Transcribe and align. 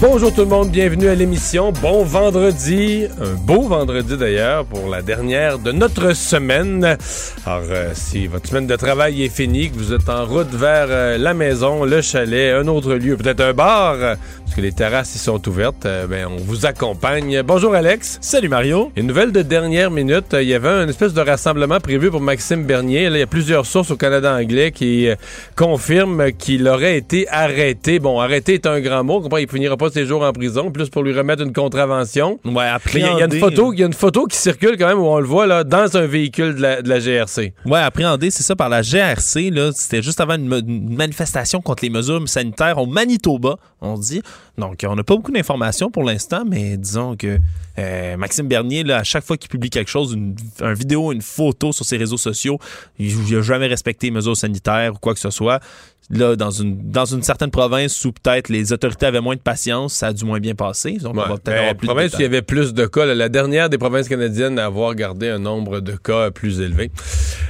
Bonjour 0.00 0.34
tout 0.34 0.40
le 0.40 0.48
monde, 0.48 0.70
bienvenue 0.70 1.06
à 1.06 1.14
l'émission. 1.14 1.72
Bon 1.80 2.02
vendredi, 2.02 3.06
un 3.20 3.34
beau 3.34 3.62
vendredi 3.62 4.16
d'ailleurs 4.16 4.64
pour 4.66 4.88
la 4.88 5.02
dernière 5.02 5.60
de 5.60 5.70
notre 5.70 6.14
semaine. 6.14 6.98
Alors 7.46 7.62
euh, 7.70 7.92
si 7.94 8.26
votre 8.26 8.48
semaine 8.48 8.66
de 8.66 8.74
travail 8.74 9.22
est 9.22 9.28
finie, 9.28 9.70
que 9.70 9.76
vous 9.76 9.92
êtes 9.92 10.08
en 10.08 10.26
route 10.26 10.52
vers 10.52 10.88
euh, 10.88 11.16
la 11.16 11.32
maison, 11.32 11.84
le 11.84 12.02
chalet, 12.02 12.54
un 12.54 12.66
autre 12.66 12.94
lieu, 12.94 13.16
peut-être 13.16 13.40
un 13.40 13.52
bar, 13.52 13.94
euh, 13.94 14.14
parce 14.44 14.56
que 14.56 14.60
les 14.60 14.72
terrasses 14.72 15.14
y 15.14 15.18
sont 15.18 15.48
ouvertes, 15.48 15.86
ben 16.08 16.26
on 16.28 16.36
vous 16.36 16.66
accompagne. 16.66 17.42
Bonjour 17.42 17.74
Alex. 17.74 18.18
Salut 18.20 18.48
Mario. 18.48 18.90
Une 18.96 19.06
nouvelle 19.06 19.30
de 19.30 19.42
dernière 19.42 19.92
minute, 19.92 20.34
il 20.34 20.48
y 20.48 20.54
avait 20.54 20.82
une 20.82 20.90
espèce 20.90 21.14
de 21.14 21.20
rassemblement 21.20 21.78
prévu 21.78 22.10
pour 22.10 22.20
Maxime 22.20 22.64
Bernier. 22.64 23.08
Là, 23.08 23.16
il 23.16 23.20
y 23.20 23.22
a 23.22 23.28
plusieurs 23.28 23.64
sources 23.64 23.92
au 23.92 23.96
Canada 23.96 24.34
anglais 24.34 24.72
qui 24.72 25.08
confirment 25.56 26.32
qu'il 26.32 26.66
aurait 26.66 26.96
été 26.96 27.28
arrêté. 27.28 28.00
Bon, 28.00 28.20
arrêté 28.20 28.54
est 28.54 28.66
un 28.66 28.80
grand 28.80 29.04
mot, 29.04 29.26
il 29.38 29.48
finira 29.48 29.76
pas 29.76 29.84
ses 29.94 30.04
jours 30.06 30.22
en 30.22 30.32
prison, 30.32 30.70
plus 30.70 30.90
pour 30.90 31.02
lui 31.02 31.16
remettre 31.16 31.42
une 31.42 31.52
contravention. 31.52 32.38
Ouais, 32.44 32.66
après 32.68 32.98
il 33.00 33.02
y, 33.02 33.04
a- 33.04 33.12
il 33.12 33.18
y 33.18 33.22
a 33.22 33.24
une 33.26 33.38
photo, 33.40 33.72
il 33.72 33.78
y 33.78 33.82
a 33.82 33.86
une 33.86 33.92
photo 33.92 34.26
qui 34.26 34.36
circule 34.36 34.76
quand 34.76 34.86
même 34.88 34.98
où 34.98 35.06
on 35.06 35.18
le 35.20 35.26
voit 35.26 35.46
là 35.46 35.64
dans 35.64 35.96
un 35.96 36.06
véhicule 36.06 36.54
de 36.56 36.60
la, 36.60 36.82
de 36.82 36.88
la 36.88 36.98
GRC. 37.00 37.54
Ouais, 37.64 37.78
appréhendé, 37.80 38.30
c'est 38.30 38.42
ça, 38.42 38.54
par 38.56 38.68
la 38.68 38.82
GRC. 38.82 39.50
Là, 39.50 39.70
c'était 39.74 40.02
juste 40.02 40.20
avant 40.20 40.34
une, 40.34 40.48
manifestation 40.94 41.60
contre 41.60 41.84
les 41.84 41.90
mesures 41.90 42.26
sanitaires 42.28 42.78
au 42.78 42.86
Manitoba, 42.86 43.56
on 43.80 43.96
dit. 43.98 44.22
Donc, 44.58 44.84
on 44.88 44.94
n'a 44.94 45.02
pas 45.02 45.16
beaucoup 45.16 45.32
d'informations 45.32 45.90
pour 45.90 46.04
l'instant, 46.04 46.44
mais 46.48 46.76
disons 46.76 47.16
que 47.16 47.38
euh, 47.78 48.16
Maxime 48.16 48.46
Bernier, 48.46 48.84
là, 48.84 48.98
à 48.98 49.04
chaque 49.04 49.24
fois 49.24 49.36
qu'il 49.36 49.48
publie 49.50 49.70
quelque 49.70 49.90
chose, 49.90 50.12
une, 50.12 50.36
un 50.60 50.74
vidéo, 50.74 51.10
une 51.12 51.22
photo 51.22 51.72
sur 51.72 51.84
ses 51.84 51.96
réseaux 51.96 52.16
sociaux, 52.16 52.58
il 52.98 53.16
n'a 53.32 53.42
jamais 53.42 53.66
respecté 53.66 54.06
les 54.06 54.10
mesures 54.12 54.36
sanitaires 54.36 54.92
ou 54.94 54.98
quoi 54.98 55.14
que 55.14 55.20
ce 55.20 55.30
soit. 55.30 55.60
Là, 56.10 56.36
dans 56.36 56.50
une, 56.50 56.90
dans 56.90 57.06
une 57.06 57.22
certaine 57.22 57.50
province 57.50 58.04
où 58.04 58.12
peut-être 58.12 58.50
les 58.50 58.72
autorités 58.72 59.06
avaient 59.06 59.22
moins 59.22 59.36
de 59.36 59.40
patience, 59.40 59.94
ça 59.94 60.08
a 60.08 60.12
du 60.12 60.24
moins 60.24 60.38
bien 60.38 60.54
passé. 60.54 60.98
Donc, 60.98 61.14
on 61.16 61.20
va 61.20 61.28
peut-être 61.28 61.48
Mais 61.48 61.58
avoir 61.58 61.74
plus 61.76 61.86
de 61.86 61.92
province 61.92 62.12
où 62.12 62.16
il 62.18 62.22
y 62.22 62.26
avait 62.26 62.42
plus 62.42 62.74
de 62.74 62.86
cas, 62.86 63.06
là, 63.06 63.14
la 63.14 63.28
dernière 63.30 63.70
des 63.70 63.78
provinces 63.78 64.08
canadiennes 64.08 64.58
à 64.58 64.66
avoir 64.66 64.94
gardé 64.94 65.28
un 65.28 65.38
nombre 65.38 65.80
de 65.80 65.96
cas 65.96 66.30
plus 66.30 66.60
élevé. 66.60 66.90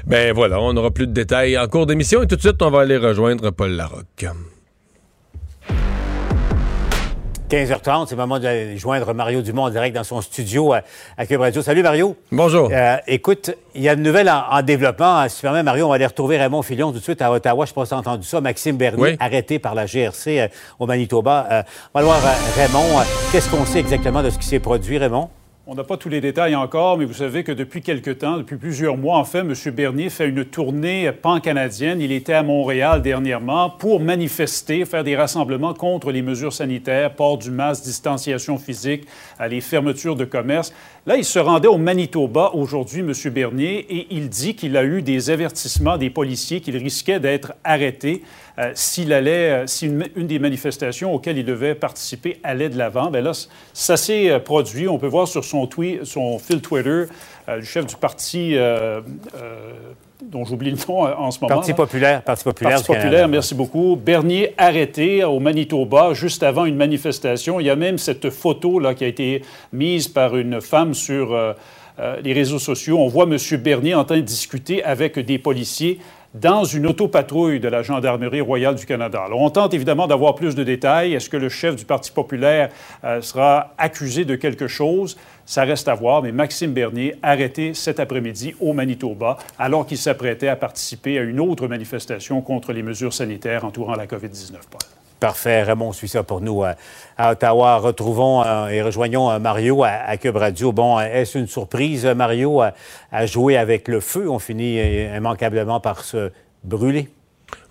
Ben 0.06 0.32
voilà, 0.32 0.60
on 0.60 0.76
aura 0.76 0.90
plus 0.92 1.06
de 1.06 1.12
détails 1.12 1.58
en 1.58 1.66
cours 1.66 1.86
d'émission 1.86 2.22
et 2.22 2.26
tout 2.26 2.36
de 2.36 2.40
suite 2.40 2.62
on 2.62 2.70
va 2.70 2.80
aller 2.80 2.96
rejoindre 2.96 3.50
Paul 3.50 3.72
Larocque. 3.72 4.26
15h30, 7.54 8.06
c'est 8.08 8.16
le 8.16 8.20
moment 8.20 8.40
de 8.40 8.74
joindre 8.76 9.14
Mario 9.14 9.40
Dumont 9.40 9.62
en 9.64 9.70
direct 9.70 9.94
dans 9.94 10.02
son 10.02 10.20
studio 10.20 10.72
à, 10.72 10.80
à 11.16 11.24
Cube 11.24 11.40
Radio. 11.40 11.62
Salut 11.62 11.84
Mario. 11.84 12.16
Bonjour. 12.32 12.68
Euh, 12.72 12.96
écoute, 13.06 13.52
il 13.76 13.82
y 13.82 13.88
a 13.88 13.92
une 13.92 14.02
nouvelle 14.02 14.28
en, 14.28 14.42
en 14.50 14.62
développement. 14.62 15.28
Si 15.28 15.36
tu 15.36 15.42
permets, 15.42 15.62
Mario, 15.62 15.86
on 15.86 15.90
va 15.90 15.94
aller 15.94 16.06
retrouver 16.06 16.36
Raymond 16.36 16.62
Filion 16.62 16.90
tout 16.90 16.98
de 16.98 17.02
suite 17.04 17.22
à 17.22 17.30
Ottawa. 17.30 17.64
Je 17.64 17.70
ne 17.70 17.74
sais 17.74 17.74
pas 17.74 17.84
si 17.84 17.88
tu 17.90 17.94
as 17.94 17.98
entendu 17.98 18.26
ça. 18.26 18.40
Maxime 18.40 18.76
Bernier, 18.76 19.02
Oui. 19.02 19.16
arrêté 19.20 19.60
par 19.60 19.76
la 19.76 19.86
GRC 19.86 20.40
euh, 20.40 20.48
au 20.80 20.86
Manitoba. 20.86 21.46
Euh, 21.52 21.62
on 21.94 22.00
va 22.00 22.04
voir 22.04 22.18
Raymond. 22.56 23.02
Qu'est-ce 23.30 23.48
qu'on 23.48 23.64
sait 23.64 23.78
exactement 23.78 24.22
de 24.24 24.30
ce 24.30 24.38
qui 24.38 24.46
s'est 24.46 24.58
produit, 24.58 24.98
Raymond? 24.98 25.28
On 25.66 25.74
n'a 25.74 25.82
pas 25.82 25.96
tous 25.96 26.10
les 26.10 26.20
détails 26.20 26.54
encore, 26.54 26.98
mais 26.98 27.06
vous 27.06 27.14
savez 27.14 27.42
que 27.42 27.50
depuis 27.50 27.80
quelque 27.80 28.10
temps, 28.10 28.36
depuis 28.36 28.58
plusieurs 28.58 28.98
mois, 28.98 29.16
en 29.16 29.24
fait, 29.24 29.38
M. 29.38 29.54
Bernier 29.72 30.10
fait 30.10 30.28
une 30.28 30.44
tournée 30.44 31.10
pan-canadienne. 31.10 32.02
Il 32.02 32.12
était 32.12 32.34
à 32.34 32.42
Montréal 32.42 33.00
dernièrement 33.00 33.70
pour 33.70 33.98
manifester, 33.98 34.84
faire 34.84 35.04
des 35.04 35.16
rassemblements 35.16 35.72
contre 35.72 36.12
les 36.12 36.20
mesures 36.20 36.52
sanitaires, 36.52 37.14
port 37.14 37.38
du 37.38 37.50
masque, 37.50 37.84
distanciation 37.84 38.58
physique, 38.58 39.06
les 39.48 39.62
fermetures 39.62 40.16
de 40.16 40.26
commerce. 40.26 40.74
Là, 41.06 41.16
il 41.16 41.24
se 41.24 41.38
rendait 41.38 41.68
au 41.68 41.78
Manitoba 41.78 42.50
aujourd'hui, 42.52 43.00
M. 43.00 43.14
Bernier, 43.32 43.86
et 43.88 44.06
il 44.10 44.28
dit 44.28 44.56
qu'il 44.56 44.76
a 44.76 44.84
eu 44.84 45.00
des 45.00 45.30
avertissements 45.30 45.96
des 45.96 46.10
policiers 46.10 46.60
qu'il 46.60 46.76
risquait 46.76 47.20
d'être 47.20 47.54
arrêté 47.64 48.22
euh, 48.58 48.70
s'il 48.74 49.12
allait, 49.12 49.50
euh, 49.50 49.66
si 49.66 49.86
une, 49.86 50.06
une 50.14 50.26
des 50.28 50.38
manifestations 50.38 51.12
auxquelles 51.12 51.38
il 51.38 51.44
devait 51.44 51.74
participer 51.74 52.38
allait 52.44 52.68
de 52.68 52.78
l'avant. 52.78 53.10
Bien 53.10 53.20
là, 53.20 53.32
ça 53.72 53.96
s'est 53.96 54.30
euh, 54.30 54.38
produit. 54.38 54.86
On 54.86 54.98
peut 54.98 55.08
voir 55.08 55.26
sur 55.26 55.44
son, 55.44 55.66
tweet, 55.66 56.04
son 56.04 56.38
fil 56.38 56.60
Twitter 56.60 57.04
euh, 57.48 57.58
du 57.58 57.66
chef 57.66 57.86
du 57.86 57.96
parti, 57.96 58.56
dont 60.24 60.44
j'oublie 60.44 60.70
le 60.70 60.78
nom 60.88 61.02
en 61.02 61.30
ce 61.30 61.40
moment. 61.40 61.56
Parti 61.56 61.72
là. 61.72 61.76
populaire, 61.76 62.22
Parti 62.22 62.44
populaire 62.44 62.76
Parti 62.76 62.86
populaire, 62.86 63.28
merci 63.28 63.54
beaucoup. 63.54 63.96
Bernier 63.96 64.54
arrêté 64.56 65.24
au 65.24 65.40
Manitoba 65.40 66.14
juste 66.14 66.42
avant 66.42 66.64
une 66.64 66.76
manifestation. 66.76 67.60
Il 67.60 67.66
y 67.66 67.70
a 67.70 67.76
même 67.76 67.98
cette 67.98 68.30
photo 68.30 68.78
là 68.78 68.94
qui 68.94 69.04
a 69.04 69.08
été 69.08 69.42
mise 69.72 70.08
par 70.08 70.36
une 70.36 70.60
femme 70.60 70.94
sur 70.94 71.36
euh, 72.00 72.20
les 72.24 72.32
réseaux 72.32 72.58
sociaux. 72.58 72.98
On 72.98 73.06
voit 73.06 73.24
M. 73.24 73.36
Bernier 73.62 73.94
en 73.94 74.04
train 74.04 74.16
de 74.16 74.22
discuter 74.22 74.82
avec 74.82 75.16
des 75.16 75.38
policiers 75.38 76.00
dans 76.34 76.64
une 76.64 76.86
autopatrouille 76.86 77.60
de 77.60 77.68
la 77.68 77.82
Gendarmerie 77.82 78.40
royale 78.40 78.74
du 78.74 78.84
Canada. 78.84 79.22
Alors, 79.24 79.40
on 79.40 79.50
tente 79.50 79.72
évidemment 79.72 80.08
d'avoir 80.08 80.34
plus 80.34 80.54
de 80.54 80.64
détails. 80.64 81.14
Est-ce 81.14 81.30
que 81.30 81.36
le 81.36 81.48
chef 81.48 81.76
du 81.76 81.84
Parti 81.84 82.10
populaire 82.10 82.70
euh, 83.04 83.20
sera 83.20 83.72
accusé 83.78 84.24
de 84.24 84.34
quelque 84.34 84.66
chose? 84.66 85.16
Ça 85.46 85.62
reste 85.62 85.88
à 85.88 85.94
voir, 85.94 86.22
mais 86.22 86.32
Maxime 86.32 86.72
Bernier 86.72 87.14
arrêté 87.22 87.74
cet 87.74 88.00
après-midi 88.00 88.54
au 88.60 88.72
Manitoba 88.72 89.38
alors 89.58 89.86
qu'il 89.86 89.98
s'apprêtait 89.98 90.48
à 90.48 90.56
participer 90.56 91.18
à 91.18 91.22
une 91.22 91.38
autre 91.38 91.68
manifestation 91.68 92.40
contre 92.40 92.72
les 92.72 92.82
mesures 92.82 93.12
sanitaires 93.12 93.64
entourant 93.64 93.94
la 93.94 94.06
COVID-19. 94.06 94.54
Parfait. 95.24 95.62
Raymond 95.62 95.92
suit 95.92 96.08
ça 96.08 96.22
pour 96.22 96.42
nous 96.42 96.64
euh, 96.64 96.74
à 97.16 97.32
Ottawa. 97.32 97.78
Retrouvons 97.78 98.44
euh, 98.44 98.68
et 98.68 98.82
rejoignons 98.82 99.30
euh, 99.30 99.38
Mario 99.38 99.82
à, 99.82 100.14
Cube 100.18 100.36
Radio. 100.36 100.70
Bon, 100.70 101.00
est-ce 101.00 101.38
une 101.38 101.46
surprise, 101.46 102.04
Mario, 102.04 102.60
à, 102.60 103.24
jouer 103.24 103.56
avec 103.56 103.88
le 103.88 104.00
feu? 104.00 104.28
On 104.28 104.38
finit 104.38 104.78
immanquablement 105.16 105.80
par 105.80 106.04
se 106.04 106.30
brûler. 106.62 107.08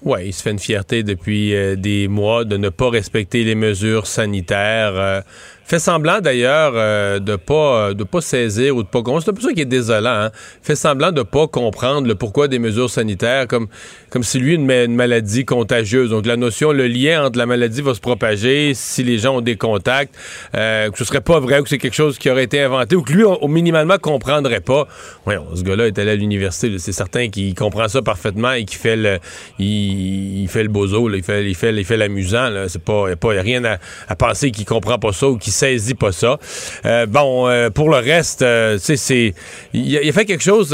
Ouais, 0.02 0.30
il 0.30 0.34
se 0.34 0.42
fait 0.42 0.50
une 0.50 0.58
fierté 0.58 1.04
depuis 1.04 1.54
des 1.78 2.08
mois 2.08 2.44
de 2.44 2.58
ne 2.58 2.70
pas 2.70 2.90
respecter 2.90 3.44
les 3.44 3.54
mesures 3.54 4.08
sanitaires. 4.08 5.22
Fait 5.66 5.80
semblant 5.80 6.20
d'ailleurs 6.20 6.74
euh, 6.76 7.20
de 7.20 7.36
pas 7.36 7.90
euh, 7.90 7.94
de 7.94 8.04
pas 8.04 8.22
saisir 8.22 8.76
ou 8.76 8.84
de 8.84 8.88
pas 8.88 9.00
comprendre. 9.00 9.24
C'est 9.24 9.32
un 9.32 9.34
peu 9.34 9.42
ça 9.42 9.54
qui 9.54 9.62
est 9.62 9.66
désolant. 9.66 10.26
Hein? 10.26 10.32
Fait 10.62 10.76
semblant 10.76 11.12
de 11.12 11.22
pas 11.22 11.48
comprendre 11.48 12.08
le 12.08 12.16
pourquoi 12.16 12.48
des 12.48 12.60
mesures 12.60 12.90
sanitaires, 12.90 13.48
comme 13.48 13.68
comme 14.10 14.24
si 14.24 14.40
lui 14.40 14.56
une, 14.56 14.70
une 14.70 14.96
maladie 14.96 15.46
contagieuse. 15.46 16.10
Donc 16.10 16.26
la 16.26 16.36
notion, 16.38 16.72
le 16.72 16.88
lien 16.88 17.26
entre 17.26 17.38
la 17.38 17.46
maladie 17.46 17.82
va 17.82 17.94
se 17.94 18.00
propager 18.00 18.74
si 18.74 19.04
les 19.04 19.18
gens 19.18 19.38
ont 19.38 19.42
des 19.42 19.56
contacts, 19.56 20.14
euh, 20.56 20.92
que 20.92 20.98
ce 20.98 21.06
serait 21.06 21.22
pas 21.22 21.40
vrai 21.40 21.60
ou 21.60 21.64
que 21.64 21.70
c'est 21.70 21.78
quelque 21.78 21.96
chose 21.96 22.18
qui 22.18 22.30
aurait 22.30 22.44
été 22.44 22.62
inventé 22.62 22.96
ou 22.96 23.02
que 23.02 23.14
lui, 23.14 23.24
au 23.24 23.48
minimalement, 23.48 23.98
comprendrait 23.98 24.60
pas. 24.60 24.88
Ouais, 25.26 25.38
ce 25.56 25.64
gars-là 25.64 25.88
est 25.88 25.98
allé 25.98 26.12
à 26.12 26.16
l'université. 26.16 26.78
C'est 26.78 26.92
certain 26.92 27.30
qu'il 27.30 27.56
comprend 27.56 27.88
ça 27.88 28.02
parfaitement 28.02 28.52
et 28.52 28.66
qu'il 28.66 28.78
fait 28.78 28.96
le 28.96 29.20
il, 29.60 30.42
il 30.44 30.48
fait 30.50 30.64
le 30.64 30.70
bozo, 30.70 31.08
là. 31.08 31.18
il 31.18 31.24
fait 31.24 31.46
il 31.46 31.56
fait 31.56 31.74
il 31.74 31.86
fait 31.86 31.98
l'amusant. 31.98 32.50
C'est 32.68 32.84
pas 32.84 33.10
y 33.10 33.14
a 33.14 33.16
pas 33.16 33.34
y 33.34 33.38
a 33.38 33.42
rien 33.42 33.64
à, 33.64 33.78
à 34.10 34.16
penser 34.16 34.52
qu'il 34.52 34.66
comprend 34.66 35.00
pas 35.00 35.14
ça 35.14 35.28
ou 35.30 35.38
qu'il 35.38 35.53
saisit 35.54 35.94
pas 35.96 36.12
ça. 36.12 36.38
Euh, 36.86 37.06
bon, 37.06 37.48
euh, 37.48 37.70
pour 37.70 37.90
le 37.90 37.98
reste, 37.98 38.42
euh, 38.42 38.78
tu 38.78 38.84
sais, 38.84 38.96
c'est 38.98 39.34
il, 39.74 39.98
a- 39.98 40.12
fait 40.12 40.26
quelque 40.26 40.44
chose 40.44 40.70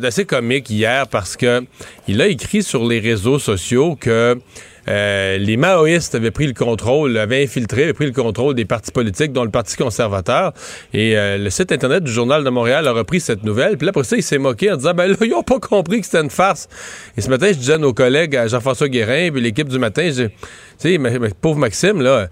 d'assez 0.00 0.24
comique 0.24 0.70
hier 0.70 1.06
parce 1.08 1.36
que 1.36 1.64
il 2.08 2.20
a 2.22 2.26
écrit 2.28 2.62
sur 2.62 2.86
les 2.86 2.98
réseaux 3.00 3.38
sociaux 3.38 3.96
que 3.98 4.38
les 4.86 5.56
maoïstes 5.56 6.16
avaient 6.16 6.32
pris 6.32 6.48
le 6.48 6.52
contrôle, 6.52 7.16
avaient 7.16 7.44
infiltré, 7.44 7.84
avaient 7.84 7.92
pris 7.92 8.06
le 8.06 8.12
contrôle 8.12 8.54
des 8.56 8.64
partis 8.64 8.90
politiques, 8.90 9.32
dont 9.32 9.44
le 9.44 9.50
Parti 9.50 9.76
conservateur. 9.76 10.52
Et 10.92 11.14
le 11.16 11.48
site 11.50 11.70
Internet 11.70 12.02
du 12.02 12.10
Journal 12.10 12.42
de 12.42 12.50
Montréal 12.50 12.88
a 12.88 12.92
repris 12.92 13.20
cette 13.20 13.44
nouvelle. 13.44 13.76
Puis 13.76 13.86
là, 13.86 13.90
après 13.90 14.02
ça, 14.02 14.16
il 14.16 14.22
s'est 14.24 14.38
moqué 14.38 14.72
en 14.72 14.76
disant, 14.76 14.94
ben 14.94 15.06
là, 15.06 15.16
ils 15.20 15.30
n'ont 15.30 15.44
pas 15.44 15.60
compris 15.60 16.00
que 16.00 16.06
c'était 16.06 16.22
une 16.22 16.30
farce. 16.30 16.68
Et 17.16 17.20
ce 17.20 17.28
matin, 17.30 17.48
je 17.52 17.58
disais 17.58 17.74
à 17.74 17.78
nos 17.78 17.92
collègues, 17.94 18.34
à 18.34 18.48
Jean-François 18.48 18.88
Guérin, 18.88 19.30
puis 19.30 19.40
l'équipe 19.40 19.68
du 19.68 19.78
matin, 19.78 20.02
je 20.06 20.22
dis, 20.24 20.28
tu 20.80 20.96
sais, 20.96 21.30
pauvre 21.40 21.58
Maxime, 21.60 22.00
là, 22.02 22.26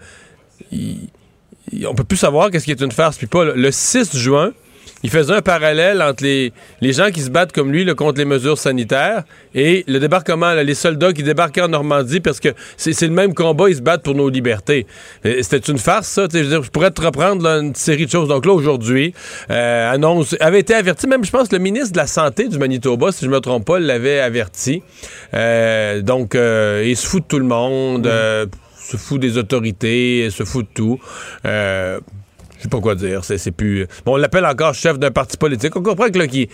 il- 0.73 1.11
on 1.87 1.95
peut 1.95 2.05
plus 2.05 2.17
savoir 2.17 2.51
qu'est-ce 2.51 2.65
qui 2.65 2.71
est 2.71 2.81
une 2.81 2.93
farce 2.93 3.17
puis 3.17 3.27
pas. 3.27 3.45
Le 3.45 3.71
6 3.71 4.17
juin, 4.17 4.53
il 5.03 5.11
faisait 5.11 5.33
un 5.33 5.43
parallèle 5.43 6.03
entre 6.03 6.25
les, 6.25 6.53
les 6.81 6.93
gens 6.93 7.11
qui 7.11 7.21
se 7.21 7.31
battent 7.31 7.53
comme 7.53 7.73
lui 7.73 7.87
contre 7.95 8.19
les 8.19 8.25
mesures 8.25 8.59
sanitaires 8.59 9.23
et 9.55 9.85
le 9.87 10.01
débarquement, 10.01 10.53
les 10.55 10.75
soldats 10.75 11.13
qui 11.13 11.23
débarquent 11.23 11.59
en 11.59 11.69
Normandie 11.69 12.21
parce 12.21 12.41
que 12.41 12.49
c'est 12.77 13.01
le 13.03 13.13
même 13.13 13.35
combat, 13.35 13.69
ils 13.69 13.77
se 13.77 13.81
battent 13.81 14.03
pour 14.03 14.15
nos 14.15 14.29
libertés. 14.29 14.87
C'était 15.23 15.59
une 15.59 15.79
farce, 15.79 16.09
ça. 16.09 16.27
Je, 16.33 16.39
dire, 16.39 16.63
je, 16.63 16.71
pourrais 16.71 16.91
te 16.91 17.01
reprendre 17.01 17.47
une 17.47 17.75
série 17.75 18.07
de 18.07 18.11
choses. 18.11 18.29
Donc 18.29 18.45
là, 18.45 18.53
aujourd'hui, 18.53 19.15
euh, 19.51 19.93
annonce, 19.93 20.35
avait 20.41 20.61
été 20.61 20.75
averti, 20.75 21.07
même 21.07 21.25
je 21.25 21.31
pense 21.31 21.53
le 21.53 21.59
ministre 21.59 21.93
de 21.93 21.99
la 21.99 22.07
Santé 22.07 22.49
du 22.49 22.59
Manitoba, 22.59 23.13
si 23.13 23.25
je 23.25 23.31
me 23.31 23.41
trompe 23.41 23.65
pas, 23.65 23.79
l'avait 23.79 24.21
averti. 24.21 24.83
Euh, 25.35 26.03
donc, 26.03 26.35
euh, 26.35 26.83
il 26.85 26.97
se 26.97 27.07
fout 27.07 27.23
de 27.23 27.29
tout 27.29 27.39
le 27.39 27.45
monde. 27.45 28.07
Euh, 28.07 28.47
se 28.89 28.97
fout 28.97 29.21
des 29.21 29.37
autorités, 29.37 30.29
se 30.31 30.45
fout 30.45 30.67
de 30.67 30.71
tout. 30.73 30.99
Euh, 31.45 32.01
je 32.57 32.65
sais 32.65 32.69
pas 32.69 32.81
quoi 32.81 32.95
dire. 32.95 33.23
C'est 33.23 33.51
plus. 33.53 33.87
Bon, 34.05 34.15
on 34.15 34.17
l'appelle 34.17 34.45
encore 34.45 34.75
chef 34.75 34.99
d'un 34.99 35.11
parti 35.13 35.37
politique. 35.37 35.77
On 35.77 35.83
comprend 35.83 36.09
que 36.09 36.19
là, 36.19 36.27
qui, 36.27 36.49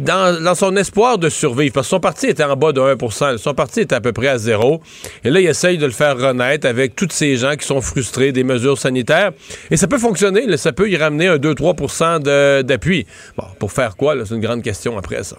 dans, 0.00 0.42
dans, 0.42 0.54
son 0.54 0.76
espoir 0.76 1.16
de 1.16 1.30
survivre, 1.30 1.72
parce 1.72 1.86
que 1.86 1.90
son 1.90 2.00
parti 2.00 2.26
était 2.26 2.44
en 2.44 2.54
bas 2.56 2.72
de 2.72 2.80
1% 2.80 3.38
son 3.38 3.54
parti 3.54 3.80
était 3.80 3.94
à 3.94 4.00
peu 4.00 4.12
près 4.12 4.28
à 4.28 4.38
zéro. 4.38 4.82
Et 5.24 5.30
là, 5.30 5.40
il 5.40 5.46
essaye 5.46 5.78
de 5.78 5.86
le 5.86 5.92
faire 5.92 6.18
renaître 6.18 6.66
avec 6.66 6.94
tous 6.96 7.08
ces 7.10 7.36
gens 7.36 7.56
qui 7.56 7.66
sont 7.66 7.80
frustrés 7.80 8.32
des 8.32 8.44
mesures 8.44 8.76
sanitaires. 8.76 9.30
Et 9.70 9.78
ça 9.78 9.86
peut 9.86 9.98
fonctionner. 9.98 10.56
Ça 10.58 10.72
peut 10.72 10.90
y 10.90 10.96
ramener 10.96 11.28
un 11.28 11.36
2-3% 11.36 12.62
d'appui. 12.62 13.06
Bon, 13.38 13.46
pour 13.58 13.72
faire 13.72 13.96
quoi? 13.96 14.14
C'est 14.26 14.34
une 14.34 14.40
grande 14.40 14.62
question 14.62 14.98
après 14.98 15.22
ça. 15.22 15.36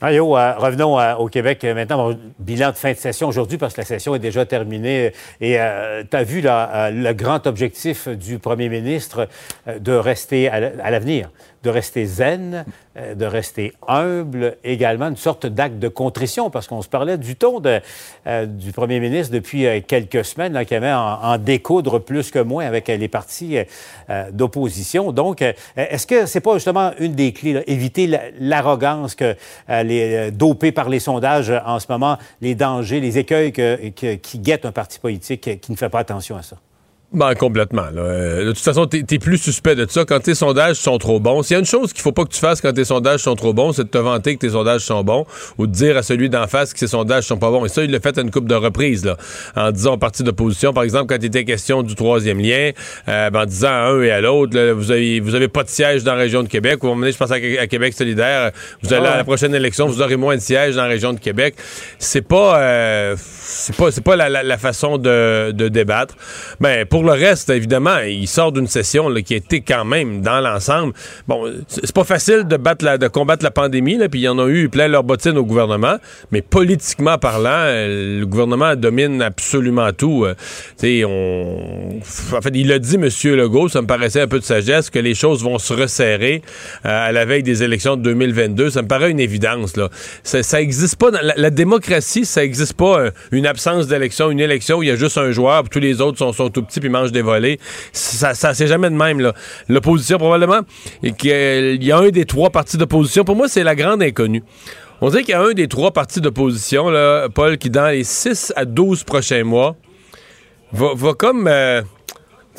Mario, 0.00 0.34
euh, 0.34 0.54
revenons 0.56 0.98
euh, 0.98 1.14
au 1.16 1.28
Québec 1.28 1.62
euh, 1.62 1.74
maintenant. 1.74 2.14
bilan 2.38 2.70
de 2.70 2.76
fin 2.76 2.92
de 2.92 2.96
session 2.96 3.28
aujourd'hui 3.28 3.58
parce 3.58 3.74
que 3.74 3.82
la 3.82 3.86
session 3.86 4.14
est 4.14 4.18
déjà 4.18 4.46
terminée. 4.46 5.12
Et 5.42 5.58
tu 6.10 6.16
as 6.16 6.22
vu 6.22 6.40
le 6.42 7.12
grand 7.12 7.46
objectif 7.46 8.08
du 8.08 8.38
premier 8.38 8.68
ministre 8.68 9.28
de 9.66 9.92
rester 9.92 10.48
à 10.48 10.90
l'avenir, 10.90 11.30
de 11.62 11.70
rester 11.70 12.06
zen, 12.06 12.64
euh, 12.96 13.14
de 13.14 13.24
rester 13.24 13.74
humble, 13.86 14.56
également 14.64 15.08
une 15.08 15.16
sorte 15.16 15.46
d'acte 15.46 15.78
de 15.78 15.88
contrition, 15.88 16.50
parce 16.50 16.66
qu'on 16.66 16.82
se 16.82 16.88
parlait 16.88 17.18
du 17.18 17.36
ton 17.36 17.60
de, 17.60 17.80
euh, 18.26 18.46
du 18.46 18.72
premier 18.72 18.98
ministre 18.98 19.32
depuis 19.34 19.66
euh, 19.66 19.80
quelques 19.86 20.24
semaines, 20.24 20.54
là, 20.54 20.64
qui 20.64 20.74
avait 20.74 20.92
en, 20.92 21.36
découdre 21.38 22.00
plus 22.00 22.30
que 22.30 22.38
moins 22.38 22.66
avec 22.66 22.88
les 22.88 23.08
partis 23.08 23.56
d'opposition. 24.32 25.12
Donc, 25.12 25.42
est-ce 25.76 26.06
que 26.06 26.26
c'est 26.26 26.40
pas 26.40 26.54
justement 26.54 26.90
une 26.98 27.14
des 27.14 27.32
clés, 27.32 27.52
là, 27.52 27.62
éviter 27.66 28.10
l'arrogance 28.38 29.14
que 29.14 29.36
les 29.68 30.30
dopés 30.30 30.72
par 30.72 30.88
les 30.88 30.98
sondages 30.98 31.52
en 31.64 31.78
ce 31.78 31.86
moment, 31.88 32.18
les 32.40 32.54
dangers, 32.54 33.00
les 33.00 33.18
écueils 33.18 33.52
qui 33.52 34.38
guettent 34.38 34.66
un 34.66 34.72
parti 34.72 34.98
politique 34.98 35.60
qui 35.60 35.72
ne 35.72 35.76
fait 35.76 35.88
pas 35.88 36.00
attention 36.00 36.36
à 36.36 36.42
ça? 36.42 36.56
Ben, 37.12 37.34
complètement. 37.34 37.86
Euh, 37.96 38.44
de 38.44 38.52
toute 38.52 38.62
façon, 38.62 38.86
t'es 38.86 39.02
es 39.10 39.18
plus 39.18 39.36
suspect 39.36 39.74
de 39.74 39.84
ça 39.90 40.04
quand 40.04 40.20
tes 40.20 40.36
sondages 40.36 40.76
sont 40.76 40.96
trop 40.98 41.18
bons. 41.18 41.42
S'il 41.42 41.54
y 41.54 41.56
a 41.56 41.58
une 41.58 41.66
chose 41.66 41.92
qu'il 41.92 42.02
faut 42.02 42.12
pas 42.12 42.22
que 42.22 42.32
tu 42.32 42.38
fasses 42.38 42.60
quand 42.60 42.72
tes 42.72 42.84
sondages 42.84 43.18
sont 43.18 43.34
trop 43.34 43.52
bons, 43.52 43.72
c'est 43.72 43.82
de 43.82 43.88
te 43.88 43.98
vanter 43.98 44.36
que 44.36 44.38
tes 44.38 44.50
sondages 44.50 44.82
sont 44.82 45.02
bons 45.02 45.26
ou 45.58 45.66
de 45.66 45.72
dire 45.72 45.96
à 45.96 46.04
celui 46.04 46.30
d'en 46.30 46.46
face 46.46 46.72
que 46.72 46.78
ses 46.78 46.86
sondages 46.86 47.24
sont 47.24 47.36
pas 47.36 47.50
bons. 47.50 47.64
Et 47.64 47.68
ça, 47.68 47.82
il 47.82 47.90
l'a 47.90 47.98
fait 47.98 48.16
à 48.16 48.20
une 48.20 48.30
coupe 48.30 48.46
de 48.46 48.54
reprises, 48.54 49.04
là, 49.04 49.16
en 49.56 49.72
disant 49.72 49.94
au 49.94 49.96
parti 49.96 50.22
d'opposition, 50.22 50.72
par 50.72 50.84
exemple, 50.84 51.06
quand 51.12 51.20
il 51.20 51.24
était 51.24 51.44
question 51.44 51.82
du 51.82 51.96
troisième 51.96 52.38
lien, 52.38 52.70
euh, 53.08 53.30
ben, 53.30 53.40
en 53.40 53.46
disant 53.46 53.70
à 53.70 53.88
un 53.88 54.02
et 54.02 54.12
à 54.12 54.20
l'autre, 54.20 54.56
vous 54.74 54.92
avez, 54.92 55.18
vous 55.18 55.34
avez 55.34 55.48
pas 55.48 55.64
de 55.64 55.68
siège 55.68 56.04
dans 56.04 56.14
la 56.14 56.20
région 56.20 56.44
de 56.44 56.48
Québec. 56.48 56.78
Vous 56.80 56.90
m'emmenez, 56.90 57.10
je 57.10 57.18
pense, 57.18 57.32
à, 57.32 57.40
Québec 57.40 57.92
solidaire. 57.92 58.52
Vous 58.84 58.94
allez 58.94 59.08
à 59.08 59.16
la 59.16 59.24
prochaine 59.24 59.52
élection, 59.52 59.88
vous 59.88 60.00
aurez 60.00 60.16
moins 60.16 60.36
de 60.36 60.40
sièges 60.40 60.76
dans 60.76 60.82
la 60.82 60.88
région 60.88 61.12
de 61.12 61.18
Québec. 61.18 61.56
C'est 61.98 62.22
pas, 62.22 62.60
euh, 62.60 63.16
c'est 63.18 63.74
pas, 63.74 63.90
c'est 63.90 64.04
pas 64.04 64.14
la, 64.14 64.28
la, 64.44 64.58
façon 64.58 64.96
de, 64.96 65.50
de 65.50 65.66
débattre. 65.66 66.14
Ben, 66.60 66.86
pour 66.86 66.99
le 67.02 67.12
reste, 67.12 67.50
évidemment, 67.50 67.98
il 67.98 68.26
sort 68.28 68.52
d'une 68.52 68.66
session 68.66 69.12
qui 69.24 69.34
a 69.34 69.36
été 69.36 69.60
quand 69.60 69.84
même, 69.84 70.22
dans 70.22 70.40
l'ensemble, 70.40 70.92
bon, 71.28 71.52
c'est 71.68 71.92
pas 71.92 72.04
facile 72.04 72.44
de, 72.44 72.56
battre 72.56 72.84
la, 72.84 72.98
de 72.98 73.08
combattre 73.08 73.44
la 73.44 73.50
pandémie, 73.50 73.96
là, 73.96 74.08
puis 74.08 74.20
il 74.20 74.24
y 74.24 74.28
en 74.28 74.38
a 74.38 74.46
eu 74.48 74.68
plein 74.68 74.88
leur 74.88 75.04
bottine 75.04 75.36
au 75.38 75.44
gouvernement, 75.44 75.96
mais 76.30 76.42
politiquement 76.42 77.18
parlant, 77.18 77.48
euh, 77.50 78.20
le 78.20 78.26
gouvernement 78.26 78.76
domine 78.76 79.22
absolument 79.22 79.92
tout. 79.92 80.24
Euh. 80.24 80.34
En 82.32 82.40
fait, 82.40 82.50
il 82.54 82.72
a 82.72 82.78
dit, 82.78 82.96
M. 82.96 83.08
Legault, 83.36 83.68
ça 83.68 83.82
me 83.82 83.86
paraissait 83.86 84.20
un 84.20 84.28
peu 84.28 84.38
de 84.38 84.44
sagesse, 84.44 84.90
que 84.90 84.98
les 84.98 85.14
choses 85.14 85.42
vont 85.42 85.58
se 85.58 85.72
resserrer 85.72 86.42
euh, 86.84 87.08
à 87.08 87.12
la 87.12 87.24
veille 87.24 87.42
des 87.42 87.62
élections 87.62 87.96
de 87.96 88.02
2022. 88.02 88.70
Ça 88.70 88.82
me 88.82 88.88
paraît 88.88 89.10
une 89.10 89.20
évidence. 89.20 89.76
Là. 89.76 89.88
Ça, 90.22 90.42
ça 90.42 90.60
existe 90.60 90.96
pas. 90.96 91.10
La, 91.36 91.50
démocratie, 91.50 92.24
ça 92.24 92.44
existe 92.44 92.74
pas 92.74 93.10
une 93.32 93.46
absence 93.46 93.86
d'élection, 93.86 94.30
une 94.30 94.40
élection 94.40 94.78
où 94.78 94.82
il 94.82 94.88
y 94.88 94.92
a 94.92 94.96
juste 94.96 95.18
un 95.18 95.30
joueur, 95.32 95.62
puis 95.62 95.70
tous 95.70 95.80
les 95.80 96.00
autres 96.00 96.18
sont, 96.18 96.32
sont 96.32 96.48
tout 96.48 96.62
petits 96.62 96.80
puis 96.80 96.88
des 97.12 97.22
volets. 97.22 97.58
Ça, 97.92 98.34
ça 98.34 98.54
c'est 98.54 98.66
jamais 98.66 98.90
de 98.90 98.96
même. 98.96 99.32
L'opposition, 99.68 100.18
probablement, 100.18 100.60
et 101.02 101.12
qu'il 101.12 101.82
y 101.82 101.92
a 101.92 101.98
un 101.98 102.08
des 102.10 102.24
trois 102.24 102.50
partis 102.50 102.76
d'opposition. 102.76 103.24
Pour 103.24 103.36
moi, 103.36 103.48
c'est 103.48 103.64
la 103.64 103.74
grande 103.74 104.02
inconnue. 104.02 104.42
On 105.00 105.08
dirait 105.08 105.22
qu'il 105.22 105.32
y 105.32 105.34
a 105.34 105.42
un 105.42 105.52
des 105.52 105.66
trois 105.66 105.92
partis 105.92 106.20
d'opposition, 106.20 106.92
Paul, 107.34 107.56
qui 107.56 107.70
dans 107.70 107.88
les 107.88 108.04
6 108.04 108.52
à 108.56 108.64
12 108.66 109.04
prochains 109.04 109.44
mois 109.44 109.76
va, 110.72 111.14
comme 111.14 111.48
euh, 111.48 111.82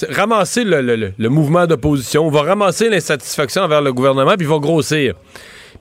ramasser 0.10 0.64
le, 0.64 1.30
mouvement 1.30 1.68
d'opposition, 1.68 2.30
va 2.30 2.42
ramasser 2.42 2.90
l'insatisfaction 2.90 3.64
envers 3.64 3.82
le 3.82 3.94
gouvernement, 3.94 4.36
puis 4.38 4.48
va 4.48 4.58
grossir. 4.58 5.16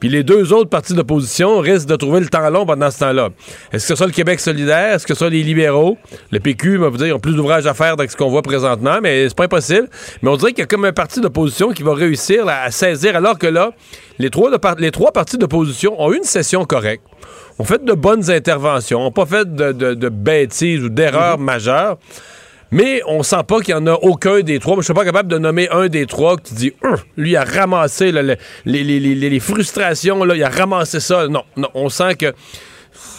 Puis 0.01 0.09
les 0.09 0.25
deux 0.25 0.53
autres 0.55 0.71
partis 0.71 0.95
d'opposition 0.95 1.59
risquent 1.59 1.89
de 1.89 1.97
trouver 1.97 2.21
le 2.21 2.29
temps 2.29 2.49
long 2.49 2.65
pendant 2.65 2.91
ce 2.91 3.01
temps-là. 3.01 3.29
Est-ce 3.71 3.87
que 3.87 3.95
soit 3.95 4.07
le 4.07 4.13
Québec 4.13 4.41
solidaire? 4.41 4.95
Est-ce 4.95 5.07
que 5.07 5.13
ce 5.13 5.19
soit 5.19 5.31
les 5.31 5.43
libéraux? 5.43 5.99
Le 6.33 6.41
PQ, 6.41 6.79
on 6.79 6.81
va 6.81 6.89
vous 6.89 6.97
dire, 6.97 7.09
ils 7.09 7.13
ont 7.13 7.21
plus 7.21 7.35
d'ouvrage 7.35 7.67
à 7.67 7.75
faire 7.75 7.93
avec 7.93 8.11
ce 8.11 8.17
qu'on 8.17 8.31
voit 8.31 8.43
présentement, 8.43 8.99
mais 9.03 9.29
c'est 9.29 9.37
pas 9.37 9.45
impossible. 9.45 9.89
Mais 10.23 10.31
on 10.31 10.37
dirait 10.37 10.53
qu'il 10.53 10.61
y 10.61 10.63
a 10.63 10.67
comme 10.67 10.87
un 10.87 10.93
parti 10.93 11.21
d'opposition 11.21 11.71
qui 11.73 11.83
va 11.83 11.95
réussir 11.95 12.49
à 12.49 12.71
saisir, 12.71 13.15
alors 13.15 13.39
que 13.39 13.47
là, 13.47 13.73
les 14.19 14.31
trois, 14.31 14.51
les 14.79 14.91
trois 14.91 15.13
partis 15.13 15.37
d'opposition 15.37 16.01
ont 16.01 16.13
eu 16.13 16.17
une 16.17 16.25
session 16.25 16.65
correcte, 16.65 17.05
ont 17.59 17.65
fait 17.65 17.85
de 17.85 17.93
bonnes 17.93 18.31
interventions, 18.31 19.07
ont 19.07 19.13
pas 19.13 19.27
fait 19.27 19.55
de, 19.55 20.09
bêtises 20.09 20.83
ou 20.83 20.89
d'erreurs 20.89 21.39
mm-hmm. 21.39 21.43
majeures. 21.45 21.99
Mais 22.71 23.03
on 23.07 23.23
sent 23.23 23.43
pas 23.47 23.61
qu'il 23.61 23.75
y 23.75 23.77
en 23.77 23.87
a 23.87 23.95
aucun 23.95 24.41
des 24.41 24.61
trois. 24.61 24.77
je 24.77 24.83
suis 24.83 24.95
pas 24.95 25.05
capable 25.05 25.29
de 25.29 25.39
nommer 25.39 25.69
un 25.71 25.89
des 25.89 26.07
trois 26.07 26.37
qui 26.37 26.55
dit, 26.55 26.73
hum, 26.83 26.97
lui, 27.17 27.37
a 27.37 27.45
ramassé 27.45 28.13
les, 28.65 29.41
frustrations, 29.41 30.25
là, 30.25 30.37
il 30.37 30.43
a 30.43 30.49
ramassé 30.49 31.01
ça. 31.01 31.27
Non, 31.29 31.45
non, 31.57 31.69
on 31.75 31.89
sent 31.89 32.15
que 32.17 32.33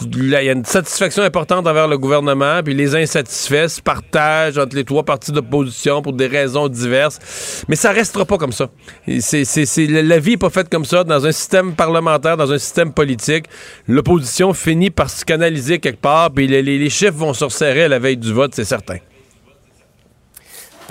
il 0.04 0.28
y 0.28 0.36
a 0.36 0.52
une 0.52 0.64
satisfaction 0.64 1.22
importante 1.22 1.66
envers 1.66 1.88
le 1.88 1.98
gouvernement, 1.98 2.60
puis 2.64 2.74
les 2.74 2.94
insatisfaits 2.94 3.68
se 3.68 3.80
partagent 3.80 4.58
entre 4.58 4.76
les 4.76 4.84
trois 4.84 5.02
partis 5.02 5.32
d'opposition 5.32 6.02
pour 6.02 6.12
des 6.12 6.26
raisons 6.26 6.68
diverses. 6.68 7.64
Mais 7.68 7.76
ça 7.76 7.92
restera 7.92 8.24
pas 8.24 8.38
comme 8.38 8.52
ça. 8.52 8.68
C'est, 9.20 9.44
la 9.88 10.18
vie 10.18 10.32
n'est 10.32 10.36
pas 10.36 10.50
faite 10.50 10.68
comme 10.68 10.84
ça. 10.84 11.04
Dans 11.04 11.26
un 11.26 11.32
système 11.32 11.74
parlementaire, 11.74 12.36
dans 12.36 12.52
un 12.52 12.58
système 12.58 12.92
politique, 12.92 13.46
l'opposition 13.88 14.52
finit 14.52 14.90
par 14.90 15.10
se 15.10 15.24
canaliser 15.24 15.78
quelque 15.78 16.00
part, 16.00 16.30
puis 16.30 16.46
les, 16.46 16.62
les 16.62 16.90
chiffres 16.90 17.12
vont 17.12 17.32
se 17.34 17.44
resserrer 17.44 17.84
à 17.84 17.88
la 17.88 17.98
veille 17.98 18.16
du 18.16 18.32
vote, 18.32 18.54
c'est 18.54 18.64
certain. 18.64 18.98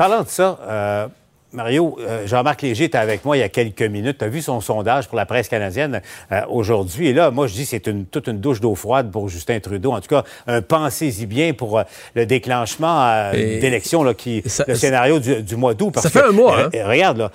Parlant 0.01 0.23
de 0.23 0.29
ça, 0.29 0.57
euh, 0.67 1.07
Mario, 1.53 1.95
euh, 1.99 2.25
Jean-Marc 2.25 2.63
Léger 2.63 2.85
était 2.85 2.97
avec 2.97 3.23
moi 3.23 3.37
il 3.37 3.41
y 3.41 3.43
a 3.43 3.49
quelques 3.49 3.83
minutes. 3.83 4.17
Tu 4.17 4.25
as 4.25 4.29
vu 4.29 4.41
son 4.41 4.59
sondage 4.59 5.07
pour 5.07 5.15
la 5.15 5.27
presse 5.27 5.47
canadienne 5.47 6.01
euh, 6.31 6.41
aujourd'hui? 6.49 7.09
Et 7.09 7.13
là, 7.13 7.29
moi, 7.29 7.45
je 7.45 7.53
dis 7.53 7.67
c'est 7.67 7.85
une, 7.85 8.07
toute 8.07 8.25
une 8.25 8.39
douche 8.39 8.59
d'eau 8.59 8.73
froide 8.73 9.11
pour 9.11 9.29
Justin 9.29 9.59
Trudeau. 9.59 9.91
En 9.91 10.01
tout 10.01 10.07
cas, 10.07 10.23
un 10.47 10.63
pensez-y 10.63 11.27
bien 11.27 11.53
pour 11.53 11.83
le 12.15 12.25
déclenchement 12.25 13.29
d'élection, 13.31 14.11
qui, 14.15 14.41
le 14.67 14.73
scénario 14.73 15.19
du, 15.19 15.55
mois 15.55 15.75
d'août. 15.75 15.99
Ça 15.99 16.09
fait 16.09 16.23
un 16.23 16.31
mois. 16.31 16.61
Hein? 16.61 16.69
Regarde, 16.83 17.19
là. 17.19 17.31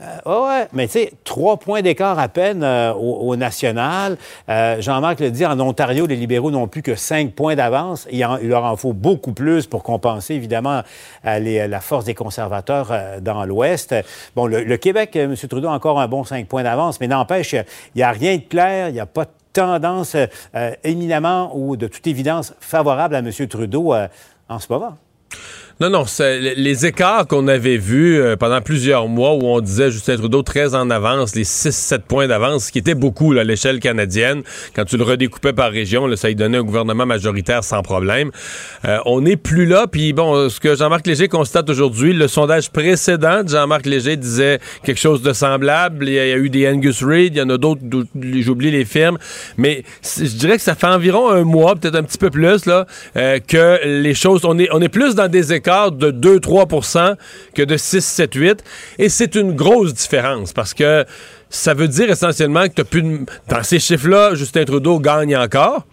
Euh, 0.00 0.46
ouais, 0.46 0.68
mais 0.72 0.86
tu 0.86 0.92
sais, 0.92 1.12
trois 1.24 1.56
points 1.56 1.82
d'écart 1.82 2.18
à 2.20 2.28
peine 2.28 2.62
euh, 2.62 2.92
au, 2.92 3.34
national. 3.34 4.16
Euh, 4.48 4.80
Jean-Marc 4.80 5.18
le 5.18 5.30
dit, 5.32 5.44
en 5.44 5.58
Ontario, 5.58 6.06
les 6.06 6.14
libéraux 6.14 6.52
n'ont 6.52 6.68
plus 6.68 6.82
que 6.82 6.94
cinq 6.94 7.32
points 7.32 7.56
d'avance. 7.56 8.06
Il, 8.12 8.20
leur 8.20 8.64
en 8.64 8.76
faut 8.76 8.92
beaucoup 8.92 9.32
plus 9.32 9.66
pour 9.66 9.82
compenser, 9.82 10.34
évidemment, 10.34 10.82
la 11.24 11.80
force 11.80 12.04
des 12.04 12.14
conservateurs 12.14 12.92
dans 13.20 13.44
l'Ouest. 13.44 13.94
Bon, 14.36 14.46
le, 14.46 14.76
Québec, 14.76 15.16
M. 15.16 15.34
Trudeau 15.34 15.68
encore 15.68 16.00
un 16.00 16.06
bon 16.06 16.24
cinq 16.24 16.46
points 16.46 16.62
d'avance, 16.62 17.00
mais 17.00 17.08
n'empêche, 17.08 17.52
il 17.54 17.64
n'y 17.96 18.02
a 18.02 18.12
rien 18.12 18.36
de 18.36 18.42
clair, 18.42 18.88
il 18.88 18.94
n'y 18.94 19.00
a 19.00 19.06
pas 19.06 19.24
de 19.24 19.30
tendance 19.52 20.16
éminemment 20.84 21.50
ou 21.54 21.76
de 21.76 21.88
toute 21.88 22.06
évidence 22.06 22.54
favorable 22.60 23.16
à 23.16 23.18
M. 23.18 23.30
Trudeau 23.48 23.94
en 24.48 24.58
ce 24.58 24.66
moment. 24.70 24.96
Non, 25.80 25.90
non, 25.90 26.06
les 26.56 26.86
écarts 26.86 27.28
qu'on 27.28 27.46
avait 27.46 27.76
vus 27.76 28.18
euh, 28.18 28.34
pendant 28.34 28.60
plusieurs 28.60 29.06
mois 29.06 29.34
où 29.34 29.44
on 29.44 29.60
disait 29.60 29.92
Justin 29.92 30.16
Trudeau 30.16 30.42
très 30.42 30.74
en 30.74 30.90
avance, 30.90 31.36
les 31.36 31.44
6-7 31.44 32.00
points 32.00 32.26
d'avance, 32.26 32.64
ce 32.64 32.72
qui 32.72 32.80
était 32.80 32.96
beaucoup 32.96 33.30
à 33.34 33.44
l'échelle 33.44 33.78
canadienne, 33.78 34.42
quand 34.74 34.84
tu 34.84 34.96
le 34.96 35.04
redécoupais 35.04 35.52
par 35.52 35.70
région, 35.70 36.08
là, 36.08 36.16
ça 36.16 36.30
y 36.30 36.34
donnait 36.34 36.58
un 36.58 36.64
gouvernement 36.64 37.06
majoritaire 37.06 37.62
sans 37.62 37.82
problème. 37.82 38.32
Euh, 38.86 38.98
on 39.06 39.20
n'est 39.20 39.36
plus 39.36 39.66
là, 39.66 39.86
puis 39.86 40.12
bon, 40.12 40.48
ce 40.48 40.58
que 40.58 40.74
Jean-Marc 40.74 41.06
Léger 41.06 41.28
constate 41.28 41.70
aujourd'hui, 41.70 42.12
le 42.12 42.26
sondage 42.26 42.70
précédent 42.72 43.44
de 43.44 43.48
Jean-Marc 43.50 43.86
Léger 43.86 44.16
disait 44.16 44.58
quelque 44.82 44.98
chose 44.98 45.22
de 45.22 45.32
semblable. 45.32 46.08
Il 46.08 46.14
y 46.14 46.18
a, 46.18 46.36
eu 46.38 46.50
des 46.50 46.68
Angus 46.68 47.04
Reid, 47.04 47.36
il 47.36 47.38
y 47.38 47.42
en 47.42 47.50
a 47.50 47.56
d'autres, 47.56 47.82
j'oublie 48.40 48.72
les 48.72 48.84
firmes, 48.84 49.18
mais 49.56 49.84
je 50.02 50.24
dirais 50.24 50.56
que 50.56 50.62
ça 50.62 50.74
fait 50.74 50.88
environ 50.88 51.30
un 51.30 51.44
mois, 51.44 51.76
peut-être 51.76 51.94
un 51.94 52.02
petit 52.02 52.18
peu 52.18 52.30
plus, 52.30 52.66
là, 52.66 52.84
euh, 53.16 53.38
que 53.38 53.78
les 53.86 54.14
choses, 54.14 54.40
on 54.44 54.58
est, 54.58 54.68
on 54.72 54.82
est 54.82 54.88
plus 54.88 55.14
dans 55.14 55.28
des 55.28 55.52
écarts 55.52 55.67
écart 55.68 55.92
de 55.92 56.10
2-3% 56.10 57.16
que 57.54 57.62
de 57.62 57.76
6, 57.76 58.00
7, 58.00 58.34
8. 58.34 58.64
Et 58.98 59.08
c'est 59.08 59.34
une 59.34 59.54
grosse 59.54 59.92
différence 59.92 60.52
parce 60.52 60.72
que 60.72 61.04
ça 61.50 61.74
veut 61.74 61.88
dire 61.88 62.10
essentiellement 62.10 62.68
que 62.68 62.74
tu 62.74 62.84
plus 62.84 63.02
de... 63.02 63.26
Dans 63.48 63.62
ces 63.62 63.78
chiffres-là, 63.78 64.34
Justin 64.34 64.64
Trudeau 64.64 64.98
gagne 64.98 65.36
encore, 65.36 65.86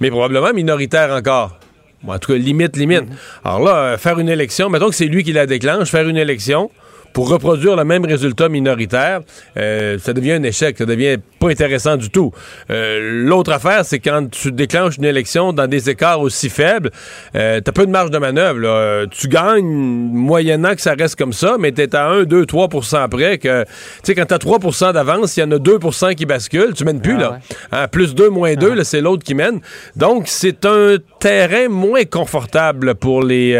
mais 0.00 0.10
probablement 0.10 0.52
minoritaire 0.52 1.10
encore. 1.10 1.58
en 2.06 2.18
tout 2.18 2.32
cas, 2.32 2.38
limite, 2.38 2.76
limite. 2.76 3.02
Mm-hmm. 3.02 3.44
Alors 3.44 3.60
là, 3.60 3.76
euh, 3.76 3.98
faire 3.98 4.18
une 4.18 4.28
élection, 4.28 4.68
mettons 4.68 4.88
que 4.88 4.94
c'est 4.94 5.06
lui 5.06 5.22
qui 5.22 5.32
la 5.32 5.46
déclenche, 5.46 5.88
faire 5.88 6.08
une 6.08 6.16
élection, 6.16 6.70
pour 7.12 7.28
reproduire 7.28 7.76
le 7.76 7.84
même 7.84 8.04
résultat 8.04 8.48
minoritaire, 8.48 9.20
euh, 9.56 9.98
ça 9.98 10.12
devient 10.12 10.32
un 10.32 10.42
échec, 10.42 10.78
ça 10.78 10.86
devient 10.86 11.18
pas 11.38 11.50
intéressant 11.50 11.96
du 11.96 12.10
tout. 12.10 12.32
Euh, 12.70 13.24
l'autre 13.24 13.52
affaire, 13.52 13.84
c'est 13.84 13.98
quand 13.98 14.30
tu 14.30 14.52
déclenches 14.52 14.96
une 14.96 15.04
élection 15.04 15.52
dans 15.52 15.66
des 15.66 15.90
écarts 15.90 16.20
aussi 16.20 16.48
faibles, 16.48 16.90
euh, 17.34 17.60
t'as 17.60 17.72
peu 17.72 17.86
de 17.86 17.90
marge 17.90 18.10
de 18.10 18.18
manœuvre. 18.18 19.06
Tu 19.06 19.28
gagnes 19.28 19.64
moyennant 19.64 20.74
que 20.74 20.80
ça 20.80 20.94
reste 20.94 21.16
comme 21.16 21.32
ça, 21.32 21.56
mais 21.58 21.72
t'es 21.72 21.94
à 21.94 22.08
1, 22.08 22.24
2, 22.24 22.46
3 22.46 22.68
près 23.10 23.38
que, 23.38 23.64
tu 23.64 23.70
sais, 24.04 24.14
quand 24.14 24.26
t'as 24.26 24.38
3% 24.38 24.92
d'avance, 24.92 25.36
il 25.36 25.40
y 25.40 25.42
en 25.42 25.50
a 25.52 25.56
2% 25.56 26.14
qui 26.14 26.26
basculent, 26.26 26.74
tu 26.74 26.84
mènes 26.84 27.00
plus, 27.00 27.16
ah 27.16 27.20
là. 27.20 27.38
Hein, 27.72 27.88
plus 27.88 28.14
2, 28.14 28.30
moins 28.30 28.54
2, 28.54 28.74
ah. 28.78 28.84
c'est 28.84 29.00
l'autre 29.00 29.24
qui 29.24 29.34
mène. 29.34 29.60
Donc, 29.96 30.24
c'est 30.26 30.64
un 30.64 30.96
terrain 31.20 31.68
moins 31.68 32.04
confortable 32.04 32.94
pour 32.94 33.22
les, 33.22 33.56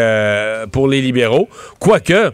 pour 0.70 0.88
les 0.88 1.00
libéraux. 1.00 1.48
Quoique, 1.78 2.32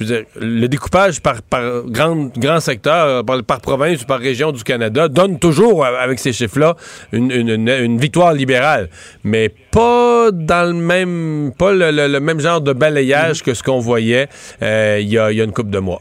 je 0.00 0.06
veux 0.06 0.16
dire, 0.16 0.26
le 0.36 0.66
découpage 0.66 1.20
par, 1.20 1.36
grand, 1.84 2.30
grand 2.38 2.60
secteur, 2.60 3.22
par, 3.24 3.60
province 3.60 4.02
ou 4.02 4.06
par 4.06 4.18
région 4.18 4.50
du 4.50 4.64
Canada, 4.64 5.08
donne 5.08 5.38
toujours, 5.38 5.84
euh, 5.84 5.94
avec 5.98 6.18
ces 6.18 6.32
chiffres-là, 6.32 6.74
une, 7.12 7.98
victoire 7.98 8.32
libérale. 8.32 8.88
Mais 9.24 9.50
pas 9.50 10.30
dans 10.32 10.66
le 10.66 10.74
même, 10.74 11.52
pas 11.56 11.72
le, 11.72 12.18
même 12.18 12.40
genre 12.40 12.62
de 12.62 12.72
balayage 12.72 13.42
que 13.42 13.52
ce 13.52 13.62
qu'on 13.62 13.78
voyait 13.78 14.28
euh, 14.62 14.98
il 15.00 15.08
y, 15.08 15.18
a, 15.18 15.30
une 15.30 15.52
couple 15.52 15.70
de 15.70 15.78
mois 15.78 16.00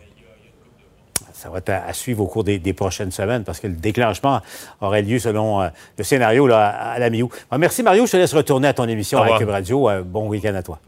ça 1.34 1.50
va 1.50 1.60
être 1.60 1.70
à, 1.70 1.94
suivre 1.94 2.22
au 2.22 2.28
cours 2.28 2.44
des, 2.44 2.74
prochaines 2.74 3.12
semaines 3.12 3.46
parce 3.46 3.62
que 3.62 3.68
le 3.68 3.76
déclenchement 3.76 4.42
aurait 4.82 5.02
lieu 5.02 5.20
selon 5.20 5.62
euh, 5.62 5.70
le 5.98 6.04
scénario 6.04 6.48
là, 6.48 6.68
à, 6.68 7.00
la 7.00 7.10
mi-août. 7.10 7.32
merci 7.58 7.82
Mario, 7.82 8.06
je 8.06 8.12
te 8.12 8.18
laisse 8.18 8.34
retourner 8.34 8.68
à 8.68 8.74
ton 8.74 8.88
émission 8.88 9.22
avec 9.22 9.38
Cube 9.38 9.50
Radio. 9.50 9.90
bon 10.04 10.28
week-end 10.28 10.56
à 10.56 10.64
toi. 10.64 10.80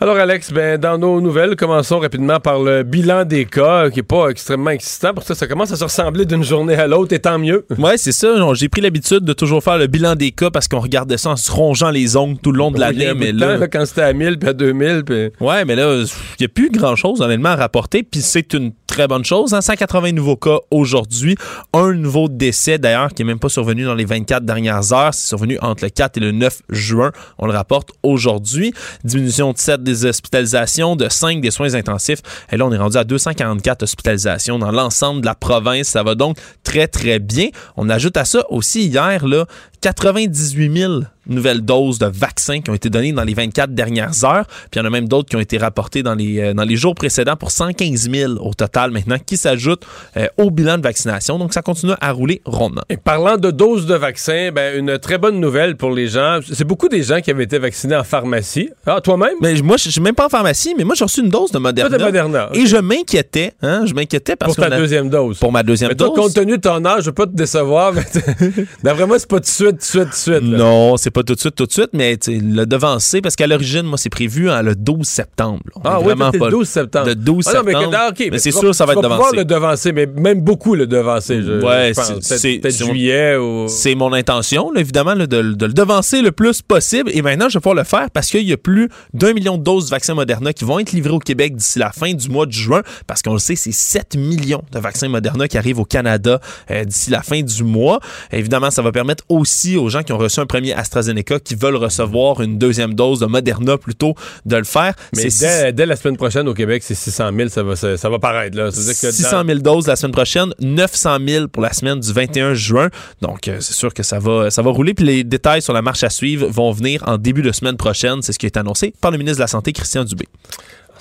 Alors 0.00 0.16
Alex, 0.16 0.52
ben, 0.52 0.78
dans 0.78 0.96
nos 0.96 1.20
nouvelles, 1.20 1.56
commençons 1.56 1.98
rapidement 1.98 2.38
par 2.38 2.60
le 2.60 2.84
bilan 2.84 3.24
des 3.24 3.46
cas, 3.46 3.90
qui 3.90 3.98
est 3.98 4.04
pas 4.04 4.28
extrêmement 4.28 4.70
excitant. 4.70 5.12
Pour 5.12 5.24
ça, 5.24 5.34
ça 5.34 5.48
commence 5.48 5.72
à 5.72 5.76
se 5.76 5.82
ressembler 5.82 6.24
d'une 6.24 6.44
journée 6.44 6.76
à 6.76 6.86
l'autre, 6.86 7.12
et 7.12 7.18
tant 7.18 7.36
mieux. 7.36 7.66
Ouais, 7.76 7.96
c'est 7.96 8.12
ça. 8.12 8.28
J'ai 8.54 8.68
pris 8.68 8.80
l'habitude 8.80 9.24
de 9.24 9.32
toujours 9.32 9.60
faire 9.60 9.76
le 9.76 9.88
bilan 9.88 10.14
des 10.14 10.30
cas 10.30 10.52
parce 10.52 10.68
qu'on 10.68 10.78
regardait 10.78 11.18
ça 11.18 11.30
en 11.30 11.36
se 11.36 11.50
rongeant 11.50 11.90
les 11.90 12.16
ongles 12.16 12.38
tout 12.40 12.52
le 12.52 12.58
long 12.58 12.70
de 12.70 12.78
l'année. 12.78 13.12
mais 13.12 13.32
là, 13.32 13.66
quand 13.66 13.84
c'était 13.86 14.02
à 14.02 14.12
1000 14.12 14.38
puis 14.38 14.48
à 14.48 14.52
2000. 14.52 15.02
Puis... 15.04 15.30
Ouais, 15.40 15.64
mais 15.64 15.74
là, 15.74 15.92
il 15.96 16.06
n'y 16.38 16.46
a 16.46 16.48
plus 16.48 16.70
grand-chose, 16.70 17.20
honnêtement, 17.20 17.48
à 17.48 17.56
rapporter. 17.56 18.04
Puis 18.04 18.20
c'est 18.20 18.54
une 18.54 18.70
très 18.86 19.08
bonne 19.08 19.24
chose. 19.24 19.50
180 19.60 20.08
hein. 20.08 20.12
nouveaux 20.12 20.36
cas 20.36 20.58
aujourd'hui. 20.70 21.36
Un 21.72 21.92
nouveau 21.94 22.28
décès, 22.28 22.78
d'ailleurs, 22.78 23.12
qui 23.12 23.24
n'est 23.24 23.32
même 23.32 23.40
pas 23.40 23.48
survenu 23.48 23.82
dans 23.82 23.96
les 23.96 24.04
24 24.04 24.44
dernières 24.44 24.92
heures. 24.92 25.12
C'est 25.12 25.26
survenu 25.26 25.58
entre 25.60 25.82
le 25.82 25.90
4 25.90 26.18
et 26.18 26.20
le 26.20 26.30
9 26.30 26.62
juin. 26.70 27.10
On 27.38 27.46
le 27.46 27.52
rapporte 27.52 27.90
aujourd'hui. 28.04 28.72
Diminution 29.02 29.50
de 29.52 29.58
7 29.58 29.87
des 29.88 30.04
hospitalisations, 30.04 30.96
de 30.96 31.08
5 31.08 31.40
des 31.40 31.50
soins 31.50 31.74
intensifs. 31.74 32.20
Et 32.52 32.56
là, 32.56 32.66
on 32.66 32.72
est 32.72 32.78
rendu 32.78 32.96
à 32.96 33.04
244 33.04 33.82
hospitalisations 33.82 34.58
dans 34.58 34.70
l'ensemble 34.70 35.20
de 35.20 35.26
la 35.26 35.34
province. 35.34 35.88
Ça 35.88 36.02
va 36.02 36.14
donc 36.14 36.36
très, 36.62 36.86
très 36.86 37.18
bien. 37.18 37.48
On 37.76 37.88
ajoute 37.88 38.16
à 38.16 38.24
ça 38.24 38.44
aussi 38.50 38.86
hier, 38.86 39.26
là, 39.26 39.46
98 39.80 40.76
000 40.76 41.02
nouvelles 41.28 41.60
doses 41.60 41.98
de 41.98 42.06
vaccins 42.06 42.60
qui 42.60 42.70
ont 42.70 42.74
été 42.74 42.90
données 42.90 43.12
dans 43.12 43.24
les 43.24 43.34
24 43.34 43.74
dernières 43.74 44.24
heures. 44.24 44.46
Puis 44.70 44.76
il 44.76 44.78
y 44.78 44.82
en 44.82 44.84
a 44.86 44.90
même 44.90 45.08
d'autres 45.08 45.28
qui 45.28 45.36
ont 45.36 45.40
été 45.40 45.58
rapportées 45.58 46.02
dans 46.02 46.14
les, 46.14 46.40
euh, 46.40 46.54
dans 46.54 46.64
les 46.64 46.76
jours 46.76 46.94
précédents 46.94 47.36
pour 47.36 47.50
115 47.50 48.10
000 48.10 48.32
au 48.40 48.54
total 48.54 48.90
maintenant 48.90 49.18
qui 49.24 49.36
s'ajoutent 49.36 49.84
euh, 50.16 50.26
au 50.38 50.50
bilan 50.50 50.78
de 50.78 50.82
vaccination. 50.82 51.38
Donc 51.38 51.52
ça 51.52 51.62
continue 51.62 51.92
à 52.00 52.12
rouler 52.12 52.40
rondement. 52.44 52.82
Et 52.88 52.96
parlant 52.96 53.36
de 53.36 53.50
doses 53.50 53.86
de 53.86 53.94
vaccins, 53.94 54.50
ben, 54.52 54.78
une 54.78 54.98
très 54.98 55.18
bonne 55.18 55.38
nouvelle 55.38 55.76
pour 55.76 55.90
les 55.90 56.08
gens. 56.08 56.40
C'est 56.50 56.64
beaucoup 56.64 56.88
des 56.88 57.02
gens 57.02 57.20
qui 57.20 57.30
avaient 57.30 57.44
été 57.44 57.58
vaccinés 57.58 57.96
en 57.96 58.04
pharmacie. 58.04 58.70
Ah, 58.86 59.00
toi-même? 59.00 59.34
Mais 59.40 59.54
moi, 59.62 59.76
je 59.76 59.90
suis 59.90 60.00
même 60.00 60.14
pas 60.14 60.26
en 60.26 60.30
pharmacie, 60.30 60.74
mais 60.76 60.84
moi, 60.84 60.94
j'ai 60.94 61.04
reçu 61.04 61.20
une 61.20 61.28
dose 61.28 61.50
de 61.50 61.58
Moderna. 61.58 61.96
de 61.96 62.02
Moderna. 62.02 62.48
Et 62.54 62.66
je 62.66 62.76
m'inquiétais. 62.76 63.52
Hein, 63.62 63.84
je 63.86 63.94
m'inquiétais 63.94 64.36
parce 64.36 64.56
que. 64.56 64.60
Pour 64.60 64.70
ta 64.70 64.76
deuxième 64.76 65.10
dose. 65.10 65.38
Pour 65.38 65.52
ma 65.52 65.62
deuxième 65.62 65.92
dose. 65.92 66.14
compte 66.14 66.34
tenu 66.34 66.52
de 66.52 66.62
ton 66.62 66.84
âge, 66.84 67.02
je 67.02 67.06
veux 67.06 67.14
pas 67.14 67.26
te 67.26 67.34
décevoir, 67.34 67.92
mais 67.92 68.04
d'après 68.82 69.06
moi, 69.06 69.18
c'est 69.18 69.28
pas 69.28 69.40
de 69.40 69.46
suite, 69.80 70.04
tout 70.04 70.08
de 70.10 70.14
suite. 70.14 70.42
Non, 70.42 70.96
c'est 70.96 71.10
pas 71.10 71.22
tout 71.22 71.34
de 71.34 71.40
suite, 71.40 71.54
tout 71.54 71.66
de 71.66 71.72
suite, 71.72 71.90
mais 71.92 72.18
le 72.26 72.64
devancer, 72.64 73.20
parce 73.20 73.36
qu'à 73.36 73.46
l'origine, 73.46 73.82
moi, 73.82 73.98
c'est 73.98 74.10
prévu 74.10 74.50
hein, 74.50 74.62
le 74.62 74.74
12 74.74 75.06
septembre. 75.06 75.60
ah 75.84 76.00
oui, 76.00 76.14
le 76.16 76.50
12 76.50 76.68
septembre. 76.68 77.06
Le 77.08 77.14
12 77.14 77.44
ah, 77.46 77.50
septembre. 77.50 77.90
Ah, 77.94 78.12
mais, 78.30 78.38
c'est 78.38 78.50
sûr, 78.50 78.74
ça 78.74 78.86
va 78.86 78.92
être 78.92 79.02
devancé. 79.02 79.16
pouvoir 79.16 79.34
le 79.34 79.44
devancer, 79.44 79.92
mais 79.92 80.06
même 80.06 80.40
beaucoup 80.40 80.74
le 80.74 80.86
devancer. 80.86 81.42
Je, 81.42 81.60
ouais, 81.60 81.92
c'est 82.20 82.58
peut-être 82.58 82.76
juillet 82.76 83.36
ou. 83.36 83.66
C'est 83.68 83.94
mon 83.94 84.12
intention, 84.12 84.74
évidemment, 84.74 85.14
de, 85.14 85.38
le 85.38 85.54
devancer 85.54 86.22
le 86.22 86.32
plus 86.32 86.62
possible. 86.62 87.10
Et 87.12 87.22
maintenant, 87.22 87.48
je 87.48 87.58
vais 87.58 87.60
pouvoir 87.60 87.76
le 87.76 87.84
faire 87.84 88.10
parce 88.10 88.28
qu'il 88.30 88.46
y 88.48 88.52
a 88.52 88.56
plus 88.56 88.88
d'un 89.14 89.32
million 89.32 89.58
de 89.58 89.62
doses 89.62 89.86
de 89.86 89.90
vaccins 89.90 90.14
Moderna 90.14 90.52
qui 90.52 90.64
vont 90.64 90.78
être 90.78 90.92
livrés 90.92 91.12
au 91.12 91.18
Québec 91.18 91.56
d'ici 91.56 91.78
la 91.78 91.92
fin 91.92 92.12
du 92.12 92.28
mois 92.28 92.46
de 92.46 92.52
juin, 92.52 92.82
parce 93.06 93.22
qu'on 93.22 93.32
le 93.32 93.38
sait, 93.38 93.56
c'est 93.56 93.72
7 93.72 94.16
millions 94.16 94.62
de 94.72 94.78
vaccins 94.78 95.08
Moderna 95.08 95.48
qui 95.48 95.58
arrivent 95.58 95.80
au 95.80 95.84
Canada 95.84 96.40
euh, 96.70 96.84
d'ici 96.84 97.10
la 97.10 97.22
fin 97.22 97.40
du 97.42 97.64
mois. 97.64 98.00
Évidemment, 98.32 98.70
ça 98.70 98.82
va 98.82 98.92
permettre 98.92 99.24
aussi 99.28 99.57
aux 99.76 99.88
gens 99.88 100.02
qui 100.02 100.12
ont 100.12 100.18
reçu 100.18 100.40
un 100.40 100.46
premier 100.46 100.72
AstraZeneca 100.72 101.40
qui 101.40 101.54
veulent 101.54 101.76
recevoir 101.76 102.40
une 102.40 102.58
deuxième 102.58 102.94
dose 102.94 103.20
de 103.20 103.26
Moderna 103.26 103.78
plutôt 103.78 104.14
de 104.46 104.56
le 104.56 104.64
faire. 104.64 104.94
Mais 105.14 105.28
dès, 105.72 105.86
la 105.86 105.96
semaine 105.96 106.16
prochaine 106.16 106.48
au 106.48 106.54
Québec, 106.54 106.82
c'est 106.84 106.94
600 106.94 107.30
000, 107.36 107.48
ça 107.48 107.62
va, 107.62 107.76
ça, 107.76 108.08
va 108.08 108.18
paraître. 108.18 108.56
Là. 108.56 108.70
600 108.70 109.44
000 109.46 109.58
doses 109.58 109.86
la 109.86 109.96
semaine 109.96 110.12
prochaine, 110.12 110.54
900 110.60 111.18
000 111.26 111.48
pour 111.48 111.62
la 111.62 111.72
semaine 111.72 112.00
du 112.00 112.12
21 112.12 112.54
juin. 112.54 112.88
Donc, 113.22 113.48
euh, 113.48 113.58
c'est 113.60 113.74
sûr 113.74 113.92
que 113.92 114.02
ça 114.02 114.18
va, 114.18 114.50
ça 114.50 114.62
va 114.62 114.70
rouler. 114.70 114.94
Puis 114.94 115.04
les 115.04 115.24
détails 115.24 115.62
sur 115.62 115.72
la 115.72 115.82
marche 115.82 116.04
à 116.04 116.10
suivre 116.10 116.46
vont 116.48 116.72
venir 116.72 117.02
en 117.06 117.18
début 117.18 117.42
de 117.42 117.52
semaine 117.52 117.76
prochaine. 117.76 118.22
C'est 118.22 118.32
ce 118.32 118.38
qui 118.38 118.46
est 118.46 118.56
annoncé 118.56 118.94
par 119.00 119.10
le 119.10 119.18
ministre 119.18 119.38
de 119.38 119.42
la 119.42 119.48
Santé, 119.48 119.72
Christian 119.72 120.04
Dubé. 120.04 120.26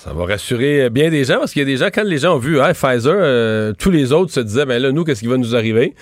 Ça 0.08 0.14
va 0.14 0.26
rassurer 0.26 0.90
bien 0.90 1.10
des 1.10 1.26
gens 1.26 1.40
parce 1.40 1.52
qu'il 1.52 1.60
y 1.60 1.64
a 1.64 1.66
des 1.66 1.76
gens, 1.76 1.90
quand 1.94 2.06
les 2.06 2.20
gens 2.20 2.36
ont 2.36 2.40
vu 2.40 2.60
Pfizer, 2.74 3.14
euh, 3.14 3.74
tous 3.78 3.92
les 3.92 4.14
autres 4.14 4.32
se 4.32 4.40
disaient, 4.40 4.66
ben 4.66 4.82
là, 4.82 4.94
nous, 4.94 5.04
qu'est-ce 5.04 5.20
qui 5.20 5.28
va 5.28 5.36
nous 5.36 5.54
arriver? 5.54 5.96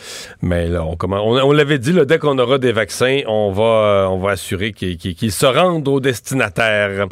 Mais 0.44 0.68
là, 0.68 0.86
on, 0.86 0.96
on, 1.12 1.52
l'avait 1.52 1.80
dit, 1.80 1.92
dès 2.06 2.20
qu'on 2.20 2.38
aura 2.38 2.60
des 2.60 2.72
vaccins, 2.72 3.22
on 3.26 3.52
va, 3.52 3.64
euh, 3.64 4.06
on 4.06 4.20
va 4.20 4.34
assurer 4.34 4.74
qu'ils 4.74 5.32
se 5.32 5.46
rendent 5.48 5.88
aux 5.88 6.00
destinataires. 6.00 7.08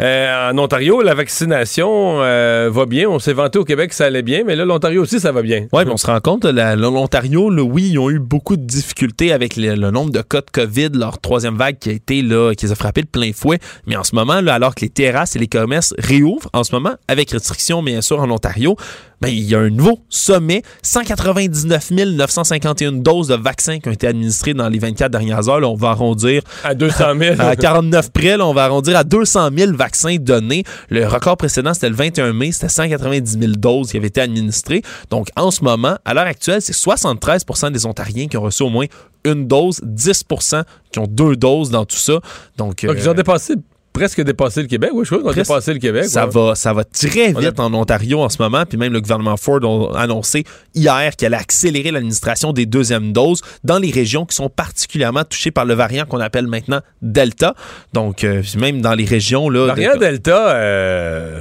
Euh, 0.00 0.50
en 0.50 0.58
Ontario, 0.58 1.00
la 1.00 1.14
vaccination 1.14 2.18
va 2.18 2.86
bien. 2.86 3.08
On 3.08 3.20
s'est 3.20 3.34
vanté 3.34 3.60
au 3.60 3.64
Québec 3.64 3.90
que 3.90 3.94
ça 3.94 4.06
allait 4.06 4.22
bien, 4.22 4.42
mais 4.44 4.56
là, 4.56 4.64
l'Ontario 4.64 5.02
aussi, 5.02 5.20
ça 5.20 5.30
va 5.30 5.42
bien. 5.42 5.68
Oui, 5.72 5.84
mais 5.86 5.92
on 5.92 5.96
se 5.96 6.08
rend 6.08 6.18
compte, 6.18 6.44
l'Ontario, 6.44 7.52
oui, 7.52 7.90
ils 7.92 7.98
ont 8.00 8.10
eu 8.10 8.18
beaucoup 8.18 8.56
de 8.56 8.64
difficultés 8.64 9.32
avec 9.32 9.54
le, 9.56 9.76
nombre 9.92 10.10
de 10.10 10.22
cas 10.22 10.40
de 10.40 10.50
COVID, 10.50 10.90
leur 10.94 11.20
troisième 11.20 11.56
vague 11.56 11.78
qui 11.78 11.90
a 11.90 11.92
été 11.92 12.20
là, 12.20 12.52
qui 12.56 12.66
les 12.66 12.72
a 12.72 12.74
frappés 12.74 13.02
de 13.02 13.06
plein 13.06 13.30
fouet. 13.32 13.60
Mais 13.86 13.94
en 13.94 14.02
ce 14.02 14.16
moment, 14.16 14.40
là, 14.40 14.54
alors 14.54 14.74
que 14.74 14.80
les 14.80 14.90
terrasses 14.90 15.36
et 15.36 15.38
les 15.38 15.46
commerces 15.46 15.94
réouvrent, 15.98 16.31
en 16.52 16.64
ce 16.64 16.74
moment, 16.74 16.94
avec 17.08 17.30
restrictions 17.30 17.82
bien 17.82 18.00
sûr 18.00 18.20
en 18.20 18.30
Ontario, 18.30 18.76
ben, 19.20 19.28
il 19.28 19.44
y 19.44 19.54
a 19.54 19.60
un 19.60 19.70
nouveau 19.70 20.00
sommet. 20.08 20.62
199 20.82 21.92
951 21.92 22.92
doses 22.92 23.28
de 23.28 23.36
vaccins 23.36 23.78
qui 23.78 23.88
ont 23.88 23.92
été 23.92 24.08
administrées 24.08 24.52
dans 24.52 24.68
les 24.68 24.80
24 24.80 25.12
dernières 25.12 25.48
heures. 25.48 25.62
on 25.62 25.76
va 25.76 25.90
arrondir 25.90 26.42
à 26.64 26.74
200 26.74 27.04
000. 27.18 27.36
à 27.38 27.54
49 27.54 28.10
près, 28.10 28.40
on 28.40 28.52
va 28.52 28.64
arrondir 28.64 28.96
à 28.96 29.04
200 29.04 29.50
000 29.56 29.76
vaccins 29.76 30.16
donnés. 30.18 30.64
Le 30.90 31.06
record 31.06 31.36
précédent, 31.36 31.72
c'était 31.72 31.88
le 31.88 31.94
21 31.94 32.32
mai, 32.32 32.50
c'était 32.50 32.68
190 32.68 33.38
000 33.38 33.52
doses 33.52 33.92
qui 33.92 33.96
avaient 33.96 34.08
été 34.08 34.20
administrées. 34.20 34.82
Donc, 35.10 35.28
en 35.36 35.52
ce 35.52 35.62
moment, 35.62 35.96
à 36.04 36.14
l'heure 36.14 36.26
actuelle, 36.26 36.60
c'est 36.60 36.74
73% 36.74 37.70
des 37.70 37.86
Ontariens 37.86 38.26
qui 38.26 38.36
ont 38.36 38.42
reçu 38.42 38.64
au 38.64 38.70
moins 38.70 38.86
une 39.24 39.46
dose, 39.46 39.80
10% 39.84 40.64
qui 40.90 40.98
ont 40.98 41.06
deux 41.06 41.36
doses 41.36 41.70
dans 41.70 41.84
tout 41.84 41.96
ça. 41.96 42.14
Donc, 42.56 42.84
Donc 42.84 42.96
ils 42.98 43.08
ont 43.08 43.12
euh, 43.12 43.14
dépassé 43.14 43.54
presque 43.92 44.22
dépassé 44.22 44.62
le 44.62 44.68
Québec. 44.68 44.90
Oui, 44.92 45.04
je 45.04 45.10
crois 45.10 45.22
qu'on 45.22 45.30
a 45.30 45.42
dépassé 45.42 45.72
le 45.72 45.78
Québec. 45.78 46.04
Ça, 46.04 46.26
va, 46.26 46.54
ça 46.54 46.72
va 46.72 46.84
très 46.84 47.32
vite 47.32 47.60
en 47.60 47.72
Ontario 47.74 48.20
en 48.20 48.28
ce 48.28 48.40
moment. 48.40 48.64
Puis 48.66 48.78
même 48.78 48.92
le 48.92 49.00
gouvernement 49.00 49.36
Ford 49.36 49.60
a 49.94 50.00
annoncé 50.00 50.44
hier 50.74 51.16
qu'elle 51.16 51.34
allait 51.34 51.42
accélérer 51.42 51.90
l'administration 51.90 52.52
des 52.52 52.66
deuxièmes 52.66 53.12
doses 53.12 53.42
dans 53.64 53.78
les 53.78 53.90
régions 53.90 54.26
qui 54.26 54.34
sont 54.34 54.48
particulièrement 54.48 55.24
touchées 55.24 55.50
par 55.50 55.64
le 55.64 55.74
variant 55.74 56.04
qu'on 56.06 56.20
appelle 56.20 56.46
maintenant 56.46 56.80
Delta. 57.00 57.54
Donc, 57.92 58.24
euh, 58.24 58.42
même 58.58 58.80
dans 58.80 58.94
les 58.94 59.04
régions... 59.04 59.48
Là, 59.48 59.66
variant 59.66 59.96
Delta, 59.96 60.54
euh, 60.54 61.40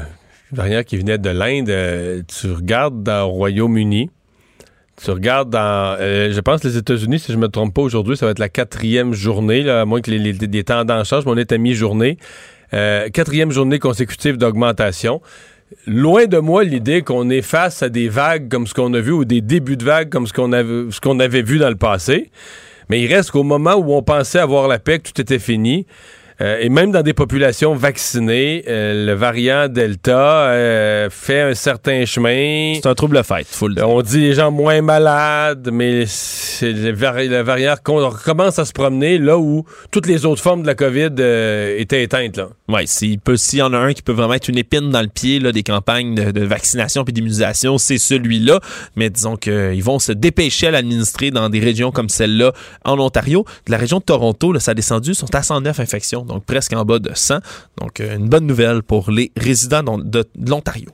variant 0.51 0.84
qui 0.84 0.98
venait 0.98 1.17
de 1.17 1.29
l'Inde, 1.29 1.70
euh, 1.70 2.22
tu 2.27 2.51
regardes 2.51 3.03
dans 3.03 3.20
le 3.20 3.31
Royaume-Uni, 3.31 4.10
tu 5.03 5.12
regardes 5.12 5.50
dans, 5.50 5.98
euh, 6.00 6.31
je 6.31 6.39
pense 6.39 6.63
les 6.63 6.77
États-Unis, 6.77 7.20
si 7.20 7.31
je 7.31 7.38
me 7.38 7.48
trompe 7.48 7.74
pas 7.74 7.81
aujourd'hui, 7.81 8.17
ça 8.17 8.25
va 8.25 8.31
être 8.31 8.39
la 8.39 8.50
quatrième 8.50 9.13
journée, 9.13 9.63
là, 9.63 9.81
à 9.81 9.86
moins 9.86 10.01
que 10.01 10.12
les, 10.12 10.34
les, 10.34 10.63
tendances 10.63 11.10
changent, 11.10 11.25
mais 11.25 11.31
on 11.31 11.38
est 11.38 11.51
à 11.51 11.58
mi-journée. 11.58 12.17
Euh, 12.74 13.10
quatrième 13.10 13.51
journée 13.51 13.79
consécutive 13.79 14.38
d'augmentation. 14.38 15.22
Loin 15.88 16.25
de 16.25 16.38
moi 16.38 16.63
l'idée 16.63 17.01
qu'on 17.01 17.29
est 17.29 17.41
face 17.41 17.81
à 17.81 17.89
des 17.89 18.10
vagues 18.10 18.50
comme 18.50 18.67
ce 18.67 18.74
qu'on 18.74 18.93
a 18.93 19.00
vu 19.00 19.12
ou 19.12 19.25
des 19.25 19.41
débuts 19.41 19.77
de 19.77 19.86
vagues 19.86 20.10
comme 20.10 20.27
ce 20.27 20.34
qu'on 20.34 20.51
avait, 20.51 20.91
ce 20.91 21.00
qu'on 21.00 21.20
avait 21.20 21.41
vu 21.41 21.58
dans 21.60 21.70
le 21.70 21.75
passé. 21.75 22.29
Mais 22.89 23.01
il 23.01 23.08
reste 23.08 23.31
qu'au 23.31 23.43
moment 23.43 23.75
où 23.75 23.93
on 23.93 24.03
pensait 24.03 24.39
avoir 24.39 24.67
la 24.67 24.79
paix, 24.79 25.00
que 25.00 25.10
tout 25.10 25.22
était 25.22 25.39
fini, 25.39 25.86
Euh, 26.41 26.57
et 26.60 26.69
même 26.69 26.91
dans 26.91 27.03
des 27.03 27.13
populations 27.13 27.75
vaccinées, 27.75 28.63
euh, 28.67 29.05
le 29.05 29.13
variant 29.13 29.67
Delta 29.67 30.48
euh, 30.50 31.10
fait 31.12 31.41
un 31.41 31.53
certain 31.53 32.05
chemin. 32.05 32.74
C'est 32.75 32.88
un 32.88 32.95
trouble 32.95 33.24
fête, 33.24 33.48
faut 33.48 33.67
le 33.67 33.75
dire. 33.75 33.88
On 33.88 34.01
dit 34.01 34.19
les 34.21 34.33
gens 34.33 34.50
moins 34.51 34.81
malades, 34.81 35.69
mais 35.71 36.05
le, 36.62 36.91
vari- 36.93 37.27
le 37.27 37.41
variant 37.41 37.75
con- 37.83 38.10
commence 38.25 38.57
à 38.60 38.65
se 38.65 38.71
promener 38.74 39.17
là 39.19 39.38
où 39.38 39.65
toutes 39.91 40.07
les 40.07 40.25
autres 40.25 40.41
formes 40.41 40.63
de 40.63 40.67
la 40.67 40.75
COVID 40.75 41.10
euh, 41.19 41.77
étaient 41.77 42.01
éteintes. 42.03 42.38
Là. 42.38 42.50
Ouais, 42.67 42.86
s'il 42.88 43.19
y 43.53 43.62
en 43.62 43.74
a 43.74 43.77
un 43.77 43.93
qui 43.93 44.01
peut 44.01 44.12
vraiment 44.12 44.33
être 44.33 44.48
une 44.48 44.57
épine 44.57 44.89
dans 44.89 45.01
le 45.01 45.07
pied 45.10 45.39
là, 45.39 45.51
des 45.51 45.63
campagnes 45.63 46.15
de, 46.15 46.31
de 46.31 46.43
vaccination 46.45 47.03
puis 47.03 47.13
d'immunisation, 47.13 47.77
c'est 47.77 47.98
celui-là. 47.98 48.60
Mais 48.95 49.10
disons 49.10 49.36
qu'ils 49.36 49.83
vont 49.83 50.00
se 50.00 50.12
dépêcher 50.12 50.67
à 50.67 50.71
l'administrer 50.71 51.29
dans 51.31 51.50
des 51.50 51.60
régions 51.60 51.91
comme 51.91 52.10
celle-là 52.10 52.53
en 52.86 52.98
Ontario. 53.00 53.45
De 53.67 53.71
la 53.71 53.77
région 53.77 54.00
de 54.00 54.03
Toronto, 54.03 54.53
là, 54.53 54.60
ça 54.60 54.71
a 54.71 54.74
descendu, 54.74 55.13
sont 55.13 55.33
à 55.36 55.43
109 55.43 55.79
infections, 55.79 56.25
donc 56.32 56.46
presque 56.46 56.74
en 56.74 56.86
bas 56.86 57.00
de 57.00 57.12
100. 57.14 57.40
Donc, 57.80 58.00
euh, 58.00 58.16
une 58.16 58.30
bonne 58.30 58.48
nouvelle 58.48 58.84
pour 58.84 59.12
les 59.12 59.32
résidents 59.36 59.98
de 59.98 60.26
l'Ontario. 60.48 60.90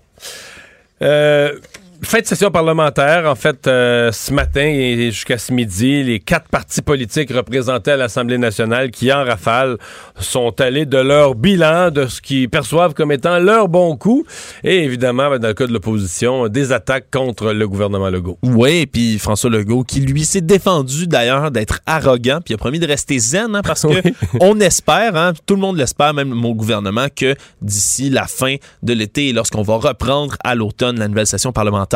Euh, 1.02 1.60
fin 2.04 2.20
de 2.20 2.26
session 2.26 2.52
parlementaire, 2.52 3.26
en 3.30 3.36
fait, 3.36 3.68
euh, 3.68 4.12
ce 4.12 4.32
matin 4.34 4.62
et 4.66 5.12
jusqu'à 5.12 5.38
ce 5.38 5.52
midi, 5.52 6.04
les 6.04 6.20
quatre 6.20 6.48
partis 6.48 6.82
politiques 6.82 7.32
représentés 7.34 7.92
à 7.92 7.98
l'Assemblée 7.98 8.38
nationale 8.38 8.92
qui, 8.92 9.12
en 9.12 9.24
rafale, 9.24 9.78
sont 10.20 10.60
allés 10.62 10.86
de 10.86 10.98
leur 10.98 11.36
bilan, 11.36 11.90
de 11.92 12.06
ce 12.06 12.22
qu'ils 12.22 12.50
perçoivent 12.50 12.94
comme 12.94 13.12
étant 13.12 13.40
leur 13.40 13.68
bon 13.68 13.98
coup, 13.98 14.26
et 14.64 14.84
évidemment, 14.84 15.30
ben, 15.30 15.40
dans 15.40 15.48
le 15.48 15.54
cas 15.54 15.66
de 15.68 15.74
l'opposition, 15.74 16.48
des 16.48 16.72
attaques 16.72 17.08
contre 17.12 17.52
le 17.52 17.68
gouvernement 17.68 18.10
Legault. 18.10 18.38
Oui, 18.44 18.86
puis 18.86 19.18
François 19.18 19.50
Legault, 19.50 19.84
qui 19.84 20.02
lui 20.02 20.24
s'est 20.24 20.42
défendu 20.42 21.08
d'ailleurs 21.08 21.52
d'être 21.52 21.80
arrogant, 21.86 22.40
puis 22.44 22.54
a 22.54 22.58
promis 22.58 22.80
de 22.80 22.88
rester 22.88 23.18
zen, 23.20 23.56
hein, 23.56 23.62
parce 23.64 23.82
que 23.88 23.88
Oui. 23.88 24.14
on 24.40 24.60
espère, 24.60 25.16
hein, 25.16 25.34
tout 25.46 25.56
le 25.56 25.62
monde 25.62 25.78
l'espère, 25.78 26.14
même 26.14 26.30
mon 26.30 26.52
gouvernement, 26.52 27.08
que 27.14 27.36
d'ici 27.62 28.10
la 28.10 28.28
fin 28.28 28.56
de 28.84 28.94
l'été, 28.94 29.30
et 29.30 29.34
lorsqu'on 29.34 29.64
va 29.64 29.76
reprendre 29.78 30.36
à 30.44 30.54
l'automne 30.54 31.00
la 31.00 31.08
nouvelle 31.08 31.28
session 31.28 31.52
parlementaire, 31.52 31.87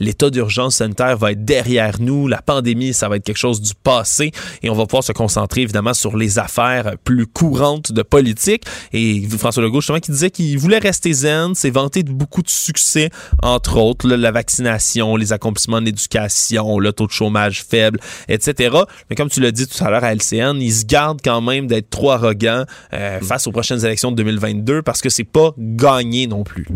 l'état 0.00 0.30
d'urgence 0.30 0.76
sanitaire 0.76 1.16
va 1.16 1.32
être 1.32 1.44
derrière 1.44 2.00
nous, 2.00 2.28
la 2.28 2.42
pandémie, 2.42 2.94
ça 2.94 3.08
va 3.08 3.16
être 3.16 3.24
quelque 3.24 3.38
chose 3.38 3.60
du 3.60 3.72
passé, 3.74 4.32
et 4.62 4.70
on 4.70 4.74
va 4.74 4.86
pouvoir 4.86 5.04
se 5.04 5.12
concentrer 5.12 5.62
évidemment 5.62 5.94
sur 5.94 6.16
les 6.16 6.38
affaires 6.38 6.94
plus 7.04 7.26
courantes 7.26 7.92
de 7.92 8.02
politique. 8.02 8.64
Et 8.92 9.26
François 9.38 9.62
Legault, 9.62 9.80
justement, 9.80 10.00
qui 10.00 10.12
disait 10.12 10.30
qu'il 10.30 10.58
voulait 10.58 10.78
rester 10.78 11.12
zen, 11.12 11.54
s'est 11.54 11.70
vanté 11.70 12.02
de 12.02 12.12
beaucoup 12.12 12.42
de 12.42 12.50
succès, 12.50 13.10
entre 13.42 13.78
autres, 13.78 14.06
là, 14.08 14.16
la 14.16 14.30
vaccination, 14.30 15.16
les 15.16 15.32
accomplissements 15.32 15.78
en 15.78 15.84
éducation, 15.84 16.78
le 16.78 16.92
taux 16.92 17.06
de 17.06 17.12
chômage 17.12 17.64
faible, 17.64 18.00
etc. 18.28 18.76
Mais 19.08 19.16
comme 19.16 19.28
tu 19.28 19.40
l'as 19.40 19.52
dit 19.52 19.66
tout 19.66 19.82
à 19.84 19.90
l'heure 19.90 20.04
à 20.04 20.14
LCN, 20.14 20.60
il 20.60 20.72
se 20.72 20.84
garde 20.84 21.20
quand 21.22 21.40
même 21.40 21.66
d'être 21.66 21.90
trop 21.90 22.10
arrogant 22.10 22.64
euh, 22.92 23.20
face 23.20 23.46
aux 23.46 23.52
prochaines 23.52 23.84
élections 23.84 24.10
de 24.10 24.16
2022 24.16 24.82
parce 24.82 25.00
que 25.00 25.08
c'est 25.08 25.24
pas 25.24 25.52
gagné 25.58 26.26
non 26.26 26.44
plus. 26.44 26.66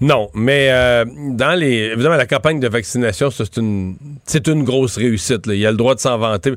Non, 0.00 0.28
mais 0.34 0.68
euh, 0.70 1.04
dans 1.30 1.58
les 1.58 1.94
évidemment 2.02 2.16
la 2.18 2.26
campagne 2.26 2.60
de 2.60 2.68
vaccination, 2.68 3.30
c'est 3.30 3.56
une 3.56 3.96
c'est 4.26 4.46
une 4.48 4.64
grosse 4.64 4.96
réussite. 4.96 5.46
là. 5.46 5.54
Il 5.54 5.64
a 5.66 5.70
le 5.70 5.76
droit 5.76 5.94
de 5.94 6.00
s'en 6.00 6.18
vanter. 6.18 6.52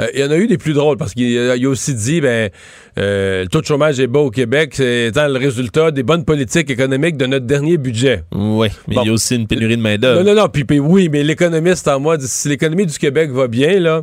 Euh, 0.00 0.06
il 0.14 0.20
y 0.20 0.24
en 0.24 0.30
a 0.30 0.36
eu 0.36 0.46
des 0.46 0.58
plus 0.58 0.72
drôles 0.72 0.96
parce 0.96 1.14
qu'il 1.14 1.38
a, 1.38 1.68
aussi 1.68 1.94
dit 1.94 2.20
ben 2.20 2.50
euh, 2.98 3.42
le 3.42 3.48
taux 3.48 3.60
de 3.60 3.66
chômage 3.66 4.00
est 4.00 4.06
bas 4.06 4.20
au 4.20 4.30
Québec, 4.30 4.72
c'est 4.74 5.06
étant 5.06 5.28
le 5.28 5.38
résultat 5.38 5.90
des 5.90 6.02
bonnes 6.02 6.24
politiques 6.24 6.70
économiques 6.70 7.16
de 7.16 7.26
notre 7.26 7.46
dernier 7.46 7.76
budget. 7.78 8.24
Oui, 8.32 8.68
mais 8.88 8.96
Bon. 8.96 9.02
il 9.02 9.06
y 9.06 9.10
a 9.10 9.12
aussi 9.12 9.36
une 9.36 9.46
pénurie 9.46 9.76
de 9.76 9.82
Non, 9.82 9.88
main-d'œuvre. 9.88 10.22
non, 10.24 10.34
non. 10.34 10.48
Puis, 10.48 10.64
puis 10.64 10.80
oui, 10.80 11.08
mais 11.08 11.22
l'économiste 11.22 11.86
en 11.88 12.00
moi 12.00 12.16
dit 12.16 12.26
si 12.28 12.48
l'économie 12.48 12.86
du 12.86 12.98
Québec 12.98 13.30
va 13.30 13.46
bien, 13.48 13.78
là. 13.78 14.02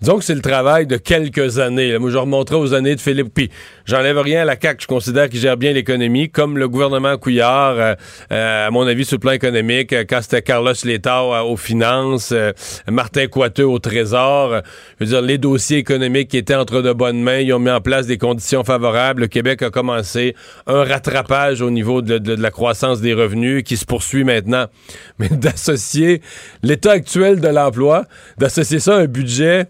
Disons 0.00 0.18
que 0.18 0.24
c'est 0.24 0.34
le 0.34 0.40
travail 0.40 0.88
de 0.88 0.96
quelques 0.96 1.60
années. 1.60 1.92
là. 1.92 2.00
Moi, 2.00 2.10
je 2.10 2.16
remonterai 2.18 2.56
aux 2.56 2.74
années 2.74 2.96
de 2.96 3.00
Philippe. 3.00 3.28
Puis, 3.32 3.50
j'enlève 3.86 4.18
rien 4.18 4.42
à 4.42 4.44
la 4.44 4.56
CAQ. 4.60 4.82
Je 4.82 4.86
considère 4.86 5.28
qu'il 5.28 5.40
gère 5.40 5.56
bien 5.56 5.72
l'économie, 5.72 6.30
comme 6.30 6.58
le 6.58 6.68
gouvernement 6.68 7.16
Couillard, 7.16 7.74
euh, 7.78 7.94
euh, 8.32 8.66
à 8.66 8.70
mon 8.70 8.86
avis, 8.86 9.04
sur 9.04 9.16
le 9.16 9.20
plan 9.20 9.32
économique, 9.32 9.92
euh, 9.92 10.04
quand 10.08 10.20
c'était 10.22 10.42
Carlos 10.42 10.72
Letao 10.84 11.34
euh, 11.34 11.40
aux 11.42 11.56
finances, 11.56 12.30
euh, 12.32 12.52
Martin 12.90 13.26
Coiteux 13.26 13.66
au 13.66 13.78
Trésor. 13.78 14.60
je 15.00 15.04
veux 15.04 15.10
dire, 15.10 15.22
les 15.22 15.38
dossiers 15.38 15.78
économiques 15.78 16.28
qui 16.28 16.36
étaient 16.38 16.54
entre 16.54 16.82
de 16.82 16.92
bonnes 16.92 17.20
mains, 17.22 17.38
ils 17.38 17.52
ont 17.52 17.58
mis 17.58 17.70
en 17.70 17.80
place 17.80 18.06
des 18.06 18.18
conditions 18.18 18.64
favorables. 18.64 19.22
Le 19.22 19.26
Québec 19.28 19.62
a 19.62 19.70
commencé 19.70 20.34
un 20.66 20.84
rattrapage 20.84 21.60
au 21.62 21.70
niveau 21.70 22.02
de, 22.02 22.18
de- 22.18 22.34
de 22.36 22.42
la 22.42 22.50
croissance 22.50 23.00
des 23.00 23.14
revenus 23.14 23.62
qui 23.64 23.76
se 23.76 23.84
poursuit 23.84 24.24
maintenant. 24.24 24.66
Mais 25.18 25.28
d'associer 25.28 26.20
l'état 26.62 26.92
actuel 26.92 27.40
de 27.40 27.48
l'emploi, 27.48 28.04
d'associer 28.38 28.78
ça 28.80 28.96
à 28.96 28.98
un 29.00 29.06
budget 29.06 29.66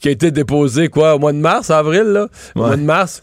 qui 0.00 0.08
a 0.08 0.10
été 0.10 0.30
déposé, 0.30 0.88
quoi, 0.88 1.14
au 1.14 1.18
mois 1.18 1.32
de 1.32 1.38
mars, 1.38 1.70
avril, 1.70 2.02
là? 2.02 2.28
Au 2.54 2.58
mois 2.60 2.76
de 2.76 2.82
mars. 2.82 3.22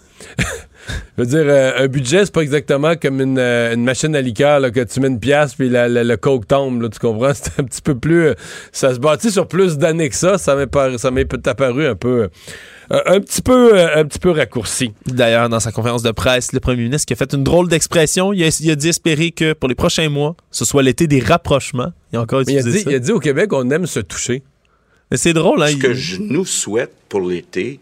Je 1.18 1.24
veux 1.24 1.28
dire, 1.28 1.44
euh, 1.46 1.72
un 1.78 1.88
budget, 1.88 2.26
c'est 2.26 2.34
pas 2.34 2.42
exactement 2.42 2.96
comme 2.96 3.22
une, 3.22 3.38
euh, 3.38 3.74
une 3.76 3.84
machine 3.84 4.16
à 4.16 4.22
liqueur 4.22 4.60
là, 4.60 4.72
que 4.72 4.80
tu 4.84 5.00
mets 5.00 5.08
une 5.10 5.20
pièce 5.20 5.54
puis 5.54 5.70
la- 5.70 5.88
la- 5.88 6.04
le 6.04 6.18
coke 6.18 6.48
tombe, 6.48 6.82
là, 6.82 6.90
tu 6.90 6.98
comprends? 7.00 7.34
C'est 7.36 7.60
un 7.60 7.64
petit 7.64 7.82
peu 7.82 7.96
plus... 7.96 8.28
euh, 8.30 8.34
ça 8.72 8.94
se 8.94 9.00
bâtit 9.00 9.30
sur 9.30 9.48
plus 9.48 9.78
d'années 9.78 10.10
que 10.10 10.16
ça. 10.16 10.38
Ça 10.40 10.56
m'est 10.56 10.66
par- 10.68 10.98
ça 11.00 11.12
m'est 11.12 11.48
apparu 11.48 11.86
un 11.86 11.96
peu... 11.96 12.30
euh, 12.92 13.02
un 13.06 13.20
petit 13.20 13.42
peu, 13.44 13.78
euh, 13.78 13.96
un 14.00 14.06
petit 14.06 14.18
peu 14.20 14.32
raccourci. 14.32 14.94
D'ailleurs, 15.06 15.50
dans 15.50 15.60
sa 15.60 15.72
conférence 15.72 16.02
de 16.02 16.12
presse, 16.12 16.52
le 16.54 16.60
premier 16.60 16.84
ministre 16.84 17.06
qui 17.06 17.14
a 17.14 17.16
fait 17.16 17.34
une 17.34 17.44
drôle 17.44 17.68
d'expression, 17.70 18.34
il 18.34 18.44
a, 18.44 18.58
il 18.60 18.72
a 18.72 18.76
dit 18.76 18.90
espérer 18.90 19.32
que 19.32 19.54
pour 19.54 19.70
les 19.70 19.76
prochains 19.76 20.10
mois, 20.10 20.36
ce 20.50 20.66
soit 20.66 20.82
l'été 20.82 21.06
des 21.08 21.20
rapprochements. 21.20 21.92
Il 22.12 22.18
a 22.18 22.22
encore 22.22 22.42
il 22.48 22.58
a, 22.58 22.64
dit, 22.64 22.80
ça. 22.80 22.90
il 22.90 22.96
a 22.96 23.00
dit 23.00 23.12
au 23.12 23.20
Québec, 23.20 23.54
on 23.54 23.70
aime 23.70 23.86
se 23.86 24.00
toucher. 24.00 24.42
Mais 25.12 25.18
c'est 25.18 25.34
drôle, 25.34 25.62
hein? 25.62 25.68
Ce 25.68 25.74
il- 25.74 25.80
que 25.80 25.94
je 25.94 26.18
nous 26.22 26.46
souhaite 26.46 26.94
pour 27.10 27.22
l'été, 27.22 27.80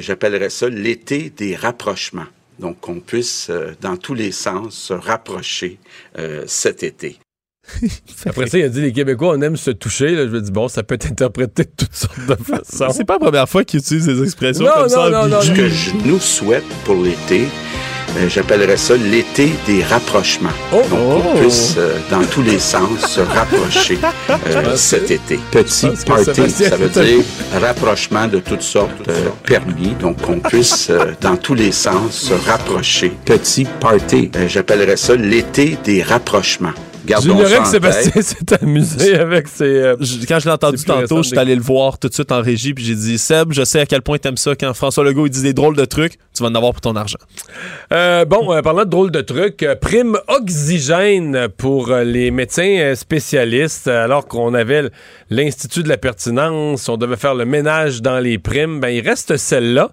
j'appellerais 0.00 0.50
ça 0.50 0.68
l'été 0.68 1.30
des 1.30 1.54
rapprochements. 1.56 2.26
Donc, 2.58 2.80
qu'on 2.80 2.98
puisse, 3.00 3.48
euh, 3.50 3.72
dans 3.80 3.96
tous 3.96 4.14
les 4.14 4.32
sens, 4.32 4.74
se 4.74 4.92
rapprocher 4.92 5.78
euh, 6.18 6.42
cet 6.46 6.82
été. 6.82 7.18
Après 8.26 8.46
ça, 8.48 8.58
il 8.58 8.64
a 8.64 8.68
dit 8.68 8.80
les 8.80 8.92
Québécois, 8.92 9.34
on 9.36 9.42
aime 9.42 9.56
se 9.56 9.70
toucher. 9.70 10.14
Là, 10.14 10.24
je 10.26 10.30
me 10.30 10.40
dis, 10.40 10.50
bon, 10.50 10.66
ça 10.68 10.82
peut 10.82 10.94
être 10.96 11.06
interprété 11.06 11.64
de 11.64 11.70
toutes 11.76 11.94
sortes 11.94 12.26
de 12.26 12.34
façons. 12.34 12.88
C'est 12.92 13.04
pas 13.04 13.14
la 13.14 13.18
première 13.20 13.48
fois 13.48 13.62
qu'il 13.64 13.78
utilise 13.80 14.06
des 14.06 14.22
expressions 14.22 14.64
Non, 14.64 14.72
comme 14.72 14.82
non, 14.82 14.88
ça. 14.88 15.10
non, 15.10 15.18
en 15.18 15.28
non, 15.28 15.40
Ce 15.42 15.52
que 15.52 15.68
je 15.68 15.90
nous 16.04 16.18
souhaite 16.18 16.64
pour 16.84 16.96
l'été, 16.96 17.42
euh, 17.42 17.46
j'appellerais 18.28 18.76
ça 18.76 18.96
l'été 18.96 19.52
des 19.66 19.82
rapprochements. 19.82 20.50
Oh! 20.72 20.82
Donc, 20.90 21.22
qu'on 21.22 21.38
puisse, 21.40 21.74
euh, 21.78 21.98
dans 22.10 22.22
tous 22.24 22.42
les 22.42 22.58
sens, 22.58 23.00
se 23.06 23.20
rapprocher 23.20 23.98
euh, 24.30 24.76
cet 24.76 25.10
été. 25.10 25.38
Petit 25.50 25.88
party, 26.06 26.50
ça 26.50 26.76
veut 26.76 26.88
dire 26.88 27.24
rapprochement 27.60 28.26
de 28.26 28.38
toutes 28.40 28.62
sortes 28.62 29.08
euh, 29.08 29.28
permis. 29.44 29.94
Donc, 30.00 30.20
qu'on 30.22 30.40
puisse, 30.40 30.90
euh, 30.90 31.12
dans 31.20 31.36
tous 31.36 31.54
les 31.54 31.72
sens, 31.72 32.12
se 32.12 32.34
rapprocher. 32.34 33.12
Petit 33.24 33.66
party, 33.80 34.30
euh, 34.36 34.48
j'appellerais 34.48 34.96
ça 34.96 35.14
l'été 35.14 35.76
des 35.84 36.02
rapprochements. 36.02 36.72
Gardons 37.08 37.28
J'ignorais 37.30 37.48
ça 37.50 37.56
que 37.56 37.62
en 37.62 37.64
Sébastien 37.70 38.22
s'est 38.22 38.62
amusé 38.62 39.16
avec 39.16 39.48
ses. 39.48 39.64
euh, 39.64 39.96
Je- 40.00 40.26
quand 40.26 40.38
je 40.38 40.44
l'ai 40.46 40.52
entendu 40.52 40.82
tantôt, 40.84 41.22
je 41.22 41.28
suis 41.28 41.38
allé 41.38 41.54
le 41.54 41.62
voir 41.62 41.98
tout 41.98 42.08
de 42.08 42.14
suite 42.14 42.30
en 42.32 42.40
régie, 42.42 42.74
puis 42.74 42.84
j'ai 42.84 42.94
dit 42.94 43.18
Seb, 43.18 43.52
je 43.52 43.64
sais 43.64 43.80
à 43.80 43.86
quel 43.86 44.02
point 44.02 44.18
t'aimes 44.18 44.36
ça 44.36 44.54
quand 44.54 44.72
François 44.74 45.04
Legault 45.04 45.26
il 45.26 45.30
dit 45.30 45.42
des 45.42 45.52
drôles 45.54 45.76
de 45.76 45.84
trucs, 45.84 46.18
tu 46.34 46.42
vas 46.42 46.48
en 46.48 46.54
avoir 46.54 46.72
pour 46.72 46.80
ton 46.80 46.94
argent. 46.96 47.18
Euh, 47.92 48.24
bon, 48.24 48.52
euh, 48.52 48.60
parlant 48.62 48.84
de 48.84 48.90
drôles 48.90 49.10
de 49.10 49.20
trucs, 49.20 49.62
euh, 49.62 49.74
prime 49.74 50.18
oxygène 50.28 51.48
pour 51.56 51.90
euh, 51.90 52.04
les 52.04 52.30
médecins 52.30 52.76
euh, 52.78 52.94
spécialistes, 52.94 53.88
alors 53.88 54.26
qu'on 54.26 54.52
avait 54.54 54.90
l'Institut 55.30 55.82
de 55.82 55.88
la 55.88 55.96
pertinence, 55.96 56.88
on 56.88 56.96
devait 56.96 57.16
faire 57.16 57.34
le 57.34 57.44
ménage 57.44 58.02
dans 58.02 58.18
les 58.18 58.38
primes, 58.38 58.80
ben 58.80 58.88
il 58.88 59.06
reste 59.06 59.36
celle-là. 59.36 59.90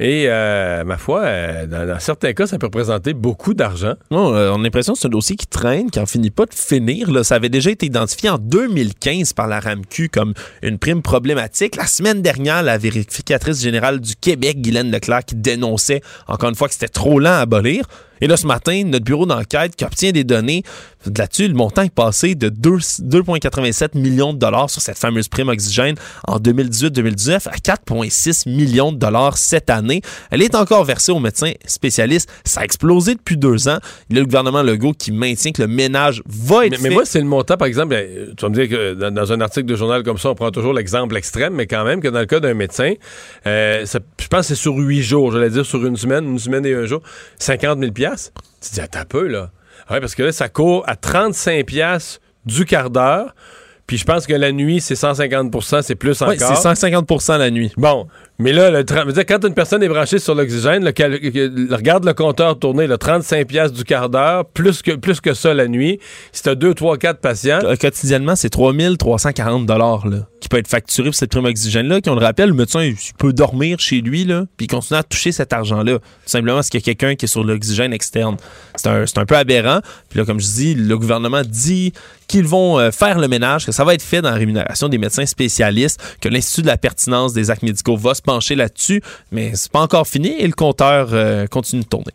Et 0.00 0.24
euh, 0.28 0.82
ma 0.84 0.96
foi, 0.96 1.20
euh, 1.24 1.66
dans, 1.66 1.86
dans 1.86 2.00
certains 2.00 2.32
cas, 2.32 2.46
ça 2.46 2.58
peut 2.58 2.66
représenter 2.66 3.12
beaucoup 3.14 3.54
d'argent. 3.54 3.94
Non, 4.10 4.34
euh, 4.34 4.50
on 4.52 4.60
a 4.60 4.62
l'impression 4.62 4.94
que 4.94 4.98
c'est 4.98 5.06
un 5.06 5.10
dossier 5.10 5.36
qui 5.36 5.46
traîne, 5.46 5.90
qui 5.90 6.00
en 6.00 6.06
finit 6.06 6.30
pas 6.30 6.46
de 6.46 6.53
finir. 6.54 7.24
Ça 7.24 7.36
avait 7.36 7.48
déjà 7.48 7.70
été 7.70 7.86
identifié 7.86 8.30
en 8.30 8.38
2015 8.38 9.32
par 9.32 9.46
la 9.46 9.60
RAMQ 9.60 10.08
comme 10.08 10.34
une 10.62 10.78
prime 10.78 11.02
problématique. 11.02 11.76
La 11.76 11.86
semaine 11.86 12.22
dernière, 12.22 12.62
la 12.62 12.78
vérificatrice 12.78 13.60
générale 13.60 14.00
du 14.00 14.16
Québec, 14.16 14.60
Guylaine 14.60 14.90
Leclerc, 14.90 15.24
qui 15.24 15.34
dénonçait 15.36 16.02
encore 16.26 16.48
une 16.48 16.54
fois 16.54 16.68
que 16.68 16.74
c'était 16.74 16.88
trop 16.88 17.18
lent 17.18 17.32
à 17.32 17.40
abolir. 17.40 17.86
Et 18.20 18.26
là, 18.26 18.36
ce 18.36 18.46
matin, 18.46 18.82
notre 18.86 19.04
bureau 19.04 19.26
d'enquête 19.26 19.76
qui 19.76 19.84
obtient 19.84 20.12
des 20.12 20.24
données 20.24 20.62
là-dessus, 21.16 21.48
le 21.48 21.54
montant 21.54 21.82
est 21.82 21.94
passé 21.94 22.34
de 22.34 22.48
2 22.48 22.70
2,87 22.78 23.98
millions 23.98 24.32
de 24.32 24.38
dollars 24.38 24.70
sur 24.70 24.80
cette 24.80 24.98
fameuse 24.98 25.28
prime 25.28 25.48
oxygène 25.48 25.96
en 26.26 26.38
2018-2019 26.38 27.48
à 27.48 27.56
4,6 27.56 28.48
millions 28.48 28.92
de 28.92 28.98
dollars 28.98 29.36
cette 29.36 29.70
année. 29.70 30.00
Elle 30.30 30.42
est 30.42 30.54
encore 30.54 30.84
versée 30.84 31.12
aux 31.12 31.20
médecins 31.20 31.52
spécialistes. 31.66 32.28
Ça 32.44 32.60
a 32.60 32.64
explosé 32.64 33.14
depuis 33.14 33.36
deux 33.36 33.68
ans. 33.68 33.78
Il 34.10 34.16
y 34.16 34.18
a 34.18 34.22
le 34.22 34.26
gouvernement 34.26 34.62
Legault 34.62 34.92
qui 34.92 35.12
maintient 35.12 35.52
que 35.52 35.62
le 35.62 35.68
ménage 35.68 36.22
va 36.26 36.66
être 36.66 36.72
Mais, 36.72 36.76
fait. 36.78 36.82
mais 36.88 36.94
moi, 36.94 37.04
c'est 37.04 37.20
le 37.20 37.26
montant, 37.26 37.56
par 37.56 37.68
exemple, 37.68 37.94
euh, 37.94 38.32
tu 38.36 38.42
vas 38.42 38.48
me 38.48 38.54
dire 38.54 38.68
que 38.68 38.94
dans, 38.94 39.12
dans 39.12 39.32
un 39.32 39.40
article 39.40 39.66
de 39.66 39.76
journal 39.76 40.02
comme 40.02 40.18
ça, 40.18 40.30
on 40.30 40.34
prend 40.34 40.50
toujours 40.50 40.72
l'exemple 40.72 41.16
extrême, 41.16 41.54
mais 41.54 41.66
quand 41.66 41.84
même 41.84 42.00
que 42.00 42.08
dans 42.08 42.20
le 42.20 42.26
cas 42.26 42.40
d'un 42.40 42.54
médecin, 42.54 42.94
euh, 43.46 43.84
ça- 43.86 43.98
je 44.20 44.28
pense 44.28 44.40
que 44.40 44.46
c'est 44.54 44.60
sur 44.60 44.74
huit 44.76 45.02
jours, 45.02 45.32
j'allais 45.32 45.50
dire 45.50 45.66
sur 45.66 45.84
une 45.84 45.96
semaine, 45.96 46.24
une 46.24 46.38
semaine 46.38 46.64
et 46.66 46.74
un 46.74 46.86
jour, 46.86 47.02
50 47.38 47.78
000 47.78 47.92
Tu 48.60 48.70
te 48.70 48.74
dis, 48.74 48.80
attends 48.80 49.00
un 49.00 49.04
peu, 49.04 49.26
là. 49.26 49.50
Ouais, 49.90 50.00
parce 50.00 50.14
que 50.14 50.22
là, 50.22 50.32
ça 50.32 50.48
court 50.48 50.84
à 50.86 50.96
35 50.96 51.66
piastres 51.66 52.20
du 52.46 52.64
quart 52.64 52.90
d'heure. 52.90 53.34
Puis 53.86 53.98
je 53.98 54.04
pense 54.04 54.26
que 54.26 54.32
la 54.32 54.50
nuit, 54.50 54.80
c'est 54.80 54.96
150 54.96 55.54
c'est 55.82 55.94
plus 55.94 56.22
encore. 56.22 56.34
C'est 56.38 56.88
150% 56.88 57.38
la 57.38 57.50
nuit. 57.50 57.72
Bon, 57.76 58.08
Mais 58.40 58.52
là, 58.52 58.70
le, 58.70 58.82
quand 59.22 59.44
une 59.44 59.54
personne 59.54 59.82
est 59.84 59.88
branchée 59.88 60.18
sur 60.18 60.34
l'oxygène, 60.34 60.84
regarde 60.84 62.04
le 62.04 62.12
compteur 62.14 62.58
tourner, 62.58 62.88
le 62.88 62.98
35 62.98 63.46
piastres 63.46 63.76
du 63.76 63.84
quart 63.84 64.08
d'heure, 64.08 64.44
plus 64.46 64.82
que, 64.82 64.92
plus 64.92 65.20
que 65.20 65.34
ça 65.34 65.54
la 65.54 65.68
nuit. 65.68 66.00
Si 66.32 66.42
t'as 66.42 66.56
2, 66.56 66.74
3, 66.74 66.98
4 66.98 67.20
patients, 67.20 67.60
Euh, 67.62 67.76
Quotidiennement, 67.76 68.34
c'est 68.34 68.50
3340 68.50 69.66
dollars 69.66 70.04
qui 70.40 70.48
peut 70.48 70.58
être 70.58 70.68
facturé 70.68 71.08
pour 71.08 71.14
cette 71.14 71.30
prime 71.30 71.44
oxygène-là. 71.44 72.00
Qui, 72.00 72.10
on 72.10 72.16
le 72.16 72.24
rappelle, 72.24 72.50
le 72.50 72.54
médecin 72.54 72.92
peut 73.18 73.32
dormir 73.32 73.78
chez 73.78 74.00
lui, 74.00 74.24
là, 74.24 74.44
puis 74.56 74.66
il 74.66 74.68
continue 74.68 74.98
à 74.98 75.02
toucher 75.02 75.32
cet 75.32 75.52
argent-là. 75.52 75.98
Tout 75.98 76.02
simplement 76.26 76.56
parce 76.56 76.68
qu'il 76.68 76.80
y 76.80 76.82
a 76.82 76.84
quelqu'un 76.84 77.14
qui 77.14 77.26
est 77.26 77.28
sur 77.28 77.44
l'oxygène 77.44 77.92
externe. 77.92 78.36
C'est 78.74 78.88
un, 78.88 79.04
un 79.16 79.24
peu 79.26 79.36
aberrant. 79.36 79.80
Puis 80.10 80.18
là, 80.18 80.24
comme 80.26 80.40
je 80.40 80.46
dis, 80.46 80.74
le 80.74 80.98
gouvernement 80.98 81.42
dit 81.46 81.92
qu'ils 82.26 82.46
vont 82.46 82.78
euh, 82.78 82.90
faire 82.90 83.18
le 83.18 83.28
ménage, 83.28 83.64
que 83.66 83.72
ça 83.72 83.84
va 83.84 83.94
être 83.94 84.02
fait 84.02 84.22
dans 84.22 84.30
la 84.30 84.36
rémunération 84.36 84.88
des 84.88 84.98
médecins 84.98 85.26
spécialistes, 85.26 86.00
que 86.20 86.28
l'Institut 86.28 86.62
de 86.62 86.66
la 86.66 86.76
pertinence 86.78 87.32
des 87.32 87.50
actes 87.50 87.62
médicaux 87.62 87.96
va 87.96 88.14
se 88.14 88.22
pencher 88.24 88.54
là-dessus, 88.54 89.02
mais 89.30 89.54
c'est 89.54 89.70
pas 89.70 89.80
encore 89.80 90.06
fini 90.06 90.28
et 90.28 90.46
le 90.46 90.52
compteur 90.52 91.10
euh, 91.12 91.46
continue 91.46 91.82
de 91.82 91.88
tourner. 91.88 92.12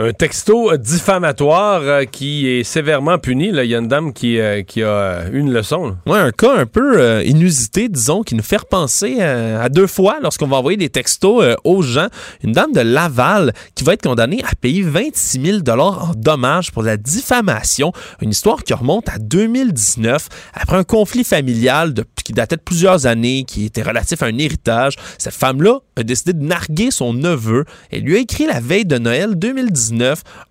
Un 0.00 0.12
texto 0.12 0.76
diffamatoire 0.76 1.80
euh, 1.82 2.04
qui 2.04 2.46
est 2.46 2.62
sévèrement 2.62 3.18
puni. 3.18 3.48
Il 3.48 3.64
y 3.64 3.74
a 3.74 3.78
une 3.78 3.88
dame 3.88 4.12
qui, 4.12 4.38
euh, 4.38 4.62
qui 4.62 4.80
a 4.80 4.86
euh, 4.86 5.30
eu 5.32 5.40
une 5.40 5.52
leçon. 5.52 5.88
là. 5.88 5.94
Ouais, 6.06 6.18
un 6.20 6.30
cas 6.30 6.56
un 6.56 6.66
peu 6.66 7.00
euh, 7.00 7.24
inusité, 7.24 7.88
disons, 7.88 8.22
qui 8.22 8.36
nous 8.36 8.44
fait 8.44 8.58
repenser 8.58 9.20
à 9.20 9.68
deux 9.68 9.88
fois 9.88 10.18
lorsqu'on 10.22 10.46
va 10.46 10.58
envoyer 10.58 10.76
des 10.76 10.88
textos 10.88 11.56
aux 11.64 11.82
gens. 11.82 12.06
Une 12.44 12.52
dame 12.52 12.72
de 12.72 12.80
Laval 12.80 13.52
qui 13.74 13.82
va 13.82 13.94
être 13.94 14.02
condamnée 14.02 14.40
à 14.44 14.54
payer 14.54 14.82
26 14.82 15.62
000 15.64 15.80
en 15.80 16.12
dommages 16.16 16.70
pour 16.70 16.84
la 16.84 16.96
diffamation. 16.96 17.92
Une 18.22 18.30
histoire 18.30 18.62
qui 18.62 18.74
remonte 18.74 19.08
à 19.08 19.18
2019 19.18 20.28
après 20.54 20.76
un 20.76 20.84
conflit 20.84 21.24
familial 21.24 21.94
qui 22.24 22.32
datait 22.32 22.56
de 22.56 22.60
plusieurs 22.60 23.06
années, 23.06 23.44
qui 23.44 23.64
était 23.64 23.82
relatif 23.82 24.22
à 24.22 24.26
un 24.26 24.38
héritage. 24.38 24.96
Cette 25.16 25.34
femme-là 25.34 25.80
a 25.96 26.02
décidé 26.02 26.34
de 26.34 26.44
narguer 26.44 26.90
son 26.90 27.14
neveu 27.14 27.64
et 27.90 28.00
lui 28.00 28.16
a 28.16 28.20
écrit 28.20 28.46
la 28.46 28.60
veille 28.60 28.84
de 28.84 28.98
Noël 28.98 29.34
2019 29.34 29.87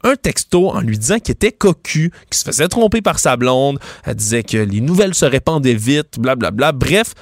un 0.04 0.16
texto 0.16 0.70
en 0.70 0.82
lui 0.82 0.98
disant 0.98 1.20
qu'il 1.20 1.34
était 1.34 1.52
cocu, 1.52 2.12
qu'il 2.30 2.38
se 2.38 2.44
faisait 2.44 2.68
tromper 2.68 3.02
par 3.02 3.20
sa 3.20 3.38
blonde. 3.38 3.80
Elle 4.06 4.16
disait 4.16 4.44
que 4.44 4.58
les 4.58 4.82
nouvelles 4.82 5.14
se 5.14 5.26
répandaient 5.26 5.74
vite, 5.74 6.20
blablabla. 6.20 6.72
Bref, 6.72 7.14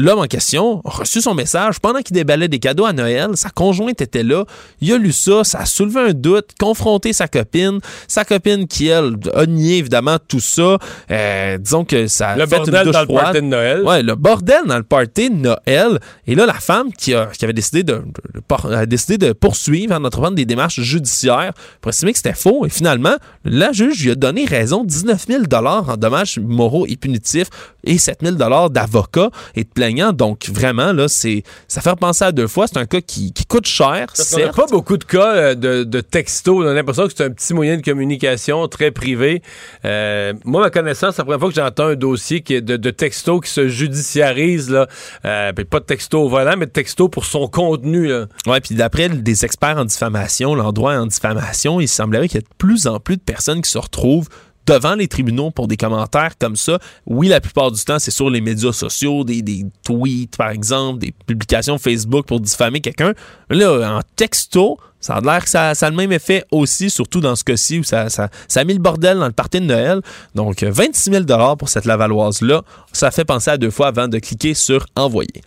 L'homme 0.00 0.20
en 0.20 0.26
question 0.26 0.80
a 0.84 0.90
reçu 0.90 1.20
son 1.20 1.34
message 1.34 1.80
pendant 1.80 1.98
qu'il 2.02 2.14
déballait 2.14 2.46
des 2.46 2.60
cadeaux 2.60 2.84
à 2.84 2.92
Noël. 2.92 3.30
Sa 3.34 3.50
conjointe 3.50 4.00
était 4.00 4.22
là. 4.22 4.44
Il 4.80 4.92
a 4.92 4.96
lu 4.96 5.10
ça, 5.10 5.42
ça 5.42 5.58
a 5.58 5.66
soulevé 5.66 5.98
un 6.10 6.12
doute, 6.12 6.50
confronté 6.60 7.12
sa 7.12 7.26
copine. 7.26 7.80
Sa 8.06 8.24
copine 8.24 8.68
qui, 8.68 8.86
elle, 8.86 9.16
a 9.34 9.44
nié 9.44 9.78
évidemment 9.78 10.18
tout 10.28 10.38
ça. 10.38 10.78
Euh, 11.10 11.58
disons 11.58 11.84
que 11.84 12.06
ça 12.06 12.28
a 12.28 12.36
Le 12.36 12.46
fait 12.46 12.58
une 12.58 12.64
bordel 12.66 12.84
douche 12.84 12.92
dans 12.92 13.00
le 13.00 13.06
party 13.08 13.32
de 13.40 13.46
Noël. 13.46 13.82
Ouais, 13.82 14.02
le 14.04 14.14
bordel 14.14 14.60
dans 14.66 14.76
le 14.76 14.84
party 14.84 15.30
de 15.30 15.34
Noël. 15.34 15.98
Et 16.28 16.36
là, 16.36 16.46
la 16.46 16.54
femme 16.54 16.92
qui, 16.92 17.12
a- 17.14 17.26
qui 17.36 17.44
avait 17.44 17.52
décidé 17.52 17.82
de, 17.82 17.94
de- 17.94 18.02
de 18.34 18.40
por- 18.46 18.72
a 18.72 18.86
décidé 18.86 19.18
de 19.18 19.32
poursuivre 19.32 19.96
en 19.96 20.04
entreprendre 20.04 20.36
des 20.36 20.44
démarches 20.46 20.80
judiciaires 20.80 21.52
pour 21.80 21.88
estimer 21.90 22.12
que 22.12 22.18
c'était 22.18 22.34
faux. 22.34 22.64
Et 22.66 22.68
finalement, 22.68 23.16
la 23.44 23.72
juge 23.72 24.04
lui 24.04 24.12
a 24.12 24.14
donné 24.14 24.44
raison 24.44 24.84
19 24.84 25.26
000 25.26 25.42
en 25.52 25.96
dommages 25.96 26.38
moraux 26.38 26.86
et 26.86 26.94
punitifs 26.96 27.48
et 27.82 27.98
7 27.98 28.18
000 28.22 28.36
d'avocats 28.68 29.30
et 29.56 29.64
de 29.64 29.68
Donc, 30.12 30.48
vraiment, 30.48 30.92
là, 30.92 31.08
c'est, 31.08 31.42
ça 31.66 31.80
fait 31.80 31.90
repenser 31.90 32.24
à 32.24 32.32
deux 32.32 32.46
fois. 32.46 32.66
C'est 32.66 32.78
un 32.78 32.86
cas 32.86 33.00
qui, 33.00 33.32
qui 33.32 33.46
coûte 33.46 33.66
cher, 33.66 34.06
qu'on 34.14 34.22
n'a 34.22 34.44
certes. 34.44 34.56
pas 34.56 34.66
beaucoup 34.66 34.96
de 34.96 35.04
cas 35.04 35.34
euh, 35.34 35.54
de, 35.54 35.84
de 35.84 36.00
textos. 36.00 36.64
On 36.64 36.66
a 36.66 36.74
l'impression 36.74 37.06
que 37.06 37.12
c'est 37.16 37.24
un 37.24 37.30
petit 37.30 37.54
moyen 37.54 37.76
de 37.76 37.82
communication 37.82 38.66
très 38.68 38.90
privé. 38.90 39.42
Euh, 39.84 40.32
moi, 40.44 40.62
ma 40.62 40.70
connaissance, 40.70 41.14
c'est 41.14 41.22
la 41.22 41.24
première 41.24 41.40
fois 41.40 41.48
que 41.48 41.54
j'entends 41.54 41.88
un 41.88 41.94
dossier 41.94 42.40
qui 42.40 42.54
est 42.54 42.60
de, 42.60 42.76
de 42.76 42.90
textos 42.90 43.40
qui 43.44 43.50
se 43.50 43.68
judiciarise. 43.68 44.70
Là. 44.70 44.86
Euh, 45.24 45.52
pas 45.52 45.80
de 45.80 45.84
texto 45.84 46.22
au 46.22 46.28
volant, 46.28 46.54
mais 46.56 46.66
de 46.66 46.70
texto 46.70 47.08
pour 47.08 47.24
son 47.24 47.48
contenu. 47.48 48.12
Ouais, 48.46 48.60
puis 48.60 48.74
d'après 48.74 49.08
des 49.08 49.44
experts 49.44 49.78
en 49.78 49.84
diffamation, 49.84 50.54
l'endroit 50.54 50.94
en 50.94 51.06
diffamation, 51.06 51.80
il 51.80 51.88
semblerait 51.88 52.28
qu'il 52.28 52.36
y 52.36 52.38
ait 52.38 52.42
de 52.42 52.56
plus 52.56 52.86
en 52.86 53.00
plus 53.00 53.16
de 53.16 53.22
personnes 53.22 53.62
qui 53.62 53.70
se 53.70 53.78
retrouvent 53.78 54.28
devant 54.68 54.94
les 54.94 55.08
tribunaux 55.08 55.50
pour 55.50 55.66
des 55.66 55.76
commentaires 55.76 56.36
comme 56.38 56.56
ça. 56.56 56.78
Oui, 57.06 57.28
la 57.28 57.40
plupart 57.40 57.72
du 57.72 57.82
temps, 57.82 57.98
c'est 57.98 58.10
sur 58.10 58.28
les 58.28 58.40
médias 58.40 58.72
sociaux, 58.72 59.24
des, 59.24 59.64
tweets, 59.82 60.36
par 60.36 60.50
exemple, 60.50 60.98
des 60.98 61.14
publications 61.26 61.78
Facebook 61.78 62.26
pour 62.26 62.40
diffamer 62.40 62.80
quelqu'un. 62.80 63.14
Là, 63.48 63.98
en 63.98 64.00
texto, 64.14 64.78
ça 65.00 65.14
a 65.14 65.20
l'air 65.20 65.42
que 65.42 65.48
ça, 65.48 65.70
a 65.70 65.90
le 65.90 65.96
même 65.96 66.12
effet 66.12 66.44
aussi, 66.50 66.90
surtout 66.90 67.20
dans 67.20 67.34
ce 67.34 67.44
cas-ci 67.44 67.78
où 67.78 67.84
ça, 67.84 68.08
a 68.08 68.64
mis 68.64 68.74
le 68.74 68.80
bordel 68.80 69.18
dans 69.18 69.26
le 69.26 69.32
party 69.32 69.60
de 69.60 69.66
Noël. 69.66 70.00
Donc, 70.34 70.62
euh, 70.62 70.70
26 70.70 71.10
000 71.26 71.56
pour 71.56 71.68
cette 71.68 71.86
Lavalloise-là, 71.86 72.62
ça 72.92 73.10
fait 73.10 73.24
penser 73.24 73.50
à 73.50 73.56
deux 73.56 73.70
fois 73.70 73.88
avant 73.88 74.08
de 74.08 74.18
cliquer 74.18 74.52
sur 74.54 74.86
Envoyer. 74.96 75.42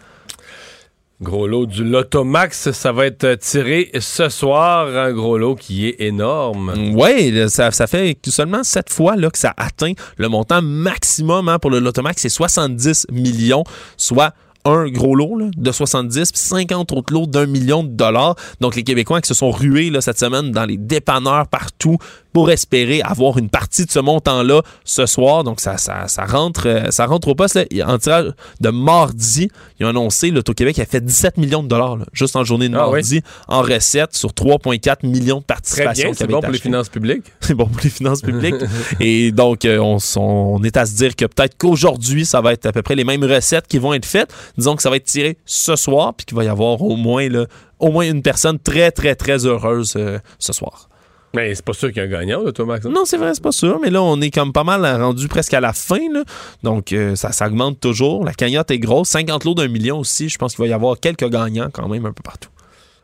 Gros 1.21 1.45
lot 1.45 1.67
du 1.67 1.83
Lotomax, 1.83 2.71
ça 2.71 2.91
va 2.91 3.05
être 3.05 3.35
tiré 3.35 3.91
ce 3.99 4.27
soir. 4.29 4.87
Un 4.87 5.13
gros 5.13 5.37
lot 5.37 5.53
qui 5.53 5.87
est 5.87 6.01
énorme. 6.01 6.73
Oui, 6.95 7.47
ça, 7.47 7.69
ça 7.69 7.85
fait 7.85 8.17
seulement 8.25 8.63
sept 8.63 8.89
fois 8.89 9.15
là, 9.15 9.29
que 9.29 9.37
ça 9.37 9.53
atteint 9.55 9.93
le 10.17 10.29
montant 10.29 10.63
maximum 10.63 11.47
hein, 11.47 11.59
pour 11.59 11.69
le 11.69 11.77
Lotomax, 11.77 12.23
c'est 12.23 12.29
70 12.29 13.05
millions, 13.11 13.63
soit 13.97 14.33
un 14.65 14.87
gros 14.87 15.15
lot 15.15 15.37
de 15.55 15.71
70 15.71 16.31
puis 16.31 16.41
50 16.41 16.91
autres 16.91 17.13
lots 17.13 17.27
d'un 17.27 17.45
million 17.45 17.83
de 17.83 17.89
dollars. 17.89 18.35
Donc 18.59 18.75
les 18.75 18.83
Québécois 18.83 19.21
qui 19.21 19.27
se 19.27 19.33
sont 19.33 19.51
rués 19.51 19.89
là, 19.89 20.01
cette 20.01 20.19
semaine 20.19 20.51
dans 20.51 20.65
les 20.65 20.77
dépanneurs 20.77 21.47
partout 21.47 21.97
pour 22.33 22.51
espérer 22.51 23.01
avoir 23.01 23.37
une 23.37 23.49
partie 23.49 23.85
de 23.85 23.91
ce 23.91 23.99
montant-là 23.99 24.61
ce 24.83 25.05
soir. 25.05 25.43
Donc 25.43 25.59
ça, 25.59 25.77
ça, 25.77 26.07
ça 26.07 26.25
rentre 26.25 26.67
euh, 26.67 26.91
ça 26.91 27.05
rentre 27.05 27.27
au 27.27 27.35
poste. 27.35 27.55
Là. 27.55 27.65
En 27.87 27.97
tirage 27.97 28.31
de 28.59 28.69
mardi, 28.69 29.49
ils 29.79 29.85
ont 29.85 29.89
annoncé 29.89 30.31
l'Auto-Québec 30.31 30.79
a 30.79 30.85
fait 30.85 31.01
17 31.01 31.37
millions 31.37 31.63
de 31.63 31.67
dollars 31.67 31.97
là, 31.97 32.05
juste 32.13 32.35
en 32.35 32.43
journée 32.43 32.69
de 32.69 32.75
Ah 32.75 32.89
oui? 32.89 32.93
mardi 32.93 33.21
en 33.47 33.61
recettes 33.61 34.15
sur 34.15 34.29
3,4 34.29 35.05
millions 35.05 35.39
de 35.39 35.43
Très 35.43 35.55
participations. 35.55 36.11
c'est 36.15 36.27
bon 36.27 36.41
pour 36.41 36.51
les 36.51 36.59
finances 36.59 36.89
publiques. 36.89 37.23
c'est 37.39 37.53
bon 37.53 37.65
pour 37.67 37.81
les 37.83 37.89
finances 37.89 38.21
publiques. 38.21 38.55
Et 38.99 39.31
donc, 39.31 39.65
euh, 39.65 39.77
on, 40.15 40.63
est 40.63 40.77
à 40.77 40.85
se 40.85 40.95
dire 40.95 41.15
que 41.15 41.25
peut-être 41.25 41.57
qu'aujourd'hui, 41.57 42.25
ça 42.25 42.41
va 42.41 42.53
être 42.53 42.65
à 42.65 42.71
peu 42.71 42.81
près 42.81 42.95
les 42.95 43.03
mêmes 43.03 43.23
recettes 43.23 43.67
qui 43.67 43.79
vont 43.79 43.93
être 43.93 44.05
faites. 44.05 44.33
Disons 44.57 44.75
que 44.75 44.81
ça 44.81 44.89
va 44.89 44.95
être 44.97 45.05
tiré 45.05 45.37
ce 45.45 45.75
soir, 45.75 46.13
puis 46.13 46.25
qu'il 46.25 46.37
va 46.37 46.43
y 46.43 46.47
avoir 46.47 46.81
au 46.81 46.95
moins, 46.95 47.27
là, 47.29 47.45
au 47.79 47.91
moins 47.91 48.07
une 48.07 48.21
personne 48.21 48.59
très, 48.59 48.91
très, 48.91 49.15
très 49.15 49.45
heureuse 49.45 49.93
euh, 49.95 50.19
ce 50.39 50.53
soir. 50.53 50.89
Mais 51.33 51.55
c'est 51.55 51.63
pas 51.63 51.73
sûr 51.73 51.89
qu'il 51.89 51.97
y 51.97 52.01
a 52.01 52.03
un 52.03 52.11
gagnant, 52.11 52.41
Lotomax. 52.43 52.85
hein? 52.85 52.91
Non, 52.93 53.05
c'est 53.05 53.17
vrai, 53.17 53.33
c'est 53.33 53.43
pas 53.43 53.53
sûr, 53.53 53.79
mais 53.81 53.89
là, 53.89 54.03
on 54.03 54.19
est 54.19 54.31
comme 54.31 54.51
pas 54.51 54.63
mal 54.65 54.85
rendu 55.01 55.27
presque 55.29 55.53
à 55.53 55.61
la 55.61 55.71
fin. 55.73 56.11
là. 56.11 56.23
Donc, 56.61 56.91
euh, 56.91 57.15
ça, 57.15 57.31
ça 57.31 57.47
augmente 57.47 57.79
toujours. 57.79 58.25
La 58.25 58.33
cagnotte 58.33 58.69
est 58.71 58.79
grosse. 58.79 59.09
50 59.09 59.45
lots 59.45 59.53
d'un 59.55 59.67
million 59.69 59.99
aussi. 59.99 60.27
Je 60.27 60.37
pense 60.37 60.55
qu'il 60.55 60.63
va 60.63 60.67
y 60.67 60.73
avoir 60.73 60.99
quelques 60.99 61.29
gagnants 61.29 61.69
quand 61.71 61.87
même 61.87 62.05
un 62.05 62.11
peu 62.11 62.23
partout. 62.23 62.49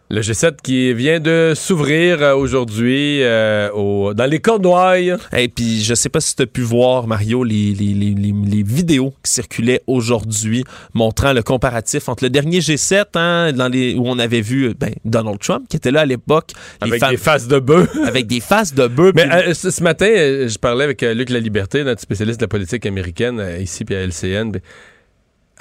Le 0.09 0.21
G7 0.21 0.55
qui 0.63 0.93
vient 0.93 1.19
de 1.19 1.51
s'ouvrir 1.53 2.21
euh, 2.23 2.33
aujourd'hui 2.33 3.21
euh, 3.23 3.69
au- 3.73 4.13
dans 4.13 4.25
les 4.25 4.39
Cornouailles. 4.39 5.13
Et 5.35 5.49
puis, 5.49 5.83
je 5.83 5.93
sais 5.95 6.07
pas 6.07 6.21
si 6.21 6.33
tu 6.33 6.43
as 6.43 6.45
pu 6.45 6.61
voir, 6.61 7.07
Mario, 7.07 7.43
les, 7.43 7.73
les- 7.73 7.93
les- 7.93 8.15
les- 8.15 8.63
vidéos 8.63 9.13
qui 9.21 9.31
circulaient 9.33 9.81
aujourd'hui 9.85 10.63
montrant 10.93 11.33
le 11.33 11.43
comparatif 11.43 12.07
entre 12.07 12.23
le 12.23 12.29
dernier 12.29 12.59
G7, 12.59 13.03
hein, 13.15 13.51
dans 13.51 13.67
les, 13.67 13.95
où 13.95 14.03
on 14.07 14.17
avait 14.17 14.39
vu 14.39 14.73
ben, 14.79 14.93
Donald 15.03 15.39
Trump, 15.39 15.65
qui 15.69 15.75
était 15.75 15.91
là 15.91 16.01
à 16.01 16.05
l'époque, 16.05 16.51
Avec 16.81 17.03
des 17.09 17.17
faces 17.17 17.47
de 17.49 17.59
bœuf. 17.59 17.89
avec 18.05 18.27
des 18.27 18.39
faces 18.39 18.73
de 18.73 18.87
bœuf. 18.87 19.11
Mais 19.13 19.27
euh, 19.29 19.53
ce, 19.53 19.71
ce 19.71 19.83
matin, 19.83 20.07
euh, 20.07 20.47
je 20.47 20.57
parlais 20.57 20.85
avec 20.85 21.03
euh, 21.03 21.13
Luc 21.13 21.29
Laliberté, 21.29 21.83
notre 21.83 21.99
spécialiste 22.01 22.39
de 22.39 22.45
la 22.45 22.49
politique 22.49 22.85
américaine, 22.85 23.43
ici, 23.59 23.83
puis 23.83 23.95
à 23.95 24.03
LCN. 24.05 24.51
puis 24.53 24.61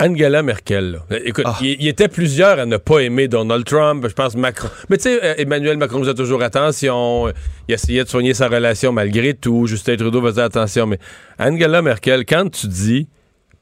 Angela 0.01 0.43
Merkel, 0.43 1.01
là. 1.11 1.19
Écoute, 1.25 1.45
Ah. 1.47 1.57
il, 1.63 1.77
il 1.81 1.89
était 1.89 2.09
plusieurs 2.09 2.59
à 2.59 2.67
ne 2.67 2.77
pas 2.77 3.01
aimer 3.01 3.29
Donald 3.29 3.65
Trump. 3.65 4.05
Je 4.07 4.13
pense 4.13 4.37
Macron. 4.37 4.69
Mais 4.91 4.99
tu 4.99 5.05
sais, 5.05 5.25
euh, 5.25 5.35
Emmanuel 5.39 5.79
Macron 5.79 6.01
faisait 6.01 6.15
toujours 6.15 6.43
attention. 6.43 7.29
Il 7.69 7.75
essayait 7.75 8.05
de 8.05 8.09
soigner 8.09 8.35
sa 8.35 8.49
relation 8.49 8.93
malgré 8.93 9.33
tout. 9.35 9.67
Justin 9.67 9.97
Trudeau 9.97 10.21
faisait 10.23 10.43
attention. 10.43 10.87
Mais 10.87 10.99
Angela 11.39 11.81
Merkel, 11.81 12.25
quand 12.27 12.51
tu 12.51 12.67
dis 12.67 13.09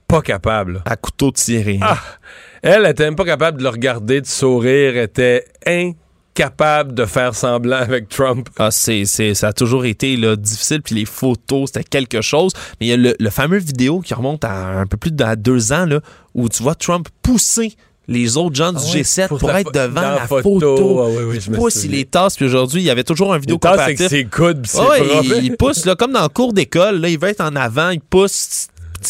pas 0.08 0.22
capable, 0.22 0.82
à 0.86 0.96
couteau 0.96 1.30
tiré. 1.30 1.78
Ah! 1.80 1.98
elle 2.62 2.86
était 2.86 3.04
même 3.04 3.16
pas 3.16 3.24
capable 3.24 3.58
de 3.58 3.62
le 3.62 3.68
regarder, 3.68 4.20
de 4.20 4.26
sourire, 4.26 4.96
était 4.96 5.44
incapable 5.66 5.98
de 6.36 7.04
faire 7.06 7.34
semblant 7.34 7.76
avec 7.76 8.08
Trump. 8.08 8.48
Ah, 8.58 8.70
c'est, 8.70 9.04
c'est- 9.04 9.34
ça 9.34 9.48
a 9.48 9.52
toujours 9.52 9.84
été 9.84 10.16
là, 10.16 10.34
difficile, 10.36 10.82
puis 10.82 10.94
les 10.96 11.04
photos, 11.04 11.70
c'était 11.72 11.84
quelque 11.84 12.20
chose. 12.22 12.52
Mais 12.80 12.86
il 12.86 12.90
y 12.90 12.92
a 12.92 12.96
le, 12.96 13.14
le 13.18 13.30
fameux 13.30 13.58
vidéo 13.58 14.00
qui 14.00 14.14
remonte 14.14 14.44
à 14.44 14.80
un 14.80 14.86
peu 14.86 14.96
plus 14.96 15.12
de 15.12 15.22
à 15.22 15.36
deux 15.36 15.72
ans, 15.72 15.86
là, 15.86 16.00
où 16.34 16.48
tu 16.48 16.62
vois 16.62 16.74
Trump 16.74 17.08
pousser 17.22 17.74
les 18.08 18.36
autres 18.36 18.54
gens 18.56 18.72
du 18.72 18.78
Ah 18.82 18.90
oui, 18.92 19.00
G7 19.00 19.28
pour 19.28 19.50
être 19.52 19.72
devant 19.72 20.00
la 20.00 20.14
la 20.16 20.26
photo. 20.26 20.42
photo. 20.60 21.00
Ah 21.02 21.08
oui, 21.08 21.22
oui, 21.28 21.40
je 21.40 21.50
il 21.50 21.56
pousse, 21.56 21.84
il 21.84 21.92
les 21.92 22.04
tasse, 22.04 22.36
puis 22.36 22.44
aujourd'hui, 22.46 22.82
il 22.82 22.84
y 22.84 22.90
avait 22.90 23.04
toujours 23.04 23.32
un 23.32 23.38
vidéo 23.38 23.56
Il 23.56 23.60
tasse 23.60 23.78
avec 23.78 23.96
comparatif. 23.96 24.18
ses 24.18 24.24
coudes 24.26 24.66
ses 24.66 24.78
Ah 24.78 24.98
il 25.40 25.56
pousse 25.56 25.86
là, 25.86 25.94
comme 25.94 26.12
dans 26.12 26.22
le 26.22 26.28
cours 26.28 26.52
d'école, 26.52 27.00
là, 27.00 27.08
il 27.08 27.18
veut 27.18 27.28
être 27.28 27.40
en 27.40 27.54
avant, 27.56 27.90
il 27.90 28.00
pousse. 28.00 28.66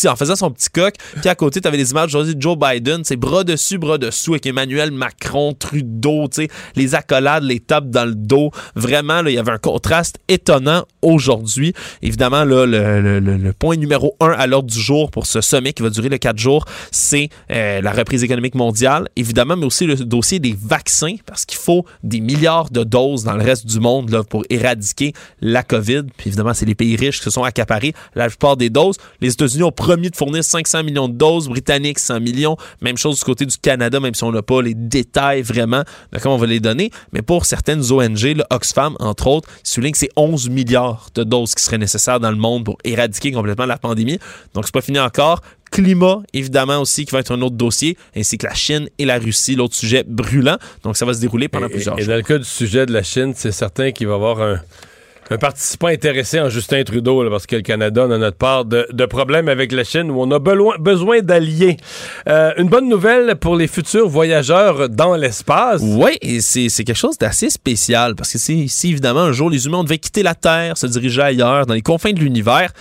En 0.08 0.16
faisant 0.16 0.36
son 0.36 0.50
petit 0.50 0.68
coq. 0.70 0.94
Puis 1.20 1.28
à 1.28 1.34
côté, 1.34 1.60
tu 1.60 1.68
avais 1.68 1.76
les 1.76 1.90
images 1.90 2.12
de 2.12 2.36
Joe 2.40 2.56
Biden, 2.58 3.02
c'est 3.04 3.16
bras 3.16 3.44
dessus, 3.44 3.78
bras 3.78 3.98
dessous 3.98 4.32
avec 4.32 4.46
Emmanuel 4.46 4.90
Macron, 4.90 5.54
Trudeau, 5.54 6.28
les 6.76 6.94
accolades, 6.94 7.44
les 7.44 7.60
tapes 7.60 7.90
dans 7.90 8.04
le 8.04 8.14
dos. 8.14 8.50
Vraiment, 8.74 9.24
il 9.24 9.34
y 9.34 9.38
avait 9.38 9.52
un 9.52 9.58
contraste 9.58 10.18
étonnant 10.28 10.84
aujourd'hui. 11.02 11.74
Évidemment, 12.02 12.44
là, 12.44 12.66
le, 12.66 13.00
le, 13.00 13.20
le, 13.20 13.52
point 13.52 13.76
numéro 13.76 14.16
un 14.20 14.30
à 14.30 14.46
l'ordre 14.46 14.70
du 14.70 14.80
jour 14.80 15.10
pour 15.10 15.26
ce 15.26 15.40
sommet 15.40 15.72
qui 15.72 15.82
va 15.82 15.90
durer 15.90 16.08
le 16.08 16.18
quatre 16.18 16.38
jours, 16.38 16.64
c'est 16.90 17.28
euh, 17.50 17.80
la 17.80 17.92
reprise 17.92 18.24
économique 18.24 18.54
mondiale, 18.54 19.08
évidemment, 19.16 19.56
mais 19.56 19.66
aussi 19.66 19.86
le 19.86 19.96
dossier 19.96 20.38
des 20.38 20.56
vaccins, 20.60 21.16
parce 21.26 21.44
qu'il 21.44 21.58
faut 21.58 21.84
des 22.02 22.20
milliards 22.20 22.70
de 22.70 22.84
doses 22.84 23.24
dans 23.24 23.36
le 23.36 23.44
reste 23.44 23.66
du 23.66 23.80
monde 23.80 24.10
là, 24.10 24.22
pour 24.24 24.44
éradiquer 24.50 25.12
la 25.40 25.62
COVID. 25.62 26.04
Puis 26.16 26.28
évidemment, 26.28 26.54
c'est 26.54 26.66
les 26.66 26.74
pays 26.74 26.96
riches 26.96 27.18
qui 27.18 27.24
se 27.24 27.30
sont 27.30 27.44
accaparés 27.44 27.94
la 28.14 28.28
plupart 28.28 28.56
des 28.56 28.70
doses. 28.70 28.96
Les 29.20 29.32
États-Unis 29.32 29.62
ont 29.62 29.72
promis 29.84 30.08
de 30.08 30.16
fournir 30.16 30.42
500 30.42 30.82
millions 30.82 31.08
de 31.08 31.12
doses, 31.12 31.46
Britanniques 31.46 31.98
100 31.98 32.18
millions. 32.20 32.56
Même 32.80 32.96
chose 32.96 33.18
du 33.18 33.24
côté 33.24 33.44
du 33.44 33.58
Canada, 33.58 34.00
même 34.00 34.14
si 34.14 34.24
on 34.24 34.32
n'a 34.32 34.40
pas 34.40 34.62
les 34.62 34.72
détails 34.72 35.42
vraiment 35.42 35.82
de 36.10 36.18
comment 36.18 36.36
on 36.36 36.38
va 36.38 36.46
les 36.46 36.58
donner. 36.58 36.90
Mais 37.12 37.20
pour 37.20 37.44
certaines 37.44 37.92
ONG, 37.92 38.22
le 38.22 38.44
Oxfam, 38.48 38.96
entre 38.98 39.26
autres, 39.26 39.48
souligne 39.62 39.92
que 39.92 39.98
c'est 39.98 40.08
11 40.16 40.48
milliards 40.48 41.08
de 41.14 41.22
doses 41.22 41.54
qui 41.54 41.62
seraient 41.62 41.76
nécessaires 41.76 42.18
dans 42.18 42.30
le 42.30 42.38
monde 42.38 42.64
pour 42.64 42.78
éradiquer 42.82 43.30
complètement 43.32 43.66
la 43.66 43.76
pandémie. 43.76 44.18
Donc, 44.54 44.64
c'est 44.64 44.72
pas 44.72 44.80
fini 44.80 44.98
encore 44.98 45.42
climat, 45.70 46.22
évidemment, 46.32 46.80
aussi, 46.80 47.04
qui 47.04 47.10
va 47.10 47.18
être 47.18 47.32
un 47.32 47.42
autre 47.42 47.56
dossier, 47.56 47.98
ainsi 48.16 48.38
que 48.38 48.46
la 48.46 48.54
Chine 48.54 48.88
et 48.98 49.04
la 49.04 49.18
Russie, 49.18 49.54
l'autre 49.56 49.74
sujet 49.74 50.04
brûlant. 50.06 50.56
Donc, 50.82 50.96
ça 50.96 51.04
va 51.04 51.12
se 51.12 51.20
dérouler 51.20 51.48
pendant 51.48 51.68
plusieurs 51.68 51.98
jours. 51.98 52.04
Et 52.04 52.08
dans 52.08 52.16
le 52.16 52.22
cas 52.22 52.38
du 52.38 52.44
sujet 52.44 52.86
de 52.86 52.92
la 52.92 53.02
Chine, 53.02 53.34
c'est 53.36 53.52
certain 53.52 53.90
qu'il 53.90 54.06
va 54.06 54.12
y 54.12 54.16
avoir 54.16 54.40
un, 54.40 54.60
un 55.30 55.38
participant 55.38 55.86
intéressé 55.86 56.38
en 56.40 56.48
Justin 56.48 56.82
Trudeau, 56.84 57.28
parce 57.30 57.46
que 57.46 57.56
le 57.56 57.62
Canada, 57.62 58.04
a 58.04 58.18
notre 58.18 58.36
part 58.36 58.64
de, 58.64 59.06
problèmes 59.06 59.48
avec 59.48 59.72
la 59.72 59.84
Chine 59.84 60.10
où 60.10 60.20
on 60.20 60.30
a 60.30 60.38
besoin, 60.38 61.20
d'alliés. 61.20 61.76
Euh, 62.28 62.52
une 62.58 62.68
bonne 62.68 62.88
nouvelle 62.88 63.36
pour 63.36 63.56
les 63.56 63.68
futurs 63.68 64.08
voyageurs 64.08 64.88
dans 64.88 65.14
l'espace. 65.14 65.80
Oui, 65.82 66.18
c'est 66.40 66.84
quelque 66.84 66.94
chose 66.94 67.18
d'assez 67.18 67.50
spécial 67.50 68.14
parce 68.14 68.32
que 68.32 68.38
si, 68.38 68.68
évidemment 68.84 69.20
un 69.20 69.32
jour 69.32 69.50
les 69.50 69.66
humains 69.66 69.84
devaient 69.84 69.98
quitter 69.98 70.22
la 70.22 70.34
Terre, 70.34 70.76
se 70.76 70.86
diriger 70.86 71.22
ailleurs, 71.22 71.66
dans 71.66 71.74
les 71.74 71.82
confins 71.82 72.12
de 72.12 72.20
l'univers, 72.20 72.72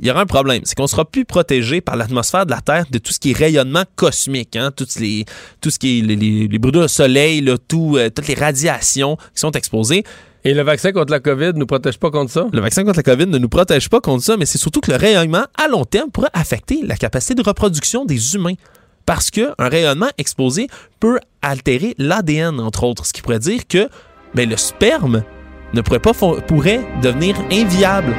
il 0.00 0.06
y 0.06 0.10
aura 0.10 0.22
un 0.22 0.26
problème. 0.26 0.62
C'est 0.64 0.74
qu'on 0.76 0.86
sera 0.86 1.04
plus 1.04 1.24
protégé 1.24 1.80
par 1.80 1.96
l'atmosphère 1.96 2.46
de 2.46 2.50
la 2.50 2.60
Terre 2.60 2.84
de 2.90 2.98
tout 2.98 3.12
ce 3.12 3.20
qui 3.20 3.32
est 3.32 3.36
rayonnement 3.36 3.84
cosmique, 3.94 4.56
hein, 4.56 4.70
toutes 4.74 4.96
les, 4.96 5.24
tout 5.60 5.70
ce 5.70 5.78
qui 5.78 5.98
est 5.98 6.02
les, 6.02 6.16
les, 6.16 6.48
les 6.48 6.58
brûlures 6.58 6.82
de 6.82 6.88
soleil, 6.88 7.44
tout, 7.68 7.96
euh, 7.96 8.10
toutes 8.10 8.28
les 8.28 8.34
radiations 8.34 9.16
qui 9.16 9.40
sont 9.40 9.52
exposées. 9.52 10.04
Et 10.44 10.54
le 10.54 10.62
vaccin 10.62 10.90
contre 10.90 11.12
la 11.12 11.20
COVID 11.20 11.52
ne 11.54 11.58
nous 11.58 11.66
protège 11.66 11.98
pas 11.98 12.10
contre 12.10 12.32
ça? 12.32 12.46
Le 12.52 12.60
vaccin 12.60 12.84
contre 12.84 12.98
la 12.98 13.02
COVID 13.04 13.26
ne 13.26 13.38
nous 13.38 13.48
protège 13.48 13.88
pas 13.88 14.00
contre 14.00 14.24
ça, 14.24 14.36
mais 14.36 14.44
c'est 14.44 14.58
surtout 14.58 14.80
que 14.80 14.90
le 14.90 14.96
rayonnement 14.96 15.44
à 15.56 15.68
long 15.68 15.84
terme 15.84 16.10
pourrait 16.10 16.30
affecter 16.32 16.80
la 16.82 16.96
capacité 16.96 17.34
de 17.34 17.42
reproduction 17.42 18.04
des 18.04 18.34
humains. 18.34 18.54
Parce 19.06 19.30
qu'un 19.30 19.54
rayonnement 19.58 20.10
exposé 20.18 20.66
peut 20.98 21.18
altérer 21.42 21.94
l'ADN, 21.98 22.58
entre 22.58 22.84
autres, 22.84 23.06
ce 23.06 23.12
qui 23.12 23.22
pourrait 23.22 23.38
dire 23.38 23.66
que 23.68 23.88
ben, 24.34 24.48
le 24.48 24.56
sperme 24.56 25.22
ne 25.74 25.80
pourrait 25.80 26.00
pas 26.00 26.12
pourrait 26.12 26.80
devenir 27.02 27.36
inviable 27.52 28.14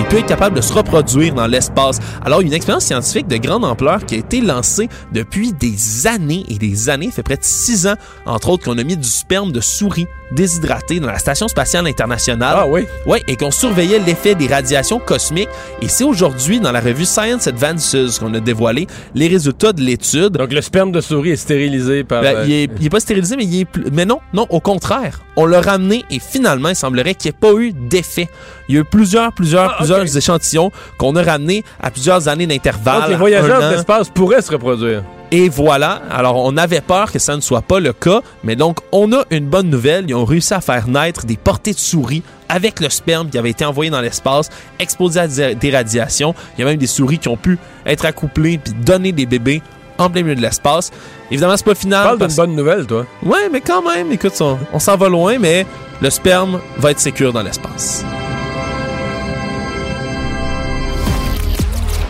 il 0.00 0.06
peut 0.06 0.18
être 0.18 0.26
capable 0.26 0.56
de 0.56 0.62
se 0.62 0.72
reproduire 0.72 1.34
dans 1.34 1.46
l'espace. 1.46 1.98
Alors, 2.24 2.40
une 2.40 2.54
expérience 2.54 2.84
scientifique 2.86 3.28
de 3.28 3.36
grande 3.36 3.66
ampleur 3.66 4.06
qui 4.06 4.14
a 4.14 4.18
été 4.18 4.40
lancée 4.40 4.88
depuis 5.12 5.52
des 5.52 6.06
années 6.06 6.44
et 6.48 6.56
des 6.56 6.88
années, 6.88 7.10
fait 7.10 7.22
près 7.22 7.36
de 7.36 7.44
six 7.44 7.86
ans, 7.86 7.96
entre 8.24 8.48
autres, 8.48 8.64
qu'on 8.64 8.78
a 8.78 8.82
mis 8.84 8.96
du 8.96 9.06
sperme 9.06 9.52
de 9.52 9.60
souris 9.60 10.06
déshydraté 10.32 11.00
dans 11.00 11.08
la 11.08 11.18
Station 11.18 11.48
spatiale 11.48 11.86
internationale. 11.86 12.56
Ah 12.56 12.66
oui? 12.66 12.86
Oui, 13.06 13.18
et 13.28 13.36
qu'on 13.36 13.50
surveillait 13.50 13.98
l'effet 13.98 14.34
des 14.34 14.46
radiations 14.46 14.98
cosmiques. 14.98 15.48
Et 15.82 15.88
c'est 15.88 16.04
aujourd'hui, 16.04 16.60
dans 16.60 16.72
la 16.72 16.80
revue 16.80 17.04
Science 17.04 17.46
Advances, 17.46 18.18
qu'on 18.18 18.32
a 18.34 18.40
dévoilé 18.40 18.86
les 19.14 19.28
résultats 19.28 19.72
de 19.72 19.80
l'étude. 19.80 20.32
Donc, 20.32 20.52
le 20.52 20.60
sperme 20.60 20.92
de 20.92 21.00
souris 21.00 21.30
est 21.30 21.36
stérilisé 21.36 22.04
par... 22.04 22.22
Ben, 22.22 22.44
il, 22.46 22.52
est, 22.52 22.90
pas 22.90 23.00
stérilisé, 23.00 23.36
mais 23.36 23.44
il 23.44 23.62
est... 23.62 23.66
Mais 23.92 24.04
non, 24.04 24.20
non, 24.32 24.46
au 24.50 24.60
contraire. 24.60 25.20
On 25.36 25.46
l'a 25.46 25.60
ramené 25.60 26.04
et 26.10 26.18
finalement, 26.18 26.68
il 26.68 26.76
semblerait 26.76 27.14
qu'il 27.14 27.30
n'y 27.30 27.36
ait 27.36 27.52
pas 27.52 27.60
eu 27.60 27.72
d'effet. 27.72 28.28
Il 28.68 28.74
y 28.74 28.78
a 28.78 28.82
eu 28.82 28.84
plusieurs, 28.84 29.32
plusieurs, 29.32 29.70
ah, 29.72 29.76
plusieurs 29.78 30.16
échantillons 30.16 30.70
qu'on 30.98 31.16
a 31.16 31.22
ramenés 31.22 31.64
à 31.80 31.90
plusieurs 31.90 32.28
années 32.28 32.46
d'intervalle. 32.46 33.00
Donc, 33.02 33.10
les 33.10 33.16
voyageurs 33.16 33.62
de 33.62 33.74
l'espace 33.74 34.08
pourraient 34.10 34.42
se 34.42 34.52
reproduire. 34.52 35.02
Et 35.32 35.48
voilà, 35.48 36.02
alors 36.10 36.44
on 36.44 36.56
avait 36.56 36.80
peur 36.80 37.12
que 37.12 37.20
ça 37.20 37.36
ne 37.36 37.40
soit 37.40 37.62
pas 37.62 37.78
le 37.78 37.92
cas, 37.92 38.20
mais 38.42 38.56
donc 38.56 38.78
on 38.90 39.12
a 39.12 39.24
une 39.30 39.46
bonne 39.46 39.70
nouvelle, 39.70 40.06
ils 40.08 40.14
ont 40.14 40.24
réussi 40.24 40.54
à 40.54 40.60
faire 40.60 40.88
naître 40.88 41.24
des 41.24 41.36
portées 41.36 41.72
de 41.72 41.78
souris 41.78 42.24
avec 42.48 42.80
le 42.80 42.90
sperme 42.90 43.30
qui 43.30 43.38
avait 43.38 43.50
été 43.50 43.64
envoyé 43.64 43.92
dans 43.92 44.00
l'espace, 44.00 44.50
exposé 44.80 45.20
à 45.20 45.28
des 45.28 45.70
radiations. 45.70 46.34
Il 46.56 46.62
y 46.62 46.64
a 46.64 46.66
même 46.66 46.78
des 46.78 46.88
souris 46.88 47.18
qui 47.18 47.28
ont 47.28 47.36
pu 47.36 47.58
être 47.86 48.06
accouplées 48.06 48.58
puis 48.58 48.72
donner 48.84 49.12
des 49.12 49.24
bébés 49.24 49.62
en 49.98 50.10
plein 50.10 50.22
milieu 50.22 50.34
de 50.34 50.40
l'espace. 50.42 50.90
Évidemment, 51.30 51.56
c'est 51.56 51.64
pas 51.64 51.76
final. 51.76 52.02
Parle 52.02 52.18
d'une 52.26 52.36
bonne 52.36 52.56
nouvelle, 52.56 52.86
toi. 52.86 53.06
Ouais, 53.22 53.48
mais 53.52 53.60
quand 53.60 53.82
même, 53.82 54.10
écoute, 54.10 54.32
on, 54.40 54.58
on 54.72 54.78
s'en 54.80 54.96
va 54.96 55.08
loin, 55.08 55.38
mais 55.38 55.64
le 56.02 56.10
sperme 56.10 56.60
va 56.78 56.90
être 56.90 56.98
sécure 56.98 57.32
dans 57.32 57.42
l'espace. 57.42 58.04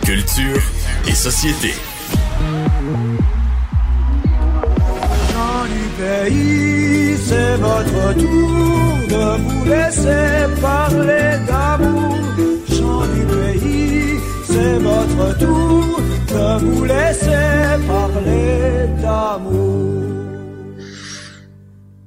Culture 0.03 0.61
et 1.07 1.13
société. 1.13 1.75
Pays, 6.01 7.17
c'est 7.17 7.55
votre 7.57 8.13
tour 8.13 8.97
de 9.13 9.25
vous 9.43 9.65
laisser 9.65 10.61
parler 10.61 11.27
d'amour. 11.47 12.15
Chant 12.75 13.05
du 13.15 13.23
pays, 13.35 14.19
c'est 14.45 14.77
votre 14.79 15.37
tour 15.37 16.01
de 16.33 16.65
vous 16.65 16.85
laisser 16.85 17.47
parler 17.87 18.87
d'amour. 19.01 20.01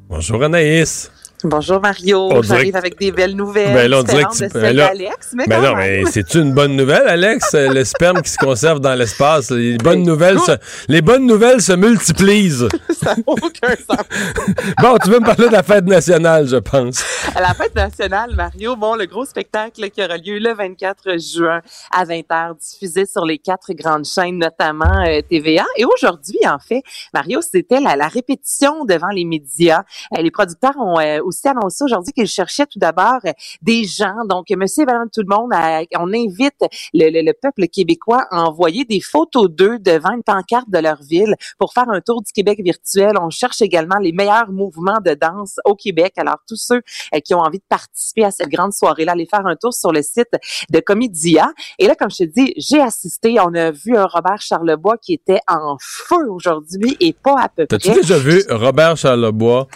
Bonjour 0.09 0.43
Anaïs. 0.43 1.14
Bonjour 1.47 1.79
Mario, 1.79 2.43
j'arrive 2.43 2.75
avec 2.75 2.99
des 2.99 3.13
belles 3.13 3.37
nouvelles. 3.37 3.75
Ben 3.75 3.91
là, 3.91 4.01
on 4.01 4.03
dirait 4.03 4.25
que 4.25 4.49
tu... 4.49 4.49
ben 4.49 4.75
là... 4.75 4.87
Alex, 4.87 5.35
mais 5.35 5.47
ben 5.47 5.61
non, 5.61 5.77
mais 5.77 6.05
c'est 6.07 6.35
une 6.37 6.55
bonne 6.55 6.75
nouvelle, 6.75 7.07
Alex, 7.07 7.51
le 7.53 7.85
sperme 7.85 8.23
qui 8.23 8.31
se 8.31 8.39
conserve 8.39 8.81
dans 8.81 8.95
l'espace. 8.95 9.51
Les 9.51 9.77
bonnes 9.77 10.05
nouvelles, 10.05 10.41
se... 10.41 10.53
les 10.89 11.03
bonnes 11.03 11.27
nouvelles 11.27 11.61
se 11.61 11.73
multiplient. 11.73 12.51
Ça 12.91 13.15
n'a 13.15 13.23
aucun 13.27 13.77
sens. 13.77 14.07
bon, 14.83 14.97
tu 15.05 15.11
veux 15.11 15.21
me 15.21 15.27
parler 15.27 15.49
de 15.49 15.53
la 15.53 15.63
fête 15.63 15.85
nationale, 15.85 16.49
je 16.49 16.57
pense. 16.57 17.05
À 17.35 17.43
la 17.43 17.53
fête 17.53 17.75
nationale, 17.75 18.35
Mario, 18.35 18.75
bon, 18.77 18.95
le 18.95 19.05
gros 19.05 19.27
spectacle 19.27 19.91
qui 19.91 20.03
aura 20.03 20.17
lieu 20.17 20.39
le 20.39 20.55
24 20.55 21.19
juin 21.19 21.61
à 21.93 22.07
20h, 22.07 22.59
diffusé 22.59 23.05
sur 23.05 23.27
les 23.27 23.37
quatre 23.37 23.75
grandes 23.75 24.07
chaînes, 24.07 24.39
notamment 24.39 25.05
euh, 25.07 25.21
TVA. 25.29 25.67
Et 25.77 25.85
aujourd'hui, 25.85 26.39
en 26.47 26.59
fait, 26.59 26.83
Mario, 27.13 27.43
c'était 27.43 27.81
la, 27.81 27.97
la, 27.97 28.09
répétition 28.09 28.87
devant 28.87 29.09
les 29.09 29.27
médias. 29.27 29.83
Euh, 30.17 30.23
les 30.23 30.31
producteurs 30.31 30.77
ont 30.79 30.99
euh, 30.99 31.21
aussi 31.23 31.34
annoncé 31.45 31.85
aujourd'hui 31.85 32.13
qu'ils 32.13 32.27
cherchaient 32.27 32.67
tout 32.67 32.79
d'abord 32.79 33.21
euh, 33.27 33.33
des 33.63 33.85
gens. 33.85 34.25
Donc, 34.29 34.47
Monsieur 34.51 34.83
et 34.83 34.87
Madame 34.87 35.09
tout 35.11 35.21
le 35.21 35.35
monde, 35.35 35.53
on 35.99 36.13
invite 36.13 36.65
le, 36.93 37.33
peuple 37.33 37.67
québécois 37.69 38.27
à 38.31 38.43
envoyer 38.43 38.85
des 38.85 39.01
photos 39.01 39.51
d'eux 39.51 39.79
devant 39.79 40.13
une 40.13 40.23
pancarte 40.23 40.69
de 40.69 40.79
leur 40.79 41.03
ville 41.03 41.35
pour 41.59 41.73
faire 41.73 41.89
un 41.89 42.01
tour 42.01 42.23
du 42.23 42.33
Québec 42.33 42.61
virtuel. 42.63 43.13
On 43.21 43.31
cherche 43.31 43.61
également 43.63 43.99
les 43.99 44.13
meilleurs 44.13 44.51
mouvements 44.51 45.01
de 45.05 45.15
danse 45.15 45.59
au 45.65 45.75
Québec. 45.75 46.15
Alors, 46.17 46.39
tous 46.49 46.57
ceux 46.57 46.83
euh, 47.15 47.21
qui 47.21 47.35
ont 47.35 47.41
envie 47.41 47.59
de 47.59 47.65
participer 47.69 48.25
à 48.25 48.31
cette 48.31 48.49
grande 48.49 48.73
soirée-là, 48.73 49.13
aller 49.13 49.27
faire 49.27 49.47
un 49.47 49.57
tour 49.57 49.75
sur 49.75 49.93
le 49.93 50.03
site 50.03 50.31
de 50.71 50.81
Comédia. 50.81 51.53
Et 51.79 51.87
là, 51.87 51.95
comme 51.95 52.11
je 52.11 52.19
te 52.19 52.25
dis, 52.25 52.55
j'ai 52.57 52.81
assisté. 52.81 53.37
On 53.41 53.55
a 53.55 53.71
vu 53.71 53.97
un 53.97 54.07
Robert 54.07 54.41
Charlebois 54.41 54.97
qui 54.99 55.15
était 55.15 55.41
en 55.49 55.77
feu 55.81 56.31
aujourd'hui 56.31 56.97
et 57.01 57.13
pas 57.13 57.37
à 57.39 57.49
peu 57.49 57.67
près. 57.67 57.79
T'as-tu 57.79 58.01
déjà 58.01 58.19
vu 58.19 58.43
Robert 58.51 58.97
Charlebois 58.97 59.69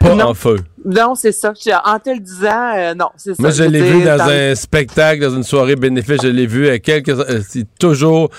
pas 0.00 0.26
en 0.26 0.34
feu? 0.34 0.58
Non, 0.84 1.14
c'est 1.14 1.32
ça. 1.32 1.52
En 1.84 1.98
te 1.98 2.10
le 2.10 2.20
disant, 2.20 2.72
euh, 2.76 2.94
non, 2.94 3.08
c'est 3.16 3.34
ça. 3.34 3.42
Moi, 3.42 3.50
je 3.50 3.64
l'ai 3.64 3.80
vu 3.80 4.04
dans, 4.04 4.20
un 4.20 4.54
spectacle, 4.54 5.22
dans 5.22 5.34
une 5.34 5.42
soirée 5.42 5.76
bénéfice. 5.76 6.20
Je 6.22 6.28
l'ai 6.28 6.46
vu 6.46 6.68
à 6.68 6.78
quelques. 6.78 7.08
Euh, 7.08 7.40
c'est 7.48 7.66
toujours. 7.78 8.30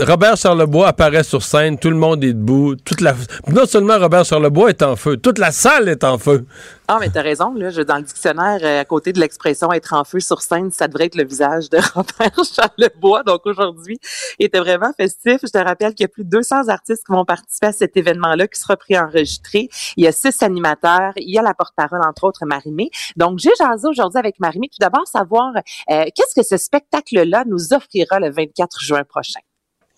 Robert 0.00 0.36
Charlebois 0.36 0.88
apparaît 0.88 1.22
sur 1.22 1.42
scène, 1.42 1.78
tout 1.78 1.90
le 1.90 1.96
monde 1.96 2.24
est 2.24 2.32
debout. 2.32 2.74
Toute 2.76 3.00
la... 3.00 3.14
Non 3.48 3.66
seulement 3.66 3.98
Robert 3.98 4.24
Charlebois 4.24 4.70
est 4.70 4.82
en 4.82 4.96
feu, 4.96 5.16
toute 5.16 5.38
la 5.38 5.52
salle 5.52 5.88
est 5.88 6.04
en 6.04 6.18
feu. 6.18 6.44
Ah, 6.86 6.98
mais 7.00 7.08
t'as 7.08 7.22
raison, 7.22 7.54
là. 7.54 7.70
Je, 7.70 7.80
dans 7.80 7.96
le 7.96 8.02
dictionnaire, 8.02 8.58
euh, 8.62 8.82
à 8.82 8.84
côté 8.84 9.14
de 9.14 9.20
l'expression 9.20 9.72
être 9.72 9.94
en 9.94 10.04
feu 10.04 10.20
sur 10.20 10.42
scène, 10.42 10.70
ça 10.70 10.86
devrait 10.86 11.06
être 11.06 11.14
le 11.14 11.24
visage 11.24 11.70
de 11.70 11.78
Robert 11.94 12.44
Charlebois. 12.44 13.22
Donc 13.22 13.46
aujourd'hui, 13.46 13.98
il 14.38 14.46
était 14.46 14.58
vraiment 14.58 14.92
festif. 14.94 15.38
Je 15.42 15.48
te 15.48 15.56
rappelle 15.56 15.94
qu'il 15.94 16.04
y 16.04 16.06
a 16.06 16.08
plus 16.08 16.24
de 16.24 16.28
200 16.28 16.68
artistes 16.68 17.06
qui 17.06 17.12
vont 17.12 17.24
participer 17.24 17.68
à 17.68 17.72
cet 17.72 17.96
événement-là 17.96 18.48
qui 18.48 18.60
sera 18.60 18.76
enregistré. 19.02 19.70
Il 19.96 20.04
y 20.04 20.06
a 20.06 20.12
six 20.12 20.42
animateurs. 20.42 21.12
Il 21.16 21.30
y 21.30 21.38
a 21.38 21.42
la 21.42 21.54
porte 21.54 21.72
entre 21.92 22.24
autres 22.24 22.46
Marimé. 22.46 22.90
Donc, 23.16 23.38
j'ai 23.38 23.54
jasé 23.58 23.86
aujourd'hui 23.88 24.18
avec 24.18 24.40
Marimé. 24.40 24.68
Tout 24.68 24.78
d'abord, 24.80 25.06
savoir 25.06 25.52
euh, 25.56 26.04
qu'est-ce 26.14 26.34
que 26.34 26.46
ce 26.46 26.56
spectacle-là 26.56 27.44
nous 27.46 27.72
offrira 27.72 28.20
le 28.20 28.30
24 28.30 28.80
juin 28.80 29.04
prochain? 29.04 29.40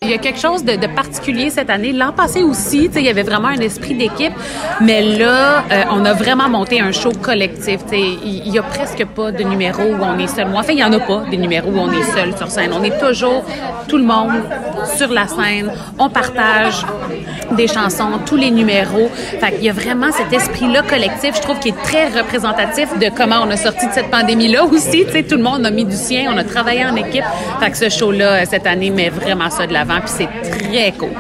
Il 0.03 0.11
y 0.11 0.13
a 0.13 0.19
quelque 0.19 0.39
chose 0.39 0.63
de, 0.63 0.77
de 0.77 0.87
particulier 0.89 1.49
cette 1.49 1.71
année. 1.71 1.91
L'an 1.91 2.13
passé 2.13 2.43
aussi, 2.43 2.91
il 2.95 3.01
y 3.01 3.09
avait 3.09 3.23
vraiment 3.23 3.49
un 3.49 3.61
esprit 3.61 3.95
d'équipe, 3.95 4.35
mais 4.83 5.01
là, 5.01 5.65
euh, 5.73 5.85
on 5.91 6.05
a 6.05 6.13
vraiment 6.13 6.51
monté 6.51 6.83
un 6.83 6.93
show 6.93 7.13
collectif. 7.13 7.81
Il 7.91 8.47
y 8.47 8.59
a 8.59 8.63
presque 8.63 9.07
pas 9.07 9.33
de 9.33 9.43
numéro 9.43 9.83
où 9.83 9.97
on 10.03 10.19
est 10.19 10.27
seul. 10.27 10.49
Moi, 10.49 10.61
en 10.61 10.63
fait, 10.65 10.75
il 10.75 10.81
y 10.81 10.85
en 10.85 10.93
a 10.93 11.01
pas 11.01 11.25
des 11.31 11.39
numéros 11.39 11.71
où 11.71 11.79
on 11.79 11.91
est 11.93 12.03
seul 12.15 12.37
sur 12.37 12.51
scène. 12.51 12.73
On 12.75 12.83
est 12.83 12.99
toujours 13.01 13.43
tout 13.89 13.97
le 13.97 14.05
monde 14.05 14.43
sur 14.99 15.11
la 15.11 15.27
scène. 15.29 15.73
On 15.99 16.11
partage 16.11 16.85
des 17.53 17.67
chansons, 17.67 18.19
tous 18.27 18.37
les 18.37 18.51
numéros. 18.51 19.09
Fait 19.41 19.55
il 19.59 19.65
y 19.65 19.71
a 19.71 19.73
vraiment 19.73 20.13
cet 20.13 20.31
esprit-là 20.31 20.83
collectif, 20.83 21.37
je 21.37 21.41
trouve, 21.41 21.59
qui 21.59 21.71
est 21.71 21.83
très 21.85 22.09
représentatif 22.09 22.99
de 22.99 23.09
comment 23.17 23.37
on 23.43 23.51
a 23.51 23.57
sorti 23.57 23.87
de 23.87 23.93
cette 23.93 24.11
pandémie-là 24.11 24.65
aussi. 24.65 25.05
sais, 25.11 25.23
tout 25.23 25.37
le 25.37 25.43
monde 25.43 25.65
a 25.65 25.71
mis 25.71 25.85
du 25.85 25.97
sien, 25.97 26.31
on 26.33 26.37
a 26.37 26.45
travaillé 26.45 26.85
en 26.85 26.95
équipe. 26.97 27.25
Fait 27.61 27.71
que 27.71 27.79
ce 27.79 27.89
show-là, 27.89 28.45
cette 28.45 28.67
année, 28.67 28.91
met 28.91 29.09
vraiment 29.09 29.49
ça 29.51 29.67
de 29.67 29.73
l'avant 29.73 29.96
puis 30.01 30.11
c'est 30.11 30.27
très 30.43 30.93
cool. 30.93 31.11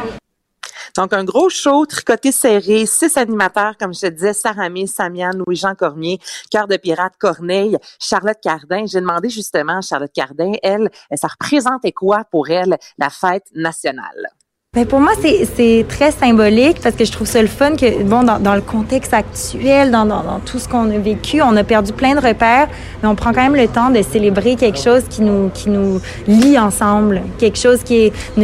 Donc, 0.96 1.12
un 1.12 1.24
gros 1.24 1.50
show, 1.50 1.84
tricoté 1.84 2.32
serré, 2.32 2.86
six 2.86 3.18
animateurs, 3.18 3.76
comme 3.76 3.92
je 3.92 4.00
te 4.00 4.06
disais, 4.06 4.32
Sarah 4.32 4.70
May, 4.70 4.86
Samian, 4.86 5.32
Louis-Jean 5.46 5.74
Cormier, 5.74 6.18
Cœur 6.50 6.66
de 6.66 6.76
pirate, 6.78 7.12
Corneille, 7.18 7.76
Charlotte 8.00 8.38
Cardin. 8.42 8.86
J'ai 8.86 9.00
demandé 9.00 9.28
justement 9.28 9.78
à 9.78 9.80
Charlotte 9.82 10.12
Cardin, 10.14 10.52
elle, 10.62 10.88
ça 11.14 11.28
représentait 11.28 11.92
quoi 11.92 12.24
pour 12.30 12.48
elle, 12.48 12.78
la 12.96 13.10
fête 13.10 13.44
nationale? 13.54 14.30
Ben 14.76 14.84
pour 14.84 15.00
moi, 15.00 15.12
c'est 15.22 15.86
très 15.88 16.10
symbolique 16.10 16.82
parce 16.82 16.94
que 16.94 17.06
je 17.06 17.10
trouve 17.10 17.26
ça 17.26 17.40
le 17.40 17.48
fun 17.48 17.76
que, 17.76 18.02
bon, 18.02 18.24
dans, 18.24 18.38
dans 18.38 18.54
le 18.54 18.60
contexte 18.60 19.14
actuel, 19.14 19.90
dans, 19.90 20.04
dans, 20.04 20.22
dans 20.22 20.38
tout 20.38 20.58
ce 20.58 20.68
qu'on 20.68 20.90
a 20.90 20.98
vécu, 20.98 21.40
on 21.40 21.56
a 21.56 21.64
perdu 21.64 21.94
plein 21.94 22.14
de 22.14 22.20
repères, 22.20 22.68
mais 23.02 23.08
on 23.08 23.14
prend 23.14 23.32
quand 23.32 23.42
même 23.42 23.56
le 23.56 23.68
temps 23.68 23.88
de 23.88 24.02
célébrer 24.02 24.54
quelque 24.56 24.78
chose 24.78 25.04
qui 25.08 25.22
nous, 25.22 25.48
qui 25.54 25.70
nous 25.70 26.02
lie 26.28 26.58
ensemble, 26.58 27.22
quelque 27.38 27.56
chose 27.56 27.82
qui 27.84 27.96
est 27.96 28.12
une, 28.36 28.42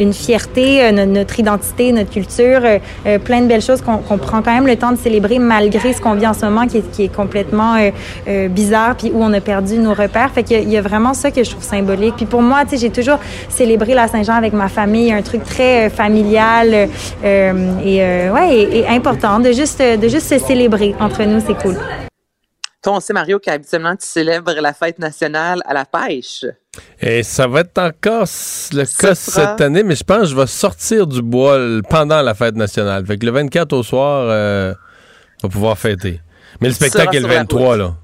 une, 0.00 0.14
fierté, 0.14 0.82
euh, 0.82 1.04
notre, 1.04 1.38
identité, 1.38 1.92
notre 1.92 2.08
culture, 2.08 2.60
euh, 2.64 2.78
euh, 3.06 3.18
plein 3.18 3.42
de 3.42 3.46
belles 3.46 3.60
choses 3.60 3.82
qu'on 3.82 3.98
qu 3.98 4.16
prend 4.16 4.40
quand 4.40 4.54
même 4.54 4.66
le 4.66 4.76
temps 4.76 4.92
de 4.92 4.96
célébrer 4.96 5.38
malgré 5.38 5.92
ce 5.92 6.00
qu'on 6.00 6.14
vit 6.14 6.26
en 6.26 6.32
ce 6.32 6.46
moment 6.46 6.66
qui 6.68 6.78
est, 6.78 6.90
qui 6.90 7.04
est 7.04 7.14
complètement 7.14 7.76
euh, 8.28 8.48
bizarre, 8.48 8.96
puis 8.96 9.12
où 9.14 9.22
on 9.22 9.32
a 9.34 9.42
perdu 9.42 9.76
nos 9.76 9.92
repères. 9.92 10.30
Fait 10.30 10.42
qu'il 10.42 10.66
y, 10.66 10.72
y, 10.72 10.78
a 10.78 10.80
vraiment 10.80 11.12
ça 11.12 11.30
que 11.30 11.44
je 11.44 11.50
trouve 11.50 11.64
symbolique. 11.64 12.14
Puis 12.16 12.24
pour 12.24 12.40
moi, 12.40 12.62
tu 12.62 12.70
sais, 12.70 12.76
j'ai 12.78 12.90
toujours 12.90 13.18
célébré 13.50 13.92
la 13.92 14.08
Saint-Jean 14.08 14.36
avec 14.36 14.54
ma 14.54 14.68
famille, 14.68 15.12
un 15.12 15.20
truc 15.20 15.42
très 15.50 15.86
euh, 15.86 15.90
familial 15.90 16.72
euh, 16.72 17.80
et, 17.84 18.02
euh, 18.02 18.32
ouais, 18.32 18.56
et, 18.56 18.78
et, 18.78 18.88
important 18.88 19.40
de 19.40 19.52
juste, 19.52 19.82
de 19.82 20.08
juste 20.08 20.28
se 20.28 20.38
célébrer 20.38 20.94
entre 20.98 21.24
nous, 21.24 21.40
c'est 21.40 21.58
cool. 21.60 21.76
Toi, 22.82 22.94
on 22.94 23.00
sait, 23.00 23.12
Mario, 23.12 23.38
qu'habituellement, 23.38 23.94
tu 23.94 24.06
célèbres 24.06 24.54
la 24.54 24.72
fête 24.72 24.98
nationale 24.98 25.60
à 25.66 25.74
la 25.74 25.84
pêche. 25.84 26.46
Et 26.98 27.22
ça 27.22 27.46
va 27.46 27.60
être 27.60 27.76
encore 27.76 28.26
le 28.72 28.84
cas 28.98 29.14
cette 29.14 29.60
année, 29.60 29.82
mais 29.82 29.96
je 29.96 30.04
pense 30.04 30.20
que 30.20 30.26
je 30.28 30.36
vais 30.36 30.46
sortir 30.46 31.06
du 31.06 31.20
bois 31.20 31.58
pendant 31.90 32.22
la 32.22 32.32
fête 32.34 32.56
nationale. 32.56 33.04
Fait 33.04 33.18
que 33.18 33.26
le 33.26 33.32
24 33.32 33.74
au 33.74 33.82
soir, 33.82 34.28
euh, 34.30 34.72
on 35.42 35.48
va 35.48 35.52
pouvoir 35.52 35.78
fêter. 35.78 36.22
Mais 36.62 36.68
le 36.68 36.74
spectacle 36.74 37.16
est 37.16 37.20
le 37.20 37.26
23, 37.26 37.76
là. 37.76 37.96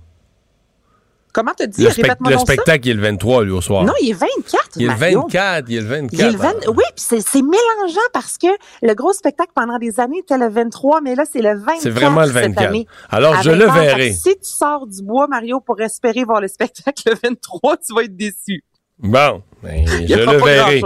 Comment 1.36 1.52
t'as 1.54 1.66
dit? 1.66 1.84
Le, 1.84 1.90
spect 1.90 2.16
le 2.30 2.38
spectacle, 2.38 2.88
il 2.88 2.90
est 2.92 2.94
le 2.94 3.02
23, 3.02 3.44
lui, 3.44 3.52
au 3.52 3.60
soir. 3.60 3.84
Non, 3.84 3.92
il 4.00 4.08
est 4.08 4.14
24, 4.14 4.70
Il 4.76 4.84
est 4.84 4.88
le 4.88 4.94
24, 4.94 5.66
il 5.68 5.76
est 5.76 5.80
le 5.82 5.86
24. 5.86 6.12
Il 6.14 6.20
est 6.22 6.32
le 6.32 6.38
20... 6.38 6.52
Oui, 6.68 6.84
puis 6.96 7.20
c'est 7.20 7.42
mélangeant 7.42 8.00
parce 8.14 8.38
que 8.38 8.46
le 8.80 8.94
gros 8.94 9.12
spectacle 9.12 9.52
pendant 9.54 9.76
des 9.76 10.00
années 10.00 10.20
était 10.20 10.38
le 10.38 10.48
23, 10.48 11.02
mais 11.02 11.14
là, 11.14 11.24
c'est 11.30 11.42
le 11.42 11.58
24 11.58 11.80
C'est 11.82 11.90
vraiment 11.90 12.22
le 12.22 12.30
24. 12.30 12.68
Année, 12.68 12.86
Alors, 13.10 13.42
je 13.42 13.50
le 13.50 13.66
verrai. 13.66 14.12
Si 14.12 14.34
tu 14.34 14.38
sors 14.44 14.86
du 14.86 15.02
bois, 15.02 15.26
Mario, 15.28 15.60
pour 15.60 15.78
espérer 15.78 16.24
voir 16.24 16.40
le 16.40 16.48
spectacle 16.48 17.02
le 17.04 17.16
23, 17.22 17.76
tu 17.86 17.94
vas 17.94 18.04
être 18.04 18.16
déçu. 18.16 18.64
Bon, 18.98 19.42
ben, 19.62 19.86
je 20.08 20.14
le 20.14 20.42
verrai. 20.42 20.80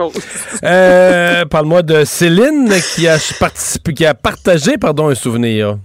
Euh, 0.65 1.45
Parle-moi 1.45 1.83
de 1.83 2.05
Céline 2.05 2.75
qui 2.97 3.07
a 3.07 3.19
participé, 3.39 3.95
qui 3.95 4.05
a 4.05 4.15
partagé, 4.15 4.79
pardon, 4.79 5.11
un 5.11 5.15
souvenir. 5.15 5.79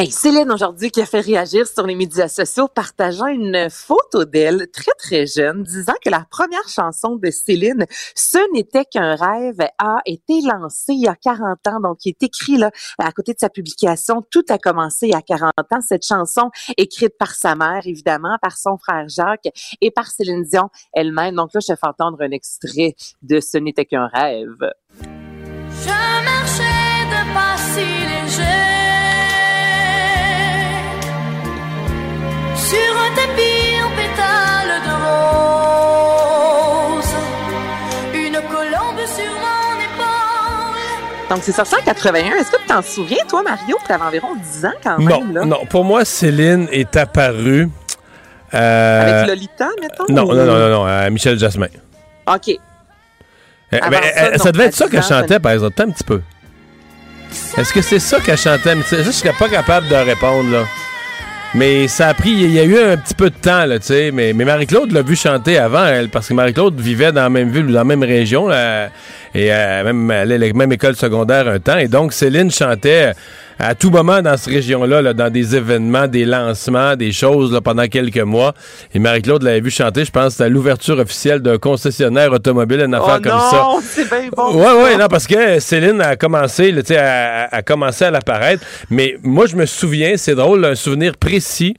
Hey, 0.00 0.12
Céline 0.12 0.52
aujourd'hui 0.52 0.92
qui 0.92 1.00
a 1.00 1.06
fait 1.06 1.18
réagir 1.18 1.66
sur 1.66 1.84
les 1.84 1.96
médias 1.96 2.28
sociaux 2.28 2.68
partageant 2.68 3.26
une 3.26 3.68
photo 3.68 4.24
d'elle 4.24 4.70
très 4.70 4.92
très 4.96 5.26
jeune 5.26 5.64
disant 5.64 5.94
que 6.00 6.08
la 6.08 6.24
première 6.30 6.68
chanson 6.68 7.16
de 7.16 7.32
Céline 7.32 7.84
Ce 8.14 8.38
n'était 8.54 8.84
qu'un 8.84 9.16
rêve 9.16 9.58
a 9.78 9.96
été 10.06 10.40
lancée 10.42 10.92
il 10.92 11.00
y 11.00 11.08
a 11.08 11.16
40 11.16 11.66
ans. 11.66 11.80
Donc 11.80 11.98
qui 11.98 12.10
est 12.10 12.22
écrit 12.22 12.58
là 12.58 12.70
à 13.00 13.10
côté 13.10 13.32
de 13.32 13.40
sa 13.40 13.48
publication 13.48 14.22
tout 14.30 14.44
a 14.50 14.58
commencé 14.58 15.08
il 15.08 15.14
y 15.14 15.16
a 15.16 15.20
40 15.20 15.50
ans. 15.58 15.80
Cette 15.80 16.06
chanson 16.06 16.52
écrite 16.76 17.18
par 17.18 17.34
sa 17.34 17.56
mère 17.56 17.84
évidemment 17.84 18.38
par 18.40 18.56
son 18.56 18.78
frère 18.78 19.08
Jacques 19.08 19.48
et 19.80 19.90
par 19.90 20.06
Céline 20.12 20.44
Dion 20.44 20.70
elle-même. 20.92 21.34
Donc 21.34 21.52
là 21.54 21.58
je 21.60 21.74
fais 21.74 21.76
entendre 21.82 22.18
un 22.20 22.30
extrait 22.30 22.94
de 23.22 23.40
Ce 23.40 23.58
n'était 23.58 23.84
qu'un 23.84 24.06
rêve. 24.06 24.46
Je 25.00 25.88
marchais 25.88 27.04
de 27.10 27.34
pas 27.34 27.56
si 27.56 28.77
Donc, 41.30 41.40
c'est 41.42 41.52
sorti 41.52 41.74
en 41.74 41.82
81. 41.82 42.36
Est-ce 42.36 42.50
que 42.50 42.56
tu 42.56 42.66
t'en 42.66 42.82
souviens, 42.82 43.24
toi, 43.28 43.42
Mario? 43.42 43.76
Tu 43.84 43.92
avais 43.92 44.04
environ 44.04 44.28
10 44.34 44.64
ans 44.64 44.72
quand 44.82 44.98
même. 44.98 45.08
Non, 45.08 45.32
là? 45.32 45.44
non. 45.44 45.66
Pour 45.66 45.84
moi, 45.84 46.04
Céline 46.04 46.68
est 46.72 46.96
apparue. 46.96 47.68
Euh... 48.54 49.02
Avec 49.02 49.28
Lolita, 49.28 49.68
mettons? 49.80 50.06
Non, 50.08 50.24
ou... 50.24 50.34
non, 50.34 50.46
non, 50.46 50.58
non, 50.58 50.70
non, 50.70 50.86
euh, 50.86 51.10
Michel 51.10 51.38
Jasmin. 51.38 51.66
OK. 52.26 52.48
Euh, 53.74 53.78
ben, 53.90 54.00
ça, 54.14 54.38
ça, 54.38 54.52
devait 54.52 54.64
être 54.66 54.74
ça 54.74 54.88
qu'elle 54.88 55.02
chantait, 55.02 55.38
par 55.38 55.52
exemple. 55.52 55.82
un 55.82 55.90
petit 55.90 56.04
peu. 56.04 56.22
Est-ce 57.58 57.72
que 57.74 57.82
c'est 57.82 57.98
ça 57.98 58.20
qu'elle 58.20 58.38
chantait? 58.38 58.74
Ça, 58.82 59.02
je 59.02 59.10
serais 59.10 59.34
pas 59.38 59.50
capable 59.50 59.88
de 59.88 59.94
répondre, 59.94 60.50
là. 60.50 60.64
Mais 61.54 61.88
ça 61.88 62.08
a 62.08 62.14
pris, 62.14 62.30
il 62.30 62.52
y 62.52 62.58
a 62.58 62.64
eu 62.64 62.78
un 62.78 62.96
petit 62.96 63.14
peu 63.14 63.30
de 63.30 63.34
temps, 63.36 63.64
là, 63.64 63.78
tu 63.78 63.86
sais. 63.86 64.10
Mais, 64.12 64.32
mais 64.32 64.44
Marie-Claude 64.44 64.92
l'a 64.92 65.02
vu 65.02 65.16
chanter 65.16 65.58
avant, 65.58 65.84
elle, 65.84 66.08
parce 66.08 66.28
que 66.28 66.34
Marie-Claude 66.34 66.78
vivait 66.78 67.10
dans 67.12 67.22
la 67.22 67.30
même 67.30 67.50
ville 67.50 67.64
ou 67.66 67.72
dans 67.72 67.78
la 67.78 67.84
même 67.84 68.02
région, 68.02 68.48
là, 68.48 68.90
et 69.34 69.52
euh, 69.52 69.84
même 69.84 70.10
allait 70.10 70.36
à 70.36 70.38
la 70.38 70.52
même 70.52 70.72
école 70.72 70.96
secondaire 70.96 71.48
un 71.48 71.58
temps. 71.58 71.78
Et 71.78 71.88
donc, 71.88 72.12
Céline 72.12 72.50
chantait 72.50 73.12
à 73.58 73.74
tout 73.74 73.90
moment 73.90 74.22
dans 74.22 74.36
cette 74.36 74.54
région-là, 74.54 75.02
là, 75.02 75.14
dans 75.14 75.30
des 75.30 75.56
événements, 75.56 76.06
des 76.06 76.24
lancements, 76.24 76.94
des 76.94 77.12
choses 77.12 77.52
là, 77.52 77.60
pendant 77.60 77.86
quelques 77.86 78.18
mois. 78.18 78.54
Et 78.94 78.98
Marie-Claude 78.98 79.42
l'avait 79.42 79.60
vu 79.60 79.70
chanter, 79.70 80.04
je 80.04 80.10
pense, 80.12 80.40
à 80.40 80.48
l'ouverture 80.48 80.98
officielle 80.98 81.40
d'un 81.40 81.58
concessionnaire 81.58 82.32
automobile, 82.32 82.80
une 82.80 82.94
affaire 82.94 83.18
oh 83.18 83.22
comme 83.22 83.32
non, 83.32 83.50
ça. 83.50 83.66
c'est 83.82 84.08
bien 84.08 84.28
bon. 84.34 84.54
Ouais, 84.54 84.82
ouais, 84.82 84.96
non, 84.96 85.08
parce 85.08 85.26
que 85.26 85.58
Céline 85.58 86.00
a 86.00 86.16
commencé, 86.16 86.72
tu 86.72 86.82
sais, 86.86 86.98
a, 86.98 87.48
a 87.50 87.62
commencé 87.62 88.04
à 88.04 88.10
l'apparaître. 88.10 88.64
Mais 88.90 89.16
moi, 89.22 89.46
je 89.46 89.56
me 89.56 89.66
souviens, 89.66 90.16
c'est 90.16 90.36
drôle, 90.36 90.64
un 90.64 90.74
souvenir 90.76 91.16
précis. 91.16 91.74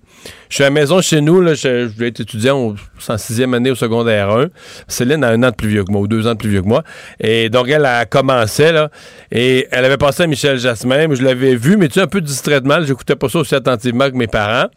Je 0.49 0.55
suis 0.55 0.63
à 0.63 0.67
la 0.67 0.71
maison 0.71 1.01
chez 1.01 1.21
nous, 1.21 1.45
je, 1.47 1.55
je 1.55 1.97
vais 1.97 2.07
être 2.07 2.21
étudiant 2.21 2.75
en 3.07 3.17
sixième 3.17 3.53
année 3.53 3.71
au 3.71 3.75
secondaire 3.75 4.29
1. 4.31 4.47
Céline 4.87 5.23
a 5.23 5.29
un 5.29 5.43
an 5.43 5.51
de 5.51 5.55
plus 5.55 5.69
vieux 5.69 5.83
que 5.83 5.91
moi, 5.91 6.01
ou 6.01 6.07
deux 6.07 6.27
ans 6.27 6.33
de 6.33 6.37
plus 6.39 6.49
vieux 6.49 6.61
que 6.61 6.67
moi. 6.67 6.83
Et 7.19 7.49
donc, 7.49 7.69
elle 7.69 7.85
a 7.85 8.05
commencé, 8.05 8.71
là, 8.71 8.89
et 9.31 9.67
elle 9.71 9.85
avait 9.85 9.97
passé 9.97 10.23
à 10.23 10.27
Michel 10.27 10.57
Jasmin. 10.57 11.13
Je 11.13 11.23
l'avais 11.23 11.55
vu, 11.55 11.77
mais 11.77 11.87
tu 11.87 11.95
sais, 11.95 12.01
un 12.01 12.07
peu 12.07 12.21
distraitement. 12.21 12.81
J'écoutais 12.83 13.15
pas 13.15 13.29
ça 13.29 13.39
aussi 13.39 13.55
attentivement 13.55 14.09
que 14.09 14.15
mes 14.15 14.27
parents. 14.27 14.69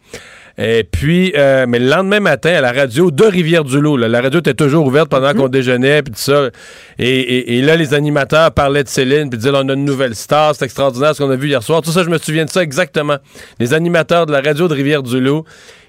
Et 0.57 0.83
puis, 0.83 1.33
euh, 1.35 1.65
mais 1.67 1.79
le 1.79 1.89
lendemain 1.89 2.19
matin, 2.19 2.53
à 2.53 2.61
la 2.61 2.71
radio 2.71 3.09
de 3.09 3.23
Rivière-du-Loup, 3.23 3.97
la 3.97 4.21
radio 4.21 4.39
était 4.39 4.53
toujours 4.53 4.85
ouverte 4.85 5.09
pendant 5.09 5.29
-hmm. 5.29 5.37
qu'on 5.37 5.47
déjeunait, 5.47 6.03
puis 6.03 6.13
tout 6.13 6.19
ça. 6.19 6.49
Et, 6.99 7.07
et, 7.09 7.57
et, 7.57 7.61
là, 7.63 7.75
les 7.75 7.95
animateurs 7.95 8.51
parlaient 8.51 8.83
de 8.83 8.89
Céline, 8.89 9.29
puis 9.29 9.39
disaient, 9.39 9.51
on 9.53 9.67
a 9.69 9.73
une 9.73 9.85
nouvelle 9.85 10.13
star, 10.15 10.53
c'est 10.53 10.65
extraordinaire 10.65 11.15
ce 11.15 11.23
qu'on 11.23 11.31
a 11.31 11.35
vu 11.35 11.47
hier 11.47 11.63
soir. 11.63 11.81
Tout 11.81 11.91
ça, 11.91 12.03
je 12.03 12.09
me 12.09 12.19
souviens 12.19 12.45
de 12.45 12.51
ça 12.51 12.61
exactement. 12.61 13.17
Les 13.59 13.73
animateurs 13.73 14.27
de 14.27 14.31
la 14.31 14.41
radio 14.41 14.67
de 14.67 14.75
Rivière-du-Loup 14.75 15.43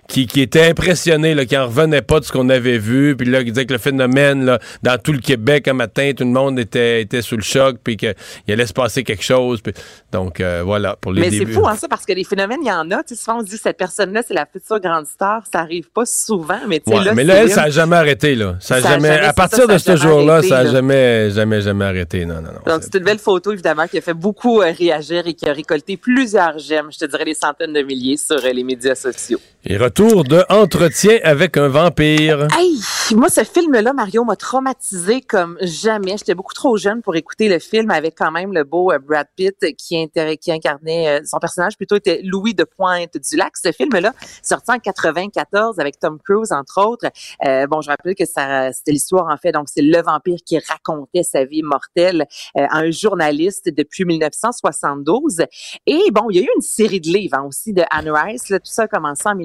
qui, 0.09 0.27
qui 0.27 0.41
était 0.41 0.67
impressionné, 0.67 1.35
là, 1.35 1.45
qui 1.45 1.57
en 1.57 1.67
revenait 1.67 2.03
pas 2.03 2.21
de 2.21 2.25
ce 2.25 2.33
qu'on 2.33 2.49
avait 2.49 2.79
vu, 2.79 3.17
puis 3.17 3.29
là, 3.29 3.43
qui 3.43 3.53
disait 3.53 3.67
que 3.67 3.73
le 3.73 3.79
phénomène, 3.79 4.45
là, 4.45 4.59
dans 4.83 4.99
tout 4.99 5.13
le 5.13 5.21
Québec, 5.21 5.69
un 5.69 5.73
matin, 5.75 6.13
tout 6.17 6.25
le 6.25 6.31
monde 6.31 6.59
était, 6.59 7.03
était 7.03 7.23
sous 7.23 7.37
le 7.37 7.43
choc, 7.43 7.77
puis 7.83 7.97
qu'il 7.97 8.15
allait 8.49 8.67
se 8.67 8.73
passer 8.73 9.03
quelque 9.03 9.23
chose. 9.23 9.61
Puis, 9.61 9.73
donc, 10.13 10.41
euh, 10.41 10.63
voilà, 10.65 10.97
pour 11.01 11.13
les 11.13 11.23
Mais 11.23 11.31
c'est 11.31 11.47
fou, 11.47 11.67
hein, 11.67 11.77
ça, 11.77 11.89
parce 11.89 12.05
que 12.05 12.13
les 12.13 12.25
phénomènes, 12.25 12.61
il 12.63 12.69
y 12.69 12.73
en 12.73 12.91
a. 12.91 13.03
Tu 13.03 13.15
sais, 13.15 13.23
souvent, 13.23 13.39
on 13.39 13.41
se 13.41 13.51
dit, 13.51 13.59
cette 13.59 13.77
personne-là, 13.77 14.23
c'est 14.27 14.35
la 14.35 14.47
future 14.47 14.81
grande 14.81 15.07
star. 15.07 15.45
Ça 15.53 15.61
arrive 15.61 15.91
pas 15.91 16.07
souvent, 16.07 16.61
mais 16.69 16.81
tu 16.81 16.91
sais, 16.91 16.99
ouais, 16.99 17.05
là, 17.05 17.15
mais 17.15 17.25
là, 17.25 17.43
elle, 17.43 17.51
ça 17.51 17.65
a 17.65 17.71
jamais 17.71 17.97
arrêté, 17.97 18.35
là. 18.35 18.57
Ça 18.61 18.77
a 18.77 18.81
Ça 18.81 18.89
a 18.89 18.93
jamais, 18.95 19.11
à 19.11 19.33
partir 19.33 19.67
ça, 19.67 19.67
de 19.67 19.79
ça 19.79 19.97
ce 19.97 20.03
jour-là, 20.03 20.43
ça 20.43 20.59
a 20.59 20.65
là. 20.65 20.71
jamais, 20.71 21.31
jamais, 21.31 21.61
jamais 21.61 21.85
arrêté. 21.85 22.25
Non, 22.27 22.37
non, 22.37 22.51
non. 22.53 22.73
Donc, 22.73 22.83
c'est 22.83 22.95
une 22.97 23.05
belle 23.05 23.19
photo, 23.19 23.53
évidemment, 23.53 23.87
qui 23.87 23.99
a 23.99 24.01
fait 24.01 24.15
beaucoup 24.15 24.61
euh, 24.61 24.73
réagir 24.77 25.27
et 25.27 25.35
qui 25.35 25.49
a 25.49 25.53
récolté 25.53 25.97
plusieurs 25.97 26.59
j'aime, 26.59 26.91
je 26.91 26.99
te 26.99 27.05
dirais 27.05 27.25
des 27.25 27.35
centaines 27.35 27.73
de 27.73 27.83
milliers 27.83 28.17
sur 28.17 28.37
euh, 28.37 28.53
les 28.53 28.65
médias 28.65 28.95
sociaux. 28.95 29.41
Et 29.65 29.77
retour 29.97 30.25
de 30.25 30.45
Entretien 30.49 31.19
avec 31.23 31.57
un 31.57 31.69
vampire. 31.69 32.49
Hey, 32.59 32.81
moi, 33.15 33.29
ce 33.29 33.45
film-là, 33.45 33.93
Mario, 33.93 34.25
m'a 34.25 34.35
traumatisé 34.35 35.21
comme 35.21 35.57
jamais. 35.61 36.17
J'étais 36.17 36.35
beaucoup 36.35 36.53
trop 36.53 36.77
jeune 36.77 37.01
pour 37.01 37.15
écouter 37.15 37.49
le 37.49 37.61
film 37.61 37.93
avec 37.93 38.17
quand 38.19 38.33
même 38.33 38.53
le 38.53 38.65
beau 38.65 38.91
euh, 38.91 38.99
Brad 38.99 39.29
Pitt 39.37 39.55
qui, 39.77 39.97
inter- 39.97 40.37
qui 40.37 40.51
incarnait, 40.51 41.21
euh, 41.21 41.25
son 41.25 41.39
personnage 41.39 41.77
plutôt 41.77 41.95
était 41.95 42.21
Louis 42.25 42.55
de 42.55 42.65
Pointe-du-Lac. 42.65 43.53
Ce 43.57 43.71
film-là, 43.71 44.13
sorti 44.43 44.73
en 44.73 44.81
94 44.81 45.79
avec 45.79 46.01
Tom 46.01 46.19
Cruise, 46.19 46.51
entre 46.51 46.85
autres. 46.85 47.07
Euh, 47.47 47.69
bon, 47.69 47.81
je 47.81 47.89
rappelle 47.89 48.17
que 48.17 48.25
c'était 48.25 48.73
l'histoire, 48.91 49.29
en 49.33 49.37
fait. 49.37 49.53
Donc, 49.53 49.69
c'est 49.69 49.83
le 49.83 50.03
vampire 50.03 50.39
qui 50.45 50.59
racontait 50.59 51.23
sa 51.23 51.45
vie 51.45 51.63
mortelle 51.63 52.27
euh, 52.59 52.67
à 52.69 52.79
un 52.79 52.91
journaliste 52.91 53.69
depuis 53.69 54.05
1972. 54.07 55.43
Et 55.87 56.11
bon, 56.11 56.31
il 56.31 56.37
y 56.37 56.41
a 56.41 56.43
eu 56.43 56.49
une 56.57 56.63
série 56.63 57.01
de 57.01 57.09
livres 57.09 57.37
hein, 57.39 57.45
aussi 57.47 57.73
de 57.73 57.83
Anne 57.93 58.11
Rice. 58.11 58.49
Là, 58.49 58.59
tout 58.59 58.73
ça 58.73 58.83
a 58.83 58.89
commencé 58.89 59.29
en 59.29 59.37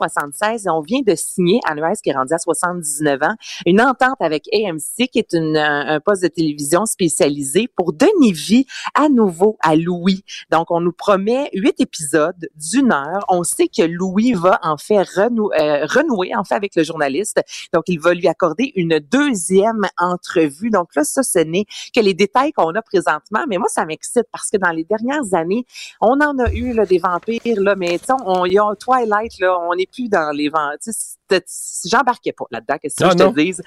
1976 0.00 0.66
et 0.66 0.70
on 0.70 0.80
vient 0.80 1.00
de 1.06 1.14
signer, 1.14 1.60
Anne 1.66 1.82
Rice 1.82 2.00
qui 2.00 2.10
est 2.10 2.14
à 2.14 2.38
79 2.38 3.22
ans, 3.22 3.34
une 3.66 3.80
entente 3.80 4.16
avec 4.20 4.44
AMC 4.52 5.08
qui 5.10 5.18
est 5.18 5.32
une, 5.32 5.56
un, 5.56 5.88
un 5.88 6.00
poste 6.00 6.22
de 6.22 6.28
télévision 6.28 6.86
spécialisé 6.86 7.68
pour 7.76 7.92
donner 7.92 8.32
vie 8.32 8.66
à 8.94 9.08
nouveau 9.08 9.56
à 9.60 9.76
Louis. 9.76 10.24
Donc, 10.50 10.70
on 10.70 10.80
nous 10.80 10.92
promet 10.92 11.50
huit 11.54 11.80
épisodes 11.80 12.48
d'une 12.54 12.92
heure. 12.92 13.24
On 13.28 13.42
sait 13.42 13.68
que 13.68 13.82
Louis 13.82 14.32
va 14.32 14.58
en 14.62 14.76
fait 14.76 15.02
renou- 15.02 15.52
euh, 15.58 15.86
renouer 15.86 16.34
en 16.36 16.44
fait 16.44 16.54
avec 16.54 16.74
le 16.76 16.82
journaliste. 16.82 17.40
Donc, 17.72 17.84
il 17.86 18.00
va 18.00 18.14
lui 18.14 18.28
accorder 18.28 18.72
une 18.76 18.98
deuxième 18.98 19.86
entrevue. 19.96 20.70
Donc 20.70 20.94
là, 20.94 21.04
ça, 21.04 21.22
ce 21.22 21.38
n'est 21.38 21.64
que 21.94 22.00
les 22.00 22.14
détails 22.14 22.52
qu'on 22.52 22.74
a 22.74 22.82
présentement. 22.82 23.40
Mais 23.48 23.58
moi, 23.58 23.68
ça 23.68 23.84
m'excite 23.84 24.26
parce 24.32 24.50
que 24.50 24.56
dans 24.56 24.70
les 24.70 24.84
dernières 24.84 25.34
années, 25.34 25.64
on 26.00 26.20
en 26.20 26.38
a 26.38 26.50
eu 26.52 26.72
là, 26.72 26.86
des 26.86 26.98
vampires, 26.98 27.60
là, 27.60 27.74
mais 27.76 27.98
on, 28.24 28.44
y 28.46 28.58
a 28.58 28.74
Twilight, 28.76 29.38
là, 29.40 29.58
on 29.60 29.74
n'est 29.74 29.87
plus 29.92 30.08
dans 30.08 30.30
les 30.34 30.48
vampires. 30.48 30.78
Tu 30.82 30.92
sais, 30.92 30.98
c'était- 31.30 31.44
J'embarquais 31.88 32.32
pas 32.32 32.44
là-dedans, 32.50 32.76
qu'est-ce 32.80 32.96
que 32.96 33.04
Ah, 33.04 33.10
je 33.16 33.22
non? 33.24 33.32
te 33.32 33.38
dise? 33.40 33.62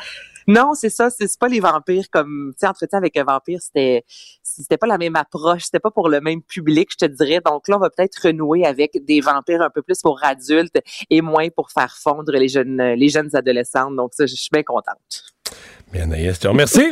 Non, 0.48 0.74
c'est 0.74 0.90
ça, 0.90 1.10
c'est 1.12 1.28
c'est 1.28 1.40
pas 1.40 1.48
les 1.48 1.60
vampires 1.60 2.06
comme, 2.12 2.52
tu 2.54 2.60
sais, 2.62 2.68
entretien 2.68 2.98
avec 2.98 3.16
un 3.16 3.24
vampire, 3.24 3.60
c'était, 3.62 4.04
c'était 4.42 4.78
pas 4.78 4.88
la 4.88 4.98
même 4.98 5.16
approche, 5.16 5.64
c'était 5.66 5.80
pas 5.80 5.92
pour 5.92 6.10
le 6.10 6.20
même 6.20 6.42
public, 6.42 6.90
je 6.92 6.98
te 6.98 7.06
dirais. 7.06 7.42
Donc 7.46 7.68
là, 7.68 7.78
on 7.78 7.80
va 7.80 7.90
peut-être 7.92 8.16
renouer 8.28 8.66
avec 8.66 9.06
des 9.06 9.22
vampires 9.22 9.62
un 9.62 9.70
peu 9.70 9.82
plus 9.84 10.00
pour 10.02 10.20
adultes 10.24 10.80
et 11.12 11.22
moins 11.22 11.50
pour 11.50 11.70
faire 11.70 11.96
fondre 11.96 12.32
les 12.32 12.48
jeunes, 12.48 12.82
les 12.82 13.10
jeunes 13.10 13.30
adolescentes. 13.36 13.96
Donc 13.96 14.14
ça, 14.16 14.26
je 14.26 14.36
suis 14.36 14.50
bien 14.52 14.64
contente. 14.64 15.26
Bien, 15.92 16.04
Anaïs, 16.04 16.36
je 16.36 16.40
te 16.40 16.48
remercie. 16.48 16.92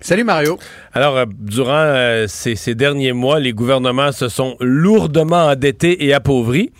Salut 0.00 0.24
Mario. 0.24 0.58
Alors, 0.94 1.16
euh, 1.18 1.26
durant 1.28 1.74
euh, 1.74 2.26
ces, 2.26 2.56
ces 2.56 2.74
derniers 2.74 3.12
mois, 3.12 3.38
les 3.38 3.52
gouvernements 3.52 4.12
se 4.12 4.28
sont 4.28 4.56
lourdement 4.60 5.46
endettés 5.48 6.06
et 6.06 6.14
appauvris, 6.14 6.72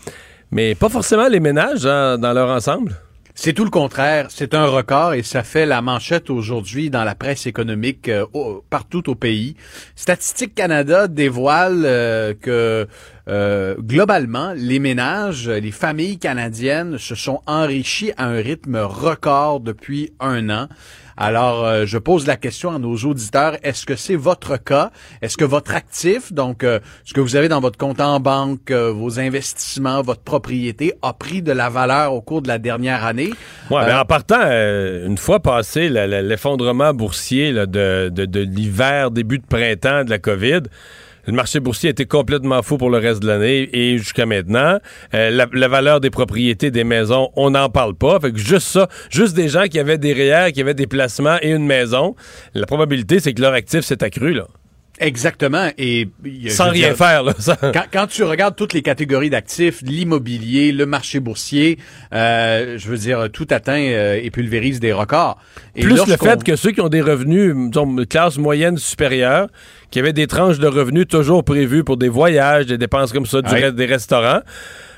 mais 0.51 0.75
pas 0.75 0.89
forcément 0.89 1.29
les 1.29 1.41
ménages 1.41 1.85
hein, 1.85 2.17
dans 2.19 2.33
leur 2.33 2.49
ensemble. 2.49 2.97
C'est 3.35 3.53
tout 3.53 3.65
le 3.65 3.71
contraire. 3.71 4.27
C'est 4.31 4.55
un 4.55 4.67
record 4.67 5.15
et 5.15 5.23
ça 5.23 5.43
fait 5.43 5.65
la 5.65 5.81
manchette 5.83 6.29
aujourd'hui 6.31 6.91
dans 6.91 7.05
la 7.05 7.15
presse 7.15 7.47
économique 7.47 8.09
euh, 8.09 8.27
au- 8.33 8.65
partout 8.69 9.09
au 9.09 9.15
pays. 9.15 9.55
Statistique 9.97 10.55
Canada 10.55 11.07
dévoile 11.07 11.83
euh, 11.85 12.35
que 12.35 12.87
euh, 13.29 13.75
globalement, 13.79 14.53
les 14.57 14.79
ménages, 14.79 15.49
les 15.49 15.71
familles 15.71 16.19
canadiennes 16.19 16.99
se 16.99 17.15
sont 17.15 17.41
enrichis 17.47 18.13
à 18.17 18.27
un 18.27 18.41
rythme 18.43 18.77
record 18.77 19.61
depuis 19.61 20.13
un 20.21 20.51
an. 20.51 20.69
Alors, 21.23 21.67
euh, 21.67 21.85
je 21.85 21.99
pose 21.99 22.27
la 22.27 22.37
question 22.37 22.75
à 22.75 22.79
nos 22.79 22.97
auditeurs, 22.97 23.59
est-ce 23.63 23.85
que 23.85 23.95
c'est 23.95 24.17
votre 24.17 24.57
cas? 24.57 24.91
Est-ce 25.21 25.37
que 25.37 25.45
votre 25.45 25.75
actif, 25.75 26.33
donc 26.33 26.65
euh, 26.65 26.81
ce 27.05 27.13
que 27.13 27.21
vous 27.21 27.37
avez 27.37 27.49
dans 27.49 27.61
votre 27.61 27.77
compte 27.77 28.01
en 28.01 28.21
banque, 28.21 28.71
euh, 28.71 28.91
vos 28.91 29.21
investissements, 29.21 30.01
votre 30.01 30.23
propriété, 30.23 30.95
a 31.03 31.13
pris 31.13 31.43
de 31.43 31.53
la 31.53 31.69
valeur 31.69 32.15
au 32.15 32.23
cours 32.23 32.41
de 32.41 32.49
la 32.49 32.59
dernière 32.59 33.05
année? 33.05 33.29
Euh, 33.71 33.85
ben, 33.85 33.99
en 34.01 34.05
partant, 34.07 34.41
euh, 34.45 35.07
une 35.07 35.19
fois 35.19 35.41
passé 35.41 35.91
l'effondrement 35.91 36.95
boursier 36.95 37.53
là, 37.53 37.67
de, 37.67 38.09
de- 38.11 38.25
de 38.25 38.41
l'hiver, 38.41 39.11
début 39.11 39.39
de 39.41 39.47
printemps 39.47 40.05
de 40.05 40.11
la 40.11 40.19
COVID, 40.19 40.63
le 41.31 41.37
marché 41.37 41.61
boursier 41.61 41.91
était 41.91 42.07
complètement 42.07 42.63
fou 42.63 42.77
pour 42.77 42.91
le 42.91 42.99
reste 42.99 43.23
de 43.23 43.27
l'année 43.29 43.69
et 43.73 43.99
jusqu'à 43.99 44.27
maintenant. 44.27 44.79
Euh, 45.15 45.31
la, 45.31 45.47
la 45.53 45.69
valeur 45.69 46.01
des 46.01 46.11
propriétés, 46.11 46.71
des 46.71 46.85
maisons, 46.85 47.31
on 47.37 47.51
n'en 47.51 47.69
parle 47.69 47.95
pas. 47.95 48.19
Fait 48.21 48.33
que 48.33 48.39
juste 48.39 48.67
ça, 48.69 48.89
juste 49.11 49.35
des 49.35 49.49
gens 49.49 49.65
qui 49.69 49.79
avaient 49.79 49.99
des 49.99 50.13
REER, 50.13 50.53
qui 50.53 50.61
avaient 50.61 50.75
des 50.75 50.87
placements 50.87 51.37
et 51.43 51.51
une 51.51 51.67
maison, 51.67 52.15
la 52.55 52.67
probabilité, 52.67 53.21
c'est 53.21 53.33
que 53.35 53.41
leur 53.43 53.53
actif 53.55 53.81
s'est 53.81 54.03
accru. 54.05 54.35
Là. 54.35 54.47
Exactement. 55.03 55.71
Et 55.79 56.09
Sans 56.49 56.69
rien 56.71 56.89
dire, 56.89 56.97
faire, 56.97 57.23
là. 57.23 57.33
Ça- 57.39 57.57
Quand, 57.73 57.85
quand 57.91 58.07
tu 58.07 58.23
regardes 58.23 58.55
toutes 58.55 58.75
les 58.75 58.83
catégories 58.83 59.31
d'actifs, 59.31 59.81
l'immobilier, 59.81 60.73
le 60.73 60.85
marché 60.85 61.21
boursier, 61.21 61.79
euh, 62.13 62.77
je 62.77 62.87
veux 62.89 62.99
dire, 62.99 63.29
tout 63.33 63.47
atteint 63.51 63.81
euh, 63.81 64.21
et 64.23 64.31
pulvérise 64.31 64.79
des 64.79 64.93
records. 64.93 65.39
Et 65.75 65.81
Plus 65.83 66.07
le 66.07 66.17
fait 66.19 66.45
que 66.45 66.55
ceux 66.55 66.73
qui 66.73 66.83
ont 66.83 66.91
des 66.91 67.01
revenus, 67.01 67.55
disons, 67.71 67.97
classe 68.11 68.37
moyenne 68.37 68.77
supérieure, 68.77 69.49
qui 69.91 69.99
avaient 69.99 70.13
des 70.13 70.27
tranches 70.27 70.59
de 70.59 70.67
revenus 70.67 71.07
toujours 71.09 71.45
prévues 71.45 71.85
pour 71.85 71.97
des 71.97 72.09
voyages, 72.09 72.67
des 72.67 72.79
dépenses 72.79 73.13
comme 73.13 73.27
ça, 73.27 73.43
du 73.43 73.51
Ouais. 73.53 73.73
des 73.73 73.87
restaurants, 73.87 74.41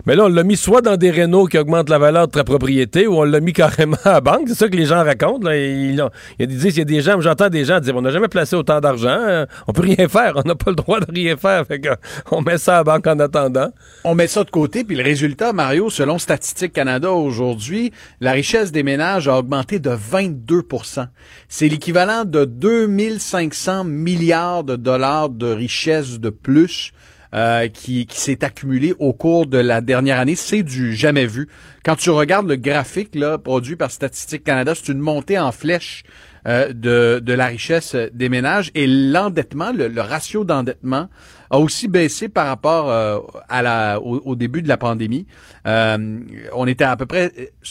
mais 0.04 0.16
là, 0.16 0.24
on 0.24 0.28
l'a 0.28 0.42
mis 0.42 0.56
soit 0.56 0.80
dans 0.80 0.96
des 0.96 1.10
rénaux 1.10 1.46
qui 1.46 1.56
augmentent 1.58 1.88
la 1.88 1.98
valeur 1.98 2.26
de 2.26 2.32
ta 2.32 2.42
propriété 2.44 3.06
ou 3.06 3.18
on 3.18 3.22
l'a 3.24 3.38
mis 3.40 3.52
carrément 3.62 3.96
à 4.04 4.12
la 4.14 4.20
banque. 4.20 4.42
C'est 4.48 4.54
ça 4.54 4.68
que 4.68 4.76
les 4.76 4.86
gens 4.86 5.04
racontent. 5.04 5.48
Là. 5.48 5.56
Ils, 5.56 6.00
ont- 6.02 6.10
ils 6.40 6.46
disent, 6.48 6.76
il 6.76 6.78
y 6.78 6.82
a 6.82 6.84
des 6.84 7.00
gens, 7.00 7.20
j'entends 7.20 7.48
des 7.48 7.64
gens 7.64 7.78
dire, 7.80 7.94
on 7.96 8.02
n'a 8.02 8.10
jamais 8.10 8.28
placé 8.28 8.56
autant 8.56 8.80
d'argent, 8.80 9.16
euh, 9.20 9.46
on 9.68 9.72
peut 9.72 9.82
rien 9.82 10.08
faire, 10.08 10.32
on 10.36 10.42
n'a 10.48 10.54
pas 10.56 10.70
le 10.70 10.76
droit 10.76 10.98
de 11.00 11.06
rien 11.12 11.36
faire. 11.36 11.64
Fait 11.66 11.78
que, 11.80 11.88
on 12.32 12.42
met 12.42 12.58
ça 12.58 12.74
à 12.74 12.76
la 12.78 12.84
banque 12.84 13.06
en 13.06 13.18
attendant. 13.20 13.70
On 14.04 14.14
met 14.14 14.26
ça 14.26 14.42
de 14.44 14.50
côté, 14.50 14.82
puis 14.84 14.96
le 14.96 15.04
résultat, 15.04 15.52
Mario, 15.52 15.88
selon 15.88 16.18
Statistique 16.18 16.72
Canada 16.72 17.12
aujourd'hui, 17.12 17.92
la 18.20 18.32
richesse 18.32 18.72
des 18.72 18.82
ménages 18.82 19.28
a 19.28 19.38
augmenté 19.38 19.78
de 19.78 19.90
22% 19.90 21.06
C'est 21.48 21.68
l'équivalent 21.68 22.24
de 22.24 22.44
2500 22.44 23.84
milliards 23.84 24.64
de 24.64 24.76
dollars 24.82 25.30
de 25.30 25.46
richesse 25.46 26.20
de 26.20 26.30
plus 26.30 26.92
euh, 27.34 27.68
qui, 27.68 28.04
qui 28.04 28.20
s'est 28.20 28.44
accumulé 28.44 28.94
au 28.98 29.14
cours 29.14 29.46
de 29.46 29.56
la 29.56 29.80
dernière 29.80 30.18
année. 30.18 30.36
C'est 30.36 30.62
du 30.62 30.94
jamais 30.94 31.24
vu. 31.24 31.48
Quand 31.82 31.96
tu 31.96 32.10
regardes 32.10 32.46
le 32.46 32.56
graphique 32.56 33.14
là, 33.14 33.38
produit 33.38 33.76
par 33.76 33.90
Statistique 33.90 34.44
Canada, 34.44 34.74
c'est 34.74 34.92
une 34.92 34.98
montée 34.98 35.38
en 35.38 35.50
flèche 35.50 36.02
euh, 36.46 36.74
de, 36.74 37.20
de 37.24 37.32
la 37.32 37.46
richesse 37.46 37.96
des 38.12 38.28
ménages 38.28 38.70
et 38.74 38.86
l'endettement, 38.86 39.72
le, 39.72 39.88
le 39.88 40.00
ratio 40.02 40.44
d'endettement 40.44 41.08
a 41.52 41.58
aussi 41.58 41.86
baissé 41.86 42.28
par 42.28 42.46
rapport 42.46 42.90
euh, 42.90 43.18
à 43.48 43.62
la, 43.62 44.00
au, 44.00 44.20
au 44.24 44.34
début 44.34 44.62
de 44.62 44.68
la 44.68 44.78
pandémie. 44.78 45.26
Euh, 45.66 46.20
on 46.54 46.66
était 46.66 46.84
à 46.84 46.96
peu 46.96 47.06
près 47.06 47.30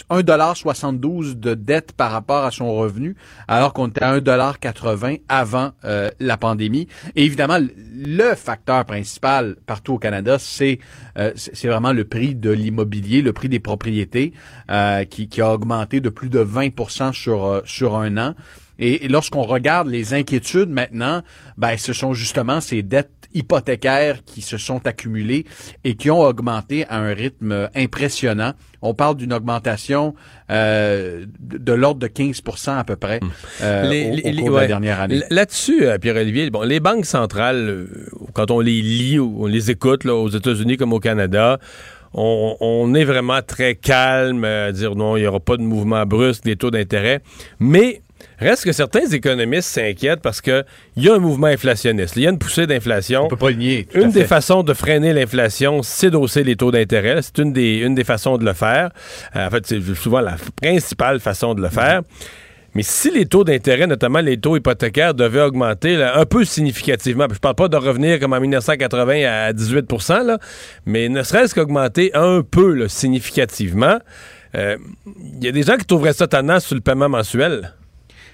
1,72 0.10 1.40
de 1.40 1.56
dette 1.56 1.92
par 1.92 2.12
rapport 2.12 2.46
à 2.46 2.52
son 2.52 2.74
revenu, 2.74 3.16
alors 3.48 3.74
qu'on 3.74 3.88
était 3.88 4.04
à 4.04 4.18
1,80 4.18 5.22
avant 5.28 5.72
euh, 5.84 6.12
la 6.20 6.38
pandémie. 6.38 6.88
Et 7.16 7.26
évidemment, 7.26 7.58
le 7.96 8.36
facteur 8.36 8.86
principal 8.86 9.56
partout 9.66 9.94
au 9.94 9.98
Canada, 9.98 10.38
c'est 10.40 10.80
euh, 11.18 11.32
c'est 11.36 11.68
vraiment 11.68 11.92
le 11.92 12.04
prix 12.04 12.36
de 12.36 12.52
l'immobilier, 12.52 13.22
le 13.22 13.34
prix 13.34 13.50
des 13.50 13.60
propriétés, 13.60 14.34
euh, 14.70 15.04
qui, 15.06 15.28
qui 15.28 15.42
a 15.42 15.52
augmenté 15.52 16.00
de 16.00 16.10
plus 16.10 16.30
de 16.30 16.40
20 16.40 17.12
sur, 17.14 17.46
euh, 17.46 17.62
sur 17.66 17.96
un 17.96 18.18
an. 18.18 18.36
Et, 18.80 19.06
et 19.06 19.08
lorsqu'on 19.08 19.44
regarde 19.44 19.88
les 19.88 20.14
inquiétudes 20.14 20.70
maintenant, 20.70 21.22
ben, 21.58 21.78
ce 21.78 21.94
sont 21.94 22.14
justement 22.14 22.62
ces 22.62 22.84
dettes 22.84 23.21
hypothécaires 23.34 24.24
qui 24.26 24.42
se 24.42 24.58
sont 24.58 24.86
accumulées 24.88 25.46
et 25.84 25.96
qui 25.96 26.10
ont 26.12 26.20
augmenté 26.22 26.86
à 26.88 26.98
un 27.00 27.14
rythme 27.14 27.70
impressionnant. 27.76 28.54
On 28.82 28.94
parle 28.94 29.16
d'une 29.18 29.34
augmentation 29.34 30.16
euh, 30.50 31.26
de, 31.40 31.74
l'ordre 31.74 32.00
de 32.00 32.08
15% 32.08 32.78
à 32.78 32.84
peu 32.84 32.96
près 32.96 33.20
euh, 33.62 33.88
Les- 33.90 34.10
au, 34.10 34.16
les- 34.16 34.36
cours 34.36 34.48
de 34.50 34.54
ouais. 34.56 34.62
la 34.62 34.68
dernière 34.68 35.00
année. 35.02 35.22
Là-dessus, 35.30 35.86
euh, 35.86 35.98
Pierre-Olivier, 35.98 36.50
bon, 36.50 36.62
les 36.64 36.80
banques 36.80 37.06
centrales, 37.06 37.58
euh, 37.70 37.88
quand 38.34 38.50
on 38.52 38.60
les 38.60 38.82
lit 38.82 39.20
ou 39.20 39.44
on 39.44 39.46
les 39.46 39.70
écoute 39.72 40.04
là, 40.04 40.16
aux 40.16 40.30
États-Unis 40.30 40.78
comme 40.78 40.94
au 40.94 41.00
Canada, 41.00 41.60
on, 42.14 42.58
on 42.60 42.94
est 42.94 43.06
vraiment 43.06 43.42
très 43.46 43.76
calme 43.76 44.44
euh, 44.44 44.70
à 44.70 44.72
dire 44.72 44.96
non, 44.96 45.16
il 45.16 45.22
n'y 45.22 45.28
aura 45.28 45.40
pas 45.40 45.58
de 45.58 45.62
mouvement 45.62 46.06
brusque 46.06 46.44
des 46.44 46.56
taux 46.56 46.72
d'intérêt. 46.72 47.22
Mais 47.60 48.02
Reste 48.40 48.66
que 48.66 48.72
certains 48.72 49.06
économistes 49.08 49.70
s'inquiètent 49.70 50.22
parce 50.22 50.42
qu'il 50.42 50.64
y 50.98 51.10
a 51.10 51.16
un 51.16 51.20
mouvement 51.20 51.48
inflationniste. 51.48 52.16
Il 52.16 52.24
y 52.24 52.28
a 52.28 52.32
une 52.32 52.40
poussée 52.40 52.68
d'inflation. 52.68 53.26
On 53.26 53.28
peut 53.28 53.36
pas 53.36 53.50
le 53.52 53.56
nier. 53.58 53.88
tout 53.92 53.98
à 53.98 54.02
Une 54.02 54.12
des 54.12 54.22
fait. 54.22 54.28
façons 54.28 54.64
de 54.64 54.74
freiner 54.74 55.14
l'inflation, 55.14 55.84
c'est 55.84 56.10
d'hausser 56.10 56.44
les 56.44 56.56
taux 56.56 56.72
d'intérêt. 56.72 57.22
C'est 57.22 57.38
une 57.40 57.54
des, 57.54 57.78
une 57.78 57.96
des 57.96 58.04
façons 58.04 58.38
de 58.38 58.46
le 58.46 58.54
faire. 58.54 58.90
Euh, 59.36 59.48
en 59.48 59.50
fait, 59.50 59.66
c'est 59.68 59.82
souvent 59.96 60.22
la 60.22 60.36
principale 60.62 61.20
façon 61.20 61.54
de 61.54 61.62
le 61.62 61.70
faire. 61.70 62.02
Mais 62.74 62.84
si 62.84 63.12
les 63.12 63.26
taux 63.26 63.44
d'intérêt, 63.44 63.86
notamment 63.86 64.22
les 64.22 64.38
taux 64.40 64.56
hypothécaires, 64.56 65.14
devaient 65.14 65.42
augmenter 65.42 65.98
là, 65.98 66.18
un 66.18 66.26
peu 66.26 66.46
significativement, 66.46 67.28
puis 67.28 67.36
je 67.36 67.42
parle 67.42 67.56
pas 67.56 67.68
de 67.68 67.76
revenir 67.76 68.18
comme 68.20 68.32
en 68.32 68.40
1980 68.40 69.26
à 69.30 69.52
18 69.52 69.92
là, 70.26 70.38
mais 70.86 71.10
ne 71.10 71.22
serait-ce 71.22 71.54
qu'augmenter 71.54 72.12
un 72.14 72.44
peu 72.50 72.74
là, 72.74 72.88
significativement, 72.88 74.00
euh, 74.56 74.78
il 75.06 75.44
y 75.44 75.50
a 75.50 75.52
des 75.52 75.64
gens 75.64 75.76
qui 75.76 75.86
trouveraient 75.86 76.14
ça 76.14 76.28
tannant 76.28 76.62
sur 76.62 76.76
le 76.76 76.82
paiement 76.82 77.10
mensuel. 77.10 77.74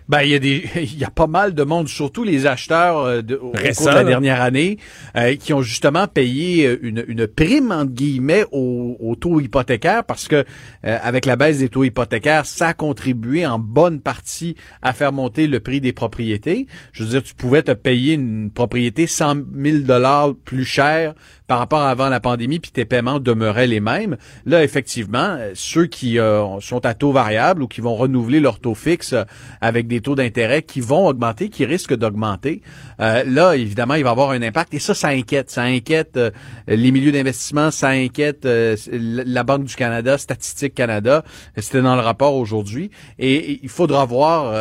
Ben, 0.09 0.21
il 0.21 0.29
y 0.29 0.35
a 0.35 0.39
des, 0.39 0.69
il 0.75 0.97
y 0.97 1.03
a 1.03 1.09
pas 1.09 1.27
mal 1.27 1.53
de 1.53 1.63
monde, 1.63 1.87
surtout 1.87 2.23
les 2.23 2.45
acheteurs 2.45 2.99
euh, 2.99 3.21
de, 3.21 3.35
au 3.35 3.51
Récents, 3.51 3.83
cours 3.83 3.91
de 3.91 3.97
la 3.97 4.03
dernière 4.03 4.41
année, 4.41 4.77
euh, 5.15 5.35
qui 5.35 5.53
ont 5.53 5.61
justement 5.61 6.07
payé 6.07 6.65
euh, 6.65 6.79
une, 6.81 7.03
une 7.07 7.27
prime 7.27 7.71
entre 7.71 7.91
guillemets 7.91 8.45
au, 8.51 8.95
au 8.99 9.15
taux 9.15 9.41
hypothécaire 9.41 10.03
parce 10.05 10.27
que 10.27 10.45
euh, 10.85 10.97
avec 11.01 11.25
la 11.25 11.35
baisse 11.35 11.59
des 11.59 11.69
taux 11.69 11.83
hypothécaires, 11.83 12.45
ça 12.45 12.69
a 12.69 12.73
contribué 12.73 13.45
en 13.45 13.59
bonne 13.59 13.99
partie 13.99 14.55
à 14.81 14.93
faire 14.93 15.11
monter 15.11 15.47
le 15.47 15.59
prix 15.59 15.81
des 15.81 15.93
propriétés. 15.93 16.67
Je 16.93 17.03
veux 17.03 17.09
dire, 17.09 17.23
tu 17.23 17.35
pouvais 17.35 17.63
te 17.63 17.71
payer 17.71 18.13
une 18.13 18.49
propriété 18.51 19.07
100 19.07 19.35
000 19.55 19.79
dollars 19.79 20.33
plus 20.45 20.65
cher 20.65 21.15
par 21.47 21.59
rapport 21.59 21.81
à 21.81 21.97
avant 21.97 22.09
la 22.09 22.19
pandémie, 22.19 22.59
puis 22.59 22.71
tes 22.71 22.85
paiements 22.85 23.19
demeuraient 23.19 23.67
les 23.67 23.79
mêmes. 23.79 24.17
Là, 24.45 24.63
effectivement, 24.63 25.37
euh, 25.39 25.51
ceux 25.55 25.87
qui 25.87 26.19
euh, 26.19 26.59
sont 26.59 26.85
à 26.85 26.93
taux 26.93 27.11
variable 27.11 27.63
ou 27.63 27.67
qui 27.67 27.81
vont 27.81 27.95
renouveler 27.95 28.39
leur 28.39 28.59
taux 28.59 28.75
fixe 28.75 29.13
euh, 29.13 29.23
avec 29.61 29.87
des 29.87 30.01
taux 30.01 30.15
d'intérêt 30.15 30.61
qui 30.61 30.81
vont 30.81 31.07
augmenter, 31.07 31.49
qui 31.49 31.65
risquent 31.65 31.95
d'augmenter, 31.95 32.61
euh, 32.99 33.23
là, 33.25 33.55
évidemment, 33.55 33.95
il 33.95 34.03
va 34.03 34.11
avoir 34.11 34.31
un 34.31 34.41
impact. 34.41 34.73
Et 34.73 34.79
ça, 34.79 34.93
ça 34.93 35.07
inquiète. 35.07 35.49
Ça 35.49 35.63
inquiète 35.63 36.19
les 36.67 36.91
milieux 36.91 37.11
d'investissement, 37.11 37.71
ça 37.71 37.89
inquiète 37.89 38.45
la 38.45 39.43
Banque 39.43 39.63
du 39.63 39.75
Canada, 39.75 40.17
Statistique 40.17 40.73
Canada. 40.73 41.23
C'était 41.55 41.81
dans 41.81 41.95
le 41.95 42.01
rapport 42.01 42.35
aujourd'hui. 42.35 42.91
Et, 43.17 43.59
il 43.63 43.69
faudra 43.69 44.05
voir, 44.05 44.53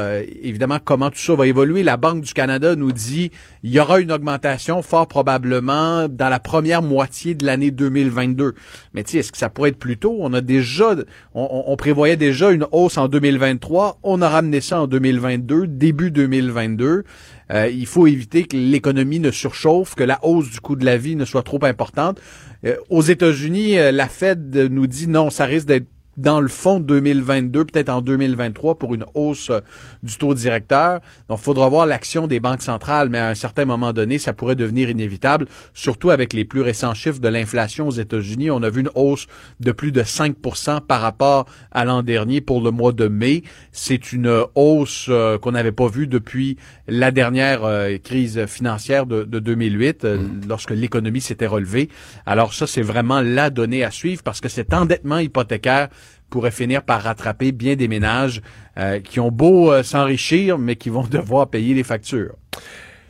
évidemment, 0.43 0.79
comment 0.83 1.11
tout 1.11 1.19
ça 1.19 1.35
va 1.35 1.47
évoluer. 1.47 1.83
La 1.83 1.97
Banque 1.97 2.23
du 2.23 2.33
Canada 2.33 2.77
nous 2.77 2.93
dit 2.93 3.31
il 3.63 3.71
y 3.71 3.81
aura 3.81 4.01
une 4.01 4.13
augmentation 4.13 4.83
fort 4.83 5.09
probablement 5.09 6.09
dans 6.09 6.29
la 6.29 6.39
première 6.39 6.76
moitié 6.81 7.35
de 7.35 7.45
l'année 7.47 7.71
2022. 7.71 8.55
Mais 8.95 9.05
tu 9.05 9.13
sais, 9.13 9.19
est-ce 9.19 9.33
que 9.33 9.39
ça 9.39 9.49
pourrait 9.49 9.71
être 9.71 9.79
plus 9.79 9.97
tôt? 9.99 10.17
On 10.21 10.33
a 10.33 10.41
déjà, 10.41 10.95
on, 11.35 11.65
on- 11.67 11.77
prévoyait 11.77 12.17
déjà 12.17 12.51
une 12.51 12.67
hausse 12.73 12.99
en 12.99 13.09
2023. 13.09 13.99
On 14.03 14.23
a 14.23 14.29
ramené 14.29 14.61
ça 14.61 14.81
en 14.81 14.87
2022, 14.87 15.67
début 15.67 16.11
2022. 16.11 17.05
Euh, 17.53 17.69
il 17.69 17.87
faut 17.87 18.07
éviter 18.07 18.45
que 18.45 18.57
l'économie 18.57 19.21
ne 19.21 19.31
surchauffe, 19.31 19.95
que 19.95 20.03
la 20.05 20.19
hausse 20.25 20.51
du 20.51 20.61
coût 20.61 20.77
de 20.77 20.85
la 20.85 20.97
vie 20.97 21.17
ne 21.17 21.25
soit 21.25 21.43
trop 21.43 21.65
importante. 21.65 22.21
Euh, 22.65 22.77
aux 22.91 23.03
États-Unis, 23.03 23.79
euh, 23.79 23.93
la 23.93 24.09
Fed 24.09 24.57
nous 24.71 24.87
dit 24.87 25.07
non, 25.09 25.31
ça 25.31 25.45
risque 25.45 25.67
d'être 25.69 25.87
dans 26.17 26.41
le 26.41 26.49
fond 26.49 26.81
2022, 26.81 27.65
peut-être 27.65 27.89
en 27.89 28.01
2023 28.01 28.79
pour 28.79 28.95
une 28.95 29.05
hausse 29.15 29.51
euh, 29.51 29.61
du 30.03 30.17
taux 30.17 30.35
directeur. 30.35 31.01
Donc, 31.29 31.39
il 31.41 31.45
faudra 31.45 31.69
voir 31.69 31.87
l'action 31.87 32.27
des 32.27 32.41
banques 32.41 32.63
centrales, 32.63 33.09
mais 33.09 33.19
à 33.19 33.29
un 33.29 33.35
certain 33.35 33.65
moment 33.65 33.93
donné, 33.93 34.19
ça 34.19 34.33
pourrait 34.33 34.57
devenir 34.57 34.91
inévitable, 34.91 35.47
surtout 35.75 36.11
avec 36.11 36.33
les 36.33 36.45
plus 36.45 36.61
récents 36.61 36.95
chiffres 36.95 37.21
de 37.21 37.29
l'inflation 37.29 37.89
aux 37.89 37.93
États-Unis. 37.93 38.51
On 38.51 38.63
a 38.63 38.71
vu 38.71 38.81
une 38.81 38.91
hausse 38.95 39.27
de 39.61 39.73
plus 39.73 39.93
de 39.93 40.03
5% 40.03 40.81
par 40.81 41.01
rapport 41.01 41.47
à 41.73 41.85
l'an 41.85 42.03
dernier 42.03 42.41
pour 42.41 42.61
le 42.61 42.71
mois 42.71 42.93
de 42.93 43.09
mai. 43.09 43.43
C'est 43.73 44.13
une 44.13 44.45
hausse 44.55 45.07
euh, 45.09 45.39
qu'on 45.39 45.53
n'avait 45.53 45.73
pas 45.73 45.89
vue 45.89 46.07
depuis 46.07 46.57
la 46.89 47.11
dernière 47.11 47.65
euh, 47.65 47.99
crise 47.99 48.47
financière 48.47 49.07
de, 49.07 49.25
de 49.25 49.39
2008, 49.39 50.05
euh, 50.05 50.19
lorsque 50.49 50.71
l'économie 50.71 51.21
s'était 51.21 51.47
relevée. 51.47 51.89
Alors 52.25 52.55
ça, 52.55 52.67
c'est 52.67 52.83
vraiment 52.83 53.21
la 53.21 53.51
donnée 53.51 53.85
à 53.85 53.91
suivre 53.91 54.23
parce 54.23 54.41
que 54.41 54.49
cet 54.49 54.73
endettement 54.73 55.19
hypothécaire 55.19 55.89
pourrait 56.31 56.51
finir 56.51 56.83
par 56.83 57.03
rattraper 57.03 57.53
bien 57.53 57.77
des 57.77 57.89
ménages 57.89 58.43
euh, 58.79 59.01
qui 59.01 59.21
ont 59.21 59.31
beau 59.31 59.73
euh, 59.73 59.83
s'enrichir, 59.83 60.59
mais 60.59 60.77
qui 60.77 60.91
vont 60.91 61.05
devoir 61.11 61.49
payer 61.49 61.75
les 61.75 61.85
factures. 61.85 62.35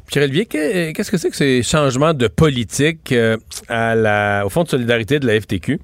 Pierre-Olivier, 0.06 0.46
que- 0.46 0.92
qu'est-ce 0.92 1.10
que 1.10 1.16
c'est 1.16 1.30
que 1.30 1.36
ces 1.36 1.62
changements 1.62 2.14
de 2.14 2.28
politique 2.28 3.10
euh, 3.12 3.36
à 3.68 3.94
la, 3.94 4.44
au 4.46 4.48
Fonds 4.50 4.62
de 4.62 4.68
solidarité 4.68 5.18
de 5.18 5.26
la 5.26 5.40
FTQ? 5.40 5.80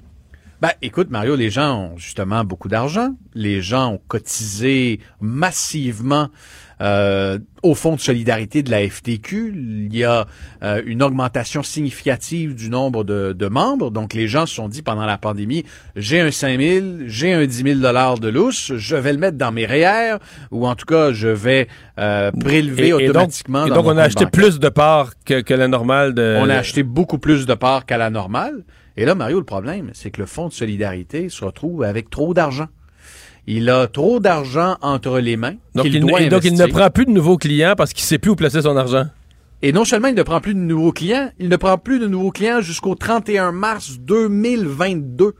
Ben, 0.61 0.71
écoute, 0.81 1.09
Mario, 1.09 1.35
les 1.35 1.49
gens 1.49 1.77
ont 1.91 1.97
justement 1.97 2.45
beaucoup 2.45 2.69
d'argent. 2.69 3.09
Les 3.33 3.61
gens 3.61 3.95
ont 3.95 4.01
cotisé 4.07 5.01
massivement 5.19 6.29
euh, 6.81 7.39
au 7.61 7.75
Fonds 7.75 7.95
de 7.95 7.99
solidarité 8.01 8.63
de 8.63 8.71
la 8.71 8.87
FTQ. 8.87 9.53
Il 9.55 9.95
y 9.95 10.03
a 10.03 10.25
euh, 10.63 10.81
une 10.85 11.01
augmentation 11.03 11.63
significative 11.63 12.55
du 12.55 12.69
nombre 12.69 13.03
de, 13.03 13.33
de 13.33 13.47
membres. 13.47 13.91
Donc, 13.91 14.13
les 14.13 14.27
gens 14.27 14.45
se 14.45 14.55
sont 14.55 14.67
dit 14.67 14.81
pendant 14.81 15.05
la 15.05 15.17
pandémie, 15.17 15.63
j'ai 15.95 16.19
un 16.19 16.31
5 16.31 16.59
000, 16.59 16.85
j'ai 17.07 17.33
un 17.33 17.45
10 17.45 17.55
000 17.63 17.79
dollars 17.79 18.19
de 18.19 18.27
lousse, 18.29 18.73
je 18.75 18.95
vais 18.95 19.13
le 19.13 19.19
mettre 19.19 19.37
dans 19.37 19.51
mes 19.51 19.65
REER, 19.65 20.17
ou 20.51 20.67
en 20.67 20.75
tout 20.75 20.85
cas, 20.85 21.13
je 21.13 21.27
vais 21.29 21.67
euh, 21.99 22.31
prélever 22.31 22.83
Et- 22.83 22.87
et 22.87 22.91
donc- 22.91 23.01
automatiquement 23.09 23.65
Et 23.65 23.69
donc, 23.69 23.85
mon 23.85 23.93
on 23.93 23.97
a 23.97 24.03
acheté 24.03 24.25
bancaire. 24.25 24.31
plus 24.31 24.59
de 24.59 24.69
parts 24.69 25.11
que, 25.25 25.41
que 25.41 25.53
la 25.53 25.67
normale 25.67 26.13
de. 26.13 26.37
On 26.39 26.49
a 26.49 26.55
acheté 26.55 26.83
beaucoup 26.83 27.17
plus 27.19 27.45
de 27.45 27.53
parts 27.53 27.85
qu'à 27.85 27.97
la 27.97 28.09
normale. 28.09 28.63
Et 28.97 29.05
là, 29.05 29.15
Mario, 29.15 29.39
le 29.39 29.45
problème, 29.45 29.89
c'est 29.93 30.11
que 30.11 30.21
le 30.21 30.27
Fonds 30.27 30.47
de 30.49 30.53
solidarité 30.53 31.29
se 31.29 31.43
retrouve 31.43 31.83
avec 31.83 32.09
trop 32.11 32.33
d'argent. 32.33 32.67
Il 33.47 33.69
a 33.69 33.87
trop 33.87 34.19
d'argent 34.19 34.77
entre 34.81 35.19
les 35.19 35.35
mains. 35.35 35.55
Donc, 35.75 35.85
il, 35.85 35.99
doit 35.99 36.21
et 36.21 36.29
donc, 36.29 36.45
il 36.45 36.53
ne 36.53 36.65
prend 36.67 36.89
plus 36.89 37.05
de 37.05 37.11
nouveaux 37.11 37.37
clients 37.37 37.73
parce 37.77 37.91
qu'il 37.93 38.03
ne 38.03 38.07
sait 38.07 38.17
plus 38.17 38.31
où 38.31 38.35
placer 38.35 38.61
son 38.61 38.77
argent. 38.77 39.05
Et 39.61 39.71
non 39.71 39.85
seulement 39.85 40.09
il 40.09 40.15
ne 40.15 40.23
prend 40.23 40.41
plus 40.41 40.53
de 40.53 40.59
nouveaux 40.59 40.91
clients, 40.91 41.29
il 41.39 41.47
ne 41.49 41.55
prend 41.55 41.77
plus 41.77 41.99
de 41.99 42.07
nouveaux 42.07 42.31
clients 42.31 42.59
jusqu'au 42.61 42.95
31 42.95 43.51
mars 43.53 43.97
2022 43.99 45.35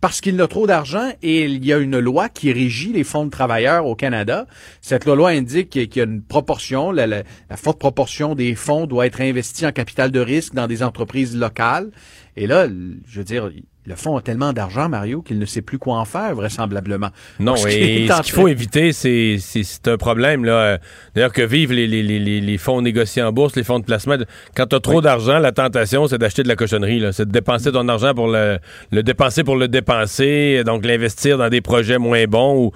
parce 0.00 0.20
qu'il 0.20 0.38
a 0.42 0.46
trop 0.46 0.66
d'argent 0.66 1.10
et 1.22 1.44
il 1.46 1.64
y 1.64 1.72
a 1.72 1.78
une 1.78 1.98
loi 1.98 2.28
qui 2.28 2.52
régit 2.52 2.92
les 2.92 3.02
fonds 3.02 3.24
de 3.24 3.30
travailleurs 3.30 3.86
au 3.86 3.94
Canada. 3.94 4.46
Cette 4.82 5.06
loi 5.06 5.30
indique 5.30 5.70
qu'il 5.70 5.88
y 5.96 6.00
a 6.00 6.04
une 6.04 6.20
proportion, 6.22 6.92
la, 6.92 7.06
la- 7.06 7.22
la 7.48 7.56
forte 7.56 7.78
proportion 7.78 8.34
des 8.34 8.54
fonds 8.54 8.86
doit 8.86 9.06
être 9.06 9.22
investie 9.22 9.66
en 9.66 9.72
capital 9.72 10.10
de 10.10 10.20
risque 10.20 10.52
dans 10.54 10.66
des 10.66 10.82
entreprises 10.82 11.34
locales. 11.36 11.90
Et 12.36 12.46
là, 12.46 12.66
je 12.68 13.18
veux 13.18 13.24
dire, 13.24 13.50
le 13.86 13.94
fonds 13.94 14.16
a 14.16 14.20
tellement 14.20 14.52
d'argent, 14.52 14.88
Mario, 14.88 15.22
qu'il 15.22 15.38
ne 15.38 15.46
sait 15.46 15.62
plus 15.62 15.78
quoi 15.78 15.96
en 15.96 16.04
faire, 16.04 16.34
vraisemblablement. 16.34 17.08
Non, 17.38 17.52
Donc, 17.54 17.58
ce 17.60 17.68
qu'il 17.68 18.04
et 18.04 18.08
ce 18.08 18.32
faut 18.32 18.48
éviter, 18.48 18.92
c'est 18.92 19.36
c'est- 19.38 19.62
c'est 19.62 19.88
un 19.88 19.96
problème. 19.96 20.44
là. 20.44 20.78
D'ailleurs, 21.14 21.32
que 21.32 21.42
vivent 21.42 21.72
les, 21.72 21.86
les, 21.86 22.02
les, 22.02 22.18
les- 22.40 22.58
fonds 22.58 22.82
négociés 22.82 23.22
en 23.22 23.32
bourse, 23.32 23.54
les 23.56 23.62
fonds 23.64 23.78
de 23.78 23.84
placement? 23.84 24.16
Quand 24.54 24.66
tu 24.66 24.76
as 24.76 24.80
trop 24.80 25.00
d'argent, 25.00 25.38
la 25.38 25.52
tentation, 25.52 26.08
c'est 26.08 26.18
d'acheter 26.18 26.42
de 26.42 26.48
la 26.48 26.56
cochonnerie. 26.56 26.98
là. 26.98 27.12
C'est 27.12 27.26
de 27.26 27.32
dépenser 27.32 27.70
ton 27.72 27.88
argent 27.88 28.12
pour 28.12 28.28
le, 28.28 28.58
le 28.90 29.02
dépenser 29.02 29.44
pour 29.44 29.56
le 29.56 29.68
dépenser, 29.68 30.62
donc 30.66 30.84
l'investir 30.84 31.38
dans 31.38 31.48
des 31.48 31.60
projets 31.60 31.98
moins 31.98 32.24
bons. 32.26 32.66
Ou, 32.66 32.70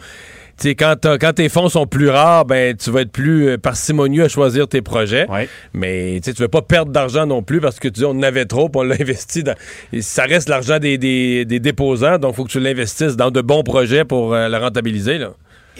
sais, 0.69 0.75
quand, 0.75 0.97
tes 1.35 1.49
fonds 1.49 1.69
sont 1.69 1.87
plus 1.87 2.09
rares, 2.09 2.45
ben 2.45 2.77
tu 2.77 2.91
vas 2.91 3.03
être 3.03 3.13
plus 3.13 3.49
euh, 3.49 3.59
parcimonieux 3.59 4.25
à 4.25 4.29
choisir 4.29 4.69
tes 4.69 4.83
projets. 4.83 5.27
Mais 5.73 6.21
tu 6.23 6.35
tu 6.35 6.43
veux 6.43 6.49
pas 6.49 6.63
perdre 6.63 6.93
d'argent 6.93 7.27
non 7.27 7.43
plus 7.43 7.61
parce 7.61 7.79
que 7.79 7.89
tu 7.89 8.01
dis 8.01 8.05
on 8.05 8.11
en 8.11 8.23
avait 8.23 8.47
trop, 8.47 8.69
puis 8.69 8.81
on 8.81 8.85
l'a 8.85 8.95
investi 9.01 9.43
dans. 9.43 9.55
et 9.93 10.03
ça 10.03 10.25
reste 10.25 10.49
l'argent 10.49 10.79
des, 10.79 10.99
des, 10.99 11.45
des 11.45 11.61
déposants, 11.61 12.19
donc 12.19 12.35
il 12.35 12.37
faut 12.37 12.45
que 12.45 12.51
tu 12.51 12.61
l'investisses 12.61 13.17
dans 13.17 13.31
de 13.31 13.41
bons 13.41 13.63
projets 13.63 14.05
pour 14.05 14.35
euh, 14.35 14.49
le 14.49 14.57
rentabiliser. 14.57 15.19
Là. 15.19 15.33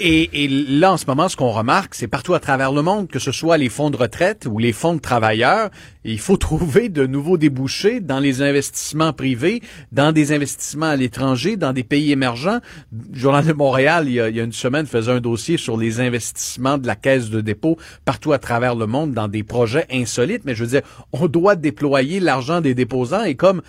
Et, 0.03 0.45
et 0.45 0.49
là, 0.49 0.93
en 0.93 0.97
ce 0.97 1.05
moment, 1.07 1.29
ce 1.29 1.37
qu'on 1.37 1.51
remarque, 1.51 1.95
c'est 1.95 2.09
partout 2.09 2.33
à 2.33 2.41
travers 2.41 2.73
le 2.73 2.81
monde, 2.81 3.07
que 3.07 3.19
ce 3.19 3.33
soit 3.33 3.59
les 3.59 3.69
fonds 3.69 3.91
de 3.91 3.99
retraite 3.99 4.49
ou 4.51 4.59
les 4.59 4.73
fonds 4.73 4.95
de 4.95 4.99
travailleurs, 4.99 5.69
il 6.05 6.19
faut 6.19 6.37
trouver 6.39 6.89
de 6.89 7.07
nouveaux 7.07 7.37
débouchés 7.37 8.01
dans 8.01 8.19
les 8.19 8.41
investissements 8.41 9.13
privés, 9.13 9.61
dans 9.93 10.13
des 10.13 10.33
investissements 10.33 10.87
à 10.87 10.97
l'étranger, 10.97 11.59
dans 11.59 11.75
des 11.75 11.85
pays 11.85 12.13
émergents. 12.13 12.61
Le 12.93 13.19
Journal 13.19 13.45
de 13.45 13.53
Montréal, 13.53 14.05
il 14.07 14.15
y, 14.15 14.21
a, 14.21 14.31
il 14.31 14.37
y 14.37 14.41
a 14.41 14.45
une 14.45 14.55
semaine, 14.55 14.87
faisait 14.87 15.13
un 15.13 15.21
dossier 15.21 15.59
sur 15.59 15.77
les 15.77 16.01
investissements 16.01 16.79
de 16.79 16.87
la 16.87 16.97
caisse 16.97 17.29
de 17.29 17.43
dépôt 17.43 17.77
partout 18.07 18.33
à 18.33 18.39
travers 18.39 18.77
le 18.77 18.87
monde 18.87 19.13
dans 19.13 19.29
des 19.29 19.43
projets 19.43 19.85
insolites. 19.93 20.47
Mais 20.47 20.55
je 20.55 20.65
veux 20.65 20.71
dire, 20.71 20.83
on 21.13 21.29
doit 21.29 21.57
déployer 21.57 22.21
l'argent 22.21 22.63
des 22.63 22.75
déposants 22.75 23.25
et 23.25 23.35
comme 23.35 23.61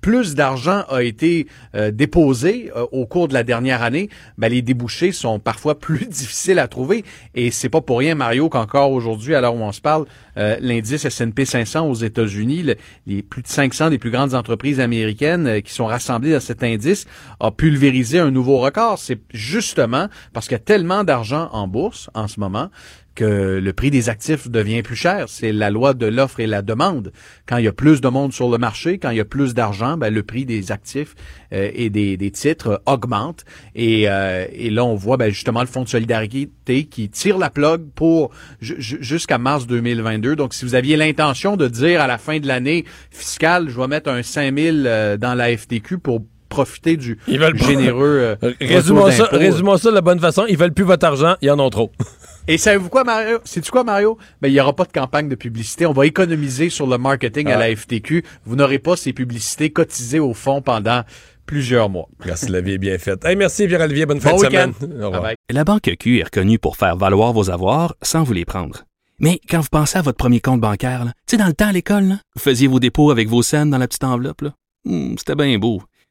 plus 0.00 0.34
d'argent 0.34 0.84
a 0.88 1.02
été 1.02 1.46
euh, 1.74 1.90
déposé 1.90 2.70
euh, 2.76 2.86
au 2.92 3.06
cours 3.06 3.28
de 3.28 3.34
la 3.34 3.42
dernière 3.42 3.82
année, 3.82 4.08
ben, 4.38 4.48
les 4.50 4.62
débouchés 4.62 5.12
sont 5.12 5.38
parfois 5.38 5.78
plus 5.78 6.06
difficiles 6.06 6.58
à 6.58 6.68
trouver. 6.68 7.04
Et 7.34 7.50
c'est 7.50 7.68
pas 7.68 7.80
pour 7.80 7.98
rien, 7.98 8.14
Mario, 8.14 8.48
qu'encore 8.48 8.92
aujourd'hui, 8.92 9.34
à 9.34 9.40
l'heure 9.40 9.54
où 9.54 9.60
on 9.62 9.72
se 9.72 9.80
parle, 9.80 10.06
euh, 10.36 10.56
l'indice 10.60 11.04
S&P 11.04 11.44
500 11.44 11.86
aux 11.88 11.94
États-Unis, 11.94 12.62
le- 12.62 12.76
les 13.06 13.22
plus 13.22 13.42
de 13.42 13.48
500 13.48 13.90
des 13.90 13.98
plus 13.98 14.10
grandes 14.10 14.34
entreprises 14.34 14.80
américaines 14.80 15.46
euh, 15.46 15.60
qui 15.60 15.72
sont 15.72 15.86
rassemblées 15.86 16.32
dans 16.32 16.40
cet 16.40 16.62
indice, 16.62 17.06
a 17.40 17.50
pulvérisé 17.50 18.18
un 18.18 18.30
nouveau 18.30 18.58
record. 18.58 18.98
C'est 18.98 19.18
justement 19.32 20.08
parce 20.32 20.46
qu'il 20.46 20.54
y 20.54 20.60
a 20.60 20.64
tellement 20.64 21.04
d'argent 21.04 21.48
en 21.52 21.66
bourse 21.66 22.08
en 22.14 22.28
ce 22.28 22.38
moment 22.40 22.70
que 23.18 23.58
le 23.60 23.72
prix 23.72 23.90
des 23.90 24.08
actifs 24.08 24.48
devient 24.48 24.82
plus 24.82 24.94
cher. 24.94 25.24
C'est 25.28 25.50
la 25.50 25.70
loi 25.70 25.92
de 25.92 26.06
l'offre 26.06 26.38
et 26.38 26.46
la 26.46 26.62
demande. 26.62 27.10
Quand 27.48 27.56
il 27.56 27.64
y 27.64 27.68
a 27.68 27.72
plus 27.72 28.00
de 28.00 28.06
monde 28.06 28.32
sur 28.32 28.48
le 28.48 28.58
marché, 28.58 28.98
quand 28.98 29.10
il 29.10 29.16
y 29.16 29.20
a 29.20 29.24
plus 29.24 29.54
d'argent, 29.54 29.96
ben, 29.96 30.14
le 30.14 30.22
prix 30.22 30.44
des 30.44 30.70
actifs 30.70 31.16
euh, 31.52 31.68
et 31.74 31.90
des, 31.90 32.16
des, 32.16 32.30
titres 32.30 32.80
augmente. 32.86 33.44
Et, 33.74 34.08
euh, 34.08 34.46
et 34.52 34.70
là, 34.70 34.84
on 34.84 34.94
voit 34.94 35.16
ben, 35.16 35.30
justement 35.30 35.62
le 35.62 35.66
Fonds 35.66 35.82
de 35.82 35.88
solidarité 35.88 36.48
qui 36.84 37.10
tire 37.10 37.38
la 37.38 37.50
plug 37.50 37.90
pour 37.96 38.30
jusqu'à 38.60 39.38
mars 39.38 39.66
2022. 39.66 40.36
Donc, 40.36 40.54
si 40.54 40.64
vous 40.64 40.76
aviez 40.76 40.96
l'intention 40.96 41.56
de 41.56 41.66
dire 41.66 42.00
à 42.00 42.06
la 42.06 42.18
fin 42.18 42.38
de 42.38 42.46
l'année 42.46 42.84
fiscale, 43.10 43.68
je 43.68 43.80
vais 43.80 43.88
mettre 43.88 44.10
un 44.10 44.22
5000 44.22 44.84
euh, 44.86 45.16
dans 45.16 45.34
la 45.34 45.56
FTQ 45.56 45.98
pour 45.98 46.20
profiter 46.48 46.96
du, 46.96 47.18
Ils 47.28 47.38
veulent 47.38 47.58
généreux. 47.58 48.36
Euh, 48.42 48.52
résumons, 48.60 49.10
ça, 49.10 49.28
résumons 49.30 49.76
ça 49.76 49.90
de 49.90 49.94
la 49.94 50.00
bonne 50.00 50.20
façon. 50.20 50.44
Ils 50.48 50.56
veulent 50.56 50.72
plus 50.72 50.84
votre 50.84 51.06
argent, 51.06 51.36
ils 51.42 51.50
en 51.50 51.58
ont 51.58 51.70
trop. 51.70 51.90
Et 52.48 52.56
savez-vous 52.56 52.88
quoi, 52.88 53.04
Mario? 53.04 53.38
C'est-tu 53.44 53.70
quoi, 53.70 53.84
Mario? 53.84 54.16
Ben, 54.40 54.48
il 54.48 54.54
n'y 54.54 54.60
aura 54.60 54.74
pas 54.74 54.84
de 54.84 54.92
campagne 54.92 55.28
de 55.28 55.34
publicité. 55.34 55.84
On 55.84 55.92
va 55.92 56.06
économiser 56.06 56.70
sur 56.70 56.86
le 56.86 56.96
marketing 56.96 57.48
à 57.48 57.58
la 57.58 57.76
FTQ. 57.76 58.24
Vous 58.46 58.56
n'aurez 58.56 58.78
pas 58.78 58.96
ces 58.96 59.12
publicités 59.12 59.70
cotisées 59.70 60.18
au 60.18 60.32
fond 60.32 60.62
pendant 60.62 61.02
plusieurs 61.44 61.90
mois. 61.90 62.08
Merci, 62.24 62.48
la 62.48 62.62
vie 62.62 62.72
est 62.72 62.78
bien 62.78 62.96
faite. 62.98 63.24
Hey, 63.24 63.36
merci, 63.36 63.66
Pierre-Olivier. 63.66 64.06
Bonne 64.06 64.20
fin 64.20 64.34
de 64.34 64.38
semaine. 64.38 64.72
La 65.50 65.64
Banque 65.64 65.90
Q 65.98 66.20
est 66.20 66.24
reconnue 66.24 66.58
pour 66.58 66.76
faire 66.76 66.96
valoir 66.96 67.34
vos 67.34 67.50
avoirs 67.50 67.94
sans 68.00 68.22
vous 68.22 68.32
les 68.32 68.46
prendre. 68.46 68.84
Mais 69.20 69.40
quand 69.50 69.60
vous 69.60 69.68
pensez 69.70 69.98
à 69.98 70.02
votre 70.02 70.16
premier 70.16 70.40
compte 70.40 70.60
bancaire, 70.60 71.04
tu 71.04 71.12
sais, 71.32 71.36
dans 71.36 71.48
le 71.48 71.52
temps 71.52 71.68
à 71.68 71.72
l'école, 71.72 72.18
vous 72.36 72.40
faisiez 72.40 72.68
vos 72.68 72.78
dépôts 72.78 73.10
avec 73.10 73.28
vos 73.28 73.42
scènes 73.42 73.70
dans 73.70 73.78
la 73.78 73.88
petite 73.88 74.04
enveloppe. 74.04 74.44
Hmm, 74.84 75.16
c'était 75.18 75.34
bien 75.34 75.58
beau. 75.58 75.82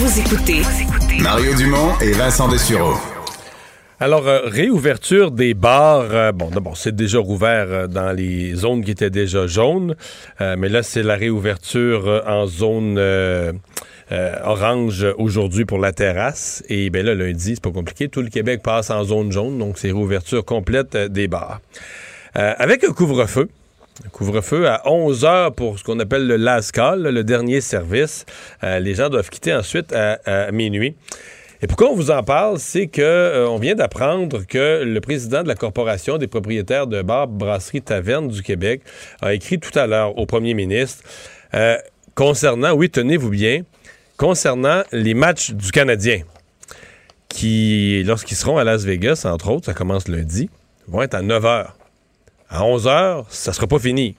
Vous 0.00 0.20
écoutez 0.20 0.62
Mario 1.20 1.54
Dumont 1.56 1.98
et 2.00 2.12
Vincent 2.12 2.46
Dessureau. 2.46 2.94
Alors, 3.98 4.28
euh, 4.28 4.42
réouverture 4.44 5.32
des 5.32 5.54
bars. 5.54 6.06
euh, 6.12 6.30
bon, 6.30 6.50
d'abord, 6.50 6.76
c'est 6.76 6.94
déjà 6.94 7.18
rouvert 7.18 7.66
euh, 7.68 7.86
dans 7.88 8.12
les 8.12 8.54
zones 8.54 8.84
qui 8.84 8.92
étaient 8.92 9.10
déjà 9.10 9.48
jaunes. 9.48 9.96
Euh, 10.40 10.54
mais 10.56 10.68
là, 10.68 10.84
c'est 10.84 11.02
la 11.02 11.16
réouverture 11.16 12.06
euh, 12.06 12.20
en 12.28 12.46
zone 12.46 12.94
euh, 12.96 13.52
euh, 14.12 14.36
orange 14.44 15.04
aujourd'hui 15.18 15.64
pour 15.64 15.80
la 15.80 15.90
terrasse. 15.90 16.62
Et 16.68 16.90
bien 16.90 17.02
là, 17.02 17.16
lundi, 17.16 17.54
c'est 17.56 17.60
pas 17.64 17.72
compliqué. 17.72 18.08
Tout 18.08 18.22
le 18.22 18.28
Québec 18.30 18.62
passe 18.62 18.90
en 18.90 19.02
zone 19.02 19.32
jaune. 19.32 19.58
Donc, 19.58 19.78
c'est 19.78 19.88
réouverture 19.88 20.44
complète 20.44 20.94
euh, 20.94 21.08
des 21.08 21.26
bars. 21.26 21.60
Euh, 22.36 22.54
avec 22.58 22.84
un 22.84 22.92
couvre-feu. 22.92 23.48
Couvre-feu 24.12 24.68
à 24.68 24.82
11 24.88 25.24
heures 25.24 25.54
pour 25.54 25.78
ce 25.78 25.84
qu'on 25.84 25.98
appelle 25.98 26.26
le 26.26 26.36
last 26.36 26.72
call, 26.72 27.02
le 27.02 27.24
dernier 27.24 27.60
service. 27.60 28.26
Euh, 28.62 28.78
les 28.78 28.94
gens 28.94 29.08
doivent 29.08 29.28
quitter 29.28 29.52
ensuite 29.52 29.92
à, 29.92 30.20
à 30.24 30.52
minuit. 30.52 30.94
Et 31.60 31.66
pourquoi 31.66 31.90
on 31.90 31.96
vous 31.96 32.12
en 32.12 32.22
parle, 32.22 32.60
c'est 32.60 32.86
que 32.86 33.02
euh, 33.02 33.48
on 33.48 33.58
vient 33.58 33.74
d'apprendre 33.74 34.46
que 34.46 34.84
le 34.84 35.00
président 35.00 35.42
de 35.42 35.48
la 35.48 35.56
Corporation 35.56 36.16
des 36.16 36.28
propriétaires 36.28 36.86
de 36.86 37.02
bars, 37.02 37.26
brasseries, 37.26 37.82
tavernes 37.82 38.28
du 38.28 38.42
Québec 38.42 38.82
a 39.20 39.34
écrit 39.34 39.58
tout 39.58 39.76
à 39.76 39.88
l'heure 39.88 40.16
au 40.18 40.26
premier 40.26 40.54
ministre 40.54 41.02
euh, 41.54 41.76
concernant, 42.14 42.74
oui, 42.74 42.90
tenez-vous 42.90 43.30
bien, 43.30 43.62
concernant 44.16 44.82
les 44.92 45.14
matchs 45.14 45.50
du 45.50 45.72
Canadien, 45.72 46.20
qui, 47.28 48.04
lorsqu'ils 48.04 48.36
seront 48.36 48.58
à 48.58 48.64
Las 48.64 48.84
Vegas, 48.84 49.22
entre 49.24 49.50
autres, 49.50 49.66
ça 49.66 49.74
commence 49.74 50.06
lundi, 50.06 50.48
vont 50.86 51.02
être 51.02 51.14
à 51.14 51.22
9 51.22 51.44
heures. 51.44 51.77
À 52.50 52.64
11 52.64 52.86
heures, 52.86 53.26
ça 53.28 53.52
sera 53.52 53.66
pas 53.66 53.78
fini. 53.78 54.16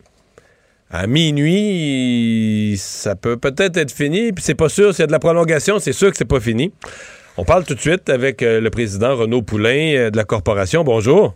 À 0.92 1.08
minuit, 1.08 2.76
ça 2.78 3.16
peut 3.16 3.38
peut-être 3.38 3.78
être 3.78 3.92
fini, 3.92 4.32
puis 4.32 4.44
c'est 4.44 4.56
pas 4.56 4.70
sûr. 4.70 4.94
S'il 4.94 5.02
y 5.02 5.04
a 5.04 5.08
de 5.08 5.12
la 5.12 5.20
prolongation, 5.20 5.80
c'est 5.80 5.94
sûr 5.94 6.12
que 6.12 6.18
c'est 6.18 6.26
pas 6.26 6.40
fini. 6.40 6.72
On 7.38 7.44
parle 7.44 7.64
tout 7.64 7.74
de 7.74 7.80
suite 7.80 8.10
avec 8.10 8.44
euh, 8.44 8.60
le 8.60 8.70
président 8.70 9.16
Renaud 9.16 9.42
Poulain 9.42 9.94
euh, 9.96 10.10
de 10.12 10.18
la 10.18 10.26
corporation. 10.26 10.84
Bonjour. 10.84 11.36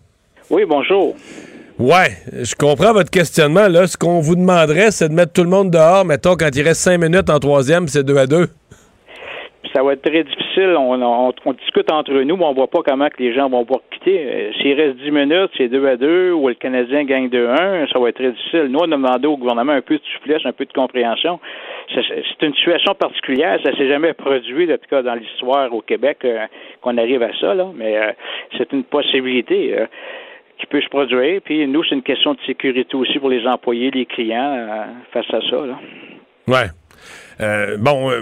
Oui, 0.49 0.63
bonjour. 0.67 1.15
Ouais, 1.79 2.17
je 2.31 2.53
comprends 2.55 2.93
votre 2.93 3.09
questionnement. 3.09 3.67
Là, 3.67 3.87
ce 3.87 3.97
qu'on 3.97 4.19
vous 4.19 4.35
demanderait, 4.35 4.91
c'est 4.91 5.09
de 5.09 5.13
mettre 5.13 5.33
tout 5.33 5.43
le 5.43 5.49
monde 5.49 5.71
dehors. 5.71 6.05
Mettons, 6.05 6.35
quand 6.35 6.49
il 6.55 6.61
reste 6.61 6.81
cinq 6.81 6.99
minutes 6.99 7.29
en 7.29 7.39
troisième, 7.39 7.87
c'est 7.87 8.03
deux 8.03 8.17
à 8.17 8.27
deux. 8.27 8.49
Ça 9.73 9.81
va 9.81 9.93
être 9.93 10.01
très 10.01 10.23
difficile. 10.23 10.75
On, 10.77 11.01
on- 11.01 11.53
discute 11.53 11.91
entre 11.91 12.11
nous, 12.13 12.35
mais 12.35 12.43
on 12.45 12.53
voit 12.53 12.67
pas 12.67 12.81
comment 12.85 13.07
que 13.09 13.21
les 13.23 13.33
gens 13.33 13.49
vont 13.49 13.63
pouvoir 13.63 13.81
quitter. 13.91 14.19
Euh, 14.19 14.51
S'il 14.61 14.73
reste 14.79 14.97
10 14.97 15.11
minutes, 15.11 15.51
c'est 15.57 15.69
2 15.69 15.87
à 15.87 15.95
2, 15.95 16.31
ou 16.33 16.49
le 16.49 16.53
Canadien 16.55 17.03
gagne 17.05 17.29
2-1, 17.29 17.87
ça 17.91 17.97
va 17.99 18.09
être 18.09 18.15
très 18.15 18.31
difficile. 18.31 18.65
Nous, 18.69 18.79
on 18.79 18.83
a 18.91 18.97
demandé 18.97 19.25
au 19.27 19.37
gouvernement 19.37 19.71
un 19.71 19.81
peu 19.81 19.95
de 19.95 20.03
souplesse, 20.13 20.45
un 20.45 20.51
peu 20.51 20.65
de 20.65 20.73
compréhension. 20.73 21.39
C'est 21.93 22.45
une 22.45 22.53
situation 22.55 22.93
particulière. 22.95 23.57
Ça 23.63 23.75
s'est 23.75 23.87
jamais 23.87 24.13
produit, 24.13 24.65
en 24.71 24.75
tout 24.77 24.89
cas, 24.89 25.01
dans 25.01 25.15
l'histoire 25.15 25.73
au 25.73 25.81
Québec, 25.81 26.17
euh, 26.25 26.45
qu'on 26.81 26.97
arrive 26.97 27.23
à 27.23 27.33
ça, 27.39 27.53
là. 27.55 27.67
Mais 27.75 27.97
euh, 27.97 28.11
c'est 28.57 28.71
une 28.73 28.83
possibilité. 28.83 29.75
qui 30.59 30.65
peut 30.67 30.81
se 30.81 30.87
produire. 30.89 31.41
Puis 31.43 31.67
nous, 31.67 31.83
c'est 31.83 31.95
une 31.95 32.03
question 32.03 32.33
de 32.33 32.39
sécurité 32.45 32.95
aussi 32.95 33.17
pour 33.19 33.29
les 33.29 33.45
employés, 33.47 33.91
les 33.91 34.05
clients 34.05 34.85
face 35.11 35.25
à 35.33 35.41
ça. 35.49 35.57
Là. 35.65 35.77
Ouais. 36.47 36.67
Euh, 37.41 37.77
bon, 37.77 38.11
euh, 38.11 38.21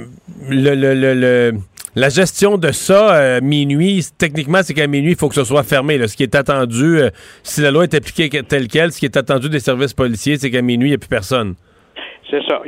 le, 0.49 0.76
le- 0.76 1.14
le- 1.14 1.51
la 1.95 2.07
gestion 2.09 2.57
de 2.57 2.72
ça, 2.72 3.16
euh, 3.16 3.39
minuit, 3.41 4.01
techniquement, 4.18 4.59
c'est 4.64 4.74
qu'à 4.74 4.88
minuit, 4.88 5.12
il 5.12 5.18
faut 5.18 5.28
que 5.28 5.36
ce 5.36 5.43
soit 5.43 5.64
fermé. 5.64 5.97
Ce 6.07 6.16
qui 6.16 6.24
est 6.24 6.36
attendu, 6.36 6.99
euh, 6.99 7.09
si 7.43 7.59
la 7.62 7.72
loi 7.72 7.84
est 7.84 7.93
appliquée 7.93 8.30
telle 8.47 8.68
quelle, 8.70 8.91
ce 8.93 8.99
qui 8.99 9.05
est 9.05 9.18
attendu 9.18 9.49
des 9.49 9.59
services 9.59 9.93
policiers, 9.93 10.38
c'est 10.38 10.49
qu'à 10.49 10.62
minuit, 10.62 10.88
il 10.88 10.91
n'y 10.91 10.95
a 10.95 10.99
plus 10.99 11.09
personne. 11.09 11.55
C'est 12.30 12.41
ça. 12.47 12.62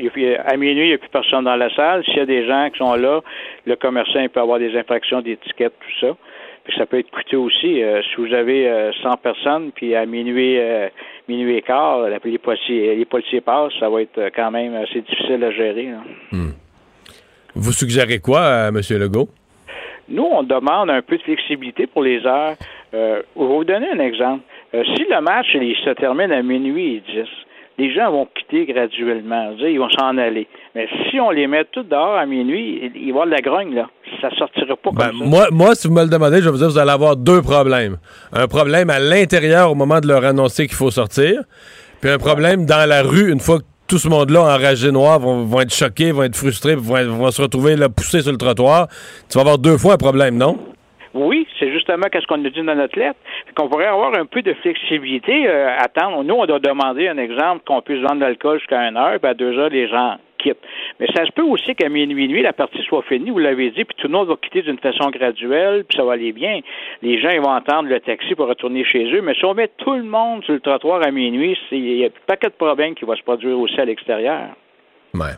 À 0.45 0.57
minuit, 0.57 0.83
il 0.85 0.87
n'y 0.89 0.93
a 0.93 0.97
plus 0.97 1.07
personne 1.09 1.45
dans 1.45 1.55
la 1.55 1.73
salle. 1.73 2.03
S'il 2.03 2.17
y 2.17 2.19
a 2.19 2.25
des 2.25 2.45
gens 2.45 2.69
qui 2.69 2.79
sont 2.79 2.95
là, 2.95 3.21
le 3.65 3.75
commerçant 3.77 4.19
il 4.19 4.27
peut 4.29 4.41
avoir 4.41 4.59
des 4.59 4.75
infractions 4.77 5.21
d'étiquette, 5.21 5.71
tout 5.79 6.05
ça. 6.05 6.17
Puis 6.65 6.73
ça 6.77 6.85
peut 6.85 6.99
être 6.99 7.09
coûteux 7.11 7.37
aussi. 7.37 7.81
Si 7.81 8.15
vous 8.17 8.33
avez 8.33 8.67
euh, 8.67 8.91
100 9.03 9.17
personnes, 9.23 9.71
puis 9.73 9.95
à 9.95 10.05
minuit, 10.05 10.57
minuit 11.27 11.55
et 11.57 11.61
quart, 11.61 11.99
la- 12.01 12.19
les 12.23 12.37
policiers, 12.37 12.95
les 12.95 13.05
policiers 13.05 13.41
passent, 13.41 13.73
ça 13.79 13.89
va 13.89 14.01
être 14.01 14.17
euh, 14.17 14.29
quand 14.35 14.51
même 14.51 14.75
assez 14.75 15.01
difficile 15.01 15.43
à 15.43 15.51
gérer. 15.51 15.87
là. 15.91 16.37
Vous 17.55 17.71
suggérez 17.71 18.19
quoi 18.19 18.41
à 18.41 18.67
M. 18.69 18.79
Legault? 18.91 19.29
Nous, 20.09 20.23
on 20.23 20.43
demande 20.43 20.89
un 20.89 21.01
peu 21.01 21.17
de 21.17 21.21
flexibilité 21.21 21.87
pour 21.87 22.03
les 22.03 22.25
heures. 22.25 22.55
Euh, 22.93 23.21
je 23.35 23.41
vais 23.41 23.47
vous 23.47 23.63
donner 23.63 23.87
un 23.89 23.99
exemple. 23.99 24.41
Euh, 24.73 24.83
si 24.95 25.05
le 25.09 25.21
match 25.21 25.47
il 25.53 25.75
se 25.85 25.91
termine 25.91 26.31
à 26.31 26.41
minuit 26.41 26.95
et 26.95 26.99
10, 27.01 27.27
les 27.77 27.93
gens 27.93 28.11
vont 28.11 28.27
quitter 28.37 28.65
graduellement. 28.71 29.51
Ils 29.59 29.79
vont 29.79 29.89
s'en 29.89 30.17
aller. 30.17 30.47
Mais 30.75 30.87
si 31.09 31.19
on 31.19 31.31
les 31.31 31.47
met 31.47 31.65
tous 31.71 31.83
dehors 31.83 32.15
à 32.15 32.25
minuit, 32.25 32.91
il 32.95 33.01
va 33.01 33.05
y 33.05 33.09
avoir 33.09 33.25
de 33.25 33.31
la 33.31 33.41
grogne, 33.41 33.73
là. 33.73 33.89
Ça 34.21 34.29
sortira 34.37 34.75
pas 34.75 34.89
comme 34.91 34.97
Ben, 34.97 35.11
ça. 35.17 35.25
moi, 35.25 35.47
moi, 35.51 35.75
si 35.75 35.87
vous 35.87 35.93
me 35.93 36.03
le 36.03 36.09
demandez, 36.09 36.37
je 36.39 36.45
vais 36.45 36.51
vous 36.51 36.57
dire, 36.57 36.67
vous 36.69 36.77
allez 36.77 36.91
avoir 36.91 37.15
deux 37.15 37.41
problèmes. 37.41 37.97
Un 38.31 38.47
problème 38.47 38.89
à 38.89 38.99
l'intérieur 38.99 39.71
au 39.71 39.75
moment 39.75 39.99
de 39.99 40.07
leur 40.07 40.23
annoncer 40.23 40.67
qu'il 40.67 40.75
faut 40.75 40.91
sortir, 40.91 41.41
puis 42.01 42.09
un 42.11 42.17
problème 42.17 42.65
dans 42.65 42.87
la 42.87 43.01
rue 43.01 43.31
une 43.31 43.39
fois 43.39 43.59
que 43.59 43.63
tout 43.87 43.97
ce 43.97 44.07
monde-là 44.07 44.41
enragé 44.41 44.91
noir 44.91 45.19
vont, 45.19 45.43
vont 45.43 45.61
être 45.61 45.73
choqués, 45.73 46.11
vont 46.11 46.23
être 46.23 46.35
frustrés, 46.35 46.75
vont, 46.75 47.03
vont 47.17 47.31
se 47.31 47.41
retrouver 47.41 47.75
là, 47.75 47.89
poussés 47.89 48.21
sur 48.21 48.31
le 48.31 48.37
trottoir. 48.37 48.87
Tu 49.29 49.35
vas 49.35 49.41
avoir 49.41 49.57
deux 49.57 49.77
fois 49.77 49.95
un 49.95 49.97
problème, 49.97 50.37
non? 50.37 50.57
Oui, 51.13 51.47
c'est 51.59 51.71
justement 51.71 52.07
qu'est-ce 52.11 52.25
qu'on 52.25 52.43
a 52.43 52.49
dit 52.49 52.61
dans 52.61 52.75
notre 52.75 52.97
lettre. 52.97 53.19
Qu'on 53.55 53.69
pourrait 53.69 53.85
avoir 53.85 54.17
un 54.17 54.25
peu 54.25 54.41
de 54.41 54.53
flexibilité, 54.53 55.47
euh, 55.47 55.77
attendre. 55.77 56.23
Nous, 56.23 56.33
on 56.33 56.45
doit 56.45 56.59
demander 56.59 57.07
un 57.07 57.17
exemple 57.17 57.63
qu'on 57.65 57.81
puisse 57.81 58.01
vendre 58.01 58.15
de 58.15 58.21
l'alcool 58.21 58.59
jusqu'à 58.59 58.87
une 58.87 58.97
heure, 58.97 59.19
puis 59.19 59.29
à 59.29 59.33
deux 59.33 59.57
heures, 59.57 59.69
les 59.69 59.87
gens 59.87 60.17
quittent. 60.39 60.57
Mais 60.99 61.07
ça 61.15 61.25
se 61.25 61.31
peut 61.31 61.43
aussi 61.43 61.75
qu'à 61.75 61.87
minuit, 61.89 62.27
nuit, 62.27 62.41
la 62.41 62.53
partie 62.53 62.81
soit 62.83 63.03
finie, 63.03 63.29
vous 63.29 63.39
l'avez 63.39 63.69
dit, 63.69 63.85
puis 63.85 63.95
tout 63.97 64.07
le 64.07 64.13
monde 64.13 64.27
va 64.27 64.35
quitter 64.41 64.63
d'une 64.63 64.79
façon 64.79 65.09
graduelle, 65.09 65.85
puis 65.85 65.97
ça 65.97 66.03
va 66.03 66.13
aller 66.13 66.31
bien. 66.31 66.61
Les 67.01 67.21
gens, 67.21 67.29
ils 67.29 67.41
vont 67.41 67.51
entendre 67.51 67.89
le 67.89 67.99
taxi 67.99 68.33
pour 68.35 68.47
retourner 68.47 68.83
chez 68.83 69.11
eux, 69.13 69.21
mais 69.21 69.35
si 69.35 69.45
on 69.45 69.53
met 69.53 69.69
tout 69.77 69.93
le 69.93 70.03
monde 70.03 70.43
sur 70.43 70.53
le 70.53 70.59
trottoir 70.59 71.05
à 71.05 71.11
minuit, 71.11 71.57
il 71.71 71.97
y 71.97 72.03
a 72.03 72.07
un 72.07 72.11
paquet 72.25 72.47
de 72.47 72.53
problèmes 72.53 72.95
qui 72.95 73.05
vont 73.05 73.15
se 73.15 73.23
produire 73.23 73.59
aussi 73.59 73.79
à 73.79 73.85
l'extérieur. 73.85 74.49
Ouais. 75.13 75.35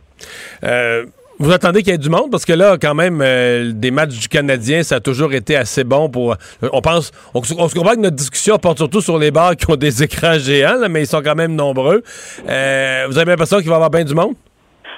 Euh, 0.64 1.06
vous 1.40 1.52
attendez 1.52 1.84
qu'il 1.84 1.92
y 1.92 1.96
ait 1.96 2.00
du 2.00 2.10
monde? 2.10 2.32
Parce 2.32 2.46
que 2.46 2.54
là, 2.54 2.78
quand 2.80 2.96
même, 2.96 3.20
euh, 3.22 3.72
des 3.74 3.92
matchs 3.92 4.18
du 4.18 4.28
Canadien, 4.28 4.84
ça 4.84 4.96
a 4.96 5.00
toujours 5.00 5.34
été 5.34 5.56
assez 5.56 5.84
bon 5.84 6.10
pour. 6.10 6.34
euh, 6.34 6.70
on 6.72 6.82
pense, 6.82 7.12
on, 7.34 7.44
se 7.44 7.54
comprend 7.54 7.96
que 7.96 8.00
notre 8.00 8.16
discussion 8.16 8.58
porte 8.58 8.78
surtout 8.78 9.02
sur 9.02 9.18
les 9.18 9.32
bars 9.32 9.56
qui 9.56 9.70
ont 9.70 9.76
des 9.76 10.04
écrans 10.04 10.40
géants, 10.40 10.88
mais 10.90 11.04
ils 11.04 11.08
sont 11.08 11.22
quand 11.22 11.36
même 11.36 11.56
nombreux. 11.56 12.04
Euh, 12.48 13.06
vous 13.10 13.18
avez 13.18 13.32
l'impression 13.32 13.58
qu'il 13.58 13.68
va 13.68 13.74
y 13.74 13.76
avoir 13.76 13.90
bien 13.90 14.04
du 14.04 14.14
monde? 14.14 14.36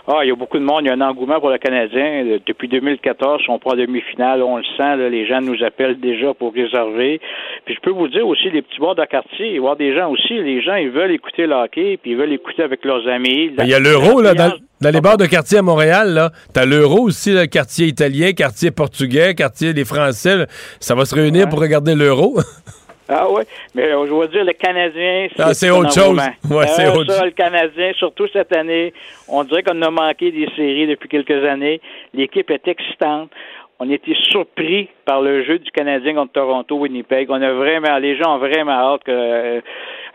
Ah, 0.09 0.19
il 0.23 0.29
y 0.29 0.31
a 0.31 0.35
beaucoup 0.35 0.57
de 0.57 0.63
monde, 0.63 0.83
il 0.83 0.87
y 0.87 0.89
a 0.89 0.93
un 0.93 1.01
engouement 1.01 1.41
pour 1.41 1.49
le 1.49 1.57
Canadien. 1.57 2.25
Euh, 2.25 2.39
Depuis 2.45 2.69
2014, 2.69 3.41
on 3.49 3.59
prend 3.59 3.75
demi-finale, 3.75 4.41
on 4.41 4.55
le 4.55 4.63
sent, 4.77 4.95
là, 4.95 5.09
les 5.09 5.27
gens 5.27 5.41
nous 5.41 5.61
appellent 5.65 5.99
déjà 5.99 6.33
pour 6.33 6.53
réserver. 6.53 7.19
Puis 7.65 7.75
je 7.75 7.81
peux 7.81 7.91
vous 7.91 8.07
dire 8.07 8.25
aussi, 8.25 8.49
les 8.49 8.61
petits 8.61 8.79
bars 8.79 8.95
de 8.95 9.03
quartier, 9.03 9.47
il 9.49 9.55
y 9.55 9.57
avoir 9.57 9.75
des 9.75 9.93
gens 9.93 10.09
aussi, 10.09 10.33
les 10.41 10.61
gens, 10.61 10.75
ils 10.75 10.91
veulent 10.91 11.11
écouter 11.11 11.45
le 11.45 11.55
hockey, 11.55 11.97
puis 12.01 12.11
ils 12.11 12.17
veulent 12.17 12.31
écouter 12.31 12.63
avec 12.63 12.85
leurs 12.85 13.05
amis. 13.09 13.49
Ben, 13.49 13.65
Il 13.65 13.69
y 13.69 13.73
a 13.73 13.79
l'euro, 13.79 14.21
là, 14.21 14.33
dans, 14.33 14.53
dans 14.79 14.91
les 14.91 15.01
bars 15.01 15.17
de 15.17 15.25
quartier 15.25 15.57
à 15.57 15.61
Montréal, 15.61 16.13
là. 16.13 16.31
T'as 16.53 16.65
l'euro 16.65 17.01
aussi, 17.01 17.33
le 17.33 17.45
quartier 17.45 17.87
italien, 17.87 18.31
quartier 18.31 18.71
portugais, 18.71 19.35
quartier 19.35 19.73
des 19.73 19.83
Français. 19.83 20.37
là. 20.37 20.45
Ça 20.79 20.95
va 20.95 21.03
se 21.03 21.15
réunir 21.15 21.49
pour 21.49 21.59
regarder 21.59 21.95
l'euro. 21.95 22.37
Ah 23.09 23.27
oui, 23.31 23.43
mais 23.73 23.89
je 23.89 24.13
veux 24.13 24.27
dire, 24.27 24.43
le 24.43 24.53
Canadien, 24.53 25.27
Ah, 25.39 25.53
c'est 25.53 25.69
un 25.69 25.75
autre 25.75 25.93
chose. 25.93 26.17
Ouais, 26.49 26.57
Euh, 26.57 26.65
c'est 26.75 26.87
autre 26.89 27.11
ça, 27.11 27.19
chose. 27.19 27.25
le 27.25 27.31
Canadien, 27.31 27.91
surtout 27.97 28.27
cette 28.33 28.53
année, 28.55 28.93
on 29.27 29.43
dirait 29.43 29.63
qu'on 29.63 29.81
a 29.81 29.89
manqué 29.89 30.31
des 30.31 30.47
séries 30.55 30.87
depuis 30.87 31.07
quelques 31.09 31.45
années. 31.45 31.79
L'équipe 32.13 32.49
est 32.51 32.67
excitante. 32.67 33.29
On 33.79 33.89
était 33.91 34.15
surpris 34.31 34.89
par 35.05 35.21
le 35.21 35.43
jeu 35.45 35.59
du 35.59 35.69
Canadien 35.71 36.15
contre 36.15 36.33
Toronto, 36.33 36.77
Winnipeg. 36.79 37.29
On 37.29 37.41
a 37.41 37.53
vraiment, 37.53 37.97
les 37.99 38.17
gens 38.17 38.35
ont 38.35 38.39
vraiment 38.39 38.71
hâte 38.71 39.03
que, 39.05 39.11
euh, 39.11 39.61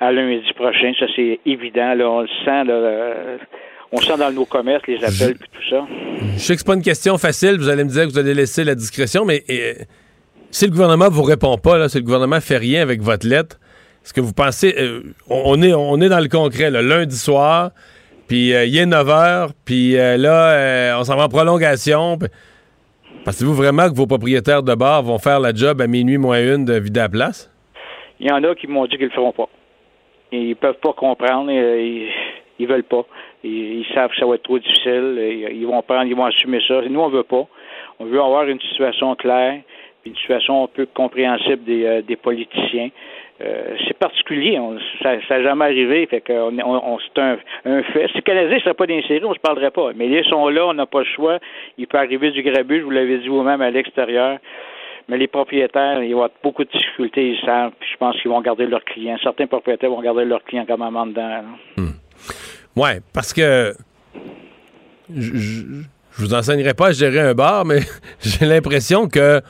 à 0.01 0.11
lundi 0.11 0.53
prochain. 0.55 0.93
Ça, 0.99 1.07
c'est 1.15 1.39
évident. 1.47 1.95
Là, 1.95 2.11
on 2.11 2.21
le 2.23 2.29
sent. 2.45 2.65
Là, 2.65 2.73
euh, 2.75 3.37
on 3.93 3.99
sent 3.99 4.17
dans 4.19 4.33
nos 4.33 4.47
commerces 4.47 4.85
les 4.89 4.97
appels 5.05 5.37
et 5.37 5.57
tout 5.57 5.69
ça. 5.71 5.87
Je 6.35 6.39
sais 6.41 6.55
que 6.55 6.59
c'est 6.59 6.67
pas 6.67 6.75
une 6.75 6.83
question 6.83 7.17
facile. 7.19 7.57
Vous 7.59 7.69
allez 7.69 7.85
me 7.85 7.91
dire 7.91 8.03
que 8.07 8.11
vous 8.11 8.19
allez 8.19 8.35
laisser 8.35 8.65
la 8.65 8.75
discrétion, 8.75 9.25
mais 9.25 9.43
euh, 9.49 9.75
si 10.53 10.67
le 10.67 10.71
gouvernement 10.71 11.09
vous 11.09 11.23
répond 11.23 11.57
pas, 11.57 11.89
si 11.89 11.99
le 11.99 12.05
gouvernement 12.05 12.41
fait 12.41 12.59
rien 12.59 12.83
avec 12.83 13.01
votre 13.01 13.27
lettre, 13.27 13.59
est-ce 14.05 14.13
que 14.13 14.21
vous 14.21 14.35
pensez, 14.35 14.75
euh, 14.79 15.01
on, 15.31 15.61
est, 15.63 15.73
on 15.73 16.01
est 16.01 16.09
dans 16.09 16.21
le 16.21 16.29
concret, 16.29 16.71
lundi 16.71 17.17
soir, 17.17 17.71
puis 18.29 18.55
euh, 18.55 18.67
il 18.67 18.77
est 18.77 18.87
9 18.87 19.09
heures, 19.09 19.49
puis 19.65 19.97
euh, 19.97 20.17
là, 20.17 20.99
on 21.01 21.05
s'en 21.05 21.17
va 21.17 21.25
en 21.25 21.29
prolongation. 21.29 22.19
Pensez-vous 23.25 23.55
vraiment 23.55 23.89
que 23.89 23.95
vos 23.95 24.07
propriétaires 24.07 24.63
de 24.63 24.75
bar 24.75 25.03
vont 25.03 25.19
faire 25.19 25.41
la 25.41 25.55
job 25.55 25.81
à 25.81 25.87
minuit 25.87 26.19
moins 26.19 26.41
une 26.41 26.65
de 26.65 26.75
vider 26.75 27.01
la 27.01 27.09
place? 27.09 27.51
Il 28.21 28.29
y 28.29 28.33
en 28.33 28.45
a 28.45 28.55
qui 28.55 28.67
m'ont 28.67 28.85
dit 28.85 28.97
qu'ils 28.97 29.07
le 29.07 29.11
feront 29.11 29.33
pas. 29.33 29.49
Ils 30.33 30.55
peuvent 30.57 30.79
pas 30.83 30.93
comprendre. 30.93 31.51
Ils, 31.51 32.11
ils 32.59 32.67
veulent 32.67 32.85
pas. 32.85 33.05
Ils, 33.43 33.85
savent 33.95 34.11
que 34.11 34.17
ça 34.17 34.27
va 34.27 34.35
être 34.35 34.43
trop 34.43 34.59
difficile. 34.59 35.19
Ils 35.53 35.67
vont 35.67 35.83
prendre, 35.83 36.05
ils 36.05 36.15
vont 36.15 36.27
assumer 36.27 36.61
ça. 36.67 36.83
Nous, 36.83 37.01
on 37.01 37.09
veut 37.09 37.23
pas. 37.23 37.47
On 37.99 38.05
veut 38.05 38.21
avoir 38.21 38.45
une 38.45 38.61
situation 38.61 39.15
claire, 39.17 39.61
une 40.05 40.17
situation 40.17 40.65
un 40.65 40.69
peu 40.69 40.87
compréhensible 40.93 41.65
des, 41.65 41.85
euh, 41.85 42.03
politiciens. 42.23 42.91
Euh, 43.41 43.75
c'est 43.87 43.97
particulier, 43.99 44.59
ça 45.03 45.17
n'a 45.31 45.43
jamais 45.43 45.65
arrivé, 45.65 46.07
fait 46.07 46.21
que 46.21 46.33
on, 46.33 46.57
on- 46.65 46.95
on- 46.95 46.99
c'est 47.01 47.21
un, 47.21 47.37
fait. 47.83 48.07
Si 48.09 48.17
le 48.17 48.21
Canadien 48.21 48.55
ne 48.57 48.61
serait 48.61 48.75
pas 48.75 48.87
d'insérer, 48.87 49.25
on 49.25 49.31
ne 49.31 49.35
se 49.35 49.41
parlerait 49.41 49.71
pas. 49.73 49.91
Mais 49.97 50.07
ils 50.09 50.25
sont 50.27 50.49
là, 50.49 50.67
on 50.67 50.75
n'a 50.75 50.87
pas 50.87 51.01
le 51.01 51.07
choix. 51.07 51.39
Il 51.79 51.87
peut 51.89 51.99
arriver 51.99 52.31
du 52.31 52.43
grabuge, 52.43 52.83
vous 52.83 52.91
l'avez 52.91 53.19
dit 53.19 53.29
vous-même, 53.29 53.61
à 53.61 53.71
l'extérieur. 53.71 54.39
Mais 55.09 55.19
les 55.19 55.27
propriétaires, 55.27 56.01
ils 56.05 56.13
vont 56.15 56.23
avoir 56.23 56.31
beaucoup 56.45 56.63
de 56.63 56.71
difficultés, 56.71 57.31
ils 57.31 57.45
savent. 57.45 57.73
Puis 57.81 57.89
je 57.93 57.97
pense 57.97 58.17
qu'ils 58.21 58.31
vont 58.31 58.41
garder 58.41 58.67
leurs 58.67 58.85
clients. 58.85 59.17
Certains 59.23 59.47
propriétaires 59.49 59.91
vont 59.91 60.01
garder 60.03 60.25
leurs 60.25 60.45
clients 60.45 60.65
comme 60.67 60.83
un 60.83 61.07
dedans. 61.07 61.29
là. 61.29 61.85
Ouais, 62.77 63.01
parce 63.13 63.33
que 63.33 63.73
je, 65.13 65.21
je, 65.37 65.63
je 66.13 66.23
vous 66.23 66.35
enseignerai 66.35 66.75
pas 66.75 66.89
à 66.89 66.93
gérer 66.93 67.21
un 67.21 67.35
bar, 67.35 67.65
mais 67.65 67.81
j'ai 68.21 68.47
l'impression 68.47 69.09
que 69.09 69.41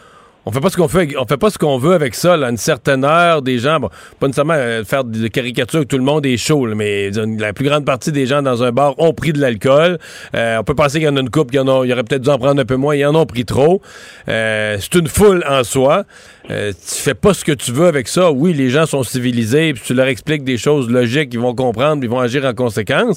on 0.45 0.51
fait 0.51 0.61
pas 0.61 0.70
ce 0.70 0.76
qu'on 0.76 0.88
fait, 0.88 1.07
pas 1.38 1.51
ce 1.51 1.59
qu'on 1.59 1.78
veut 1.78 1.95
avec 1.95 2.14
ça. 2.14 2.36
Là, 2.36 2.51
une 2.51 2.57
certaine 2.57 3.05
heure, 3.05 3.43
des 3.43 3.59
gens, 3.59 3.78
bon, 3.78 3.90
pas 4.18 4.26
nécessairement 4.26 4.55
euh, 4.57 4.84
faire 4.84 5.05
des 5.05 5.30
caricatures 5.30 5.80
que 5.80 5.84
tout 5.84 5.99
le 5.99 6.05
monde 6.05 6.26
est 6.26 6.36
chaud, 6.36 6.66
mais 6.74 7.11
la 7.11 7.53
plus 7.53 7.64
grande 7.64 7.84
partie 7.84 8.11
des 8.11 8.26
gens 8.26 8.43
dans 8.43 8.62
un 8.62 8.72
bar 8.72 8.99
ont 8.99 9.12
pris 9.12 9.32
de 9.32 9.40
l'alcool. 9.40 9.99
Euh, 10.34 10.59
on 10.59 10.64
peut 10.64 10.74
penser 10.74 10.99
qu'il 10.99 11.07
y 11.07 11.09
en 11.09 11.16
a 11.16 11.20
une 11.20 11.30
coupe, 11.30 11.51
il 11.53 11.57
y 11.57 11.59
en 11.61 11.68
a, 11.68 11.84
il 11.84 11.90
y 11.90 11.93
aurait 11.93 12.03
peut-être 12.03 12.22
dû 12.22 12.30
en 12.30 12.38
prendre 12.38 12.61
un 12.61 12.64
peu 12.64 12.76
moins, 12.76 12.97
ils 12.97 13.07
en 13.07 13.14
ont 13.14 13.26
pris 13.26 13.45
trop. 13.45 13.80
Euh, 14.28 14.76
c'est 14.80 14.95
une 14.97 15.07
foule 15.07 15.45
en 15.49 15.62
soi. 15.62 16.05
Tu 16.49 16.74
fais 16.80 17.14
pas 17.14 17.34
ce 17.34 17.45
que 17.45 17.53
tu 17.53 17.70
veux 17.70 17.86
avec 17.86 18.09
ça. 18.09 18.32
Oui, 18.32 18.53
les 18.53 18.68
gens 18.68 18.84
sont 18.84 19.05
civilisés, 19.05 19.72
puis 19.74 19.82
tu 19.86 19.95
leur 19.95 20.07
expliques 20.07 20.43
des 20.43 20.59
choses 20.59 20.90
logiques, 20.90 21.30
ils 21.32 21.40
vont 21.40 21.55
comprendre, 21.55 22.03
ils 22.03 22.11
vont 22.11 22.18
agir 22.18 22.45
en 22.45 22.53
conséquence. 22.53 23.16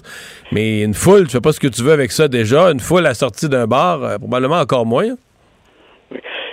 Mais 0.51 0.81
une 0.81 0.93
foule, 0.93 1.25
tu 1.25 1.31
fais 1.31 1.41
pas 1.41 1.51
ce 1.51 1.59
que 1.59 1.67
tu 1.67 1.81
veux 1.81 1.91
avec 1.91 2.11
ça 2.11 2.27
déjà. 2.27 2.71
Une 2.71 2.79
foule 2.79 2.99
à 2.99 3.09
la 3.09 3.13
sortie 3.15 3.49
d'un 3.49 3.65
bar, 3.65 4.19
probablement 4.19 4.59
encore 4.59 4.85
moins. 4.85 5.15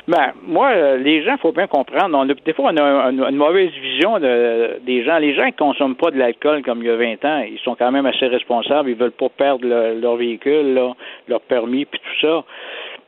Ben, 0.09 0.32
moi, 0.42 0.70
euh, 0.70 0.96
les 0.96 1.22
gens, 1.22 1.36
faut 1.36 1.53
bien 1.53 1.68
comprendre. 1.68 2.18
On 2.18 2.28
a- 2.28 2.34
des 2.34 2.53
fois, 2.55 2.72
on 2.72 2.76
a 2.76 2.82
un- 2.82 3.28
une 3.28 3.36
mauvaise 3.36 3.70
vision 3.70 4.18
de- 4.18 4.80
des 4.84 5.05
gens. 5.05 5.18
Les 5.18 5.32
gens 5.32 5.46
qui 5.46 5.53
consomment 5.53 5.94
pas 5.94 6.11
de 6.11 6.18
l'alcool 6.18 6.62
comme 6.62 6.82
il 6.82 6.86
y 6.86 6.90
a 6.90 6.96
20 6.96 7.24
ans, 7.24 7.44
ils 7.48 7.61
sont 7.61 7.76
quand 7.76 7.92
même 7.92 8.07
assez 8.07 8.26
responsables. 8.26 8.90
Ils 8.90 8.96
veulent 8.96 9.12
pas 9.12 9.28
perdre 9.28 9.64
le- 9.64 10.00
leur 10.00 10.16
véhicule, 10.16 10.74
là, 10.74 10.92
leur 11.28 11.40
permis, 11.40 11.84
puis 11.84 12.00
tout 12.00 12.26
ça. 12.26 12.42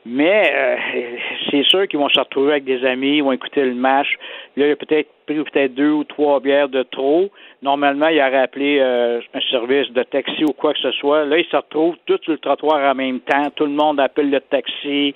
Mais 0.05 0.51
euh, 0.53 0.75
c'est 1.49 1.63
sûr 1.63 1.87
qu'ils 1.87 1.97
vont 1.97 2.09
se 2.09 2.19
retrouver 2.19 2.51
avec 2.51 2.63
des 2.63 2.85
amis, 2.85 3.17
ils 3.17 3.23
vont 3.23 3.31
écouter 3.31 3.63
le 3.65 3.73
match. 3.73 4.07
Là, 4.55 4.67
il 4.67 4.71
a 4.71 4.75
peut-être 4.75 5.09
pris 5.25 5.43
peut-être 5.43 5.73
deux 5.73 5.89
ou 5.89 6.03
trois 6.03 6.39
bières 6.39 6.69
de 6.69 6.83
trop. 6.83 7.31
Normalement, 7.63 8.09
il 8.09 8.19
aurait 8.19 8.37
appelé 8.37 8.77
euh, 8.79 9.19
un 9.33 9.41
service 9.49 9.91
de 9.91 10.03
taxi 10.03 10.43
ou 10.43 10.53
quoi 10.53 10.73
que 10.73 10.79
ce 10.79 10.91
soit. 10.91 11.25
Là, 11.25 11.39
ils 11.39 11.45
se 11.45 11.55
retrouvent 11.55 11.97
tous 12.05 12.19
sur 12.21 12.33
le 12.33 12.37
trottoir 12.37 12.79
en 12.91 12.93
même 12.93 13.19
temps. 13.21 13.49
Tout 13.55 13.65
le 13.65 13.71
monde 13.71 13.99
appelle 13.99 14.29
le 14.29 14.39
taxi. 14.41 15.15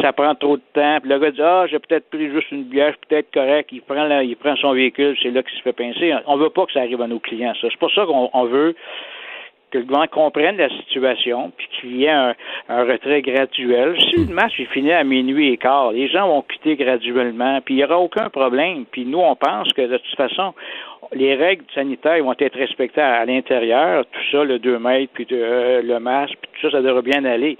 Ça 0.00 0.14
prend 0.14 0.34
trop 0.34 0.56
de 0.56 0.62
temps. 0.72 1.00
Puis 1.00 1.10
le 1.10 1.18
gars 1.18 1.30
dit 1.30 1.42
Ah, 1.42 1.66
j'ai 1.70 1.78
peut-être 1.78 2.08
pris 2.08 2.30
juste 2.30 2.50
une 2.50 2.64
bière, 2.64 2.94
peut-être 3.08 3.30
correct. 3.34 3.68
Il 3.72 3.82
prend, 3.82 4.20
il 4.20 4.36
prend 4.36 4.56
son 4.56 4.72
véhicule, 4.72 5.16
c'est 5.22 5.30
là 5.30 5.42
qu'il 5.42 5.58
se 5.58 5.62
fait 5.62 5.74
pincer. 5.74 6.14
On 6.26 6.38
veut 6.38 6.50
pas 6.50 6.64
que 6.64 6.72
ça 6.72 6.80
arrive 6.80 7.02
à 7.02 7.06
nos 7.06 7.18
clients, 7.18 7.52
ça. 7.60 7.68
C'est 7.70 7.78
pour 7.78 7.92
ça 7.92 8.06
qu'on 8.06 8.30
on 8.32 8.44
veut 8.44 8.74
que 9.70 9.78
le 9.78 9.84
gouvernement 9.84 10.08
comprenne 10.10 10.56
la 10.56 10.68
situation, 10.68 11.52
puis 11.56 11.68
qu'il 11.80 11.96
y 11.96 12.04
ait 12.04 12.10
un, 12.10 12.34
un 12.68 12.84
retrait 12.84 13.22
graduel. 13.22 13.96
Si 14.00 14.24
le 14.26 14.34
match 14.34 14.58
est 14.58 14.64
fini 14.72 14.92
à 14.92 15.04
minuit 15.04 15.52
et 15.52 15.56
quart, 15.56 15.92
les 15.92 16.08
gens 16.08 16.26
vont 16.28 16.42
quitter 16.42 16.76
graduellement, 16.76 17.60
puis 17.64 17.74
il 17.74 17.76
n'y 17.78 17.84
aura 17.84 17.98
aucun 17.98 18.28
problème. 18.30 18.84
Puis 18.90 19.04
nous, 19.04 19.18
on 19.20 19.36
pense 19.36 19.72
que 19.72 19.82
de 19.82 19.96
toute 19.96 20.16
façon, 20.16 20.54
les 21.12 21.34
règles 21.34 21.64
sanitaires 21.74 22.22
vont 22.22 22.34
être 22.38 22.56
respectées 22.58 23.00
à, 23.00 23.20
à 23.20 23.24
l'intérieur, 23.24 24.04
tout 24.06 24.20
ça, 24.32 24.44
le 24.44 24.58
2 24.58 24.78
mètres, 24.78 25.12
puis 25.14 25.26
de- 25.26 25.36
euh, 25.36 25.82
le 25.82 25.98
masque, 26.00 26.34
puis 26.40 26.50
tout 26.60 26.70
ça, 26.70 26.76
ça 26.78 26.82
devrait 26.82 27.02
bien 27.02 27.24
aller. 27.24 27.56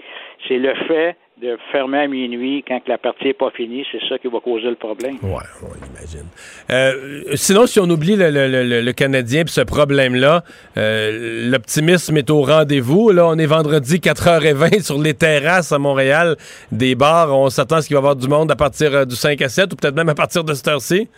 C'est 0.47 0.57
le 0.57 0.73
fait 0.87 1.15
de 1.41 1.57
fermer 1.71 1.97
à 2.01 2.07
minuit 2.07 2.63
quand 2.67 2.79
que 2.81 2.89
la 2.89 2.99
partie 2.99 3.25
n'est 3.25 3.33
pas 3.33 3.49
finie, 3.49 3.83
c'est 3.91 3.99
ça 4.07 4.19
qui 4.19 4.27
va 4.27 4.39
causer 4.39 4.67
le 4.69 4.75
problème. 4.75 5.15
Ouais, 5.23 5.41
on 5.63 5.75
imagine. 5.91 6.27
Euh, 6.69 7.21
sinon, 7.33 7.65
si 7.65 7.79
on 7.79 7.89
oublie 7.89 8.15
le, 8.15 8.29
le- 8.29 8.47
le- 8.47 8.81
le 8.81 8.93
Canadien 8.93 9.43
puis 9.43 9.51
ce 9.53 9.61
problème-là, 9.61 10.43
euh, 10.77 11.49
l'optimisme 11.49 12.15
est 12.17 12.29
au 12.29 12.43
rendez-vous. 12.43 13.09
Là, 13.11 13.25
on 13.27 13.37
est 13.39 13.47
vendredi 13.47 13.97
4h20 13.97 14.83
sur 14.85 14.99
les 15.01 15.15
terrasses 15.15 15.71
à 15.71 15.79
Montréal 15.79 16.35
des 16.71 16.93
bars. 16.93 17.35
On 17.35 17.49
s'attend 17.49 17.77
à 17.77 17.81
ce 17.81 17.87
qu'il 17.87 17.95
va 17.95 17.99
y 17.99 18.03
avoir 18.03 18.15
du 18.15 18.27
monde 18.27 18.51
à 18.51 18.55
partir 18.55 18.93
euh, 18.93 19.05
du 19.05 19.15
5 19.15 19.41
à 19.41 19.49
7 19.49 19.73
ou 19.73 19.75
peut-être 19.75 19.95
même 19.95 20.09
à 20.09 20.15
partir 20.15 20.43
de 20.43 20.53
cette 20.53 20.67
heure-ci. 20.67 21.09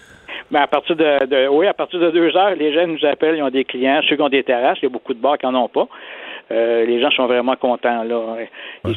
Mais 0.51 0.59
à 0.59 0.67
partir 0.67 0.95
de, 0.95 1.26
de- 1.26 1.47
oui, 1.49 1.67
à 1.67 1.74
partir 1.74 1.99
de 1.99 2.11
deux 2.11 2.36
heures, 2.38 2.55
les 2.55 2.74
gens 2.74 2.88
nous 2.88 3.03
appellent, 3.05 3.36
ils 3.38 3.43
ont 3.43 3.49
des 3.49 3.65
clients, 3.65 3.99
ceux 4.07 4.15
qui 4.15 4.21
ont 4.21 4.30
des 4.30 4.43
terrasses, 4.43 4.78
il 4.82 4.86
y 4.86 4.88
a 4.88 4.89
beaucoup 4.89 5.13
de 5.13 5.19
bars 5.19 5.38
qui 5.38 5.45
n'en 5.45 5.63
ont 5.65 5.69
pas. 5.69 5.88
Euh, 6.52 6.86
les 6.86 7.02
gens 7.02 7.10
sont 7.12 7.26
vraiment 7.26 7.56
contents 7.56 8.04
là. 8.04 8.38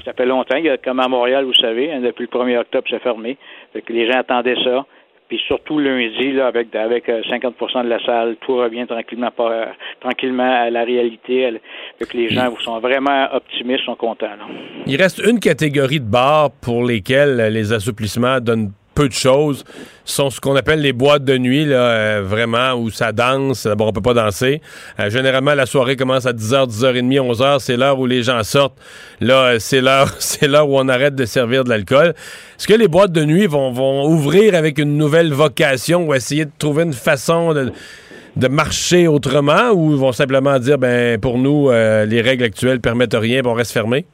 Ça 0.05 0.13
fait 0.13 0.27
longtemps, 0.27 0.57
il 0.57 0.65
y 0.65 0.71
a, 0.71 0.77
comme 0.77 1.01
à 1.01 1.09
Montréal, 1.09 1.45
vous 1.45 1.55
savez, 1.55 1.93
hein, 1.93 2.01
depuis 2.01 2.29
le 2.31 2.39
1er 2.39 2.59
octobre, 2.59 2.87
c'est 2.91 3.03
fermé. 3.03 3.37
Fait 3.73 3.83
que 3.83 3.93
les 3.93 4.11
gens 4.11 4.19
attendaient 4.19 4.63
ça. 4.65 4.85
Puis 5.29 5.41
surtout 5.49 5.81
lundi, 5.81 6.33
là, 6.33 6.47
avec, 6.47 6.75
avec 6.77 7.09
euh, 7.09 7.21
50% 7.23 7.85
de 7.85 7.89
la 7.89 8.05
salle, 8.05 8.37
tout 8.41 8.57
revient 8.57 8.87
tranquillement, 8.87 9.33
pas, 9.33 9.51
euh, 9.51 9.67
tranquillement 10.01 10.63
à 10.63 10.71
la 10.71 10.85
réalité. 10.85 11.53
Fait 11.99 12.07
que 12.07 12.17
les 12.17 12.29
gens 12.29 12.55
sont 12.61 12.79
vraiment 12.79 13.27
optimistes, 13.33 13.85
sont 13.85 13.97
contents. 13.97 14.27
Là. 14.27 14.47
Il 14.87 14.97
reste 15.03 15.19
une 15.19 15.41
catégorie 15.41 15.99
de 15.99 16.09
bars 16.09 16.51
pour 16.63 16.85
lesquels 16.85 17.41
euh, 17.41 17.51
les 17.51 17.73
assouplissements 17.73 18.39
donnent 18.39 18.71
peu 18.97 19.09
de 19.09 19.15
choses. 19.15 19.65
Sont 20.05 20.31
ce 20.31 20.41
qu'on 20.41 20.57
appelle 20.57 20.81
les 20.81 20.93
boîtes 20.93 21.25
de 21.25 21.37
nuit, 21.37 21.65
là, 21.65 21.77
euh, 21.77 22.23
vraiment, 22.25 22.75
où 22.75 22.91
ça 22.91 23.13
danse. 23.13 23.67
D'abord, 23.67 23.89
on 23.89 23.93
peut 23.93 24.01
pas 24.01 24.15
danser. 24.15 24.63
Euh, 24.99 25.11
généralement, 25.11 25.55
la 25.55 25.67
soirée 25.67 25.97
commence 25.97 26.27
à 26.27 26.33
10h, 26.33 26.69
10h30, 26.69 27.21
11h. 27.21 27.59
C'est 27.61 27.77
l'heure 27.77 27.99
où 27.99 28.07
les 28.07 28.23
gens 28.23 28.43
sortent. 28.43 28.79
Là, 29.21 29.43
euh, 29.43 29.57
c'est 29.59 29.81
l'heure, 29.81 30.15
c'est 30.19 30.49
l'heure 30.49 30.69
où 30.69 30.79
on 30.79 30.89
arrête 30.89 31.15
de 31.15 31.27
servir 31.27 31.65
de 31.65 31.69
l'alcool. 31.69 32.15
Est-ce 32.59 32.67
que 32.67 32.75
les 32.75 32.89
boîtes 32.89 33.13
de 33.13 33.25
nuit 33.25 33.47
vont, 33.47 34.07
ouvrir 34.07 34.55
avec 34.55 34.79
une 34.79 34.97
nouvelle 34.97 35.33
vocation 35.33 36.07
ou 36.07 36.15
essayer 36.15 36.47
de 36.47 36.53
trouver 36.59 36.85
une 36.85 36.93
façon 36.93 37.53
de 37.53 38.49
marcher 38.49 39.09
autrement 39.09 39.71
ou 39.73 39.97
vont 39.97 40.13
simplement 40.13 40.59
dire 40.59 40.79
ben 40.79 41.21
pour 41.21 41.39
nous 41.39 41.71
les 41.71 42.21
règles 42.21 42.45
actuelles 42.45 42.81
permettent 42.81 43.15
rien, 43.15 43.41
puis 43.41 43.51
on 43.51 43.55
reste 43.55 43.73
fermé? 43.73 44.07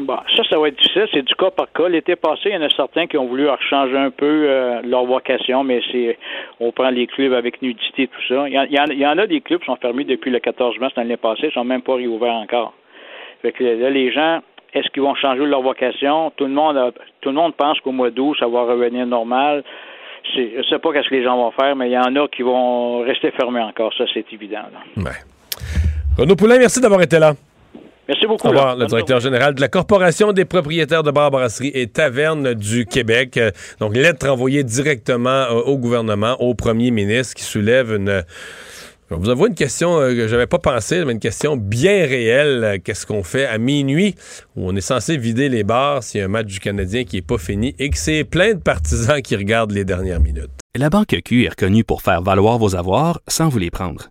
Bon, 0.00 0.18
ça, 0.36 0.42
ça 0.50 0.58
va 0.58 0.68
être 0.68 0.76
difficile. 0.76 1.06
C'est 1.12 1.22
du 1.22 1.34
cas 1.36 1.50
par 1.50 1.70
cas. 1.72 1.88
L'été 1.88 2.16
passé, 2.16 2.42
il 2.46 2.52
y 2.52 2.56
en 2.56 2.62
a 2.62 2.68
certains 2.70 3.06
qui 3.06 3.16
ont 3.16 3.26
voulu 3.26 3.46
changer 3.70 3.96
un 3.96 4.10
peu 4.10 4.26
euh, 4.48 4.82
leur 4.82 5.04
vocation, 5.04 5.62
mais 5.64 5.80
c'est 5.92 6.18
on 6.60 6.72
prend 6.72 6.90
les 6.90 7.06
clubs 7.06 7.32
avec 7.32 7.62
nudité, 7.62 8.08
tout 8.08 8.20
ça. 8.28 8.48
Il 8.48 8.54
y, 8.54 9.06
en, 9.06 9.18
a 9.18 9.26
des 9.26 9.40
clubs 9.40 9.60
qui 9.60 9.66
sont 9.66 9.76
fermés 9.76 10.04
depuis 10.04 10.30
le 10.30 10.40
14 10.40 10.78
mars 10.80 10.92
l'année 10.96 11.16
passée, 11.16 11.46
ils 11.48 11.52
sont 11.52 11.64
même 11.64 11.82
pas 11.82 11.94
réouverts 11.94 12.34
encore. 12.34 12.74
Fait 13.42 13.52
que 13.52 13.62
là, 13.62 13.88
les 13.90 14.10
gens, 14.12 14.40
est-ce 14.74 14.88
qu'ils 14.90 15.02
vont 15.02 15.14
changer 15.14 15.46
leur 15.46 15.62
vocation? 15.62 16.32
Tout 16.36 16.44
le 16.46 16.50
monde 16.52 16.76
a- 16.76 16.90
tout 17.20 17.28
le 17.28 17.34
monde 17.36 17.54
pense 17.54 17.78
qu'au 17.80 17.92
mois 17.92 18.10
d'août, 18.10 18.36
ça 18.40 18.48
va 18.48 18.62
revenir 18.64 19.06
normal. 19.06 19.62
Je 20.34 20.62
sais 20.68 20.78
pas 20.80 20.92
qu'est-ce 20.92 21.08
que 21.08 21.14
les 21.14 21.22
gens 21.22 21.36
vont 21.36 21.52
faire, 21.52 21.76
mais 21.76 21.88
il 21.88 21.92
y 21.92 21.98
en 21.98 22.16
a 22.16 22.26
qui 22.28 22.42
vont 22.42 22.98
rester 23.02 23.30
fermés 23.30 23.60
encore. 23.60 23.92
Ça, 23.96 24.04
c'est 24.12 24.26
évident. 24.32 24.62
Renaud 26.18 26.34
Poulain, 26.34 26.58
merci 26.58 26.80
d'avoir 26.80 27.00
été 27.02 27.18
là. 27.20 27.32
Merci 28.08 28.26
beaucoup. 28.26 28.48
Au 28.48 28.52
là. 28.52 28.60
revoir, 28.60 28.76
le 28.76 28.86
directeur 28.86 29.20
général 29.20 29.54
de 29.54 29.60
la 29.60 29.68
Corporation 29.68 30.32
des 30.32 30.44
propriétaires 30.44 31.02
de 31.02 31.10
bars, 31.10 31.30
brasseries 31.30 31.72
et 31.74 31.88
tavernes 31.88 32.54
du 32.54 32.86
Québec. 32.86 33.36
Euh, 33.36 33.50
Donc, 33.80 33.96
lettre 33.96 34.28
envoyée 34.28 34.62
directement 34.62 35.28
euh, 35.30 35.62
au 35.62 35.76
gouvernement, 35.78 36.40
au 36.40 36.54
premier 36.54 36.90
ministre, 36.90 37.34
qui 37.34 37.42
soulève 37.42 37.92
une... 37.92 38.22
Je 39.08 39.14
vais 39.14 39.20
vous 39.20 39.30
avouer 39.30 39.48
une 39.48 39.54
question 39.54 40.00
euh, 40.00 40.14
que 40.14 40.26
j'avais 40.26 40.48
pas 40.48 40.58
pensé, 40.58 41.04
mais 41.04 41.12
une 41.12 41.20
question 41.20 41.56
bien 41.56 42.06
réelle. 42.06 42.80
Qu'est-ce 42.84 43.06
qu'on 43.06 43.22
fait 43.22 43.46
à 43.46 43.58
minuit 43.58 44.14
où 44.56 44.68
on 44.68 44.74
est 44.74 44.80
censé 44.80 45.16
vider 45.16 45.48
les 45.48 45.62
bars 45.62 46.02
s'il 46.02 46.20
y 46.20 46.22
a 46.22 46.26
un 46.26 46.28
match 46.28 46.46
du 46.46 46.58
Canadien 46.58 47.04
qui 47.04 47.18
est 47.18 47.26
pas 47.26 47.38
fini 47.38 47.74
et 47.78 47.90
que 47.90 47.98
c'est 47.98 48.24
plein 48.24 48.54
de 48.54 48.60
partisans 48.60 49.22
qui 49.22 49.36
regardent 49.36 49.72
les 49.72 49.84
dernières 49.84 50.20
minutes? 50.20 50.50
La 50.76 50.90
Banque 50.90 51.16
Q 51.24 51.44
est 51.44 51.50
reconnue 51.50 51.84
pour 51.84 52.02
faire 52.02 52.20
valoir 52.20 52.58
vos 52.58 52.74
avoirs 52.74 53.20
sans 53.28 53.48
vous 53.48 53.58
les 53.58 53.70
prendre. 53.70 54.10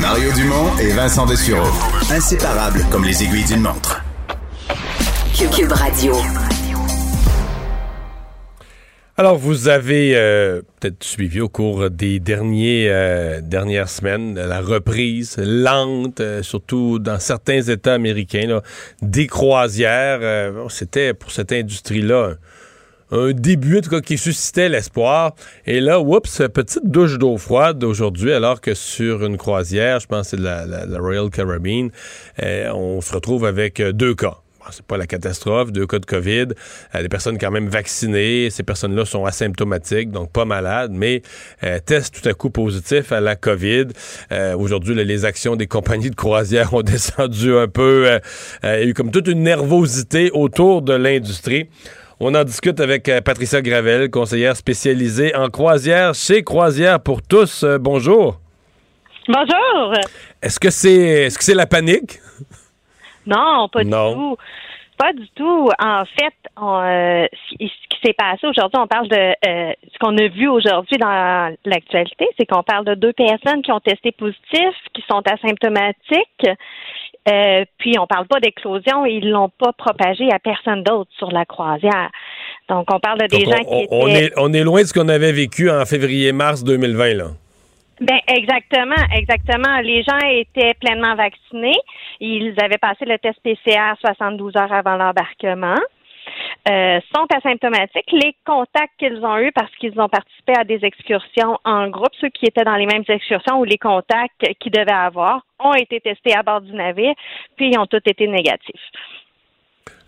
Mario 0.00 0.30
Dumont 0.32 0.76
et 0.78 0.90
Vincent 0.90 1.26
Dessureau. 1.26 1.66
Inséparables 2.10 2.84
comme 2.90 3.04
les 3.04 3.22
aiguilles 3.22 3.44
d'une 3.44 3.62
montre. 3.62 4.02
Cube 5.54 5.72
Radio. 5.72 6.14
Alors, 9.18 9.38
vous 9.38 9.68
avez 9.68 10.12
euh, 10.14 10.60
peut-être 10.78 11.02
suivi 11.02 11.40
au 11.40 11.48
cours 11.48 11.88
des 11.88 12.20
derniers, 12.20 12.88
euh, 12.90 13.40
dernières 13.42 13.88
semaines 13.88 14.34
la 14.34 14.60
reprise 14.60 15.36
lente, 15.38 16.20
euh, 16.20 16.42
surtout 16.42 16.98
dans 16.98 17.18
certains 17.18 17.62
États 17.62 17.94
américains, 17.94 18.46
là, 18.46 18.62
des 19.00 19.26
croisières. 19.26 20.18
Euh, 20.20 20.68
C'était 20.68 21.14
pour 21.14 21.30
cette 21.30 21.52
industrie-là 21.52 22.34
un, 23.12 23.32
début, 23.32 23.78
en 23.78 23.88
cas, 23.88 24.00
qui 24.00 24.18
suscitait 24.18 24.68
l'espoir. 24.68 25.34
Et 25.66 25.80
là, 25.80 26.00
oups, 26.00 26.42
petite 26.52 26.86
douche 26.90 27.18
d'eau 27.18 27.36
froide 27.36 27.82
aujourd'hui, 27.84 28.32
alors 28.32 28.60
que 28.60 28.74
sur 28.74 29.24
une 29.24 29.36
croisière, 29.36 30.00
je 30.00 30.06
pense 30.06 30.30
que 30.30 30.36
c'est 30.36 30.42
la, 30.42 30.66
la- 30.66 30.98
Royal 30.98 31.30
Caribbean, 31.30 31.90
euh, 32.42 32.70
on 32.72 33.00
se 33.00 33.12
retrouve 33.14 33.44
avec 33.44 33.80
euh, 33.80 33.92
deux 33.92 34.14
cas. 34.14 34.38
C'est 34.72 34.84
pas 34.84 34.96
la 34.96 35.06
catastrophe, 35.06 35.70
deux 35.70 35.86
cas 35.86 36.00
de 36.00 36.06
COVID, 36.06 36.46
euh, 36.96 37.02
des 37.02 37.08
personnes 37.08 37.38
quand 37.38 37.52
même 37.52 37.68
vaccinées, 37.68 38.50
ces 38.50 38.64
personnes-là 38.64 39.04
sont 39.04 39.24
asymptomatiques, 39.24 40.10
donc 40.10 40.32
pas 40.32 40.44
malades, 40.44 40.90
mais 40.92 41.22
euh, 41.62 41.78
testent 41.78 42.20
tout 42.20 42.28
à 42.28 42.34
coup 42.34 42.50
positifs 42.50 43.12
à 43.12 43.20
la 43.20 43.36
COVID. 43.36 43.86
Aujourd'hui, 44.56 44.96
les 44.96 45.24
actions 45.24 45.54
des 45.54 45.68
compagnies 45.68 46.10
de 46.10 46.16
croisière 46.16 46.74
ont 46.74 46.82
descendu 46.82 47.56
un 47.56 47.68
peu. 47.68 48.18
il 48.64 48.68
y 48.68 48.72
a 48.72 48.84
eu 48.84 48.94
comme 48.94 49.12
toute 49.12 49.28
une 49.28 49.44
nervosité 49.44 50.32
autour 50.32 50.82
de 50.82 50.94
l'industrie. 50.94 51.68
On 52.18 52.34
en 52.34 52.44
discute 52.44 52.80
avec 52.80 53.08
euh, 53.08 53.20
Patricia 53.20 53.60
Gravel, 53.60 54.10
conseillère 54.10 54.56
spécialisée 54.56 55.34
en 55.36 55.48
croisière 55.50 56.14
chez 56.14 56.42
Croisière 56.42 56.98
pour 57.00 57.20
tous. 57.20 57.62
Euh, 57.62 57.78
bonjour. 57.78 58.40
Bonjour. 59.28 59.92
Est-ce 60.40 60.58
que 60.58 60.70
c'est 60.70 61.26
est-ce 61.26 61.36
que 61.38 61.44
c'est 61.44 61.54
la 61.54 61.66
panique? 61.66 62.18
Non, 63.26 63.68
pas 63.70 63.84
Non. 63.84 64.08
du 64.10 64.14
tout. 64.14 64.36
Pas 64.96 65.12
du 65.12 65.28
tout. 65.34 65.68
En 65.78 66.04
fait, 66.06 66.32
on, 66.56 66.80
euh, 66.80 67.26
ce 67.50 67.56
qui 67.58 67.68
ce 67.68 67.88
qui 67.96 67.98
s'est 68.02 68.14
passé 68.14 68.46
aujourd'hui, 68.46 68.80
on 68.80 68.86
parle 68.86 69.08
de 69.08 69.16
euh, 69.16 69.72
ce 69.92 69.98
qu'on 70.00 70.16
a 70.16 70.28
vu 70.28 70.48
aujourd'hui 70.48 70.96
dans 70.96 71.54
l'actualité, 71.66 72.26
c'est 72.38 72.46
qu'on 72.46 72.62
parle 72.62 72.86
de 72.86 72.94
deux 72.94 73.12
personnes 73.12 73.60
qui 73.62 73.72
ont 73.72 73.80
testé 73.80 74.12
positif, 74.12 74.72
qui 74.94 75.02
sont 75.10 75.20
asymptomatiques. 75.30 76.46
Euh, 77.28 77.64
puis 77.78 77.98
on 77.98 78.06
parle 78.06 78.26
pas 78.26 78.38
d'éclosion 78.38 79.04
ils 79.04 79.28
l'ont 79.28 79.48
pas 79.48 79.72
propagé 79.72 80.30
à 80.32 80.38
personne 80.38 80.82
d'autre 80.82 81.10
sur 81.18 81.30
la 81.32 81.44
croisière. 81.44 82.10
Donc 82.68 82.86
on 82.92 83.00
parle 83.00 83.18
de 83.20 83.26
des 83.26 83.44
Donc, 83.44 83.54
gens 83.54 83.62
on, 83.66 83.80
qui 83.82 83.88
on 83.90 84.08
étaient 84.08 84.24
est, 84.24 84.32
on 84.36 84.52
est 84.52 84.62
loin 84.62 84.82
de 84.82 84.86
ce 84.86 84.94
qu'on 84.94 85.08
avait 85.08 85.32
vécu 85.32 85.70
en 85.70 85.84
février-mars 85.84 86.62
2020, 86.64 87.14
là. 87.14 87.26
Ben 88.00 88.18
exactement, 88.28 88.94
exactement. 89.14 89.80
Les 89.80 90.02
gens 90.02 90.18
étaient 90.28 90.74
pleinement 90.74 91.14
vaccinés. 91.14 91.78
Ils 92.20 92.54
avaient 92.62 92.78
passé 92.78 93.06
le 93.06 93.18
test 93.18 93.38
PCR 93.42 93.94
72 94.00 94.54
heures 94.56 94.72
avant 94.72 94.96
l'embarquement. 94.96 95.80
Euh, 96.68 96.98
sont 97.14 97.26
asymptomatiques. 97.32 98.10
Les 98.10 98.34
contacts 98.44 98.94
qu'ils 98.98 99.24
ont 99.24 99.38
eus 99.38 99.52
parce 99.52 99.70
qu'ils 99.76 100.00
ont 100.00 100.08
participé 100.08 100.52
à 100.58 100.64
des 100.64 100.80
excursions 100.82 101.58
en 101.64 101.88
groupe, 101.88 102.10
ceux 102.20 102.28
qui 102.30 102.46
étaient 102.46 102.64
dans 102.64 102.74
les 102.74 102.86
mêmes 102.86 103.04
excursions 103.06 103.60
ou 103.60 103.64
les 103.64 103.78
contacts 103.78 104.42
qu'ils 104.58 104.72
devaient 104.72 104.90
avoir, 104.90 105.42
ont 105.60 105.74
été 105.74 106.00
testés 106.00 106.34
à 106.34 106.42
bord 106.42 106.60
du 106.62 106.72
navire, 106.72 107.14
puis 107.56 107.70
ils 107.72 107.78
ont 107.78 107.86
tous 107.86 108.02
été 108.04 108.26
négatifs. 108.26 108.90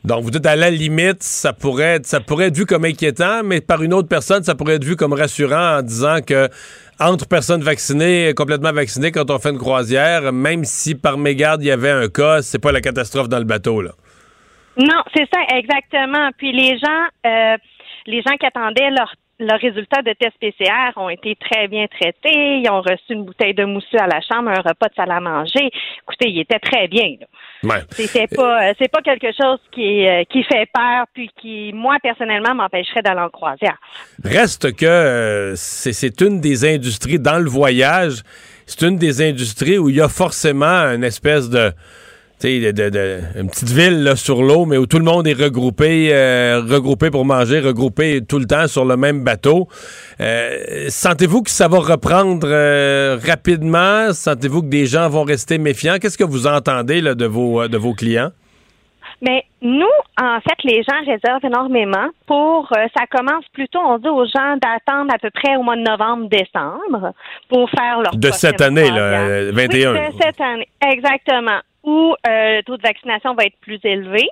Donc, 0.04 0.22
vous 0.24 0.32
dites 0.32 0.46
à 0.46 0.56
la 0.56 0.70
limite, 0.70 1.22
ça 1.22 1.52
pourrait, 1.52 1.96
être, 1.96 2.06
ça 2.06 2.18
pourrait 2.18 2.46
être 2.46 2.56
vu 2.56 2.66
comme 2.66 2.84
inquiétant, 2.84 3.42
mais 3.44 3.60
par 3.60 3.82
une 3.82 3.94
autre 3.94 4.08
personne, 4.08 4.42
ça 4.42 4.56
pourrait 4.56 4.74
être 4.76 4.84
vu 4.84 4.96
comme 4.96 5.12
rassurant 5.12 5.78
en 5.78 5.82
disant 5.82 6.22
que 6.26 6.48
entre 6.98 7.28
personnes 7.28 7.62
vaccinées, 7.62 8.32
complètement 8.34 8.72
vaccinées, 8.72 9.12
quand 9.12 9.30
on 9.30 9.38
fait 9.38 9.50
une 9.50 9.58
croisière, 9.58 10.32
même 10.32 10.64
si 10.64 10.96
par 10.96 11.18
mégarde 11.18 11.62
il 11.62 11.66
y 11.66 11.70
avait 11.70 11.90
un 11.90 12.08
cas, 12.08 12.42
c'est 12.42 12.58
pas 12.58 12.72
la 12.72 12.80
catastrophe 12.80 13.28
dans 13.28 13.38
le 13.38 13.44
bateau, 13.44 13.80
là. 13.80 13.92
Non, 14.78 15.02
c'est 15.14 15.28
ça, 15.32 15.40
exactement. 15.56 16.30
Puis 16.36 16.52
les 16.52 16.78
gens, 16.78 17.06
euh, 17.26 17.56
les 18.06 18.22
gens 18.22 18.36
qui 18.36 18.46
attendaient 18.46 18.90
leur 18.90 19.12
leurs 19.40 19.60
résultats 19.60 20.02
de 20.02 20.12
test 20.14 20.34
PCR 20.40 20.92
ont 20.96 21.08
été 21.08 21.36
très 21.36 21.68
bien 21.68 21.86
traités. 21.86 22.60
Ils 22.60 22.68
ont 22.70 22.80
reçu 22.80 23.10
une 23.10 23.24
bouteille 23.24 23.54
de 23.54 23.64
mousseux 23.64 23.98
à 24.00 24.06
la 24.06 24.20
chambre, 24.20 24.50
un 24.50 24.60
repas 24.60 24.88
de 24.88 24.94
salle 24.96 25.10
à 25.10 25.20
manger. 25.20 25.70
Écoutez, 26.02 26.30
ils 26.30 26.40
étaient 26.40 26.58
très 26.58 26.88
bien. 26.88 27.14
là. 27.20 27.26
Ouais. 27.62 27.82
C'était 27.90 28.26
pas, 28.26 28.68
euh, 28.68 28.72
c'est 28.78 28.90
pas 28.90 29.00
quelque 29.02 29.28
chose 29.28 29.58
qui, 29.72 30.06
euh, 30.06 30.24
qui 30.24 30.42
fait 30.42 30.68
peur, 30.72 31.06
puis 31.12 31.30
qui, 31.40 31.72
moi 31.72 31.96
personnellement, 32.02 32.54
m'empêcherait 32.54 33.02
d'aller 33.02 33.20
en 33.20 33.30
croisière. 33.30 33.76
Reste 34.24 34.74
que 34.76 34.86
euh, 34.86 35.54
c'est 35.56 35.92
c'est 35.92 36.20
une 36.20 36.40
des 36.40 36.64
industries 36.64 37.18
dans 37.18 37.38
le 37.38 37.48
voyage, 37.48 38.22
c'est 38.66 38.82
une 38.86 38.96
des 38.96 39.22
industries 39.22 39.78
où 39.78 39.88
il 39.88 39.96
y 39.96 40.00
a 40.00 40.08
forcément 40.08 40.66
une 40.66 41.04
espèce 41.04 41.48
de 41.48 41.72
de, 42.42 42.70
de- 42.70 42.88
de- 42.90 43.18
une 43.40 43.48
petite 43.48 43.70
ville 43.70 44.02
là, 44.04 44.14
sur 44.16 44.42
l'eau, 44.42 44.64
mais 44.64 44.76
où 44.76 44.86
tout 44.86 44.98
le 44.98 45.04
monde 45.04 45.26
est 45.26 45.32
regroupé, 45.32 46.10
euh, 46.12 46.60
regroupé 46.68 47.10
pour 47.10 47.24
manger, 47.24 47.58
regroupé 47.60 48.20
tout 48.26 48.38
le 48.38 48.44
temps 48.46 48.68
sur 48.68 48.84
le 48.84 48.96
même 48.96 49.24
bateau. 49.24 49.68
Euh, 50.20 50.86
Sentez-vous 50.88 51.42
que 51.42 51.50
ça 51.50 51.68
va 51.68 51.78
reprendre 51.78 52.46
euh, 52.50 53.18
rapidement? 53.26 54.12
Sentez-vous 54.12 54.62
que 54.62 54.68
des 54.68 54.86
gens 54.86 55.08
vont 55.08 55.24
rester 55.24 55.58
méfiants? 55.58 55.96
Qu'est-ce 56.00 56.18
que 56.18 56.24
vous 56.24 56.46
entendez 56.46 57.00
là, 57.00 57.14
de, 57.14 57.26
vos, 57.26 57.62
euh, 57.62 57.68
de 57.68 57.76
vos 57.76 57.92
clients? 57.94 58.30
Mais 59.20 59.42
nous, 59.62 59.84
en 60.20 60.38
fait, 60.40 60.54
les 60.62 60.80
gens 60.84 61.00
réservent 61.04 61.44
énormément 61.44 62.06
pour, 62.26 62.68
euh, 62.76 62.86
ça 62.96 63.04
commence 63.10 63.44
plutôt, 63.52 63.80
on 63.84 63.98
dit 63.98 64.06
aux 64.08 64.24
gens 64.26 64.56
d'attendre 64.62 65.12
à 65.12 65.18
peu 65.18 65.28
près 65.34 65.56
au 65.56 65.64
mois 65.64 65.74
de 65.74 65.80
novembre, 65.82 66.28
décembre 66.28 67.12
pour 67.48 67.68
faire 67.70 68.00
leur 68.00 68.14
De 68.14 68.30
cette 68.30 68.60
année, 68.60 68.88
là, 68.88 68.90
croisière. 68.90 69.26
euh, 69.28 69.50
21. 69.52 69.92
Oui, 69.92 69.98
de 69.98 70.22
cette 70.22 70.40
année, 70.40 70.68
exactement. 70.88 71.58
Où 71.88 72.12
euh, 72.12 72.56
le 72.56 72.62
taux 72.64 72.76
de 72.76 72.82
vaccination 72.82 73.32
va 73.32 73.44
être 73.44 73.58
plus 73.62 73.80
élevé 73.82 74.28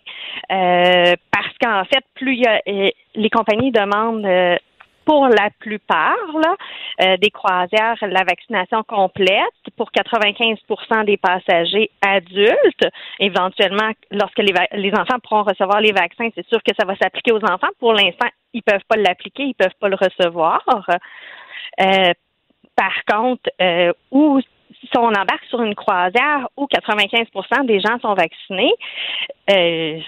euh, 0.53 1.15
parce 1.33 1.57
qu'en 1.59 1.85
fait, 1.87 2.05
plus 2.15 2.35
y 2.37 2.47
a, 2.47 2.61
euh, 2.69 2.91
les 3.15 3.31
compagnies 3.31 3.71
demandent 3.71 4.29
pour 5.07 5.27
la 5.29 5.49
plupart 5.59 6.17
des 6.99 7.31
croisières 7.31 7.97
la 8.03 8.25
vaccination 8.25 8.83
complète 8.83 9.55
pour 9.75 9.91
95% 9.91 11.07
des 11.07 11.17
passagers 11.17 11.91
adultes. 12.07 12.89
Éventuellement, 13.21 13.91
lorsque 14.11 14.39
les, 14.39 14.53
les 14.73 14.93
enfants 14.93 15.19
pourront 15.23 15.45
recevoir 15.45 15.81
les 15.81 15.93
vaccins, 15.93 16.29
c'est 16.35 16.47
sûr 16.49 16.63
que 16.63 16.75
ça 16.79 16.85
va 16.85 16.95
s'appliquer 16.97 17.33
aux 17.33 17.45
enfants. 17.45 17.71
Pour 17.79 17.95
l'instant, 17.95 18.29
ils 18.53 18.63
peuvent 18.63 18.85
pas 18.87 18.97
l'appliquer, 18.97 19.45
ils 19.45 19.55
peuvent 19.55 19.79
pas 19.81 19.89
le 19.89 19.97
recevoir. 19.97 20.63
Par 22.77 23.05
contre, 23.09 23.49
où 24.11 24.43
si 24.81 24.99
on 24.99 25.09
embarque 25.09 25.45
sur 25.49 25.63
une 25.63 25.75
croisière 25.75 26.49
où 26.57 26.67
95% 26.67 27.67
des 27.67 27.81
gens 27.81 27.99
sont 28.01 28.15
vaccinés, 28.15 28.73
euh, 29.51 29.99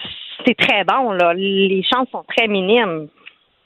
c'est 0.46 0.54
très 0.56 0.84
bon. 0.84 1.12
Là. 1.12 1.34
Les 1.34 1.82
chances 1.82 2.08
sont 2.10 2.24
très 2.24 2.48
minimes. 2.48 3.08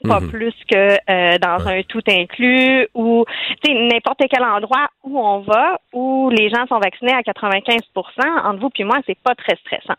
Pas 0.05 0.19
Mhm. 0.19 0.29
plus 0.31 0.53
que 0.69 0.97
euh, 1.09 1.37
dans 1.37 1.65
un 1.65 1.81
tout 1.83 2.01
inclus 2.09 2.89
ou 2.93 3.23
tu 3.63 3.71
sais, 3.71 3.87
n'importe 3.89 4.21
quel 4.29 4.43
endroit 4.43 4.89
où 5.05 5.17
on 5.17 5.39
va 5.39 5.79
où 5.93 6.29
les 6.29 6.49
gens 6.49 6.67
sont 6.67 6.79
vaccinés 6.79 7.13
à 7.13 7.21
95% 7.21 8.27
entre 8.43 8.59
vous 8.59 8.69
puis 8.69 8.83
moi, 8.83 8.97
c'est 9.05 9.17
pas 9.17 9.33
très 9.33 9.55
stressant. 9.55 9.95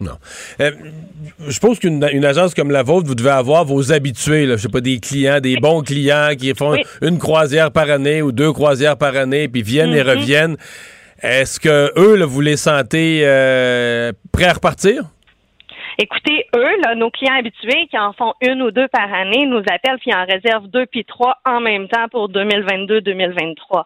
Non. 0.00 0.12
Euh, 0.60 0.70
je 1.46 1.50
suppose 1.50 1.78
qu'une 1.80 2.08
une 2.12 2.24
agence 2.24 2.54
comme 2.54 2.70
la 2.70 2.84
vôtre, 2.84 3.06
vous 3.08 3.16
devez 3.16 3.30
avoir 3.30 3.64
vos 3.64 3.92
habitués, 3.92 4.46
là, 4.46 4.56
je 4.56 4.62
sais 4.62 4.68
pas, 4.68 4.80
des 4.80 5.00
clients, 5.00 5.40
des 5.40 5.56
bons 5.56 5.82
clients 5.82 6.30
qui 6.38 6.54
font 6.54 6.72
Oui. 6.72 6.82
une 7.02 7.18
croisière 7.18 7.72
par 7.72 7.90
année 7.90 8.22
ou 8.22 8.30
deux 8.30 8.52
croisières 8.52 8.96
par 8.96 9.16
année, 9.16 9.48
puis 9.48 9.62
viennent 9.62 9.94
et 9.94 10.04
Mhm. 10.04 10.08
reviennent. 10.10 10.56
Est-ce 11.20 11.58
que 11.58 11.92
eux, 11.98 12.14
là, 12.14 12.26
vous 12.26 12.40
les 12.40 12.56
sentez 12.56 13.22
euh, 13.24 14.12
prêts 14.32 14.44
à 14.44 14.52
repartir? 14.52 15.02
Écoutez, 16.00 16.46
eux, 16.54 16.80
là, 16.84 16.94
nos 16.94 17.10
clients 17.10 17.34
habitués 17.36 17.88
qui 17.90 17.98
en 17.98 18.12
font 18.12 18.32
une 18.40 18.62
ou 18.62 18.70
deux 18.70 18.86
par 18.86 19.12
année 19.12 19.46
nous 19.46 19.58
appellent 19.68 19.98
puis 20.00 20.14
en 20.14 20.24
réservent 20.26 20.68
deux 20.68 20.86
puis 20.86 21.04
trois 21.04 21.34
en 21.44 21.58
même 21.60 21.88
temps 21.88 22.06
pour 22.12 22.28
2022-2023. 22.28 23.84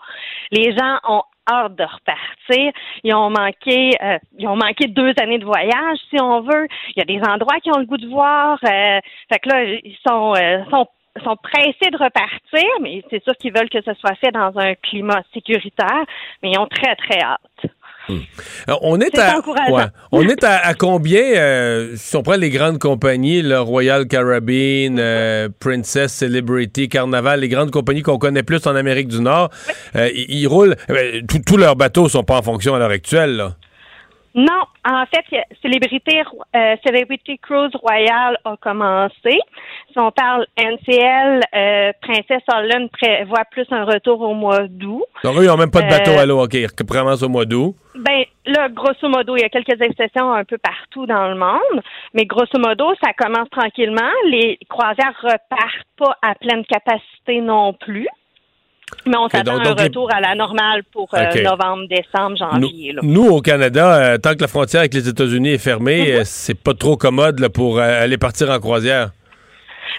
Les 0.51 0.77
gens 0.77 0.99
ont 1.09 1.23
hâte 1.51 1.77
de 1.77 1.85
repartir. 1.85 2.73
Ils 3.05 3.15
ont 3.15 3.31
manqué, 3.31 3.91
euh, 4.03 4.19
ils 4.39 4.47
ont 4.49 4.57
manqué 4.57 4.87
deux 4.87 5.13
années 5.21 5.39
de 5.39 5.45
voyage, 5.45 5.99
si 6.11 6.21
on 6.21 6.41
veut. 6.41 6.67
Il 6.95 6.99
y 6.99 7.03
a 7.03 7.05
des 7.05 7.21
endroits 7.27 7.61
qui 7.61 7.71
ont 7.71 7.79
le 7.79 7.87
goût 7.87 7.97
de 7.97 8.09
voir. 8.09 8.59
Euh, 8.65 9.01
fait 9.31 9.39
que 9.39 9.49
là, 9.49 9.65
ils 9.65 9.97
sont, 10.07 10.35
euh, 10.35 10.65
sont 10.71 10.87
sont 11.23 11.37
pressés 11.37 11.91
de 11.91 11.99
repartir, 11.99 12.69
mais 12.81 13.03
c'est 13.11 13.23
sûr 13.23 13.37
qu'ils 13.37 13.53
veulent 13.53 13.69
que 13.69 13.83
ce 13.83 13.93
soit 13.95 14.15
fait 14.15 14.31
dans 14.31 14.59
un 14.59 14.75
climat 14.77 15.23
sécuritaire, 15.35 16.05
mais 16.43 16.53
ils 16.53 16.59
ont 16.59 16.67
très, 16.67 16.97
très 16.97 17.21
hâte. 17.21 17.67
Euh, 18.11 18.75
on 18.83 19.01
est, 19.01 19.17
à, 19.19 19.37
ouais. 19.73 19.83
on 20.11 20.29
est 20.29 20.43
à, 20.45 20.57
à 20.67 20.75
combien, 20.75 21.23
euh, 21.23 21.93
si 21.97 22.17
on 22.17 22.23
prend 22.23 22.35
les 22.37 22.51
grandes 22.51 22.79
compagnies, 22.79 23.43
le 23.43 23.61
Royal 23.61 24.07
Caribbean, 24.07 24.99
euh, 24.99 25.49
Princess, 25.61 26.13
Celebrity, 26.13 26.89
Carnaval, 26.89 27.41
les 27.41 27.49
grandes 27.49 27.71
compagnies 27.71 28.03
qu'on 28.03 28.19
connaît 28.19 28.43
plus 28.43 28.67
en 28.67 28.75
Amérique 28.75 29.09
du 29.09 29.21
Nord, 29.21 29.51
euh, 29.97 30.09
ils, 30.15 30.47
roulent, 30.47 30.77
euh, 30.91 31.21
tous- 31.29 31.41
tous 31.47 31.57
leurs 31.57 31.77
bateaux 31.77 32.09
sont 32.09 32.25
pas 32.25 32.39
en 32.39 32.43
fonction 32.43 32.75
à 32.75 32.79
l'heure 32.79 32.91
actuelle. 32.91 33.37
Là. 33.37 33.57
Non, 34.35 34.63
en 34.89 35.05
fait, 35.07 35.25
il 35.31 35.35
y 35.37 35.39
a- 35.39 35.45
Célébrité, 35.61 36.23
euh, 36.57 36.77
Celebrity 36.87 37.39
Cruise 37.39 37.71
Royal 37.75 38.39
a 38.45 38.57
commencé. 38.57 39.39
Si 39.93 39.99
on 39.99 40.11
parle 40.11 40.47
NCL, 40.57 41.41
euh, 41.55 41.93
Princesse 42.01 42.43
Holland 42.53 42.89
prévoit 42.91 43.45
plus 43.51 43.67
un 43.71 43.85
retour 43.85 44.21
au 44.23 44.35
mois 44.35 44.67
d'août. 44.69 45.05
Donc 45.23 45.37
eux, 45.37 45.45
ils 45.45 45.49
n'ont 45.49 45.57
même 45.59 45.71
pas 45.71 45.83
de 45.83 45.89
bateau 45.89 46.13
Euh, 46.13 46.19
à 46.23 46.27
l'eau, 46.27 46.43
OK, 46.43 46.55
ils 46.55 46.67
au 47.23 47.29
mois 47.29 47.45
d'août. 47.45 47.75
Ben 47.95 48.25
là, 48.47 48.69
grosso 48.71 49.07
modo, 49.09 49.37
il 49.37 49.43
y 49.43 49.45
a 49.45 49.51
quelques 49.51 49.81
exceptions 49.81 50.33
un 50.33 50.45
peu 50.45 50.57
partout 50.57 51.05
dans 51.07 51.29
le 51.29 51.35
monde, 51.35 51.83
mais 52.15 52.25
grosso 52.25 52.59
modo, 52.59 52.87
ça 53.05 53.13
commence 53.13 53.51
tranquillement. 53.51 54.11
Les 54.29 54.59
croisières 54.69 55.15
repartent 55.23 55.87
pas 55.99 56.17
à 56.23 56.35
pleine 56.35 56.65
capacité 56.65 57.41
non 57.43 57.75
plus. 57.75 58.09
Mais 59.07 59.17
on 59.17 59.29
s'attend 59.29 59.59
à 59.59 59.69
un 59.69 59.75
les- 59.75 59.83
retour 59.85 60.09
à 60.15 60.21
la 60.21 60.35
normale 60.35 60.83
pour 60.93 61.09
euh, 61.15 61.43
novembre, 61.43 61.87
décembre, 61.89 62.31
Nous, 62.59 62.69
janvier. 62.69 62.93
là. 62.93 63.01
nous, 63.03 63.27
au 63.27 63.41
Canada, 63.41 63.95
euh, 64.15 64.19
tant 64.19 64.35
que 64.35 64.41
la 64.43 64.49
frontière 64.49 64.81
avec 64.81 64.95
les 64.95 65.09
États-Unis 65.09 65.51
est 65.51 65.59
fermée, 65.59 66.13
euh, 66.15 66.21
c'est 66.25 66.61
pas 66.61 66.75
trop 66.75 66.97
commode 66.97 67.41
là, 67.41 67.49
pour 67.49 67.79
aller 67.81 68.19
partir 68.19 68.51
en 68.51 68.59
croisière. 68.61 69.11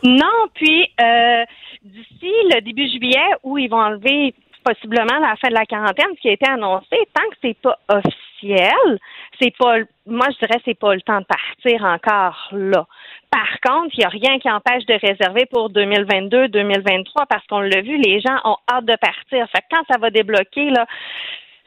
Non, 0.04 0.48
puis 0.54 0.88
euh, 1.02 1.44
d'ici 1.84 2.32
le 2.54 2.62
début 2.62 2.88
juillet, 2.90 3.20
où 3.44 3.58
ils 3.58 3.70
vont 3.70 3.82
enlever 3.82 4.34
possiblement 4.64 5.20
la 5.20 5.36
fin 5.42 5.50
de 5.50 5.54
la 5.54 5.66
quarantaine, 5.66 6.08
ce 6.16 6.22
qui 6.22 6.30
a 6.30 6.34
été 6.34 6.50
annoncé, 6.50 6.96
tant 7.14 7.30
que 7.30 7.36
c'est 7.42 7.58
pas 7.62 7.78
officiel, 7.90 9.00
c'est 9.42 9.54
pas, 9.58 9.76
moi 10.08 10.28
je 10.32 10.46
dirais 10.46 10.62
c'est 10.66 10.78
pas 10.80 10.94
le 10.96 11.02
temps 11.02 11.20
de 11.20 11.26
partir 11.26 11.84
encore 11.84 12.50
là. 12.54 12.86
Par 13.34 13.60
contre, 13.66 13.96
il 13.98 14.02
n'y 14.02 14.06
a 14.06 14.10
rien 14.10 14.38
qui 14.38 14.48
empêche 14.48 14.86
de 14.86 14.94
réserver 14.94 15.48
pour 15.48 15.72
2022-2023 15.72 17.26
parce 17.28 17.44
qu'on 17.48 17.62
l'a 17.62 17.82
vu, 17.82 17.98
les 17.98 18.22
gens 18.22 18.38
ont 18.44 18.58
hâte 18.72 18.86
de 18.86 18.96
partir. 18.96 19.48
Fait 19.50 19.62
que 19.62 19.66
quand 19.72 19.84
ça 19.92 19.98
va 19.98 20.12
débloquer, 20.12 20.70
là, 20.70 20.86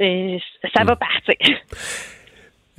euh, 0.01 0.39
ça 0.77 0.85
va 0.85 0.95
partir. 0.95 1.35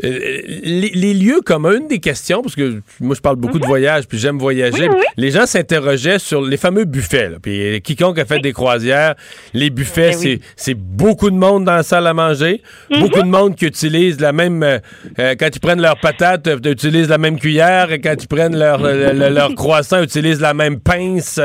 Euh, 0.04 0.20
les, 0.64 0.92
les 0.94 1.14
lieux 1.16 1.42
communs, 1.44 1.78
une 1.78 1.88
des 1.88 1.98
questions, 2.00 2.44
parce 2.44 2.56
que 2.56 2.82
moi 3.00 3.16
je 3.16 3.22
parle 3.22 3.38
beaucoup 3.38 3.58
de 3.58 3.66
voyage, 3.66 4.08
puis 4.08 4.20
j'aime 4.20 4.38
voyager. 4.38 4.88
Mhm. 4.90 4.94
Oui, 4.94 5.00
oui. 5.00 5.06
Les 5.18 5.32
gens 5.32 5.48
s'interrogeaient 5.48 6.20
sur 6.20 6.42
les 6.44 6.58
fameux 6.58 6.86
buffets. 6.86 7.30
là. 7.30 7.38
Puis 7.42 7.76
euh, 7.78 7.80
quiconque 7.80 8.20
a 8.20 8.26
fait 8.26 8.38
des 8.38 8.54
croisières, 8.54 9.16
les 9.56 9.72
buffets, 9.72 10.12
Ben 10.22 10.38
c'est 10.56 10.76
beaucoup 10.76 11.32
de 11.32 11.36
monde 11.36 11.66
dans 11.66 11.74
la 11.78 11.82
salle 11.84 12.06
à 12.06 12.14
manger, 12.14 12.62
Mhm. 12.92 13.00
beaucoup 13.00 13.22
de 13.24 13.28
monde 13.28 13.56
qui 13.56 13.66
utilise 13.66 14.20
la 14.20 14.34
même 14.34 14.62
euh, 14.62 14.80
quand 15.18 15.50
ils 15.56 15.60
prennent 15.60 15.82
leurs 15.82 16.00
patates, 16.00 16.46
euh, 16.48 16.60
utilisent 16.64 17.10
la 17.10 17.18
même 17.18 17.40
cuillère, 17.40 17.92
et 17.92 18.00
quand 18.00 18.14
ils 18.22 18.28
prennent 18.28 18.56
leur 18.58 18.84
euh, 18.86 19.14
le- 19.14 19.30
leur 19.30 19.56
croissant, 19.56 20.04
utilisent 20.04 20.42
la 20.42 20.54
même 20.54 20.80
pince. 20.80 21.40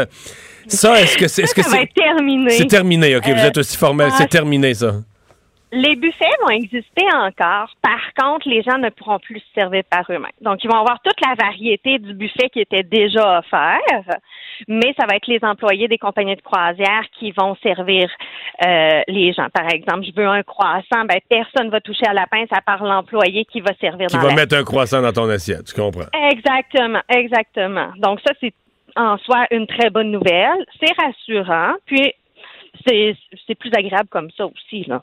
Ça, 0.68 1.00
est-ce 1.00 1.16
que 1.16 1.26
c'est 1.26 1.42
va 1.42 1.48
c'est 1.48 1.88
terminé. 1.94 2.50
c'est 2.50 2.66
terminé 2.66 3.16
Ok, 3.16 3.24
vous 3.26 3.44
êtes 3.46 3.56
aussi 3.56 3.76
formel, 3.78 4.08
ah, 4.12 4.14
c'est 4.18 4.28
terminé 4.28 4.74
ça. 4.74 4.96
Les 5.74 5.96
buffets 5.96 6.26
vont 6.42 6.50
exister 6.50 7.06
encore. 7.14 7.70
Par 7.80 8.12
contre, 8.14 8.46
les 8.46 8.62
gens 8.62 8.76
ne 8.76 8.90
pourront 8.90 9.18
plus 9.18 9.38
se 9.40 9.60
servir 9.60 9.82
par 9.90 10.04
eux-mêmes. 10.10 10.30
Donc, 10.42 10.62
ils 10.62 10.70
vont 10.70 10.78
avoir 10.78 11.00
toute 11.02 11.18
la 11.26 11.34
variété 11.34 11.98
du 11.98 12.12
buffet 12.12 12.50
qui 12.50 12.60
était 12.60 12.82
déjà 12.82 13.38
offert, 13.38 13.80
mais 14.68 14.94
ça 15.00 15.06
va 15.08 15.16
être 15.16 15.26
les 15.28 15.38
employés 15.42 15.88
des 15.88 15.96
compagnies 15.96 16.36
de 16.36 16.42
croisière 16.42 17.04
qui 17.18 17.30
vont 17.32 17.56
servir 17.62 18.10
euh, 18.66 19.00
les 19.08 19.32
gens. 19.32 19.48
Par 19.48 19.66
exemple, 19.72 20.04
je 20.04 20.12
veux 20.14 20.28
un 20.28 20.42
croissant, 20.42 21.06
ben 21.08 21.18
personne 21.26 21.70
va 21.70 21.80
toucher 21.80 22.06
à 22.06 22.12
la 22.12 22.26
pince 22.26 22.50
à 22.52 22.60
part 22.60 22.84
l'employé 22.84 23.46
qui 23.46 23.62
va 23.62 23.72
servir 23.80 24.08
Qui 24.08 24.16
dans 24.16 24.22
va 24.22 24.28
la 24.28 24.34
mettre 24.34 24.56
un 24.56 24.64
croissant 24.64 25.00
dans 25.00 25.12
ton 25.12 25.28
assiette, 25.30 25.64
tu 25.64 25.80
comprends? 25.80 26.10
Exactement, 26.30 27.00
exactement. 27.08 27.88
Donc 27.96 28.20
ça, 28.26 28.34
c'est 28.40 28.52
en 28.94 29.16
soi 29.16 29.46
une 29.50 29.66
très 29.66 29.88
bonne 29.88 30.10
nouvelle. 30.10 30.66
C'est 30.78 30.92
rassurant, 31.00 31.72
puis 31.86 32.12
c'est 32.86 33.16
c'est 33.46 33.54
plus 33.54 33.70
agréable 33.74 34.08
comme 34.10 34.30
ça 34.36 34.44
aussi, 34.46 34.84
là. 34.84 35.02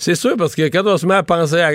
C'est 0.00 0.14
sûr, 0.14 0.36
parce 0.36 0.54
que 0.54 0.62
quand 0.68 0.82
on 0.86 0.96
se 0.96 1.04
met 1.06 1.14
à 1.16 1.24
penser 1.24 1.60
à. 1.60 1.70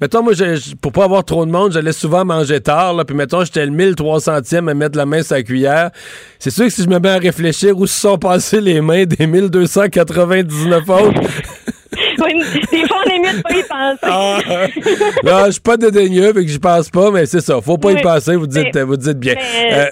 mettons, 0.00 0.22
moi, 0.24 0.32
je- 0.32 0.56
je- 0.56 0.74
pour 0.74 0.90
pas 0.90 1.04
avoir 1.04 1.24
trop 1.24 1.46
de 1.46 1.50
monde, 1.52 1.72
j'allais 1.72 1.92
souvent 1.92 2.24
manger 2.24 2.60
tard, 2.60 2.92
là, 2.94 3.04
puis 3.04 3.14
mettons, 3.14 3.44
j'étais 3.44 3.64
le 3.64 3.70
1300e 3.70 4.68
à 4.68 4.74
mettre 4.74 4.96
la 4.98 5.06
main 5.06 5.22
sur 5.22 5.36
la 5.36 5.44
cuillère. 5.44 5.90
C'est 6.40 6.50
sûr 6.50 6.64
que 6.64 6.70
si 6.70 6.82
je 6.82 6.88
me 6.88 6.98
mets 6.98 7.10
à 7.10 7.18
réfléchir 7.18 7.78
où 7.78 7.86
se 7.86 8.00
sont 8.00 8.18
passées 8.18 8.60
les 8.60 8.80
mains 8.80 9.04
des 9.04 9.26
1299 9.28 10.88
autres. 10.90 11.20
Des 12.70 12.86
fois, 12.86 12.96
on 13.06 13.10
est 13.10 13.18
mieux 13.18 13.36
de 13.38 13.42
pas 13.42 13.50
y 13.50 13.62
penser. 13.62 13.98
Ah, 14.02 14.38
là, 15.22 15.46
je 15.46 15.50
suis 15.52 15.60
pas 15.60 15.76
dédaigneux, 15.76 16.32
fait 16.32 16.44
que 16.44 16.48
j'y 16.50 16.58
pense 16.58 16.90
pas, 16.90 17.10
mais 17.10 17.26
c'est 17.26 17.40
ça. 17.40 17.60
Faut 17.60 17.78
pas 17.78 17.92
y 17.92 18.00
penser, 18.02 18.36
vous 18.36 18.46
dites, 18.46 18.74
Mais- 18.74 18.82
vous 18.82 18.96
dites 18.96 19.18
bien. 19.18 19.34
mais, 19.36 19.72
Euh, 19.72 19.86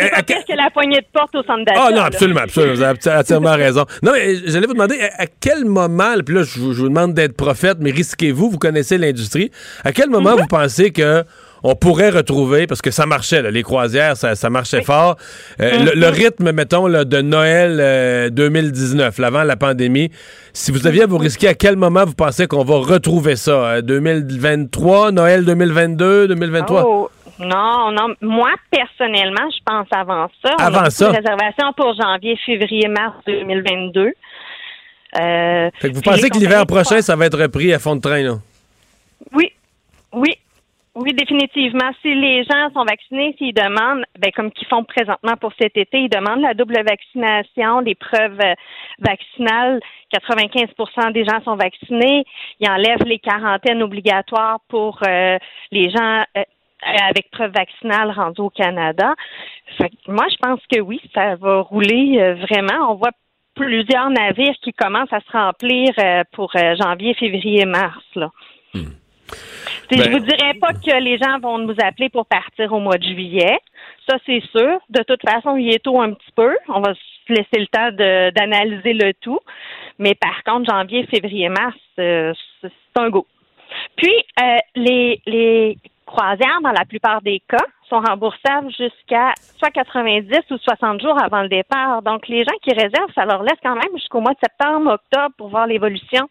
C'est 0.00 0.10
pas 0.10 0.22
pire 0.22 0.44
que 0.48 0.56
la 0.56 0.70
poignée 0.70 0.98
de 1.00 1.06
porte 1.12 1.34
au 1.34 1.42
centre 1.42 1.64
d'achat. 1.64 1.86
Ah 1.88 1.90
non, 1.92 2.02
absolument, 2.02 2.40
absolument. 2.40 2.74
Vous 2.74 2.82
avez 2.82 2.98
entièrement 3.18 3.52
raison. 3.56 3.84
Non, 4.02 4.12
mais 4.12 4.36
j'allais 4.46 4.66
vous 4.66 4.74
demander 4.74 4.98
à, 5.00 5.22
à 5.22 5.26
quel 5.40 5.64
moment, 5.64 6.14
puis 6.24 6.34
là, 6.34 6.42
je, 6.42 6.58
vous- 6.60 6.72
je 6.72 6.82
vous 6.82 6.88
demande 6.88 7.14
d'être 7.14 7.36
prophète, 7.36 7.78
mais 7.80 7.90
risquez-vous, 7.90 8.50
vous 8.50 8.58
connaissez 8.58 8.98
l'industrie. 8.98 9.50
À 9.84 9.92
quel 9.92 10.08
moment 10.10 10.32
Mhm. 10.34 10.40
vous 10.42 10.46
pensez 10.46 10.90
que 10.90 11.24
on 11.68 11.74
pourrait 11.74 12.10
retrouver, 12.10 12.66
parce 12.66 12.80
que 12.80 12.90
ça 12.90 13.06
marchait, 13.06 13.42
là, 13.42 13.50
les 13.50 13.62
croisières, 13.62 14.16
ça, 14.16 14.34
ça 14.34 14.50
marchait 14.50 14.82
fort. 14.82 15.16
Euh, 15.60 15.70
le, 15.84 15.92
le 16.00 16.06
Mhm. 16.08 16.12
rythme, 16.14 16.52
mettons, 16.52 16.86
là, 16.86 17.04
de 17.04 17.20
Noël 17.20 17.78
euh, 17.80 18.30
2019, 18.30 19.18
là, 19.18 19.26
avant 19.26 19.42
la 19.42 19.56
pandémie, 19.56 20.10
si 20.52 20.70
vous 20.72 20.86
aviez 20.86 21.02
à 21.02 21.06
vous 21.06 21.18
risquer, 21.18 21.48
à 21.48 21.54
quel 21.54 21.76
moment 21.76 22.04
vous 22.04 22.14
pensez 22.14 22.46
qu'on 22.46 22.64
va 22.64 22.76
retrouver 22.76 23.36
ça? 23.36 23.52
Euh, 23.52 23.80
2023, 23.82 25.12
Noël 25.12 25.44
2022, 25.44 26.28
2023? 26.28 26.84
Oh, 26.86 27.10
non, 27.38 27.90
non. 27.92 28.14
Moi, 28.22 28.50
personnellement, 28.70 29.48
je 29.50 29.58
pense 29.66 29.86
avant 29.90 30.28
ça. 30.42 30.54
On 30.58 30.62
a 30.62 30.66
Avant 30.66 30.78
beaucoup 30.78 30.90
ça? 30.90 31.10
de 31.10 31.16
réservations 31.16 31.72
pour 31.76 31.94
janvier, 32.00 32.38
février, 32.46 32.88
mars 32.88 33.14
2022. 33.26 34.12
Euh, 35.20 35.70
Fait 35.80 35.90
que 35.90 35.94
vous 35.94 36.00
pensez 36.02 36.28
que 36.30 36.38
l'hiver 36.38 36.66
prochain, 36.66 37.00
ça 37.00 37.16
va 37.16 37.26
être 37.26 37.38
repris 37.38 37.72
à 37.72 37.78
fond 37.78 37.96
de 37.96 38.00
train, 38.00 38.22
là? 38.22 38.34
Oui, 39.32 39.50
oui, 41.06 41.14
définitivement. 41.14 41.92
Si 42.02 42.12
les 42.12 42.42
gens 42.42 42.68
sont 42.74 42.84
vaccinés, 42.84 43.32
s'ils 43.38 43.54
demandent, 43.54 44.04
ben, 44.18 44.32
comme 44.34 44.50
qu'ils 44.50 44.66
font 44.66 44.82
présentement 44.82 45.36
pour 45.40 45.52
cet 45.56 45.76
été, 45.76 46.00
ils 46.00 46.08
demandent 46.08 46.40
la 46.40 46.54
double 46.54 46.82
vaccination, 46.84 47.78
les 47.78 47.94
preuves 47.94 48.40
euh, 48.40 48.54
vaccinales. 48.98 49.78
95% 50.12 51.12
des 51.12 51.24
gens 51.24 51.40
sont 51.44 51.54
vaccinés. 51.54 52.24
Ils 52.58 52.68
enlèvent 52.68 53.06
les 53.06 53.20
quarantaines 53.20 53.84
obligatoires 53.84 54.58
pour 54.68 54.98
euh, 55.06 55.38
les 55.70 55.90
gens 55.90 56.24
euh, 56.36 56.42
avec 57.08 57.30
preuve 57.30 57.52
vaccinale 57.52 58.10
rendus 58.10 58.40
au 58.40 58.50
Canada. 58.50 59.14
Fait 59.78 59.90
que 59.90 60.10
moi, 60.10 60.26
je 60.28 60.36
pense 60.42 60.60
que 60.68 60.80
oui, 60.80 61.00
ça 61.14 61.36
va 61.36 61.60
rouler 61.60 62.34
vraiment. 62.48 62.90
On 62.90 62.94
voit 62.96 63.12
plusieurs 63.54 64.10
navires 64.10 64.56
qui 64.60 64.72
commencent 64.72 65.12
à 65.12 65.20
se 65.20 65.32
remplir 65.32 65.88
pour 66.32 66.52
janvier, 66.52 67.14
février, 67.14 67.64
mars. 67.64 68.04
Là. 68.14 68.30
Puis 68.74 68.84
Je 69.90 69.96
Ben- 69.98 70.12
vous 70.12 70.24
dirais 70.24 70.54
pas 70.54 70.72
que 70.72 71.00
les 71.00 71.18
gens 71.18 71.38
vont 71.40 71.58
nous 71.58 71.74
appeler 71.82 72.08
pour 72.08 72.26
partir 72.26 72.72
au 72.72 72.80
mois 72.80 72.98
de 72.98 73.04
juillet. 73.04 73.58
Ça, 74.08 74.16
c'est 74.26 74.42
sûr. 74.50 74.80
De 74.90 75.02
toute 75.02 75.22
façon, 75.28 75.56
il 75.56 75.72
est 75.72 75.82
tôt 75.84 76.00
un 76.00 76.12
petit 76.12 76.32
peu. 76.34 76.56
On 76.68 76.80
va 76.80 76.94
se 76.94 77.32
laisser 77.32 77.58
le 77.58 77.66
temps 77.66 77.90
d'analyser 77.92 78.92
le 78.94 79.12
tout. 79.14 79.38
Mais 79.98 80.14
par 80.14 80.42
contre, 80.44 80.70
janvier, 80.70 81.06
février, 81.06 81.48
mars, 81.48 81.76
euh, 81.98 82.32
c'est 82.60 82.68
c'est 82.96 83.02
un 83.02 83.10
go. 83.10 83.26
Puis, 83.96 84.12
euh, 84.42 84.56
les, 84.74 85.20
les 85.26 85.76
croisières, 86.06 86.60
dans 86.62 86.72
la 86.72 86.84
plupart 86.84 87.20
des 87.20 87.40
cas, 87.46 87.64
sont 87.88 88.00
remboursables 88.00 88.70
jusqu'à 88.70 89.32
soit 89.58 89.70
90 89.70 90.30
ou 90.50 90.56
60 90.58 91.00
jours 91.02 91.22
avant 91.22 91.42
le 91.42 91.48
départ. 91.48 92.02
Donc, 92.02 92.26
les 92.28 92.42
gens 92.44 92.56
qui 92.62 92.72
réservent, 92.72 93.12
ça 93.14 93.24
leur 93.26 93.42
laisse 93.42 93.58
quand 93.62 93.74
même 93.74 93.92
jusqu'au 93.96 94.20
mois 94.20 94.32
de 94.32 94.38
septembre, 94.42 94.92
octobre 94.92 95.34
pour 95.36 95.48
voir 95.48 95.66
l'évolution, 95.66 96.28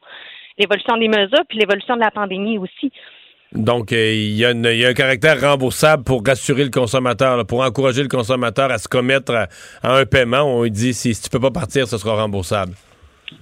l'évolution 0.57 0.97
des 0.97 1.07
mesures, 1.07 1.43
puis 1.47 1.59
l'évolution 1.59 1.95
de 1.95 2.01
la 2.01 2.11
pandémie 2.11 2.57
aussi. 2.57 2.91
Donc, 3.53 3.93
euh, 3.93 4.13
il 4.13 4.35
y, 4.35 4.45
a 4.45 4.51
y 4.51 4.85
un 4.85 4.93
caractère 4.93 5.39
remboursable 5.39 6.03
pour 6.03 6.21
rassurer 6.25 6.63
le 6.63 6.71
consommateur, 6.71 7.37
là, 7.37 7.45
pour 7.45 7.61
encourager 7.61 8.01
le 8.01 8.09
consommateur 8.09 8.71
à 8.71 8.77
se 8.77 8.87
commettre 8.87 9.33
à, 9.33 9.47
à 9.81 9.97
un 9.97 10.05
paiement. 10.05 10.41
On 10.41 10.63
lui 10.63 10.71
dit, 10.71 10.93
si, 10.93 11.13
si 11.13 11.21
tu 11.21 11.29
peux 11.29 11.39
pas 11.39 11.51
partir, 11.51 11.87
ce 11.87 11.97
sera 11.97 12.15
remboursable. 12.15 12.73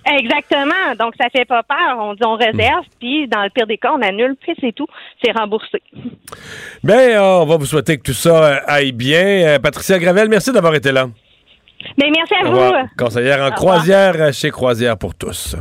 Exactement. 0.06 0.96
Donc, 1.00 1.14
ça 1.20 1.28
fait 1.30 1.46
pas 1.46 1.64
peur. 1.64 1.98
On 2.00 2.14
dit 2.14 2.22
on 2.26 2.36
réserve, 2.36 2.86
puis 3.00 3.28
dans 3.28 3.44
le 3.44 3.50
pire 3.50 3.68
des 3.68 3.78
cas, 3.78 3.92
on 3.98 4.02
annule, 4.02 4.36
puis 4.40 4.54
c'est 4.60 4.74
tout. 4.74 4.88
C'est 5.24 5.32
remboursé. 5.32 5.82
Bien, 6.84 7.22
on 7.22 7.46
va 7.46 7.58
vous 7.58 7.66
souhaiter 7.66 7.98
que 7.98 8.04
tout 8.04 8.14
ça 8.14 8.44
euh, 8.44 8.60
aille 8.68 8.92
bien. 8.92 9.26
Euh, 9.26 9.60
Patricia 9.60 10.00
Gravel, 10.00 10.30
merci 10.30 10.52
d'avoir 10.52 10.76
été 10.76 10.92
là. 10.92 11.08
Mais 11.98 12.10
merci 12.12 12.34
à 12.34 12.50
vous. 12.50 12.88
Conseillère 12.98 13.44
en 13.44 13.52
croisière 13.52 14.16
euh, 14.18 14.32
chez 14.32 14.52
Croisière 14.52 14.98
pour 14.98 15.16
tous. 15.16 15.56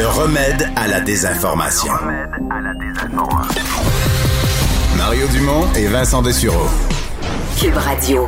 Le 0.00 0.06
remède 0.06 0.66
à 0.76 0.88
la 0.88 1.02
désinformation. 1.02 1.92
Mario 4.96 5.26
Dumont 5.30 5.70
et 5.76 5.88
Vincent 5.88 6.22
Dessureau. 6.22 6.68
Cube 7.60 7.76
Radio. 7.76 8.26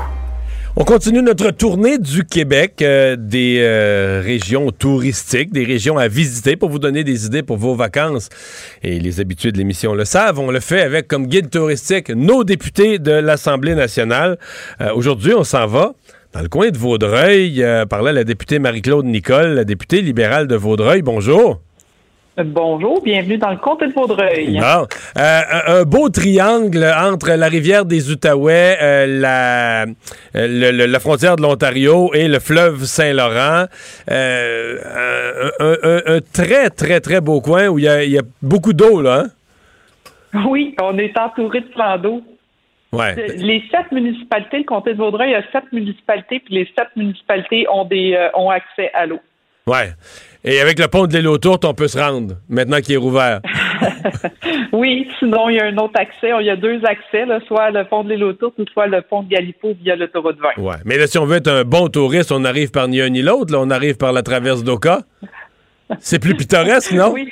On 0.76 0.84
continue 0.84 1.22
notre 1.22 1.50
tournée 1.50 1.96
du 1.96 2.24
Québec, 2.24 2.80
euh, 2.82 3.16
des 3.18 3.60
euh, 3.60 4.20
régions 4.22 4.70
touristiques, 4.70 5.50
des 5.50 5.64
régions 5.64 5.96
à 5.96 6.08
visiter 6.08 6.56
pour 6.56 6.68
vous 6.68 6.78
donner 6.78 7.04
des 7.04 7.24
idées 7.24 7.42
pour 7.42 7.56
vos 7.56 7.74
vacances. 7.74 8.28
Et 8.82 8.98
les 8.98 9.20
habitués 9.20 9.52
de 9.52 9.56
l'émission 9.56 9.94
le 9.94 10.04
savent, 10.04 10.38
on 10.38 10.50
le 10.50 10.60
fait 10.60 10.82
avec 10.82 11.08
comme 11.08 11.26
guide 11.26 11.48
touristique 11.48 12.10
nos 12.10 12.44
députés 12.44 12.98
de 12.98 13.12
l'Assemblée 13.12 13.74
nationale. 13.74 14.38
Euh, 14.82 14.92
Aujourd'hui, 14.94 15.32
on 15.34 15.44
s'en 15.44 15.66
va 15.66 15.94
dans 16.32 16.40
le 16.40 16.48
coin 16.48 16.70
de 16.70 16.78
Vaudreuil, 16.78 17.62
euh, 17.62 17.84
par 17.86 18.02
là 18.02 18.12
la 18.12 18.24
députée 18.24 18.58
Marie-Claude 18.58 19.04
Nicole, 19.04 19.48
la 19.54 19.64
députée 19.64 20.00
libérale 20.00 20.46
de 20.46 20.56
Vaudreuil. 20.56 21.02
Bonjour. 21.02 21.60
Bonjour, 22.42 23.02
bienvenue 23.02 23.36
dans 23.36 23.50
le 23.50 23.58
comté 23.58 23.86
de 23.88 23.92
Vaudreuil. 23.92 24.58
Bon. 24.58 24.86
Euh, 25.18 25.40
un, 25.66 25.82
beau 25.82 26.08
triangle 26.08 26.82
entre 26.98 27.32
la 27.32 27.46
rivière 27.48 27.84
des 27.84 28.10
Outaouais, 28.10 28.78
euh, 28.80 29.06
la, 29.20 29.82
euh, 29.82 29.86
le- 30.34 30.70
le- 30.70 30.86
la 30.86 30.98
frontière 31.00 31.36
de 31.36 31.42
l'Ontario 31.42 32.10
et 32.14 32.28
le 32.28 32.38
fleuve 32.38 32.84
Saint-Laurent. 32.84 33.66
Euh, 34.10 34.78
un, 35.60 35.66
un- 35.66 35.76
un- 35.82 36.16
un 36.16 36.20
très, 36.32 36.70
très, 36.70 37.00
très 37.00 37.20
beau 37.20 37.42
coin 37.42 37.68
où 37.68 37.78
il 37.78 37.84
y 37.84 37.88
a, 37.88 38.02
il 38.02 38.12
y 38.12 38.18
a 38.18 38.22
beaucoup 38.40 38.72
d'eau, 38.72 39.02
là. 39.02 39.24
hein? 40.34 40.40
Oui, 40.48 40.74
on 40.80 40.96
est 40.96 41.12
entouré 41.18 41.60
de 41.60 41.66
plans 41.66 41.98
d'eau. 41.98 42.22
Ouais. 42.92 43.14
Les 43.36 43.62
sept 43.70 43.90
municipalités, 43.90 44.58
le 44.58 44.64
comté 44.64 44.92
de 44.92 44.98
Vaudreuil 44.98 45.34
a 45.34 45.42
sept 45.50 45.64
municipalités, 45.72 46.40
puis 46.40 46.54
les 46.54 46.70
sept 46.76 46.88
municipalités 46.96 47.66
ont 47.72 47.84
des 47.84 48.14
euh, 48.14 48.28
ont 48.34 48.50
accès 48.50 48.90
à 48.92 49.06
l'eau. 49.06 49.20
Ouais. 49.66 49.92
Et 50.44 50.60
avec 50.60 50.78
le 50.78 50.88
pont 50.88 51.06
de 51.06 51.16
l'île 51.16 51.28
aux 51.28 51.38
Tourtes, 51.38 51.64
on 51.64 51.72
peut 51.72 51.86
se 51.86 51.98
rendre, 51.98 52.34
maintenant 52.48 52.80
qu'il 52.80 52.94
est 52.94 52.98
rouvert. 52.98 53.40
Oui, 54.72 55.08
sinon 55.18 55.48
il 55.48 55.56
y 55.56 55.60
a 55.60 55.66
un 55.66 55.76
autre 55.76 55.94
accès. 55.96 56.30
Il 56.40 56.46
y 56.46 56.50
a 56.50 56.56
deux 56.56 56.80
accès, 56.84 57.26
là, 57.26 57.40
soit 57.46 57.70
le 57.70 57.84
pont 57.84 58.04
de 58.04 58.10
l'île 58.10 58.24
aux 58.24 58.32
Tourtes 58.32 58.58
ou 58.58 58.64
soit 58.72 58.86
le 58.86 59.02
pont 59.02 59.22
de 59.22 59.28
Galipo 59.28 59.74
via 59.80 59.96
l'autoroute 59.96 60.38
20. 60.56 60.62
Ouais. 60.62 60.76
Mais 60.84 60.98
là, 60.98 61.06
si 61.06 61.18
on 61.18 61.24
veut 61.24 61.36
être 61.36 61.48
un 61.48 61.64
bon 61.64 61.88
touriste, 61.88 62.32
on 62.32 62.44
arrive 62.44 62.70
par 62.70 62.88
ni 62.88 63.00
un 63.00 63.08
ni 63.08 63.22
l'autre. 63.22 63.52
Là, 63.52 63.60
on 63.60 63.70
arrive 63.70 63.96
par 63.96 64.12
la 64.12 64.22
traverse 64.22 64.64
d'Oka. 64.64 65.02
C'est 66.00 66.18
plus 66.18 66.34
pittoresque, 66.34 66.92
non? 66.92 67.12
Oui. 67.12 67.28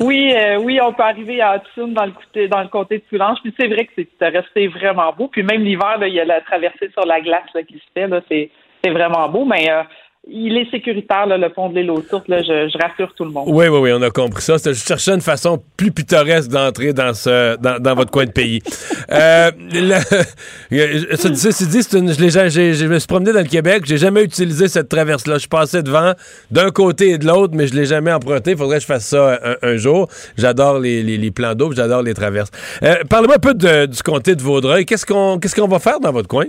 Oui, 0.00 0.32
euh, 0.34 0.58
oui, 0.58 0.80
on 0.82 0.92
peut 0.92 1.02
arriver 1.02 1.40
à 1.40 1.56
Hudson 1.56 1.88
dans 1.88 2.06
le 2.06 2.12
côté, 2.12 2.48
dans 2.48 2.62
le 2.62 2.68
comté 2.68 2.98
de 2.98 3.04
Soulanges. 3.08 3.38
Puis 3.42 3.54
c'est 3.58 3.68
vrai 3.68 3.86
que 3.86 3.92
c'est 3.96 4.28
resté 4.28 4.68
vraiment 4.68 5.12
beau. 5.12 5.28
Puis 5.28 5.42
même 5.42 5.62
l'hiver, 5.62 5.98
il 6.02 6.14
y 6.14 6.20
a 6.20 6.24
la 6.24 6.40
traversée 6.40 6.90
sur 6.92 7.04
la 7.06 7.20
glace 7.20 7.48
là, 7.54 7.62
qui 7.62 7.74
se 7.74 7.84
fait. 7.94 8.06
Là, 8.06 8.20
c'est, 8.28 8.50
c'est 8.82 8.90
vraiment 8.90 9.28
beau, 9.28 9.44
mais 9.44 9.70
euh, 9.70 9.82
il 10.30 10.56
est 10.58 10.70
sécuritaire, 10.70 11.26
là, 11.26 11.38
le 11.38 11.48
pont 11.50 11.70
de 11.70 11.78
l'île 11.78 11.90
aux. 11.90 12.02
Là, 12.28 12.42
je, 12.42 12.68
je 12.72 12.78
rassure 12.78 13.12
tout 13.16 13.24
le 13.24 13.30
monde. 13.30 13.44
Oui, 13.48 13.66
oui, 13.68 13.78
oui, 13.78 13.92
on 13.94 14.02
a 14.02 14.10
compris 14.10 14.42
ça. 14.42 14.56
Je 14.62 14.72
cherchais 14.74 15.12
une 15.12 15.20
façon 15.22 15.62
plus 15.76 15.90
pittoresque 15.90 16.50
d'entrer 16.50 16.92
dans 16.92 17.14
ce 17.14 17.56
dans, 17.56 17.78
dans 17.80 17.94
votre 17.94 18.10
coin 18.10 18.26
de 18.26 18.30
pays. 18.32 18.60
Euh, 19.10 19.50
ceci 20.70 21.66
dit, 21.68 21.78
une- 21.96 22.12
je, 22.12 22.86
me 22.86 22.98
suis 22.98 23.06
promené 23.06 23.32
dans 23.32 23.40
le 23.40 23.46
Québec. 23.46 23.84
J'ai 23.86 23.96
jamais 23.96 24.22
utilisé 24.22 24.68
cette 24.68 24.90
traverse-là. 24.90 25.38
Je 25.38 25.48
passais 25.48 25.82
devant 25.82 26.12
d'un 26.50 26.70
côté 26.70 27.10
et 27.12 27.18
de 27.18 27.26
l'autre, 27.26 27.54
mais 27.56 27.66
je 27.66 27.74
l'ai 27.74 27.86
jamais 27.86 28.12
emprunté. 28.12 28.50
Il 28.50 28.56
faudrait 28.58 28.76
que 28.76 28.82
je 28.82 28.86
fasse 28.86 29.06
ça 29.06 29.40
un, 29.42 29.56
un 29.66 29.76
jour. 29.78 30.08
J'adore 30.36 30.78
les, 30.78 31.02
les- 31.02 31.16
les 31.16 31.30
plans 31.30 31.54
d'eau, 31.54 31.72
j'adore 31.72 32.02
les 32.02 32.12
traverses. 32.12 32.50
Euh, 32.82 32.96
Parlez-moi 33.08 33.36
un 33.36 33.40
peu 33.40 33.54
de- 33.54 33.86
du 33.86 34.02
comté 34.02 34.34
de 34.34 34.42
Vaudreuil. 34.42 34.84
Qu'est-ce 34.84 35.06
qu'on 35.06 35.38
qu'est-ce 35.38 35.56
qu'on 35.58 35.68
va 35.68 35.78
faire 35.78 36.00
dans 36.00 36.12
votre 36.12 36.28
coin? 36.28 36.44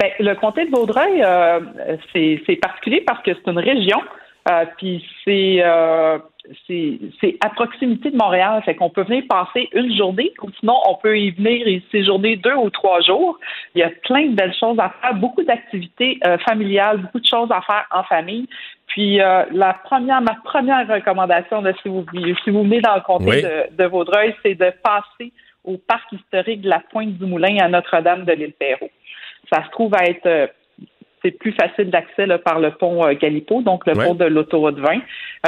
Ben, 0.00 0.10
le 0.20 0.34
comté 0.34 0.64
de 0.64 0.70
Vaudreuil, 0.70 1.22
euh, 1.22 1.60
c'est 2.12 2.40
c'est 2.46 2.56
particulier 2.56 3.02
parce 3.06 3.20
que 3.22 3.32
c'est 3.34 3.50
une 3.50 3.58
région, 3.58 4.00
euh, 4.48 4.64
puis 4.76 5.04
c'est 5.24 5.58
euh, 5.64 6.18
c'est 6.66 7.00
c'est 7.20 7.36
à 7.44 7.50
proximité 7.50 8.10
de 8.10 8.16
Montréal, 8.16 8.62
fait 8.64 8.76
qu'on 8.76 8.90
peut 8.90 9.02
venir 9.02 9.24
passer 9.28 9.68
une 9.72 9.92
journée, 9.96 10.32
ou 10.40 10.50
sinon 10.60 10.76
on 10.88 10.94
peut 10.94 11.18
y 11.18 11.32
venir 11.32 11.66
et 11.66 11.82
séjourner 11.90 12.36
deux 12.36 12.54
ou 12.54 12.70
trois 12.70 13.00
jours. 13.00 13.38
Il 13.74 13.80
y 13.80 13.82
a 13.82 13.90
plein 14.04 14.26
de 14.26 14.36
belles 14.36 14.54
choses 14.54 14.78
à 14.78 14.94
faire, 15.00 15.14
beaucoup 15.14 15.42
d'activités 15.42 16.20
euh, 16.26 16.38
familiales, 16.48 16.98
beaucoup 16.98 17.20
de 17.20 17.26
choses 17.26 17.50
à 17.50 17.60
faire 17.62 17.86
en 17.90 18.04
famille. 18.04 18.46
Puis 18.86 19.20
euh, 19.20 19.44
la 19.52 19.74
première, 19.74 20.22
ma 20.22 20.36
première 20.44 20.86
recommandation, 20.86 21.60
là, 21.60 21.72
si 21.82 21.88
vous 21.88 22.06
si 22.44 22.50
vous 22.50 22.62
venez 22.62 22.80
dans 22.80 22.94
le 22.94 23.00
comté 23.00 23.24
Oui. 23.26 23.42
de, 23.42 23.76
de 23.76 23.84
Vaudreuil, 23.84 24.34
c'est 24.44 24.54
de 24.54 24.72
passer 24.82 25.32
au 25.64 25.76
parc 25.76 26.10
historique 26.12 26.62
de 26.62 26.70
la 26.70 26.80
Pointe 26.90 27.18
du 27.18 27.26
Moulin 27.26 27.58
à 27.60 27.68
Notre-Dame 27.68 28.24
de 28.24 28.32
l'île 28.32 28.52
Perrot. 28.52 28.90
Ça 29.52 29.64
se 29.64 29.70
trouve 29.70 29.94
à 29.94 30.04
être 30.04 30.26
euh, 30.26 30.46
c'est 31.22 31.32
plus 31.32 31.52
facile 31.52 31.90
d'accès 31.90 32.26
par 32.44 32.60
le 32.60 32.70
pont 32.72 33.04
euh, 33.04 33.14
Galipo, 33.14 33.62
donc 33.62 33.86
le 33.86 33.96
Ouais. 33.96 34.06
pont 34.06 34.14
de 34.14 34.24
l'autoroute 34.24 34.78
20. 34.78 34.94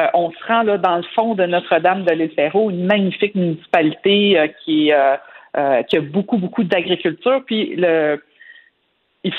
Euh, 0.00 0.06
on 0.14 0.30
se 0.30 0.44
rend 0.46 0.62
là 0.62 0.78
dans 0.78 0.96
le 0.96 1.02
fond 1.14 1.34
de 1.34 1.44
Notre-Dame 1.46 2.04
de 2.04 2.12
l'île 2.12 2.32
une 2.54 2.86
magnifique 2.86 3.34
municipalité 3.34 4.38
euh, 4.38 4.48
qui, 4.64 4.92
euh, 4.92 5.16
a 5.54 5.82
beaucoup, 6.00 6.38
beaucoup 6.38 6.64
d'agriculture. 6.64 7.42
Puis 7.46 7.74
le 7.76 8.20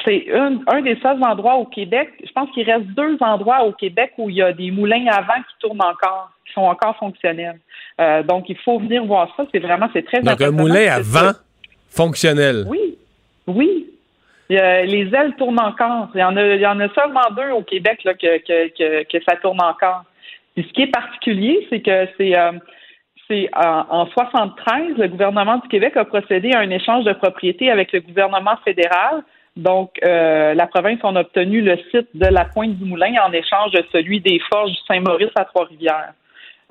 c'est 0.05 0.31
un, 0.31 0.59
un 0.67 0.81
des 0.81 0.95
seuls 1.01 1.23
endroits 1.23 1.55
au 1.55 1.65
Québec, 1.65 2.09
je 2.23 2.31
pense 2.33 2.51
qu'il 2.51 2.69
reste 2.69 2.85
deux 2.89 3.17
endroits 3.19 3.63
au 3.65 3.71
Québec 3.71 4.11
où 4.19 4.29
il 4.29 4.35
y 4.35 4.41
a 4.43 4.53
des 4.53 4.69
moulins 4.69 5.07
à 5.07 5.21
vent 5.21 5.41
qui 5.41 5.55
tournent 5.59 5.81
encore, 5.81 6.29
qui 6.45 6.53
sont 6.53 6.61
encore 6.61 6.95
fonctionnels. 6.97 7.59
Donc, 8.27 8.47
il 8.47 8.57
faut 8.57 8.77
venir 8.77 9.03
voir 9.05 9.33
ça. 9.35 9.43
C'est 9.51 9.57
vraiment, 9.59 9.89
c'est 9.91 10.05
très 10.05 10.21
Donc, 10.21 10.39
un 10.39 10.51
moulin 10.51 10.87
à 10.91 10.99
vent 10.99 11.31
fonctionnel. 11.89 12.65
oui, 12.67 12.95
oui. 13.47 13.87
Les 14.57 15.09
ailes 15.13 15.33
tournent 15.37 15.59
encore. 15.59 16.09
Il 16.13 16.19
y 16.19 16.23
en 16.23 16.79
a, 16.79 16.93
seulement 16.93 17.29
deux 17.35 17.51
au 17.51 17.63
Québec 17.63 18.03
là, 18.03 18.13
que, 18.13 19.19
ça 19.27 19.35
tourne 19.37 19.61
encore. 19.61 20.03
Puis 20.55 20.65
ce 20.67 20.73
qui 20.73 20.81
est 20.83 20.91
particulier, 20.91 21.65
c'est 21.69 21.81
que 21.81 22.07
c'est 22.17 22.37
euh, 22.37 22.51
c'est 23.29 23.49
en, 23.55 23.85
en 23.89 24.05
73, 24.07 24.97
le 24.97 25.07
gouvernement 25.07 25.57
du 25.59 25.67
Québec 25.69 25.95
a 25.95 26.03
procédé 26.03 26.51
à 26.53 26.59
un 26.59 26.69
échange 26.69 27.05
de 27.05 27.13
propriété 27.13 27.71
avec 27.71 27.93
le 27.93 28.01
gouvernement 28.01 28.57
fédéral. 28.65 29.23
Donc, 29.55 29.91
euh, 30.03 30.53
la 30.53 30.67
province 30.67 30.99
a 31.03 31.09
obtenu 31.09 31.61
le 31.61 31.77
site 31.91 32.07
de 32.13 32.27
la 32.27 32.45
Pointe 32.45 32.77
du 32.77 32.85
Moulin 32.85 33.13
en 33.25 33.31
échange 33.31 33.71
de 33.71 33.83
celui 33.91 34.21
des 34.21 34.39
Forges 34.51 34.75
Saint-Maurice 34.87 35.31
à 35.35 35.45
Trois-Rivières. 35.45 36.13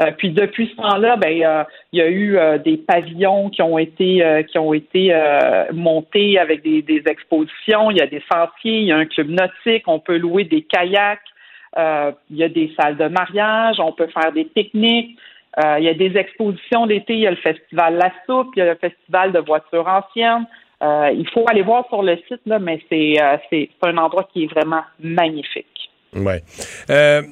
Euh, 0.00 0.12
puis 0.16 0.30
depuis 0.30 0.68
ce 0.68 0.76
temps-là, 0.76 1.16
ben 1.16 1.30
il 1.30 1.98
y 1.98 2.00
a 2.00 2.08
eu 2.08 2.38
euh, 2.38 2.58
des 2.58 2.78
pavillons 2.78 3.50
qui 3.50 3.60
ont 3.60 3.76
été 3.76 4.24
euh, 4.24 4.42
qui 4.42 4.58
ont 4.58 4.72
été 4.72 5.12
euh, 5.12 5.66
montés 5.72 6.38
avec 6.38 6.62
des, 6.62 6.80
des 6.80 7.02
expositions. 7.06 7.90
Il 7.90 7.98
y 7.98 8.00
a 8.00 8.06
des 8.06 8.22
sentiers, 8.32 8.78
il 8.78 8.84
y 8.84 8.92
a 8.92 8.96
un 8.96 9.04
club 9.04 9.28
nautique, 9.28 9.86
on 9.86 9.98
peut 9.98 10.16
louer 10.16 10.44
des 10.44 10.62
kayaks, 10.62 11.20
euh, 11.76 12.12
il 12.30 12.36
y 12.38 12.44
a 12.44 12.48
des 12.48 12.72
salles 12.80 12.96
de 12.96 13.08
mariage, 13.08 13.78
on 13.78 13.92
peut 13.92 14.08
faire 14.08 14.32
des 14.32 14.44
pique-niques. 14.44 15.18
Il 15.58 15.82
y 15.82 15.88
a 15.88 15.94
des 15.94 16.16
expositions 16.16 16.86
l'été, 16.86 17.14
il 17.14 17.20
y 17.20 17.26
a 17.26 17.30
le 17.30 17.36
festival 17.36 17.96
La 17.96 18.12
Soupe, 18.24 18.52
il 18.54 18.60
y 18.60 18.62
a 18.62 18.66
le 18.66 18.76
festival 18.76 19.32
de 19.32 19.40
voitures 19.40 19.86
anciennes. 19.86 20.46
Il 20.80 21.28
faut 21.34 21.44
aller 21.48 21.62
voir 21.62 21.86
sur 21.88 22.04
le 22.04 22.16
site 22.28 22.40
là, 22.46 22.60
mais 22.60 22.80
c'est 22.88 23.16
c'est 23.50 23.68
un 23.82 23.98
endroit 23.98 24.28
qui 24.32 24.44
est 24.44 24.46
vraiment 24.46 24.82
magnifique. 25.00 25.69
Oui. 26.14 26.32
Euh, 26.90 27.22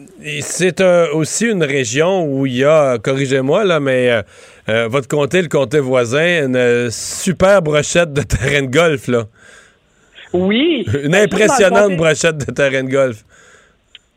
c'est 0.40 0.80
un- 0.80 1.06
aussi 1.12 1.46
une 1.46 1.64
région 1.64 2.24
où 2.24 2.46
il 2.46 2.58
y 2.58 2.64
a, 2.64 2.98
corrigez-moi 2.98 3.64
là, 3.64 3.80
mais 3.80 4.10
euh, 4.10 4.22
euh, 4.68 4.88
votre 4.88 5.08
comté, 5.08 5.42
le 5.42 5.48
comté 5.48 5.80
voisin, 5.80 6.46
une 6.46 6.88
super 6.90 7.60
brochette 7.60 8.12
de 8.12 8.22
terrain 8.22 8.62
de 8.62 8.70
golf, 8.70 9.08
là. 9.08 9.24
Oui. 10.32 10.84
Une 11.04 11.12
Ben, 11.12 11.24
impressionnante 11.24 11.90
comté- 11.92 11.96
brochette 11.96 12.36
de 12.46 12.52
terrain 12.52 12.84
de 12.84 12.90
golf. 12.90 13.24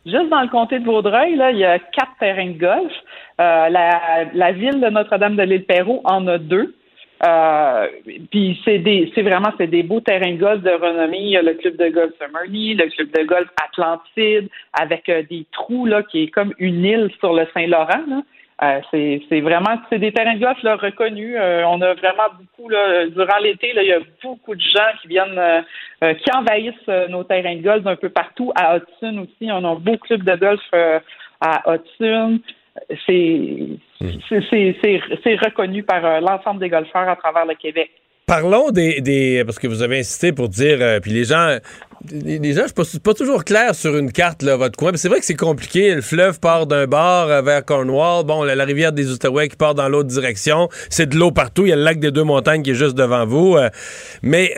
Juste 0.05 0.29
dans 0.29 0.41
le 0.41 0.49
comté 0.49 0.79
de 0.79 0.85
Vaudreuil, 0.85 1.35
là, 1.37 1.51
il 1.51 1.57
y 1.59 1.63
a 1.65 1.79
quatre 1.79 2.11
terrains 2.19 2.49
de 2.51 2.57
golf. 2.59 2.91
Euh, 3.39 3.69
la, 3.69 4.25
la 4.33 4.51
ville 4.51 4.81
de 4.81 4.89
Notre-Dame 4.89 5.37
de 5.37 5.43
l'île 5.43 5.63
Perrot 5.65 6.01
en 6.03 6.27
a 6.27 6.37
deux. 6.37 6.75
Euh, 7.23 7.87
puis 8.31 8.59
c'est 8.65 8.79
des, 8.79 9.11
c'est 9.13 9.21
vraiment 9.21 9.51
c'est 9.57 9.67
des 9.67 9.83
beaux 9.83 9.99
terrains 9.99 10.31
de 10.31 10.39
golf 10.39 10.61
de 10.63 10.71
renommée. 10.71 11.19
Il 11.19 11.29
y 11.29 11.37
a 11.37 11.43
le 11.43 11.53
club 11.53 11.75
de 11.77 11.89
golf 11.89 12.11
Summerly, 12.19 12.73
le 12.73 12.89
club 12.89 13.11
de 13.11 13.23
golf 13.23 13.47
Atlantide, 13.63 14.49
avec 14.73 15.07
euh, 15.07 15.21
des 15.29 15.45
trous 15.51 15.85
là 15.85 16.01
qui 16.01 16.23
est 16.23 16.27
comme 16.27 16.53
une 16.57 16.83
île 16.83 17.11
sur 17.19 17.33
le 17.33 17.45
Saint-Laurent. 17.53 18.23
Euh, 18.63 18.79
c'est, 18.91 19.41
vraiment 19.41 19.79
c'est 19.89 19.99
des 19.99 20.11
terrains 20.11 20.35
de 20.35 20.39
golf 20.39 20.61
là, 20.63 20.75
reconnus. 20.75 21.35
Euh, 21.37 21.63
on 21.67 21.81
a 21.81 21.93
vraiment 21.93 22.29
beaucoup 22.39 22.69
là, 22.69 23.07
durant 23.07 23.37
l'été, 23.41 23.73
là, 23.73 23.83
il 23.83 23.89
y 23.89 23.93
a 23.93 23.99
beaucoup 24.23 24.55
de 24.55 24.61
gens 24.61 24.79
qui 25.01 25.07
viennent 25.07 25.39
qui 26.01 26.31
envahissent 26.35 27.09
nos 27.09 27.23
terrains 27.23 27.55
de 27.55 27.61
golf 27.61 27.85
un 27.85 27.95
peu 27.95 28.09
partout. 28.09 28.51
À 28.55 28.77
Hudson 28.77 29.19
aussi, 29.19 29.51
on 29.51 29.63
a 29.63 29.69
un 29.69 29.75
beau 29.75 29.97
club 29.97 30.23
de 30.23 30.35
golf 30.35 30.61
à 31.39 31.61
Hudson. 31.67 32.39
C'est 33.05 33.67
c'est- 34.29 35.35
reconnu 35.35 35.83
par 35.83 36.05
euh, 36.05 36.19
l'ensemble 36.19 36.59
des 36.59 36.69
golfeurs 36.69 37.07
à 37.07 37.15
travers 37.15 37.45
le 37.45 37.55
Québec. 37.55 37.91
Parlons 38.31 38.71
des, 38.71 39.01
des- 39.01 39.43
Parce 39.45 39.59
que 39.59 39.67
vous 39.67 39.81
avez 39.81 39.99
insisté 39.99 40.31
pour 40.31 40.47
dire. 40.47 40.77
euh, 40.79 40.99
puis 41.01 41.11
les 41.11 41.25
gens. 41.25 41.57
Les 42.11 42.53
gens, 42.53 42.63
je 42.75 42.83
suis 42.83 42.99
pas, 42.99 43.13
toujours 43.13 43.43
clair 43.43 43.75
sur 43.75 43.95
une 43.95 44.11
carte, 44.11 44.41
là, 44.41 44.55
votre 44.55 44.75
coin. 44.75 44.91
C'est 44.95 45.07
vrai 45.07 45.19
que 45.19 45.25
c'est 45.25 45.35
compliqué. 45.35 45.93
Le 45.93 46.01
fleuve 46.01 46.39
part 46.39 46.65
d'un 46.65 46.87
bord 46.87 47.29
euh, 47.29 47.43
vers 47.43 47.63
Cornwall. 47.63 48.25
Bon, 48.25 48.43
la, 48.43 48.63
rivière 48.65 48.91
des 48.91 49.11
Outaouais 49.11 49.49
qui 49.49 49.55
part 49.55 49.75
dans 49.75 49.87
l'autre 49.87 50.09
direction. 50.09 50.67
C'est 50.89 51.07
de 51.07 51.15
l'eau 51.15 51.29
partout. 51.31 51.63
Il 51.67 51.69
y 51.69 51.73
a 51.73 51.75
le 51.75 51.83
lac 51.83 51.99
des 51.99 52.09
deux 52.09 52.23
montagnes 52.23 52.63
qui 52.63 52.71
est 52.71 52.75
juste 52.75 52.95
devant 52.95 53.27
vous. 53.27 53.55
euh. 53.55 53.69
mais 54.23 54.51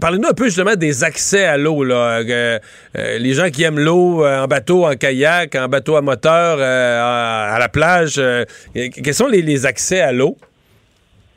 parlez-nous 0.00 0.28
un 0.28 0.34
peu 0.34 0.46
justement 0.46 0.74
des 0.74 1.02
accès 1.02 1.44
à 1.44 1.56
l'eau. 1.56 1.82
Là. 1.82 2.20
Les 2.94 3.32
gens 3.32 3.48
qui 3.50 3.62
aiment 3.62 3.78
l'eau 3.78 4.26
en 4.26 4.46
bateau, 4.46 4.84
en 4.84 4.96
kayak, 4.96 5.54
en 5.54 5.68
bateau 5.68 5.96
à 5.96 6.02
moteur, 6.02 6.58
à, 6.60 7.54
à 7.54 7.58
la 7.58 7.68
plage. 7.70 8.20
quels 8.74 9.14
sont 9.14 9.28
les, 9.28 9.40
les 9.40 9.64
accès 9.64 10.00
à 10.02 10.12
l'eau? 10.12 10.36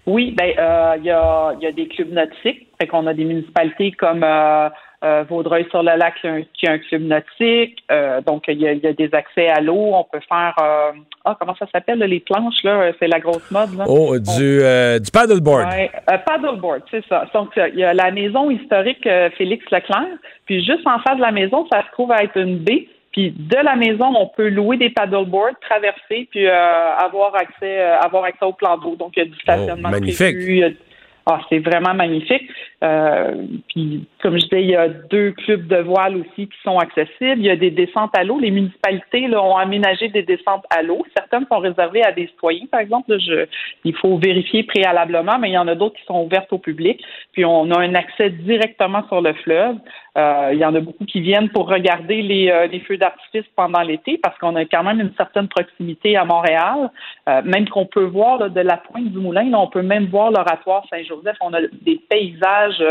Oui, 0.05 0.35
ben 0.37 0.51
euh, 0.57 0.95
il 0.97 1.05
y, 1.05 1.11
a, 1.11 1.53
y 1.61 1.65
a 1.65 1.71
des 1.71 1.87
clubs 1.87 2.11
nautiques. 2.11 2.67
Fait 2.79 2.87
qu'on 2.87 3.07
a 3.07 3.13
des 3.13 3.23
municipalités 3.23 3.91
comme 3.93 4.23
euh, 4.23 4.69
euh, 5.03 5.23
Vaudreuil-sur-le-Lac 5.29 6.15
qui 6.19 6.27
a 6.27 6.33
un, 6.33 6.41
qui 6.53 6.67
a 6.67 6.71
un 6.73 6.77
club 6.77 7.03
nautique. 7.03 7.83
Euh, 7.89 8.19
donc 8.21 8.43
il 8.49 8.61
y, 8.61 8.67
a, 8.67 8.73
il 8.73 8.79
y 8.79 8.87
a 8.87 8.93
des 8.93 9.09
accès 9.13 9.47
à 9.47 9.61
l'eau. 9.61 9.91
On 9.93 10.03
peut 10.03 10.19
faire 10.27 10.55
euh, 10.61 10.91
ah 11.23 11.37
comment 11.39 11.55
ça 11.55 11.67
s'appelle 11.71 11.99
les 11.99 12.19
planches 12.19 12.63
là, 12.63 12.91
c'est 12.99 13.07
la 13.07 13.19
grosse 13.19 13.49
mode 13.49 13.77
là. 13.77 13.85
Oh, 13.87 14.17
du, 14.19 14.59
euh, 14.61 14.99
du 14.99 15.09
paddleboard. 15.09 15.69
Ouais, 15.69 15.89
euh, 16.11 16.17
paddleboard, 16.17 16.81
c'est 16.91 17.05
ça. 17.07 17.25
Donc, 17.33 17.51
il 17.55 17.79
y 17.79 17.83
a 17.85 17.93
la 17.93 18.11
maison 18.11 18.49
historique 18.49 19.07
euh, 19.07 19.29
Félix 19.37 19.63
Leclerc, 19.71 20.17
puis 20.45 20.63
juste 20.65 20.85
en 20.85 20.99
face 20.99 21.15
de 21.15 21.21
la 21.21 21.31
maison, 21.31 21.65
ça 21.71 21.81
se 21.81 21.91
trouve 21.93 22.11
à 22.11 22.23
être 22.23 22.37
une 22.37 22.57
baie. 22.57 22.87
Puis 23.13 23.31
de 23.37 23.57
la 23.63 23.75
maison, 23.75 24.13
on 24.15 24.27
peut 24.27 24.49
louer 24.49 24.77
des 24.77 24.89
paddleboards, 24.89 25.55
traverser, 25.61 26.27
puis 26.29 26.45
euh, 26.47 26.95
avoir 26.97 27.35
accès, 27.35 27.79
euh, 27.79 27.99
avoir 27.99 28.25
accès 28.25 28.43
au 28.45 28.53
plan 28.53 28.77
d'eau. 28.77 28.95
Donc, 28.95 29.13
il 29.15 29.19
y 29.19 29.21
a 29.21 29.25
du 29.25 29.39
stationnement 29.39 29.89
magnifique. 29.89 30.35
prévu, 30.35 30.77
Ah, 31.25 31.39
c'est 31.47 31.59
vraiment 31.59 31.93
magnifique. 31.93 32.49
Euh, 32.83 33.45
puis, 33.69 34.05
comme 34.21 34.33
je 34.37 34.43
disais, 34.43 34.61
il 34.61 34.71
y 34.71 34.75
a 34.75 34.89
deux 34.89 35.31
clubs 35.31 35.67
de 35.67 35.77
voile 35.77 36.17
aussi 36.17 36.47
qui 36.47 36.57
sont 36.65 36.77
accessibles. 36.79 37.37
Il 37.37 37.45
y 37.45 37.49
a 37.49 37.55
des 37.55 37.71
descentes 37.71 38.11
à 38.17 38.25
l'eau. 38.25 38.39
Les 38.41 38.51
municipalités 38.51 39.27
là, 39.27 39.41
ont 39.41 39.55
aménagé 39.55 40.09
des 40.09 40.23
descentes 40.23 40.65
à 40.69 40.81
l'eau. 40.81 41.05
Certaines 41.15 41.45
sont 41.49 41.59
réservées 41.59 42.03
à 42.03 42.11
des 42.11 42.27
citoyens, 42.27 42.65
par 42.69 42.81
exemple. 42.81 43.11
Là, 43.11 43.19
je- 43.19 43.45
il 43.85 43.95
faut 43.95 44.17
vérifier 44.17 44.63
préalablement, 44.63 45.39
mais 45.39 45.47
il 45.49 45.53
y 45.53 45.57
en 45.57 45.69
a 45.69 45.75
d'autres 45.75 45.95
qui 45.97 46.05
sont 46.05 46.25
ouvertes 46.25 46.51
au 46.51 46.57
public. 46.57 47.01
Puis, 47.31 47.45
on 47.45 47.71
a 47.71 47.79
un 47.79 47.95
accès 47.95 48.29
directement 48.29 49.07
sur 49.07 49.21
le 49.21 49.31
fleuve. 49.31 49.77
Euh, 50.15 50.49
il 50.53 50.59
y 50.59 50.65
en 50.65 50.75
a 50.75 50.79
beaucoup 50.79 51.05
qui 51.05 51.21
viennent 51.21 51.49
pour 51.49 51.67
regarder 51.67 52.21
les, 52.21 52.49
euh, 52.49 52.67
les 52.67 52.79
feux 52.81 52.97
d'artifice 52.97 53.45
pendant 53.55 53.81
l'été 53.81 54.19
parce 54.21 54.37
qu'on 54.37 54.55
a 54.55 54.63
quand 54.65 54.83
même 54.83 54.99
une 54.99 55.13
certaine 55.17 55.47
proximité 55.47 56.15
à 56.15 56.23
Montréal. 56.23 56.91
Euh, 57.27 57.41
même 57.43 57.67
qu'on 57.67 57.87
peut 57.87 58.03
voir 58.03 58.37
là, 58.37 58.49
de 58.49 58.61
la 58.61 58.77
pointe 58.77 59.05
du 59.05 59.17
moulin, 59.17 59.49
là, 59.49 59.59
on 59.59 59.67
peut 59.67 59.81
même 59.81 60.05
voir 60.05 60.29
l'oratoire 60.29 60.85
Saint-Joseph. 60.89 61.37
On 61.41 61.53
a 61.53 61.61
des 61.81 61.99
paysages 62.09 62.83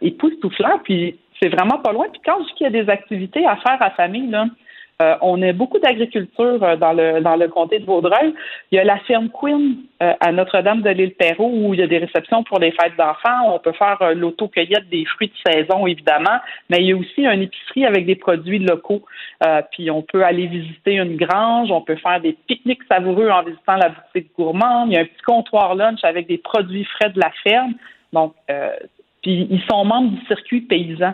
époustouflants. 0.00 0.80
Puis 0.82 1.18
c'est 1.40 1.48
vraiment 1.48 1.78
pas 1.78 1.92
loin. 1.92 2.06
Puis 2.12 2.20
quand 2.24 2.38
je 2.40 2.46
dis 2.46 2.54
qu'il 2.54 2.64
y 2.64 2.78
a 2.78 2.82
des 2.82 2.90
activités 2.90 3.46
à 3.46 3.56
faire 3.56 3.80
à 3.80 3.90
famille, 3.90 4.28
là, 4.28 4.46
euh, 5.00 5.16
on 5.22 5.40
a 5.42 5.52
beaucoup 5.52 5.78
d'agriculture 5.78 6.62
euh, 6.62 6.76
dans 6.76 6.92
le 6.92 7.20
dans 7.20 7.36
le 7.36 7.48
comté 7.48 7.78
de 7.78 7.84
Vaudreuil. 7.84 8.34
Il 8.70 8.76
y 8.76 8.78
a 8.78 8.84
la 8.84 8.98
ferme 9.00 9.28
Queen 9.30 9.76
euh, 10.02 10.12
à 10.20 10.32
Notre-Dame 10.32 10.82
de 10.82 10.90
l'île 10.90 11.14
Perrault 11.14 11.50
où 11.52 11.74
il 11.74 11.80
y 11.80 11.82
a 11.82 11.86
des 11.86 11.98
réceptions 11.98 12.44
pour 12.44 12.58
les 12.58 12.70
fêtes 12.72 12.96
d'enfants. 12.98 13.54
On 13.54 13.58
peut 13.58 13.72
faire 13.72 14.00
euh, 14.02 14.14
l'autocueillette 14.14 14.88
des 14.90 15.04
fruits 15.04 15.28
de 15.30 15.52
saison, 15.52 15.86
évidemment, 15.86 16.38
mais 16.68 16.78
il 16.78 16.86
y 16.86 16.92
a 16.92 16.96
aussi 16.96 17.26
une 17.26 17.42
épicerie 17.42 17.86
avec 17.86 18.06
des 18.06 18.16
produits 18.16 18.58
locaux. 18.58 19.02
Euh, 19.46 19.62
puis 19.72 19.90
on 19.90 20.02
peut 20.02 20.24
aller 20.24 20.46
visiter 20.46 20.94
une 20.94 21.16
grange, 21.16 21.70
on 21.70 21.80
peut 21.80 21.96
faire 21.96 22.20
des 22.20 22.36
pique-niques 22.46 22.84
savoureux 22.90 23.30
en 23.30 23.42
visitant 23.42 23.76
la 23.76 23.90
boutique 23.90 24.32
gourmande. 24.36 24.90
Il 24.90 24.94
y 24.94 24.96
a 24.98 25.00
un 25.00 25.04
petit 25.04 25.22
comptoir 25.26 25.74
lunch 25.74 26.00
avec 26.02 26.26
des 26.26 26.38
produits 26.38 26.84
frais 26.84 27.10
de 27.10 27.20
la 27.20 27.30
ferme. 27.42 27.74
Donc, 28.12 28.34
puis 29.22 29.46
ils 29.50 29.62
sont 29.70 29.84
membres 29.84 30.10
du 30.10 30.26
circuit 30.26 30.62
paysan. 30.62 31.12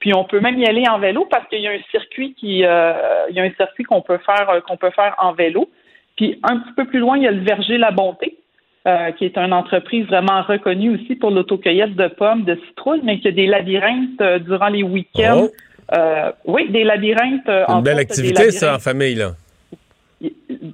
Puis 0.00 0.14
on 0.14 0.24
peut 0.24 0.40
même 0.40 0.58
y 0.58 0.66
aller 0.66 0.84
en 0.88 0.98
vélo 0.98 1.26
parce 1.30 1.46
qu'il 1.48 1.60
y 1.60 1.68
a 1.68 1.70
un 1.70 1.82
circuit 1.90 2.34
qui, 2.34 2.64
euh, 2.64 2.92
il 3.28 3.36
y 3.36 3.40
a 3.40 3.44
un 3.44 3.52
circuit 3.52 3.84
qu'on 3.84 4.00
peut 4.00 4.18
faire 4.18 4.48
euh, 4.50 4.60
qu'on 4.60 4.76
peut 4.76 4.90
faire 4.90 5.14
en 5.18 5.32
vélo. 5.32 5.70
Puis 6.16 6.40
un 6.42 6.58
petit 6.58 6.72
peu 6.72 6.86
plus 6.86 6.98
loin, 6.98 7.16
il 7.16 7.24
y 7.24 7.28
a 7.28 7.30
le 7.30 7.42
Verger 7.42 7.76
La 7.78 7.90
Bonté, 7.90 8.38
euh, 8.88 9.12
qui 9.12 9.26
est 9.26 9.36
une 9.36 9.52
entreprise 9.52 10.06
vraiment 10.06 10.42
reconnue 10.42 10.94
aussi 10.94 11.14
pour 11.16 11.30
l'autocueillette 11.30 11.94
de 11.94 12.08
pommes, 12.08 12.44
de 12.44 12.58
citrouilles, 12.68 13.02
mais 13.04 13.20
qui 13.20 13.28
a 13.28 13.32
des 13.32 13.46
labyrinthes 13.46 14.20
euh, 14.20 14.38
durant 14.38 14.68
les 14.68 14.82
week-ends. 14.82 15.48
Oh. 15.48 16.30
Oui, 16.44 16.70
des 16.70 16.84
labyrinthes. 16.84 17.48
Une 17.48 17.64
entre 17.68 17.82
belle 17.82 17.98
activité, 17.98 18.50
ça, 18.52 18.76
en 18.76 18.78
famille, 18.78 19.16
là. 19.16 19.32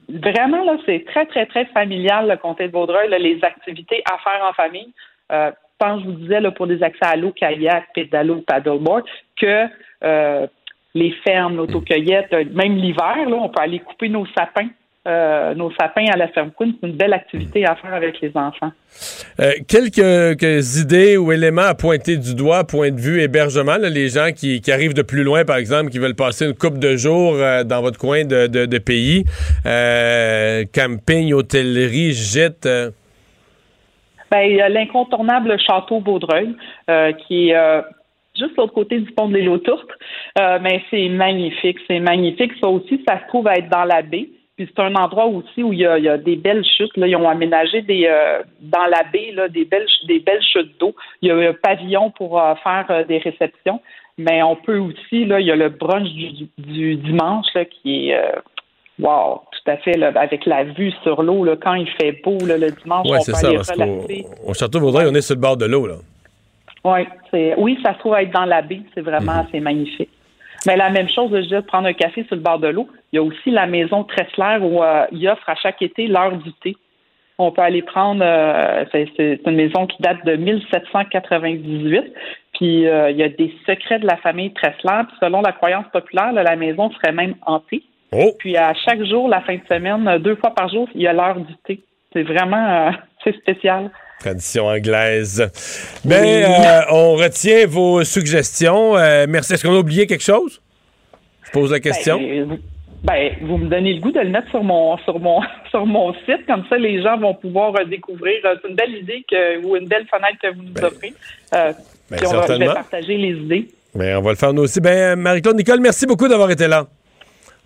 Vraiment, 0.08 0.64
là, 0.64 0.76
c'est 0.86 1.04
très, 1.06 1.26
très, 1.26 1.46
très 1.46 1.66
familial, 1.66 2.28
le 2.28 2.36
comté 2.36 2.66
de 2.66 2.72
Vaudreuil, 2.72 3.08
là, 3.08 3.18
les 3.18 3.38
activités 3.42 4.02
à 4.10 4.18
faire 4.18 4.44
en 4.48 4.52
famille. 4.52 4.92
Euh, 5.32 5.50
pense, 5.78 6.00
je 6.02 6.06
vous 6.06 6.12
disais, 6.12 6.40
là, 6.40 6.50
pour 6.50 6.66
des 6.66 6.82
accès 6.82 7.04
à 7.04 7.16
l'eau, 7.16 7.32
kayak, 7.32 7.84
pédalo, 7.94 8.42
paddleboard, 8.46 9.04
que 9.40 9.64
euh, 10.04 10.46
les 10.94 11.12
fermes, 11.24 11.56
l'autocueillette, 11.56 12.32
euh, 12.32 12.44
même 12.54 12.76
l'hiver, 12.76 13.16
là, 13.28 13.36
on 13.36 13.48
peut 13.48 13.60
aller 13.62 13.78
couper 13.80 14.08
nos 14.08 14.26
sapins. 14.36 14.68
euh, 15.06 15.54
nos 15.54 15.70
sapins 15.78 16.06
à 16.12 16.16
la 16.16 16.26
ferme 16.28 16.50
Queen, 16.58 16.74
c'est 16.80 16.88
une 16.88 16.96
belle 16.96 17.12
activité 17.12 17.64
à 17.64 17.76
faire 17.76 17.94
avec 17.94 18.20
les 18.20 18.32
enfants. 18.34 18.72
Quelques, 19.68 20.80
idées 20.80 21.16
ou 21.16 21.30
éléments 21.30 21.62
à 21.62 21.74
pointer 21.74 22.16
du 22.16 22.34
doigt, 22.34 22.64
point 22.64 22.90
de 22.90 22.98
vue 23.00 23.20
hébergement, 23.20 23.76
là, 23.76 23.88
les 23.88 24.08
gens 24.08 24.30
qui, 24.34 24.60
arrivent 24.68 24.94
de 24.94 25.02
plus 25.02 25.22
loin, 25.22 25.44
par 25.44 25.58
exemple, 25.58 25.90
qui 25.90 26.00
veulent 26.00 26.16
passer 26.16 26.46
une 26.46 26.54
coupe 26.54 26.78
de 26.80 26.96
jours 26.96 27.36
dans 27.64 27.82
votre 27.82 27.98
coin 28.00 28.24
de, 28.24 28.48
de- 28.48 28.66
de 28.66 28.78
pays, 28.78 29.24
camping, 30.74 31.32
hôtellerie, 31.32 32.12
gîte. 32.12 32.68
Ben, 34.30 34.40
il 34.42 34.56
y 34.56 34.60
a 34.60 34.68
l'incontournable 34.68 35.58
château 35.60 36.00
Vaudreuil, 36.00 36.54
euh, 36.90 37.12
qui 37.12 37.48
est 37.48 37.56
euh, 37.56 37.82
juste 38.36 38.56
l'autre 38.56 38.72
côté 38.72 38.98
du 38.98 39.10
pont 39.12 39.28
de 39.28 39.36
l'île 39.36 39.60
Tourtes. 39.60 39.90
Euh, 40.38 40.58
mais 40.60 40.82
c'est 40.90 41.08
magnifique, 41.08 41.78
c'est 41.86 42.00
magnifique. 42.00 42.52
Ça 42.60 42.68
aussi, 42.68 43.02
ça 43.06 43.20
se 43.20 43.28
trouve 43.28 43.48
à 43.48 43.56
être 43.56 43.68
dans 43.68 43.84
la 43.84 44.02
baie. 44.02 44.28
Puis 44.56 44.68
c'est 44.74 44.82
un 44.82 44.94
endroit 44.94 45.26
aussi 45.26 45.62
où 45.62 45.72
il 45.72 45.80
y 45.80 45.86
a, 45.86 46.16
des 46.16 46.36
belles 46.36 46.64
chutes. 46.64 46.96
Là. 46.96 47.06
Ils 47.06 47.16
ont 47.16 47.28
aménagé 47.28 47.82
des 47.82 48.06
euh, 48.08 48.42
dans 48.60 48.86
la 48.86 49.02
baie 49.12 49.32
là, 49.32 49.48
des 49.48 49.66
belles 49.66 49.86
des 50.08 50.18
belles 50.18 50.42
chutes 50.42 50.80
d'eau. 50.80 50.94
Il 51.20 51.28
y 51.28 51.30
a 51.30 51.50
un 51.50 51.52
pavillon 51.52 52.10
pour 52.10 52.42
faire 52.62 53.04
des 53.06 53.18
réceptions. 53.18 53.80
Mais 54.18 54.42
on 54.42 54.56
peut 54.56 54.78
aussi, 54.78 55.26
là, 55.26 55.40
il 55.40 55.46
y 55.46 55.50
a 55.50 55.56
le 55.56 55.68
brunch 55.68 56.08
du, 56.08 56.48
du 56.56 56.96
dimanche 56.96 57.48
là, 57.54 57.66
qui 57.66 58.08
est 58.08 58.18
wow, 58.98 59.42
tout 59.66 59.72
à 59.72 59.76
fait, 59.78 59.96
là, 59.96 60.12
avec 60.14 60.46
la 60.46 60.64
vue 60.64 60.92
sur 61.02 61.22
l'eau, 61.22 61.44
quand 61.60 61.74
il 61.74 61.88
fait 62.00 62.12
beau 62.22 62.38
là, 62.46 62.56
le 62.56 62.70
dimanche, 62.70 63.06
Ouais, 63.08 63.18
on 63.18 63.20
c'est 63.20 63.32
peut 63.32 63.38
ça, 63.38 63.48
aller 63.48 63.56
parce 63.56 63.70
au 64.46 64.54
Château 64.54 64.80
Vaudreuil, 64.80 65.08
on 65.10 65.14
est 65.14 65.20
sur 65.20 65.34
le 65.34 65.40
bord 65.40 65.56
de 65.56 65.66
l'eau, 65.66 65.86
là. 65.86 65.96
Ouais, 66.84 67.06
c'est 67.30 67.54
oui, 67.58 67.78
ça 67.82 67.94
se 67.94 67.98
trouve 67.98 68.14
être 68.14 68.30
dans 68.30 68.44
la 68.44 68.62
baie, 68.62 68.82
c'est 68.94 69.00
vraiment 69.00 69.38
Mhm. 69.42 69.46
c'est 69.50 69.60
magnifique. 69.60 70.08
Mais 70.66 70.76
la 70.76 70.90
même 70.90 71.08
chose, 71.08 71.30
je 71.32 71.54
de 71.56 71.60
prendre 71.60 71.88
un 71.88 71.92
café 71.92 72.24
sur 72.24 72.36
le 72.36 72.42
bord 72.42 72.58
de 72.58 72.68
l'eau. 72.68 72.88
Il 73.12 73.16
y 73.16 73.18
a 73.18 73.22
aussi 73.22 73.50
la 73.50 73.66
maison 73.66 74.04
Tressler 74.04 74.58
où 74.62 74.82
euh, 74.82 75.04
il 75.12 75.28
offre 75.28 75.48
à 75.48 75.54
chaque 75.56 75.82
été 75.82 76.06
l'heure 76.06 76.36
du 76.36 76.52
thé. 76.54 76.76
On 77.38 77.50
peut 77.50 77.62
aller 77.62 77.82
prendre, 77.82 78.22
euh, 78.24 78.84
c'est 78.90 79.08
c'est 79.16 79.40
une 79.46 79.56
maison 79.56 79.86
qui 79.86 80.00
date 80.00 80.24
de 80.24 80.36
1798. 80.36 82.12
Puis 82.54 82.86
euh, 82.88 83.10
il 83.10 83.16
y 83.16 83.22
a 83.22 83.28
des 83.28 83.52
secrets 83.66 83.98
de 83.98 84.06
la 84.06 84.16
famille 84.16 84.52
Tressler. 84.54 85.02
Puis 85.08 85.16
selon 85.20 85.42
la 85.42 85.52
croyance 85.52 85.86
populaire, 85.92 86.32
là, 86.32 86.42
la 86.42 86.56
maison 86.56 86.90
serait 86.92 87.12
même 87.12 87.34
hantée. 87.44 87.82
Puis 88.38 88.56
à 88.56 88.72
chaque 88.74 89.04
jour, 89.04 89.28
la 89.28 89.40
fin 89.40 89.54
de 89.54 89.66
semaine, 89.68 90.18
deux 90.18 90.36
fois 90.36 90.54
par 90.54 90.68
jour, 90.68 90.88
il 90.94 91.02
y 91.02 91.06
a 91.06 91.12
l'heure 91.12 91.40
du 91.40 91.54
thé. 91.66 91.80
C'est 92.12 92.22
vraiment 92.22 92.88
euh, 92.88 92.90
c'est 93.24 93.36
spécial. 93.36 93.90
Tradition 94.20 94.66
anglaise. 94.66 95.50
Ben, 96.04 96.24
euh, 96.24 96.80
on 96.90 97.16
retient 97.16 97.66
vos 97.66 98.02
suggestions. 98.04 98.96
Euh, 98.96 99.26
merci. 99.28 99.52
Est-ce 99.52 99.66
qu'on 99.66 99.74
a 99.74 99.78
oublié 99.78 100.06
quelque 100.06 100.24
chose? 100.24 100.62
Je 101.44 101.50
pose 101.50 101.70
la 101.70 101.80
question. 101.80 102.18
Ben, 102.18 102.44
vous, 102.44 102.58
ben, 103.04 103.32
vous 103.42 103.58
me 103.58 103.68
donnez 103.68 103.94
le 103.94 104.00
goût 104.00 104.12
de 104.12 104.20
le 104.20 104.30
mettre 104.30 104.48
sur 104.50 104.64
mon 104.64 104.96
sur 104.98 105.20
mon 105.20 105.40
sur 105.70 105.84
mon 105.84 106.14
site, 106.24 106.46
comme 106.46 106.64
ça 106.70 106.78
les 106.78 107.02
gens 107.02 107.18
vont 107.18 107.34
pouvoir 107.34 107.74
découvrir. 107.86 108.36
C'est 108.42 108.68
une 108.68 108.74
belle 108.74 108.94
idée 108.94 109.24
que 109.30 109.64
ou 109.64 109.76
une 109.76 109.86
belle 109.86 110.06
fenêtre 110.10 110.38
que 110.42 110.54
vous 110.54 110.62
nous 110.62 110.84
offrez. 110.84 111.12
Euh, 111.54 111.72
ben, 112.10 112.16
puis 112.16 112.26
on 112.26 112.30
va, 112.30 112.36
je 112.36 112.40
vais 112.40 112.46
certainement. 112.46 112.74
partager 112.74 113.16
les 113.16 113.32
idées. 113.32 113.68
Ben, 113.94 114.16
on 114.16 114.22
va 114.22 114.30
le 114.30 114.36
faire 114.36 114.52
nous 114.54 114.62
aussi. 114.62 114.80
Ben, 114.80 115.16
Marie-Claude 115.16 115.56
Nicole, 115.56 115.80
merci 115.80 116.06
beaucoup 116.06 116.26
d'avoir 116.26 116.50
été 116.50 116.66
là. 116.68 116.86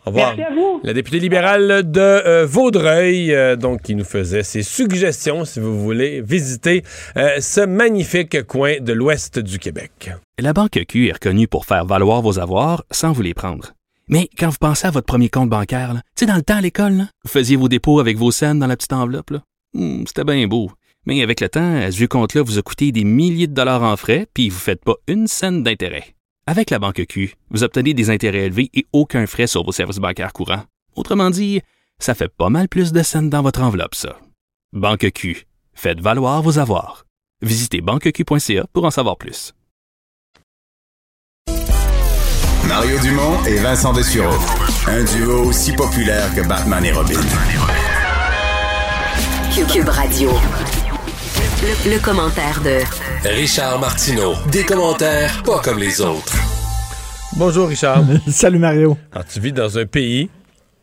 Au 0.07 0.11
revoir. 0.11 0.35
Merci 0.37 0.53
à 0.53 0.55
vous. 0.55 0.81
La 0.83 0.93
députée 0.95 1.19
libérale 1.19 1.91
de 1.91 2.01
euh, 2.01 2.47
Vaudreuil, 2.47 3.35
euh, 3.35 3.57
donc, 3.57 3.83
qui 3.83 3.95
nous 3.95 4.05
faisait 4.05 4.43
ses 4.43 4.63
suggestions, 4.63 5.45
si 5.45 5.61
vous 5.61 5.79
voulez, 5.79 6.23
visiter 6.23 6.83
euh, 7.17 7.39
ce 7.41 7.61
magnifique 7.61 8.43
coin 8.47 8.81
de 8.81 8.93
l'ouest 8.93 9.39
du 9.39 9.59
Québec. 9.59 10.11
La 10.39 10.53
Banque 10.53 10.81
Q 10.89 11.09
est 11.09 11.13
reconnue 11.13 11.49
pour 11.49 11.67
faire 11.67 11.85
valoir 11.85 12.23
vos 12.23 12.39
avoirs 12.39 12.85
sans 12.91 13.13
vous 13.13 13.23
les 13.23 13.35
prendre. 13.35 13.73
Mais 14.09 14.29
quand 14.39 14.49
vous 14.49 14.57
pensez 14.59 14.87
à 14.87 14.91
votre 14.91 15.07
premier 15.07 15.29
compte 15.29 15.51
bancaire, 15.51 15.93
là, 15.95 16.01
tu 16.17 16.21
sais, 16.21 16.27
dans 16.27 16.37
le 16.37 16.43
temps 16.43 16.57
à 16.57 16.61
l'école, 16.61 16.95
là, 16.95 17.05
vous 17.25 17.31
faisiez 17.31 17.57
vos 17.57 17.69
dépôts 17.69 18.01
avec 18.01 18.17
vos 18.17 18.31
scènes 18.31 18.59
dans 18.59 18.67
la 18.67 18.77
petite 18.77 18.93
enveloppe. 18.93 19.31
là. 19.31 19.43
Hmm, 19.75 20.05
C'était 20.07 20.25
bien 20.25 20.47
beau. 20.47 20.71
Mais 21.07 21.23
avec 21.23 21.41
le 21.41 21.49
temps, 21.49 21.77
à 21.77 21.91
ce 21.91 21.97
vieux 21.97 22.09
compte-là 22.09 22.43
vous 22.43 22.59
a 22.59 22.63
coûté 22.63 22.91
des 22.93 23.05
milliers 23.05 23.47
de 23.47 23.55
dollars 23.55 23.83
en 23.83 23.97
frais, 23.97 24.27
puis 24.35 24.49
vous 24.49 24.57
ne 24.57 24.61
faites 24.61 24.85
pas 24.85 24.97
une 25.07 25.27
scène 25.27 25.63
d'intérêt. 25.63 26.15
Avec 26.51 26.71
la 26.71 26.81
Banque 26.81 27.07
Q, 27.09 27.37
vous 27.51 27.63
obtenez 27.63 27.95
des 27.95 28.11
intérêts 28.11 28.47
élevés 28.47 28.71
et 28.75 28.85
aucun 28.93 29.25
frais 29.29 29.47
sur 29.47 29.63
vos 29.63 29.71
services 29.71 29.99
bancaires 29.99 30.33
courants. 30.33 30.65
Autrement 30.97 31.31
dit, 31.31 31.61
ça 32.01 32.17
fait 32.17 32.29
pas 32.29 32.49
mal 32.49 32.69
plus 32.69 32.91
de 32.91 33.05
scènes 33.05 33.31
dans 33.31 33.41
votre 33.41 33.63
enveloppe, 33.63 33.95
ça. 33.95 34.19
Banque 34.73 35.13
Q, 35.15 35.47
faites 35.75 36.01
valoir 36.01 36.43
vos 36.43 36.59
avoirs. 36.59 37.07
Visitez 37.41 37.83
banqueq.ca 37.83 38.67
pour 38.73 38.85
en 38.85 38.91
savoir 38.91 39.17
plus. 39.17 39.55
Mario 42.67 42.99
Dumont 42.99 43.45
et 43.45 43.59
Vincent 43.59 43.93
Dessureau. 43.93 44.37
Un 44.89 45.05
duo 45.05 45.45
aussi 45.51 45.73
populaire 45.73 46.35
que 46.35 46.41
Batman 46.49 46.85
et 46.85 46.91
Robin. 46.91 47.21
Cube 49.73 49.89
Radio. 49.89 50.33
Le, 51.63 51.91
le 51.95 51.99
commentaire 52.01 52.61
de 52.63 52.81
Richard 53.29 53.79
Martineau. 53.81 54.35
Des 54.51 54.65
commentaires 54.65 55.43
pas 55.43 55.61
comme 55.61 55.79
les 55.79 56.01
autres. 56.01 56.35
Bonjour, 57.37 57.69
Richard. 57.69 58.03
Salut, 58.29 58.59
Mario. 58.59 58.97
Alors, 59.13 59.27
tu 59.27 59.41
vis 59.41 59.53
dans 59.53 59.79
un 59.79 59.87
pays 59.87 60.31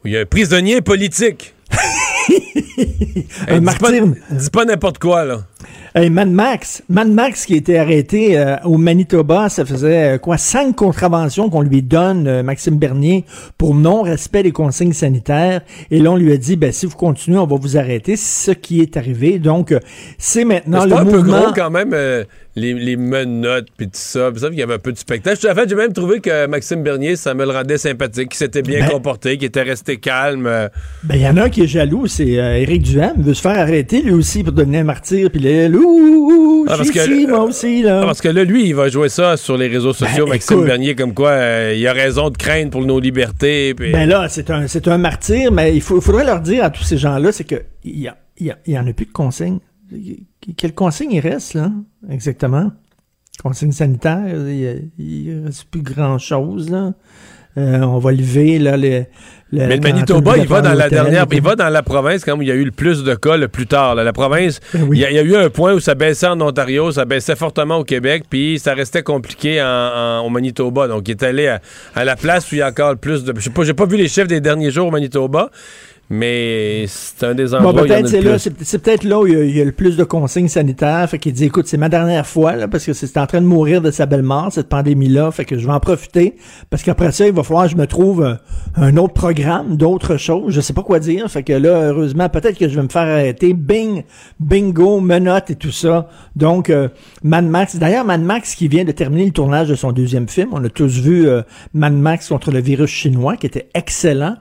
où 0.04 0.08
il 0.08 0.14
y 0.14 0.18
a 0.18 0.22
un 0.22 0.26
prisonnier 0.26 0.82
politique. 0.82 1.54
Un 3.48 3.54
Hey, 3.54 3.60
dis 3.60 3.66
martyr. 3.66 4.04
pas- 4.30 4.36
Dis 4.36 4.50
pas 4.52 4.66
n'importe 4.66 5.00
quoi, 5.00 5.26
là. 5.26 5.40
Hey, 5.96 6.10
Mad 6.12 6.30
Max, 6.30 6.84
Mad 6.90 7.10
Max 7.10 7.46
qui 7.46 7.54
a 7.54 7.58
été 7.58 7.80
arrêté 7.80 8.38
euh, 8.38 8.58
au 8.66 8.78
Manitoba, 8.78 9.50
ça 9.50 9.66
faisait 9.66 10.16
euh, 10.16 10.18
quoi 10.20 10.38
cinq 10.38 10.76
contraventions 10.76 11.50
qu'on 11.50 11.62
lui 11.62 11.82
donne, 11.82 12.28
euh, 12.28 12.44
Maxime 12.44 12.78
Bernier, 12.78 13.26
pour 13.58 13.74
non-respect 13.74 14.44
des 14.44 14.52
consignes 14.52 14.94
sanitaires. 14.94 15.62
Et 15.90 16.00
là, 16.00 16.12
on 16.12 16.16
lui 16.16 16.32
a 16.32 16.38
dit, 16.38 16.56
ben 16.56 16.72
si 16.72 16.86
vous 16.86 16.96
continuez, 16.96 17.40
on 17.40 17.48
va 17.48 17.56
vous 17.56 17.78
arrêter. 17.78 18.16
C'est 18.16 18.52
ce 18.52 18.56
qui 18.56 18.82
est 18.82 18.98
arrivé. 18.98 19.40
Donc, 19.40 19.72
euh, 19.72 19.80
c'est 20.20 20.46
maintenant 20.46 20.84
le 20.84 20.92
pas 20.92 21.02
un 21.02 21.06
peu 21.06 21.18
mouvement. 21.18 21.42
gros 21.42 21.54
quand 21.54 21.72
même, 21.72 21.96
les, 22.56 22.74
les 22.74 22.96
menottes 22.96 23.68
puis 23.76 23.88
tout 23.88 23.92
ça. 23.94 24.30
Puis 24.32 24.42
ça, 24.42 24.50
il 24.52 24.58
y 24.60 24.62
avait 24.64 24.76
un 24.76 24.80
peu 24.80 24.92
de 24.92 24.98
spectacle. 24.98 25.48
En 25.50 25.56
fait, 25.56 25.70
j'ai 25.70 25.76
même 25.76 25.94
trouvé 25.94 26.20
que 26.20 26.46
Maxime 26.46 26.84
Bernier, 26.84 27.16
ça 27.16 27.34
me 27.34 27.46
le 27.46 27.52
rendait 27.52 27.78
sympathique, 27.80 28.30
qu'il 28.30 28.38
s'était 28.38 28.62
bien 28.62 28.82
Ben- 28.82 28.92
comporté, 28.92 29.38
qu'il 29.38 29.48
était 29.48 29.64
resté 29.64 29.98
calme. 29.98 30.44
Ben, 31.04 31.16
il 31.16 31.22
y 31.22 31.28
en 31.28 31.38
a 31.38 31.44
un 31.46 31.50
qui 31.50 31.64
est 31.64 31.68
jaloux, 31.68 32.06
c'est 32.08 32.28
Éric 32.28 32.84
Duham. 32.84 33.14
Il 33.18 33.24
veut 33.24 33.34
se 33.34 33.42
faire 33.42 33.58
arrêter 33.58 34.02
lui 34.04 34.14
aussi 34.14 34.44
pour 34.44 34.54
devenir 34.54 34.82
un 34.82 34.86
martyr. 34.86 35.30
Puis 35.32 35.40
Ah, 36.70 36.76
parce 36.78 36.92
que- 36.92 37.28
moi 37.28 37.44
aussi, 37.44 37.82
là. 37.82 38.02
Ah, 38.02 38.06
parce 38.06 38.22
que 38.22 38.28
là, 38.30 38.44
lui, 38.44 38.68
il 38.68 38.76
va 38.76 38.90
jouer 38.90 39.10
ça 39.10 39.38
sur 39.38 39.58
les 39.58 39.68
réseaux 39.68 39.94
sociaux, 39.94 40.26
Ben, 40.26 40.32
Maxime 40.34 40.58
écoute. 40.58 40.68
Bernier, 40.68 40.96
comme 40.96 41.14
quoi 41.14 41.30
euh, 41.30 41.74
il 41.78 41.88
a 41.88 41.94
raison 41.94 42.30
de 42.30 42.38
craindre 42.38 42.72
pour 42.72 42.86
nos 42.86 43.00
libertés. 43.00 43.74
puis- 43.74 43.92
Ben 43.92 44.08
là, 44.08 44.28
c'est 44.30 44.50
un, 44.52 44.68
c'est 44.68 44.88
un 44.88 44.98
martyr, 44.98 45.52
mais 45.52 45.76
il, 45.76 45.82
faut, 45.82 45.96
il 45.98 46.02
faudrait 46.02 46.26
leur 46.26 46.42
dire 46.42 46.64
à 46.64 46.70
tous 46.70 46.84
ces 46.84 46.98
gens-là, 46.98 47.32
c'est 47.32 47.44
que 47.46 47.64
il 47.84 48.00
y, 48.00 48.08
a- 48.08 48.18
y, 48.40 48.50
a- 48.52 48.58
y 48.68 48.78
en 48.78 48.86
a 48.88 48.94
plus 48.94 49.06
de 49.06 49.12
consignes. 49.12 49.60
Quelle 50.58 50.74
consigne 50.74 51.12
il 51.14 51.20
reste, 51.22 51.54
là? 51.54 51.72
Exactement? 52.10 52.72
Consigne 53.42 53.72
sanitaire, 53.72 54.26
il, 54.28 54.90
il 54.98 55.44
reste 55.46 55.66
plus 55.70 55.82
grand-chose, 55.84 56.70
là. 56.70 56.94
Euh, 57.58 57.80
on 57.82 57.98
va 57.98 58.12
lever, 58.12 58.60
là, 58.60 58.78
le... 58.78 59.04
Mais 59.54 59.78
le 59.78 59.82
Manitoba, 59.82 60.38
il 60.38 60.46
va 60.46 60.60
dans 60.62 60.74
la 60.74 60.90
dernière, 60.90 61.26
il 61.32 61.42
va 61.42 61.56
dans 61.56 61.70
la 61.70 61.82
province 61.82 62.26
quand 62.26 62.38
il 62.42 62.48
y 62.50 62.52
a 62.52 62.54
eu 62.54 62.66
le 62.66 62.72
plus 62.72 63.06
de 63.06 63.16
cas 63.16 63.38
le 63.38 63.48
plus 63.48 63.66
tard. 63.66 63.96
là. 63.96 64.04
La 64.04 64.12
province, 64.12 64.60
Ben 64.74 64.90
il 64.92 65.00
y, 65.00 65.06
a- 65.06 65.10
il 65.10 65.16
y 65.16 65.20
a 65.20 65.24
eu 65.24 65.38
un 65.38 65.50
point 65.50 65.74
où 65.74 65.80
ça 65.80 65.96
baissait 65.96 66.28
en 66.28 66.40
Ontario, 66.42 66.92
ça 66.92 67.06
baissait 67.06 67.38
fortement 67.38 67.78
au 67.78 67.84
Québec, 67.86 68.24
puis 68.30 68.60
ça 68.60 68.74
restait 68.74 69.04
compliqué 69.04 69.62
en, 69.62 69.66
en- 69.66 70.20
au 70.26 70.30
Manitoba. 70.30 70.90
Donc, 70.90 71.08
il 71.08 71.12
est 71.12 71.24
allé 71.24 71.48
à, 71.48 71.62
à 71.96 72.04
la 72.04 72.18
place 72.18 72.52
où 72.52 72.56
il 72.56 72.58
y 72.58 72.62
a 72.62 72.68
encore 72.68 72.92
le 72.92 72.98
plus 72.98 73.24
de. 73.24 73.34
Je 73.38 73.42
sais 73.42 73.50
pas, 73.50 73.64
j'ai 73.64 73.74
pas 73.74 73.86
vu 73.86 73.96
les 73.96 74.10
chiffres 74.10 74.28
des 74.28 74.42
derniers 74.42 74.70
jours 74.70 74.88
au 74.88 74.92
Manitoba, 74.92 75.50
mais 76.10 76.86
c'est 76.88 77.26
un 77.26 77.36
des 77.36 77.54
endroits 77.54 77.74
peut-être 77.74 78.08
c'est 78.08 78.22
là, 78.22 78.38
peut-être 78.38 79.04
là 79.04 79.20
où 79.20 79.28
il 79.28 79.34
y, 79.34 79.36
a, 79.36 79.44
il 79.44 79.58
y 79.58 79.62
a 79.62 79.66
le 79.66 79.74
plus 79.74 79.98
de 79.98 80.04
consignes 80.04 80.48
sanitaires. 80.48 81.10
Fait 81.10 81.20
qu'il 81.20 81.34
dit, 81.34 81.46
écoute, 81.46 81.68
c'est 81.68 81.78
ma 81.78 81.90
dernière 81.90 82.26
fois, 82.26 82.56
là, 82.56 82.68
parce 82.68 82.86
que 82.86 82.94
c'est 82.94 83.18
en 83.18 83.28
train 83.28 83.42
de 83.42 83.46
mourir 83.46 83.82
de 83.82 83.92
sa 83.92 84.06
belle 84.06 84.24
mort, 84.24 84.52
cette 84.52 84.70
pandémie-là. 84.70 85.32
Fait 85.32 85.44
que 85.44 85.58
je 85.58 85.66
vais 85.66 85.74
en 85.74 85.80
profiter. 85.80 86.36
Parce 86.70 86.84
qu'après 86.84 87.12
ça, 87.12 87.28
il 87.28 87.34
va 87.34 87.44
falloir 87.44 87.66
que 87.66 87.72
je 87.72 87.78
me 87.78 87.88
trouve 87.88 88.24
un, 88.24 88.40
un 88.76 88.96
autre 88.96 89.14
programme, 89.14 89.76
d'autres 89.76 90.18
choses. 90.18 90.54
Je 90.54 90.62
sais 90.62 90.74
pas 90.74 90.84
quoi 90.84 91.00
dire. 91.00 91.30
Fait 91.30 91.44
que 91.44 91.54
là, 91.54 91.90
heureusement, 91.90 92.30
peut-être 92.30 92.58
que 92.58 92.70
je 92.70 92.76
vais 92.76 92.84
me 92.84 92.90
faire 92.90 93.02
arrêter. 93.02 93.54
Bing, 93.54 94.04
bingo, 94.40 95.02
menottes 95.02 95.50
et 95.50 95.56
tout 95.56 95.72
ça. 95.72 96.08
Donc, 96.36 96.70
euh, 96.70 96.88
Mad 97.24 97.46
Max. 97.46 97.76
D'ailleurs, 97.76 98.06
Mad 98.06 98.22
Max 98.22 98.56
qui 98.56 98.68
vient 98.68 98.86
de 98.86 98.92
terminer 98.94 99.26
le 99.26 99.32
tournage 99.32 99.68
de 99.68 99.76
son 99.76 99.92
deuxième 99.92 100.30
film. 100.30 100.50
On 100.54 100.64
a 100.64 100.70
tous 100.70 101.02
vu 101.02 101.28
euh, 101.28 101.42
Mad 101.74 101.94
Max 101.94 102.30
contre 102.30 102.52
le 102.52 102.62
virus 102.62 102.92
chinois, 102.92 103.36
qui 103.36 103.46
était 103.46 103.68
excellent. 103.74 104.36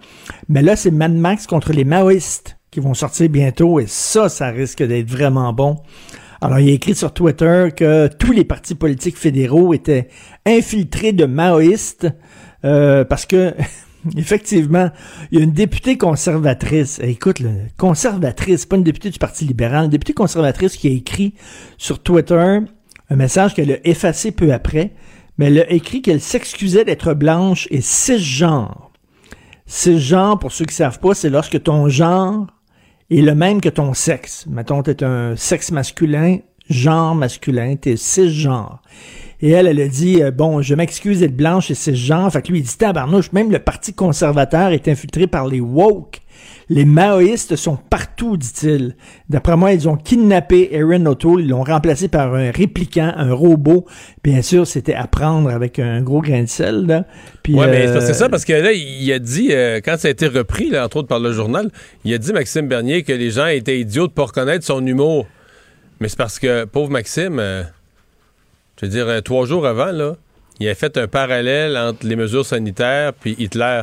Mais 0.48 0.62
là, 0.62 0.76
c'est 0.76 0.93
Mad 0.93 1.12
Max 1.12 1.47
contre 1.47 1.56
les 1.73 1.85
maoïstes 1.85 2.59
qui 2.70 2.81
vont 2.81 2.95
sortir 2.95 3.28
bientôt 3.28 3.81
et 3.81 3.87
ça, 3.87 4.28
ça 4.28 4.49
risque 4.49 4.83
d'être 4.83 5.11
vraiment 5.11 5.53
bon. 5.53 5.77
Alors, 6.41 6.59
il 6.59 6.69
a 6.69 6.73
écrit 6.73 6.95
sur 6.95 7.12
Twitter 7.12 7.69
que 7.74 8.09
tous 8.09 8.33
les 8.33 8.45
partis 8.45 8.74
politiques 8.74 9.16
fédéraux 9.16 9.73
étaient 9.73 10.09
infiltrés 10.45 11.12
de 11.12 11.24
maoïstes 11.24 12.09
euh, 12.65 13.05
parce 13.05 13.24
que, 13.24 13.55
effectivement, 14.16 14.91
il 15.31 15.39
y 15.39 15.41
a 15.41 15.45
une 15.45 15.53
députée 15.53 15.97
conservatrice, 15.97 17.01
eh, 17.03 17.11
écoute, 17.11 17.43
conservatrice, 17.78 18.66
pas 18.66 18.77
une 18.77 18.83
députée 18.83 19.11
du 19.11 19.19
Parti 19.19 19.47
libéral, 19.47 19.87
une 19.87 19.91
députée 19.91 20.12
conservatrice 20.12 20.77
qui 20.77 20.89
a 20.89 20.93
écrit 20.93 21.35
sur 21.78 22.03
Twitter 22.03 22.59
un 23.09 23.16
message 23.16 23.55
qu'elle 23.55 23.73
a 23.73 23.87
effacé 23.87 24.33
peu 24.33 24.53
après, 24.53 24.93
mais 25.39 25.47
elle 25.47 25.61
a 25.61 25.70
écrit 25.70 26.03
qu'elle 26.03 26.20
s'excusait 26.20 26.85
d'être 26.85 27.15
blanche 27.15 27.69
et 27.70 27.81
cisgenre. 27.81 28.86
Cisgenre, 29.66 30.38
pour 30.38 30.52
ceux 30.52 30.64
qui 30.64 30.74
savent 30.74 31.01
pas, 31.01 31.14
c'est 31.14 31.30
lorsque 31.30 31.62
ton 31.62 31.88
genre 31.88 32.47
est 33.10 33.20
le 33.20 33.34
même 33.34 33.60
que 33.60 33.68
ton 33.68 33.94
sexe. 33.94 34.47
Mettons, 34.47 34.82
t'es 34.82 35.02
un 35.02 35.34
sexe 35.36 35.72
masculin, 35.72 36.38
genre 36.70 37.14
masculin, 37.14 37.76
t'es 37.76 37.97
cisgenre. 37.97 38.80
Et 39.41 39.51
elle, 39.51 39.67
elle 39.67 39.81
a 39.81 39.89
dit, 39.89 40.23
euh, 40.23 40.31
bon, 40.31 40.63
je 40.63 40.75
m'excuse 40.75 41.21
d'être 41.21 41.37
blanche 41.37 41.71
et 41.71 41.75
cisgenre. 41.75 42.33
Fait 42.33 42.43
que 42.43 42.53
lui, 42.53 42.61
il 42.61 42.63
dit, 42.63 42.77
tabarnouche, 42.77 43.33
même 43.33 43.51
le 43.51 43.59
Parti 43.59 43.93
conservateur 43.93 44.71
est 44.71 44.89
infiltré 44.89 45.27
par 45.27 45.47
les 45.47 45.61
woke. 45.61 46.21
Les 46.69 46.85
maoïstes 46.85 47.55
sont 47.55 47.77
partout, 47.77 48.37
dit-il. 48.37 48.97
D'après 49.29 49.57
moi, 49.57 49.73
ils 49.73 49.89
ont 49.89 49.97
kidnappé 49.97 50.75
Erin 50.75 51.07
O'Toole, 51.07 51.43
ils 51.43 51.49
l'ont 51.49 51.63
remplacé 51.63 52.09
par 52.09 52.35
un 52.35 52.51
répliquant, 52.51 53.13
un 53.17 53.33
robot. 53.33 53.87
Bien 54.25 54.43
sûr, 54.43 54.67
c'était 54.67 54.95
à 54.95 55.07
prendre 55.07 55.49
avec 55.49 55.79
un 55.79 56.03
gros 56.03 56.21
grain 56.21 56.43
de 56.43 56.49
sel, 56.49 56.87
là. 56.87 57.05
Puis, 57.45 57.55
Ouais, 57.55 57.69
mais 57.69 57.87
euh, 57.87 58.01
c'est 58.01 58.15
ça, 58.15 58.29
parce 58.29 58.45
que 58.45 58.53
là, 58.53 58.73
il 58.73 59.13
a 59.13 59.19
dit, 59.21 59.49
euh, 59.53 59.81
quand 59.85 59.97
ça 59.97 60.09
a 60.09 60.11
été 60.11 60.27
repris, 60.27 60.71
là, 60.71 60.85
entre 60.85 60.99
autres 60.99 61.09
par 61.09 61.21
le 61.21 61.33
journal, 61.33 61.71
il 62.05 62.13
a 62.13 62.19
dit, 62.19 62.33
Maxime 62.33 62.67
Bernier, 62.67 63.05
que 63.05 63.13
les 63.13 63.31
gens 63.31 63.47
étaient 63.47 63.79
idiots 63.79 64.09
de 64.09 64.13
pas 64.13 64.25
reconnaître 64.25 64.65
son 64.65 64.85
humour. 64.85 65.27
Mais 66.01 66.09
c'est 66.09 66.19
parce 66.19 66.41
que, 66.41 66.65
pauvre 66.65 66.91
Maxime, 66.91 67.39
euh, 67.39 67.63
je 68.81 68.86
veux 68.86 68.90
dire, 68.90 69.09
euh, 69.09 69.20
trois 69.20 69.47
jours 69.47 69.66
avant, 69.66 69.93
là, 69.93 70.16
il 70.61 70.69
a 70.69 70.74
fait 70.74 70.97
un 70.97 71.07
parallèle 71.07 71.77
entre 71.77 72.07
les 72.07 72.16
mesures 72.16 72.47
sanitaires 72.47 73.12
puis 73.12 73.35
Hitler. 73.39 73.82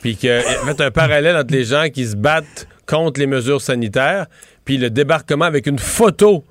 Puis 0.00 0.16
qu'il 0.16 0.30
a 0.30 0.42
fait 0.42 0.80
un 0.80 0.90
parallèle 0.90 1.36
entre 1.36 1.52
les 1.52 1.64
gens 1.64 1.88
qui 1.92 2.04
se 2.04 2.16
battent 2.16 2.68
contre 2.86 3.18
les 3.18 3.26
mesures 3.26 3.60
sanitaires 3.60 4.26
puis 4.64 4.76
le 4.76 4.90
débarquement 4.90 5.44
avec 5.44 5.66
une 5.66 5.78
photo 5.78 6.44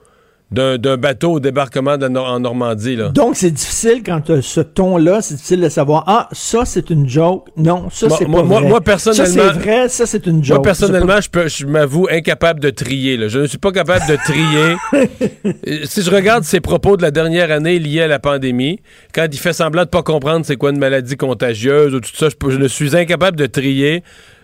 d'un 0.53 0.97
bateau 0.97 1.33
au 1.33 1.39
débarquement 1.39 1.97
de 1.97 2.05
en 2.07 2.39
Normandie, 2.39 2.95
là. 2.95 3.09
Donc, 3.09 3.35
c'est 3.35 3.51
difficile 3.51 4.03
quand 4.05 4.29
as 4.29 4.41
ce 4.41 4.61
ton-là, 4.61 5.21
c'est 5.21 5.35
difficile 5.35 5.61
de 5.61 5.69
savoir, 5.69 6.03
ah, 6.07 6.29
ça, 6.31 6.65
c'est 6.65 6.89
une 6.89 7.09
joke. 7.09 7.47
Non, 7.57 7.89
ça, 7.89 8.07
c'est 8.09 8.25
pas 8.25 8.43
moi- 8.43 8.59
vrai. 8.59 8.69
moi, 8.69 8.81
personnellement- 8.81 9.25
Ça, 9.25 9.53
c'est 9.53 9.59
vrai, 9.59 9.89
ça, 9.89 10.05
c'est 10.05 10.25
une 10.27 10.43
joke. 10.43 10.57
Moi, 10.57 10.63
personnellement, 10.63 11.19
je, 11.21 11.29
peux- 11.29 11.47
je 11.47 11.65
m'avoue 11.65 12.07
incapable 12.11 12.59
de 12.59 12.69
trier. 12.69 13.17
là. 13.17 13.27
Je 13.29 13.39
ne 13.39 13.47
suis 13.47 13.57
pas 13.57 13.71
capable 13.71 14.05
de 14.07 14.15
trier. 14.15 14.75
Si 15.85 16.01
je 16.01 16.09
regarde 16.11 16.43
ses 16.43 16.59
propos 16.59 16.97
de 16.97 17.01
la 17.01 17.11
dernière 17.11 17.51
année 17.51 17.79
liés 17.79 18.01
à 18.01 18.07
la 18.07 18.19
pandémie, 18.19 18.79
quand 19.13 19.27
il 19.31 19.37
fait 19.37 19.53
semblant 19.53 19.83
de 19.83 19.89
pas 19.89 20.03
comprendre 20.03 20.45
c'est 20.45 20.55
quoi 20.55 20.69
une 20.71 20.77
maladie 20.79 21.15
contagieuse 21.17 21.93
ou 21.93 21.99
tout 21.99 22.09
ça, 22.15 22.29
je, 22.29 22.35
peux- 22.35 22.49
je 22.51 22.57
ne 22.57 22.67
suis 22.67 22.95
incapable 22.95 23.37
de 23.37 23.45
trier 23.45 24.03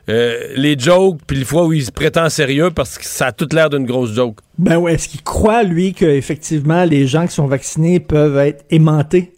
euh, 0.09 0.39
les 0.55 0.77
jokes 0.77 1.19
puis 1.27 1.37
les 1.37 1.45
fois 1.45 1.65
où 1.65 1.73
il 1.73 1.85
se 1.85 1.91
prétend 1.91 2.29
sérieux 2.29 2.71
parce 2.71 2.97
que 2.97 3.05
ça 3.05 3.27
a 3.27 3.31
toute 3.31 3.53
l'air 3.53 3.69
d'une 3.69 3.85
grosse 3.85 4.13
joke. 4.13 4.39
Ben 4.57 4.77
ouais, 4.77 4.95
est-ce 4.95 5.07
qu'il 5.07 5.21
croit, 5.21 5.63
lui, 5.63 5.93
que 5.93 6.05
effectivement 6.05 6.83
les 6.83 7.05
gens 7.07 7.27
qui 7.27 7.33
sont 7.33 7.47
vaccinés 7.47 7.99
peuvent 7.99 8.37
être 8.37 8.65
aimantés? 8.69 9.33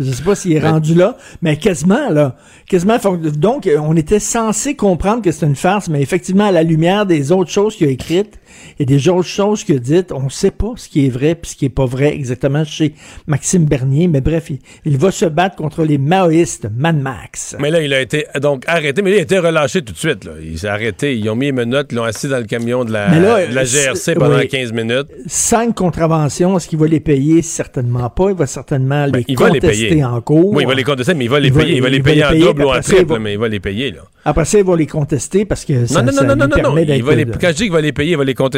Je 0.00 0.10
sais 0.10 0.24
pas 0.24 0.34
s'il 0.34 0.52
est 0.52 0.60
Ben- 0.60 0.72
rendu 0.72 0.94
là, 0.94 1.16
mais 1.40 1.56
quasiment, 1.56 2.10
là. 2.10 2.34
Quasiment. 2.68 2.96
Donc, 3.36 3.70
on 3.80 3.94
était 3.96 4.18
censé 4.18 4.74
comprendre 4.74 5.22
que 5.22 5.30
c'est 5.30 5.46
une 5.46 5.54
farce, 5.54 5.88
mais 5.88 6.02
effectivement, 6.02 6.46
à 6.46 6.50
la 6.50 6.64
lumière 6.64 7.06
des 7.06 7.30
autres 7.30 7.50
choses 7.52 7.76
qu'il 7.76 7.86
a 7.86 7.90
écrites 7.90 8.40
et 8.78 8.84
des 8.86 9.08
autres 9.08 9.28
choses 9.28 9.64
qu'il 9.64 9.76
a 9.76 9.78
dites, 9.78 10.12
on 10.12 10.28
sait 10.28 10.50
pas 10.50 10.72
ce 10.76 10.88
qui 10.88 11.06
est 11.06 11.10
vrai 11.10 11.34
puis 11.34 11.50
ce 11.52 11.56
qui 11.56 11.64
est 11.66 11.70
pas 11.70 11.86
vrai 11.86 12.14
exactement 12.14 12.64
chez 12.64 12.94
Maxime 13.26 13.64
Bernier. 13.64 14.08
Mais 14.08 14.20
bref, 14.20 14.50
il, 14.50 14.58
il 14.84 14.96
va 14.98 15.10
se 15.10 15.24
battre 15.26 15.56
contre 15.56 15.84
les 15.84 15.98
maoïstes, 15.98 16.68
Mad 16.76 16.98
Max. 17.00 17.56
Mais 17.58 17.70
là, 17.70 17.80
il 17.82 17.92
a 17.92 18.00
été 18.00 18.26
donc 18.40 18.64
arrêté, 18.66 19.02
mais 19.02 19.10
là, 19.10 19.16
il 19.16 19.20
a 19.20 19.22
été 19.22 19.38
relâché 19.38 19.82
tout 19.82 19.92
de 19.92 19.98
suite. 19.98 20.24
Là. 20.24 20.32
Il 20.42 20.58
s'est 20.58 20.68
arrêté, 20.68 21.16
ils 21.16 21.28
ont 21.28 21.36
mis 21.36 21.46
les 21.46 21.52
menottes, 21.52 21.88
ils 21.92 21.96
l'ont 21.96 22.04
assis 22.04 22.28
dans 22.28 22.38
le 22.38 22.44
camion 22.44 22.84
de 22.84 22.92
la, 22.92 23.08
Mais 23.08 23.20
là, 23.20 23.46
de 23.46 23.54
la 23.54 23.64
c'est- 23.66 23.84
GRC 23.84 24.14
pendant 24.14 24.36
oui. 24.38 24.48
15 24.48 24.72
minutes. 24.72 25.06
Cinq 25.26 25.74
contraventions, 25.74 26.56
est-ce 26.56 26.68
qu'il 26.68 26.78
va 26.78 26.86
les 26.86 27.00
payer? 27.00 27.42
Certainement 27.42 28.10
pas. 28.10 28.30
Il 28.30 28.36
va 28.36 28.46
certainement 28.46 29.06
les 29.06 29.12
Ben, 29.12 29.24
il 29.28 29.38
va 29.38 29.50
les 29.50 29.60
contester 29.60 29.88
payer. 29.90 30.04
en 30.04 30.20
cours. 30.20 30.52
Oui, 30.52 30.64
il 30.64 30.66
va 30.68 30.74
les 30.74 30.84
contester, 30.84 31.14
mais 31.14 31.24
il 31.24 31.30
va 31.30 31.40
les 31.40 31.48
Il 31.48 31.54
payer. 31.54 31.66
les- 31.66 31.76
il 31.76 31.82
va 31.82 31.88
les 31.88 31.98
va 31.98 32.04
payer 32.04 32.24
les 32.32 32.42
en 32.44 32.46
double 32.48 32.64
ou 32.64 32.70
en 32.70 32.80
triple, 32.80 33.04
va- 33.12 33.18
mais 33.18 33.32
il 33.34 33.38
va 33.38 33.48
les 33.48 33.60
payer. 33.60 33.90
Là. 33.92 34.00
Après 34.26 34.44
ça, 34.44 34.58
il 34.58 34.64
va 34.64 34.76
les 34.76 34.86
contester 34.86 35.44
parce 35.44 35.64
que 35.64 35.86
ça, 35.86 36.00
non, 36.00 36.06
non, 36.10 36.12
ça 36.18 36.24
non, 36.24 36.28
non, 36.28 36.34
lui 36.34 36.40
non, 36.40 36.46
non, 36.56 36.62
permet 36.62 36.84
d'être... 36.86 37.02
va 37.04 37.14
les, 37.14 37.24
quand 37.26 37.48
je 37.48 37.52
dis 37.52 37.62
qu'il 37.64 37.72
va 37.72 37.80
les 37.80 37.92
payer, 37.92 38.12
il 38.12 38.16
va 38.18 38.24
les 38.24 38.34
contester. 38.34 38.53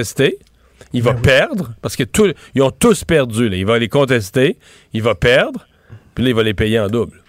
Il 0.92 1.02
va 1.02 1.14
perdre, 1.14 1.74
parce 1.82 1.96
que 1.96 2.04
tout, 2.04 2.32
ils 2.54 2.62
ont 2.62 2.70
tous 2.70 3.04
perdu. 3.04 3.48
Là. 3.48 3.56
Il 3.56 3.66
va 3.66 3.78
les 3.78 3.88
contester, 3.88 4.56
il 4.92 5.02
va 5.02 5.14
perdre, 5.14 5.66
puis 6.14 6.24
là, 6.24 6.30
il 6.30 6.36
va 6.36 6.42
les 6.42 6.54
payer 6.54 6.78
en 6.80 6.88
double. 6.88 7.22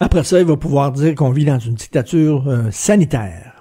Après 0.00 0.24
ça, 0.24 0.40
il 0.40 0.46
va 0.46 0.56
pouvoir 0.56 0.92
dire 0.92 1.14
qu'on 1.14 1.30
vit 1.30 1.44
dans 1.44 1.58
une 1.58 1.74
dictature 1.74 2.44
euh, 2.48 2.70
sanitaire. 2.70 3.52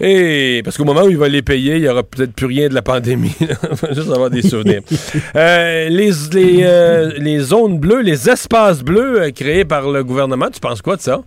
Et 0.00 0.62
parce 0.64 0.76
qu'au 0.76 0.84
moment 0.84 1.02
où 1.02 1.10
il 1.10 1.16
va 1.18 1.28
les 1.28 1.42
payer, 1.42 1.76
il 1.76 1.82
n'y 1.82 1.88
aura 1.88 2.04
peut-être 2.04 2.32
plus 2.32 2.46
rien 2.46 2.68
de 2.68 2.74
la 2.74 2.82
pandémie. 2.82 3.34
Il 3.40 3.48
va 3.48 3.92
juste 3.92 4.10
avoir 4.10 4.30
des 4.30 4.42
souvenirs. 4.42 4.82
Euh, 5.36 5.88
les, 5.88 6.10
les, 6.32 6.60
euh, 6.62 7.12
les 7.18 7.38
zones 7.40 7.78
bleues, 7.78 8.00
les 8.00 8.30
espaces 8.30 8.82
bleus 8.82 9.30
créés 9.32 9.64
par 9.64 9.90
le 9.90 10.02
gouvernement, 10.04 10.48
tu 10.50 10.60
penses 10.60 10.82
quoi 10.82 10.96
de 10.96 11.02
ça? 11.02 11.22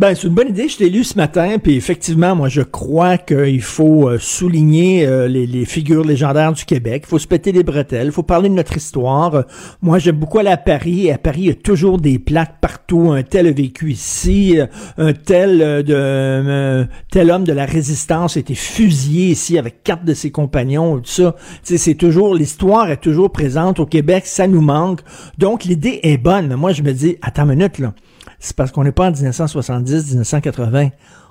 Ben, 0.00 0.14
c'est 0.14 0.28
une 0.28 0.34
bonne 0.34 0.48
idée. 0.48 0.66
Je 0.66 0.78
l'ai 0.78 0.88
lu 0.88 1.04
ce 1.04 1.14
matin, 1.18 1.58
puis 1.62 1.76
effectivement, 1.76 2.34
moi, 2.34 2.48
je 2.48 2.62
crois 2.62 3.18
qu'il 3.18 3.60
faut 3.60 4.08
euh, 4.08 4.18
souligner 4.18 5.06
euh, 5.06 5.28
les, 5.28 5.66
figures 5.66 6.04
légendaires 6.04 6.54
du 6.54 6.64
Québec. 6.64 7.02
Il 7.04 7.10
faut 7.10 7.18
se 7.18 7.26
péter 7.26 7.52
les 7.52 7.62
bretelles. 7.62 8.06
Il 8.06 8.12
faut 8.12 8.22
parler 8.22 8.48
de 8.48 8.54
notre 8.54 8.74
histoire. 8.74 9.44
Moi, 9.82 9.98
j'aime 9.98 10.16
beaucoup 10.16 10.38
aller 10.38 10.48
à 10.48 10.56
Paris. 10.56 11.08
Et 11.08 11.12
à 11.12 11.18
Paris, 11.18 11.40
il 11.40 11.46
y 11.48 11.50
a 11.50 11.54
toujours 11.54 11.98
des 11.98 12.18
plaques 12.18 12.62
partout. 12.62 13.10
Un 13.12 13.22
tel 13.22 13.46
a 13.46 13.52
vécu 13.52 13.90
ici. 13.90 14.58
euh, 14.58 14.68
Un 14.96 15.12
tel 15.12 15.58
de 15.84 16.86
tel 17.10 17.30
homme 17.30 17.44
de 17.44 17.52
la 17.52 17.66
résistance 17.66 18.38
a 18.38 18.40
été 18.40 18.54
fusillé 18.54 19.32
ici 19.32 19.58
avec 19.58 19.82
quatre 19.82 20.06
de 20.06 20.14
ses 20.14 20.30
compagnons. 20.30 20.96
Tout 21.00 21.10
ça. 21.10 21.36
C'est 21.62 21.94
toujours 21.94 22.34
l'histoire 22.34 22.90
est 22.90 23.02
toujours 23.02 23.32
présente 23.32 23.78
au 23.80 23.84
Québec. 23.84 24.24
Ça 24.24 24.46
nous 24.46 24.62
manque. 24.62 25.00
Donc, 25.36 25.64
l'idée 25.64 26.00
est 26.04 26.16
bonne. 26.16 26.54
Moi, 26.54 26.72
je 26.72 26.80
me 26.80 26.92
dis, 26.92 27.18
attends 27.20 27.42
une 27.42 27.58
minute 27.58 27.78
là 27.78 27.92
c'est 28.40 28.56
parce 28.56 28.72
qu'on 28.72 28.82
n'est 28.82 28.90
pas 28.92 29.06
en 29.08 29.12
1970, 29.12 30.10
1980. 30.12 30.88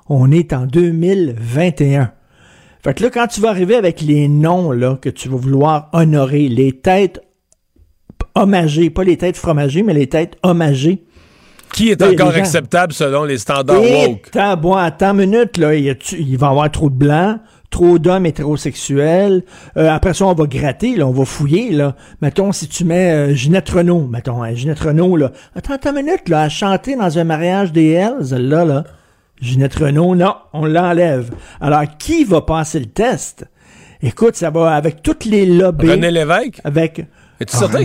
On 0.07 0.31
est 0.31 0.53
en 0.53 0.65
2021. 0.65 2.11
Fait 2.83 2.93
que 2.93 3.03
là, 3.03 3.09
quand 3.09 3.27
tu 3.27 3.41
vas 3.41 3.49
arriver 3.49 3.75
avec 3.75 3.99
les 4.01 4.27
noms 4.29 4.71
là, 4.71 4.97
que 5.01 5.09
tu 5.09 5.27
vas 5.27 5.35
vouloir 5.37 5.89
honorer, 5.91 6.47
les 6.47 6.71
têtes 6.71 7.19
hommagées, 8.35 8.89
pas 8.89 9.03
les 9.03 9.17
têtes 9.17 9.37
fromagées, 9.37 9.83
mais 9.83 9.93
les 9.93 10.07
têtes 10.07 10.37
hommagées. 10.43 11.03
Qui 11.73 11.89
est 11.91 11.99
Là, 12.01 12.09
encore 12.11 12.31
gens- 12.31 12.39
acceptable 12.39 12.93
selon 12.93 13.25
les 13.25 13.37
standards 13.37 13.83
Et 13.83 14.07
woke? 14.07 14.31
t'as- 14.31 14.55
bon, 14.55 14.73
attends 14.73 15.11
une 15.19 15.29
minute, 15.29 15.57
là, 15.57 15.75
il, 15.75 15.85
y 15.85 15.95
il 16.17 16.37
va 16.37 16.47
y 16.47 16.49
avoir 16.49 16.71
trop 16.71 16.89
de 16.89 16.95
blancs, 16.95 17.39
trop 17.69 17.99
d'hommes 17.99 18.25
hétérosexuels. 18.25 19.43
Euh, 19.77 19.89
après 19.89 20.13
ça, 20.13 20.25
on 20.25 20.33
va 20.33 20.45
gratter, 20.45 20.95
là, 20.95 21.07
on 21.07 21.11
va 21.11 21.25
fouiller, 21.25 21.71
là. 21.71 21.95
Mettons, 22.21 22.51
si 22.51 22.67
tu 22.67 22.83
mets 22.83 23.11
euh, 23.11 23.33
Ginette 23.33 23.69
Renault, 23.69 24.07
mettons, 24.07 24.43
hein, 24.43 24.53
Ginette 24.53 24.79
Renault, 24.79 25.17
là. 25.17 25.31
Attends, 25.55 25.73
attends 25.73 25.91
une 25.91 26.05
minute, 26.05 26.29
là, 26.29 26.41
à 26.41 26.49
chanter 26.49 26.95
dans 26.95 27.17
un 27.17 27.23
mariage 27.23 27.71
des 27.71 27.91
Hells, 27.91 28.31
là, 28.31 28.65
là. 28.65 28.83
Ginette 29.41 29.75
Renault, 29.75 30.15
non, 30.15 30.35
on 30.53 30.65
l'enlève. 30.65 31.31
Alors, 31.61 31.83
qui 31.97 32.23
va 32.25 32.41
passer 32.41 32.79
le 32.79 32.87
test? 32.87 33.45
Écoute, 34.01 34.35
ça 34.35 34.49
va 34.49 34.75
avec 34.75 35.01
toutes 35.01 35.25
les 35.25 35.45
lobbies. 35.45 35.91
René 35.91 36.11
Lévesque? 36.11 36.61
Avec. 36.63 37.05
Es-tu 37.39 37.55
Ah, 37.55 37.59
certain. 37.59 37.79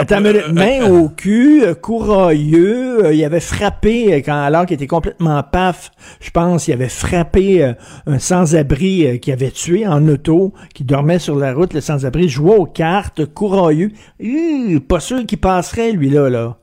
Attends 0.00 0.18
une 0.18 0.24
minute, 0.26 0.52
main 0.52 0.90
au 0.90 1.08
cul, 1.08 1.62
euh, 1.62 1.74
courailleux, 1.74 3.04
euh, 3.04 3.14
il 3.14 3.24
avait 3.24 3.38
frappé, 3.40 4.12
euh, 4.12 4.16
quand, 4.24 4.42
alors 4.42 4.66
qu'il 4.66 4.74
était 4.74 4.88
complètement 4.88 5.42
paf, 5.44 5.92
je 6.20 6.30
pense, 6.30 6.66
il 6.66 6.72
avait 6.72 6.88
frappé 6.88 7.62
euh, 7.62 7.72
un 8.06 8.18
sans-abri 8.18 9.06
euh, 9.06 9.16
qui 9.18 9.30
avait 9.30 9.52
tué 9.52 9.86
en 9.86 10.06
auto, 10.08 10.52
qui 10.74 10.82
dormait 10.82 11.20
sur 11.20 11.36
la 11.36 11.54
route, 11.54 11.72
le 11.72 11.80
sans-abri, 11.80 12.28
jouait 12.28 12.56
aux 12.56 12.66
cartes, 12.66 13.24
courailleux. 13.26 13.92
Hum, 14.22 14.80
pas 14.80 14.98
sûr 15.00 15.24
qu'il 15.24 15.38
passerait, 15.38 15.92
lui, 15.92 16.10
là, 16.10 16.28
là. 16.28 16.56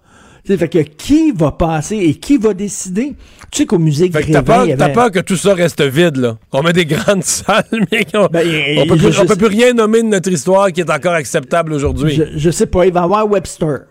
Tu 0.44 0.52
sais, 0.54 0.58
fait 0.58 0.70
que 0.70 0.80
qui 0.80 1.32
va 1.32 1.52
passer 1.52 1.98
et 1.98 2.16
qui 2.16 2.38
va 2.38 2.54
décider? 2.56 3.16
Tu 3.52 3.60
sais 3.60 3.66
qu'au 3.68 3.78
musée 3.78 4.10
Grévin, 4.10 4.34
t'as 4.34 4.42
peur, 4.42 4.62
avait... 4.62 4.92
peur 4.94 5.12
que 5.12 5.20
tout 5.20 5.36
ça 5.36 5.54
reste 5.54 5.82
vide, 5.82 6.18
là. 6.18 6.38
On 6.52 6.64
met 6.64 6.74
des 6.74 6.86
grandes 6.88 7.24
salles, 7.24 7.64
mais 7.92 8.06
on, 8.16 8.26
Ben, 8.26 8.48
on 8.80 8.88
peut, 8.88 8.98
je- 8.98 9.04
plus, 9.08 9.12
je 9.12 9.22
on 9.22 9.26
peut 9.26 9.36
plus 9.36 9.48
rien 9.48 9.74
nommer 9.74 10.02
de 10.02 10.08
notre 10.08 10.32
histoire 10.32 10.72
qui 10.72 10.82
est 10.82 10.90
encore 10.90 11.14
acceptable 11.14 11.74
aujourd'hui. 11.74 12.16
Je, 12.16 12.24
je 12.38 12.50
sais 12.50 12.66
pas, 12.66 12.86
il 12.88 12.94
va 12.94 13.02
y 13.02 13.04
avoir 13.04 13.30
Webster, 13.30 13.82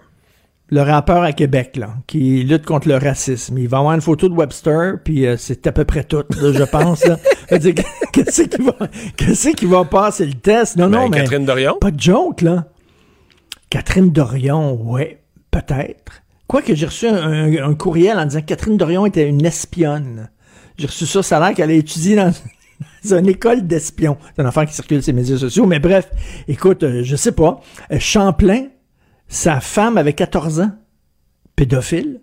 le 0.71 0.81
rappeur 0.83 1.23
à 1.23 1.33
Québec, 1.33 1.77
là, 1.77 1.95
qui 2.09 2.43
lutte 2.43 2.65
contre 2.67 2.89
le 2.89 2.97
racisme. 2.97 3.59
Il 3.59 3.69
va 3.69 3.77
y 3.77 3.81
avoir 3.81 3.95
une 3.95 4.01
photo 4.01 4.29
de 4.29 4.35
Webster, 4.35 4.95
puis 5.05 5.27
euh, 5.27 5.37
c'est 5.39 5.65
à 5.69 5.73
peu 5.73 5.85
près 5.85 6.03
tout, 6.03 6.25
là, 6.41 6.53
je 6.53 6.65
pense. 6.65 7.05
Qu'est-ce 8.13 8.43
qui 8.43 8.63
va, 8.63 8.73
qu'est-ce 9.17 9.49
qui 9.51 9.67
va 9.67 9.85
passer? 9.85 10.27
Le 10.27 10.35
test? 10.35 10.77
Non, 10.77 10.89
non, 10.89 11.09
Ben, 11.09 11.11
mais... 11.11 11.17
Catherine 11.23 11.45
Dorion? 11.45 11.77
Pas 11.81 11.91
de 11.93 12.01
joke, 12.01 12.43
là. 12.43 12.67
Catherine 13.71 14.11
Dorion, 14.11 14.75
ouais, 14.83 15.21
peut-être. 15.51 16.23
Quoique 16.51 16.75
j'ai 16.75 16.87
reçu 16.87 17.07
un, 17.07 17.15
un- 17.15 17.71
un 17.71 17.75
courriel 17.75 18.19
en 18.19 18.25
disant 18.27 18.41
que 18.41 18.47
Catherine 18.47 18.77
Dorion 18.77 19.07
était 19.07 19.29
une 19.29 19.45
espionne. 19.47 20.31
J'ai 20.77 20.89
reçu 20.89 21.07
ça, 21.07 21.23
ça 21.23 21.37
a 21.37 21.47
l'air 21.47 21.55
qu'elle 21.57 21.71
a 21.71 21.75
étudié 21.75 22.17
dans, 22.17 22.33
dans 23.09 23.19
une 23.19 23.29
école 23.29 23.69
d'espions. 23.69 24.17
C'est 24.35 24.43
un 24.43 24.47
enfant 24.49 24.67
qui 24.67 24.75
circule 24.75 25.01
sur 25.01 25.13
les 25.13 25.21
médias 25.21 25.39
sociaux. 25.39 25.65
Mais 25.67 25.79
bref, 25.79 26.11
écoute, 26.49 26.83
euh, 26.83 27.03
je 27.05 27.15
sais 27.15 27.31
pas. 27.31 27.61
Euh, 27.93 28.01
Champlain, 28.01 28.65
sa 29.29 29.61
femme 29.61 29.97
avait 29.97 30.13
14 30.15 30.59
ans, 30.61 30.73
pédophile. 31.55 32.21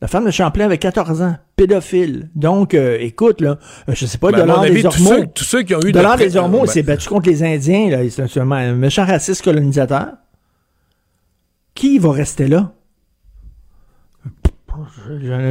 La 0.00 0.08
femme 0.08 0.24
de 0.26 0.30
Champlain 0.32 0.64
avait 0.64 0.78
14 0.78 1.22
ans, 1.22 1.36
pédophile. 1.54 2.30
Donc, 2.34 2.74
euh, 2.74 2.96
écoute, 3.00 3.40
là, 3.40 3.58
euh, 3.88 3.92
je 3.94 4.04
sais 4.06 4.18
pas, 4.18 4.32
Ben, 4.32 4.50
avis, 4.50 4.74
des 4.74 4.82
tous 4.82 4.88
Ormeaux. 4.88 5.10
ceux- 5.22 5.26
tous 5.32 5.44
ceux 5.44 5.62
qui 5.62 5.76
ont 5.76 5.80
eu 5.82 5.92
de 5.92 6.00
pré- 6.00 6.26
des 6.26 6.36
Ormeaux, 6.36 6.60
Ben- 6.62 6.66
s'est 6.66 6.82
battu 6.82 7.08
contre 7.08 7.28
les 7.28 7.44
Indiens, 7.44 7.88
là. 7.90 7.98
C'est 8.10 8.40
un 8.40 8.74
méchant 8.74 9.04
raciste 9.06 9.42
colonisateur. 9.42 10.08
Qui 11.74 12.00
va 12.00 12.10
rester 12.10 12.48
là? 12.48 12.72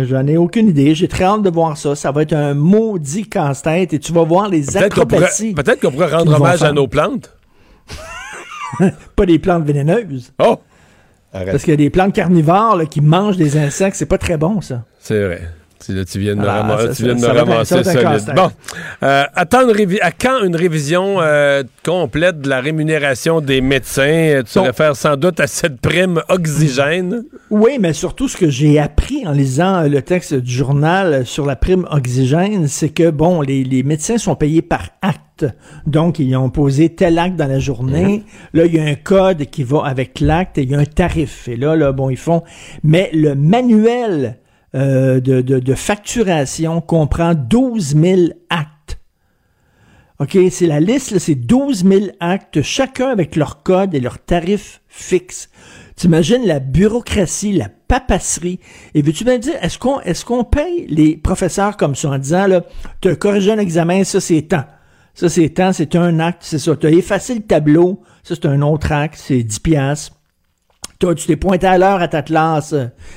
J'en 0.05 0.27
ai 0.27 0.37
aucune 0.37 0.69
idée. 0.69 0.95
J'ai 0.95 1.07
très 1.07 1.23
hâte 1.23 1.41
de 1.41 1.49
voir 1.49 1.77
ça. 1.77 1.95
Ça 1.95 2.11
va 2.11 2.21
être 2.21 2.33
un 2.33 2.53
maudit 2.53 3.27
casse-tête 3.27 3.93
et 3.93 3.99
tu 3.99 4.13
vas 4.13 4.23
voir 4.23 4.49
les 4.49 4.61
Peut-être 4.61 4.95
qu'on 4.95 5.05
pourrait, 5.05 5.23
acrobaties. 5.25 5.53
peut-être 5.53 5.81
qu'on 5.81 5.91
pourrait 5.91 6.15
rendre 6.15 6.35
hommage 6.35 6.63
à 6.63 6.71
nos 6.71 6.87
plantes. 6.87 7.35
Pas 9.15 9.25
des 9.25 9.39
plantes 9.39 9.65
vénéneuses. 9.65 10.33
Oh! 10.39 10.57
Parce 11.31 11.63
qu'il 11.63 11.71
y 11.71 11.73
a 11.73 11.77
des 11.77 11.89
plantes 11.89 12.13
carnivores 12.13 12.75
là, 12.77 12.85
qui 12.85 13.01
mangent 13.01 13.37
des 13.37 13.57
insectes. 13.57 13.95
C'est 13.95 14.05
pas 14.07 14.17
très 14.17 14.37
bon, 14.37 14.61
ça. 14.61 14.85
C'est 14.99 15.23
vrai. 15.23 15.41
Tu, 15.85 15.93
là, 15.93 16.05
tu 16.05 16.19
viens 16.19 16.35
de 16.35 16.41
me, 16.41 16.45
ça- 16.45 16.93
tu 16.95 17.03
viens 17.03 17.15
de 17.15 17.25
un- 17.25 17.33
ramasser 17.33 17.83
ça 17.83 17.93
solide. 17.93 18.33
Bon. 18.35 18.49
Euh, 19.03 19.23
attends 19.35 19.61
une 19.69 19.75
révi- 19.75 20.01
à 20.01 20.11
quand 20.11 20.43
une 20.43 20.55
révision 20.55 21.21
euh, 21.21 21.63
complète 21.85 22.41
de 22.41 22.49
la 22.49 22.61
rémunération 22.61 23.41
des 23.41 23.61
médecins? 23.61 24.41
Tu 24.45 24.53
te 24.53 24.59
réfères 24.59 24.95
sans 24.95 25.15
doute 25.17 25.39
à 25.39 25.47
cette 25.47 25.79
prime 25.79 26.21
oxygène? 26.29 27.23
Oui, 27.51 27.77
mais 27.79 27.93
surtout 27.93 28.27
ce 28.27 28.37
que 28.37 28.49
j'ai 28.49 28.79
appris 28.79 29.27
en 29.27 29.31
lisant 29.31 29.83
euh, 29.83 29.87
le 29.87 30.01
texte 30.01 30.33
du 30.33 30.51
journal 30.51 31.13
euh, 31.13 31.25
sur 31.25 31.45
la 31.45 31.55
prime 31.55 31.87
oxygène, 31.91 32.67
c'est 32.67 32.89
que, 32.89 33.11
bon, 33.11 33.41
les, 33.41 33.63
les 33.63 33.83
médecins 33.83 34.17
sont 34.17 34.35
payés 34.35 34.61
par 34.63 34.89
acte. 35.01 35.45
Donc, 35.85 36.17
ils 36.17 36.35
ont 36.35 36.49
posé 36.49 36.89
tel 36.89 37.19
acte 37.19 37.35
dans 37.35 37.45
la 37.45 37.59
journée. 37.59 38.23
Là, 38.53 38.65
il 38.65 38.73
y 38.73 38.79
a 38.79 38.83
un 38.83 38.95
code 38.95 39.45
qui 39.45 39.63
va 39.63 39.83
avec 39.85 40.19
l'acte 40.19 40.57
et 40.57 40.63
il 40.63 40.71
y 40.71 40.75
a 40.75 40.79
un 40.79 40.85
tarif. 40.85 41.47
Et 41.47 41.55
là, 41.55 41.75
là, 41.75 41.91
bon, 41.91 42.09
ils 42.09 42.17
font... 42.17 42.41
Mais 42.83 43.11
le 43.13 43.35
manuel 43.35 44.37
euh, 44.77 45.19
de, 45.19 45.41
de, 45.41 45.73
facturation 45.73 46.81
comprend 46.81 47.33
12 47.33 47.95
000 47.95 48.21
actes. 48.51 48.99
OK, 50.19 50.37
c'est 50.51 50.67
la 50.67 50.79
liste, 50.79 51.17
c'est 51.17 51.33
12 51.35 51.83
000 51.83 52.05
actes, 52.19 52.61
chacun 52.61 53.07
avec 53.07 53.35
leur 53.35 53.63
code 53.63 53.95
et 53.95 53.99
leur 53.99 54.19
tarif 54.19 54.81
fixe. 54.87 55.49
T'imagines 55.95 56.45
la 56.45 56.59
bureaucratie, 56.59 57.53
la 57.53 57.69
papasserie. 57.87 58.59
Et 58.93 59.01
veux-tu 59.01 59.23
bien 59.23 59.39
dire, 59.39 59.55
est-ce 59.61 59.79
qu'on 59.79 59.99
qu'on 60.27 60.43
paye 60.43 60.85
les 60.89 61.17
professeurs 61.17 61.75
comme 61.75 61.95
ça 61.95 62.11
en 62.11 62.19
disant, 62.19 62.45
là, 62.45 62.61
tu 63.01 63.09
as 63.09 63.15
corrigé 63.15 63.51
un 63.51 63.57
examen, 63.57 64.03
ça 64.03 64.21
c'est 64.21 64.43
temps. 64.43 64.65
Ça 65.15 65.27
c'est 65.27 65.49
temps, 65.49 65.73
c'est 65.73 65.95
un 65.95 66.19
acte, 66.19 66.43
c'est 66.43 66.59
ça. 66.59 66.75
Tu 66.75 66.85
as 66.85 66.91
effacé 66.91 67.33
le 67.33 67.41
tableau, 67.41 68.03
ça 68.21 68.35
c'est 68.35 68.45
un 68.45 68.61
autre 68.61 68.91
acte, 68.91 69.17
c'est 69.17 69.41
10 69.41 69.59
piastres. 69.59 70.16
Toi, 70.99 71.13
tu 71.13 71.27
t'es 71.27 71.35
pointé 71.35 71.67
à 71.67 71.77
l'heure 71.77 72.01
à 72.01 72.07
ta 72.07 72.23
classe, 72.23 72.73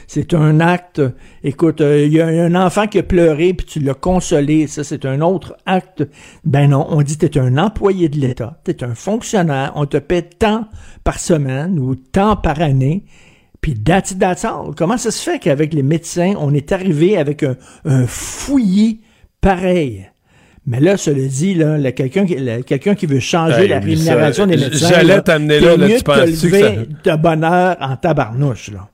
c'est 0.07 0.35
un 0.35 0.61
acte. 0.61 1.01
Écoute, 1.43 1.81
euh, 1.81 2.05
il 2.05 2.12
y 2.12 2.20
a 2.20 2.27
un 2.27 2.55
enfant 2.55 2.86
qui 2.86 2.98
a 2.98 3.02
pleuré 3.02 3.55
puis 3.55 3.65
tu 3.65 3.81
l'as 3.81 3.94
consolé, 3.94 4.66
ça 4.66 4.85
c'est 4.85 5.07
un 5.07 5.23
autre 5.23 5.57
acte. 5.65 6.07
Ben 6.44 6.69
non, 6.69 6.86
on 6.90 7.01
dit 7.01 7.16
t'es 7.16 7.39
un 7.39 7.57
employé 7.57 8.11
de 8.11 8.19
l'État, 8.19 8.61
t'es 8.65 8.85
un 8.85 8.94
fonctionnaire, 8.94 9.73
on 9.77 9.86
te 9.86 9.97
paie 9.97 10.23
tant 10.23 10.66
par 11.05 11.19
semaine 11.19 11.78
ou 11.78 11.94
tant 11.94 12.36
par 12.36 12.61
année. 12.61 13.07
Puis 13.62 13.74
all. 13.86 14.74
Comment 14.77 14.98
ça 14.98 15.11
se 15.11 15.23
fait 15.23 15.39
qu'avec 15.39 15.73
les 15.73 15.82
médecins, 15.82 16.35
on 16.39 16.52
est 16.52 16.73
arrivé 16.73 17.16
avec 17.16 17.44
un 17.85 18.07
fouillis 18.07 19.01
pareil? 19.40 20.10
Mais 20.66 20.78
là, 20.81 20.97
cela 20.97 21.27
dit, 21.27 21.55
là, 21.55 21.78
là, 21.78 21.91
quelqu'un 21.93 22.27
qui, 22.27 22.37
quelqu'un 22.66 22.95
qui 22.95 23.07
veut 23.07 23.19
changer 23.20 23.62
Hey, 23.62 23.69
la 23.69 23.81
ça. 23.81 23.87
rémunération 23.87 24.47
des 24.47 24.57
médecins. 24.57 24.89
j'allais 24.91 25.20
t'amener 25.23 25.59
là, 25.61 25.77
là, 25.77 25.89
mieux 25.89 25.97
tu 25.97 26.03
penses-tu 26.05 26.51
que 26.51 26.57
lever 26.57 26.89
de 27.05 27.16
bonheur 27.16 27.77
en 27.81 27.97
tabarnouche, 27.97 28.70
là. 28.70 28.89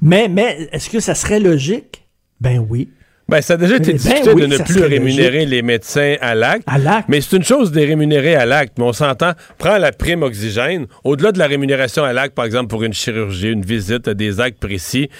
Mais, 0.00 0.28
mais, 0.28 0.68
est-ce 0.72 0.88
que 0.88 1.00
ça 1.00 1.14
serait 1.14 1.40
logique? 1.40 2.04
Ben 2.40 2.64
oui. 2.68 2.88
Ben, 3.28 3.42
ça 3.42 3.54
a 3.54 3.56
déjà 3.58 3.76
été 3.76 3.92
Ben 3.92 3.98
discuté 3.98 4.30
oui, 4.32 4.42
de 4.42 4.46
ne 4.46 4.56
ça 4.56 4.64
plus 4.64 4.80
rémunérer 4.82 5.38
logique. 5.40 5.50
les 5.50 5.62
médecins 5.62 6.14
à 6.22 6.34
l'acte. 6.34 6.62
À 6.66 6.78
l'acte. 6.78 7.08
Mais 7.08 7.20
c'est 7.20 7.36
une 7.36 7.42
chose 7.42 7.72
de 7.72 7.80
les 7.80 7.84
rémunérer 7.84 8.36
à 8.36 8.46
l'acte. 8.46 8.78
Mais 8.78 8.84
on 8.84 8.92
s'entend, 8.94 9.32
prends 9.58 9.76
la 9.76 9.92
prime 9.92 10.22
oxygène. 10.22 10.86
Au-delà 11.04 11.32
de 11.32 11.38
la 11.38 11.46
rémunération 11.46 12.04
à 12.04 12.12
l'acte, 12.14 12.34
par 12.34 12.46
exemple, 12.46 12.68
pour 12.68 12.84
une 12.84 12.94
chirurgie, 12.94 13.50
une 13.50 13.64
visite, 13.64 14.08
des 14.08 14.40
actes 14.40 14.60
précis, 14.60 15.10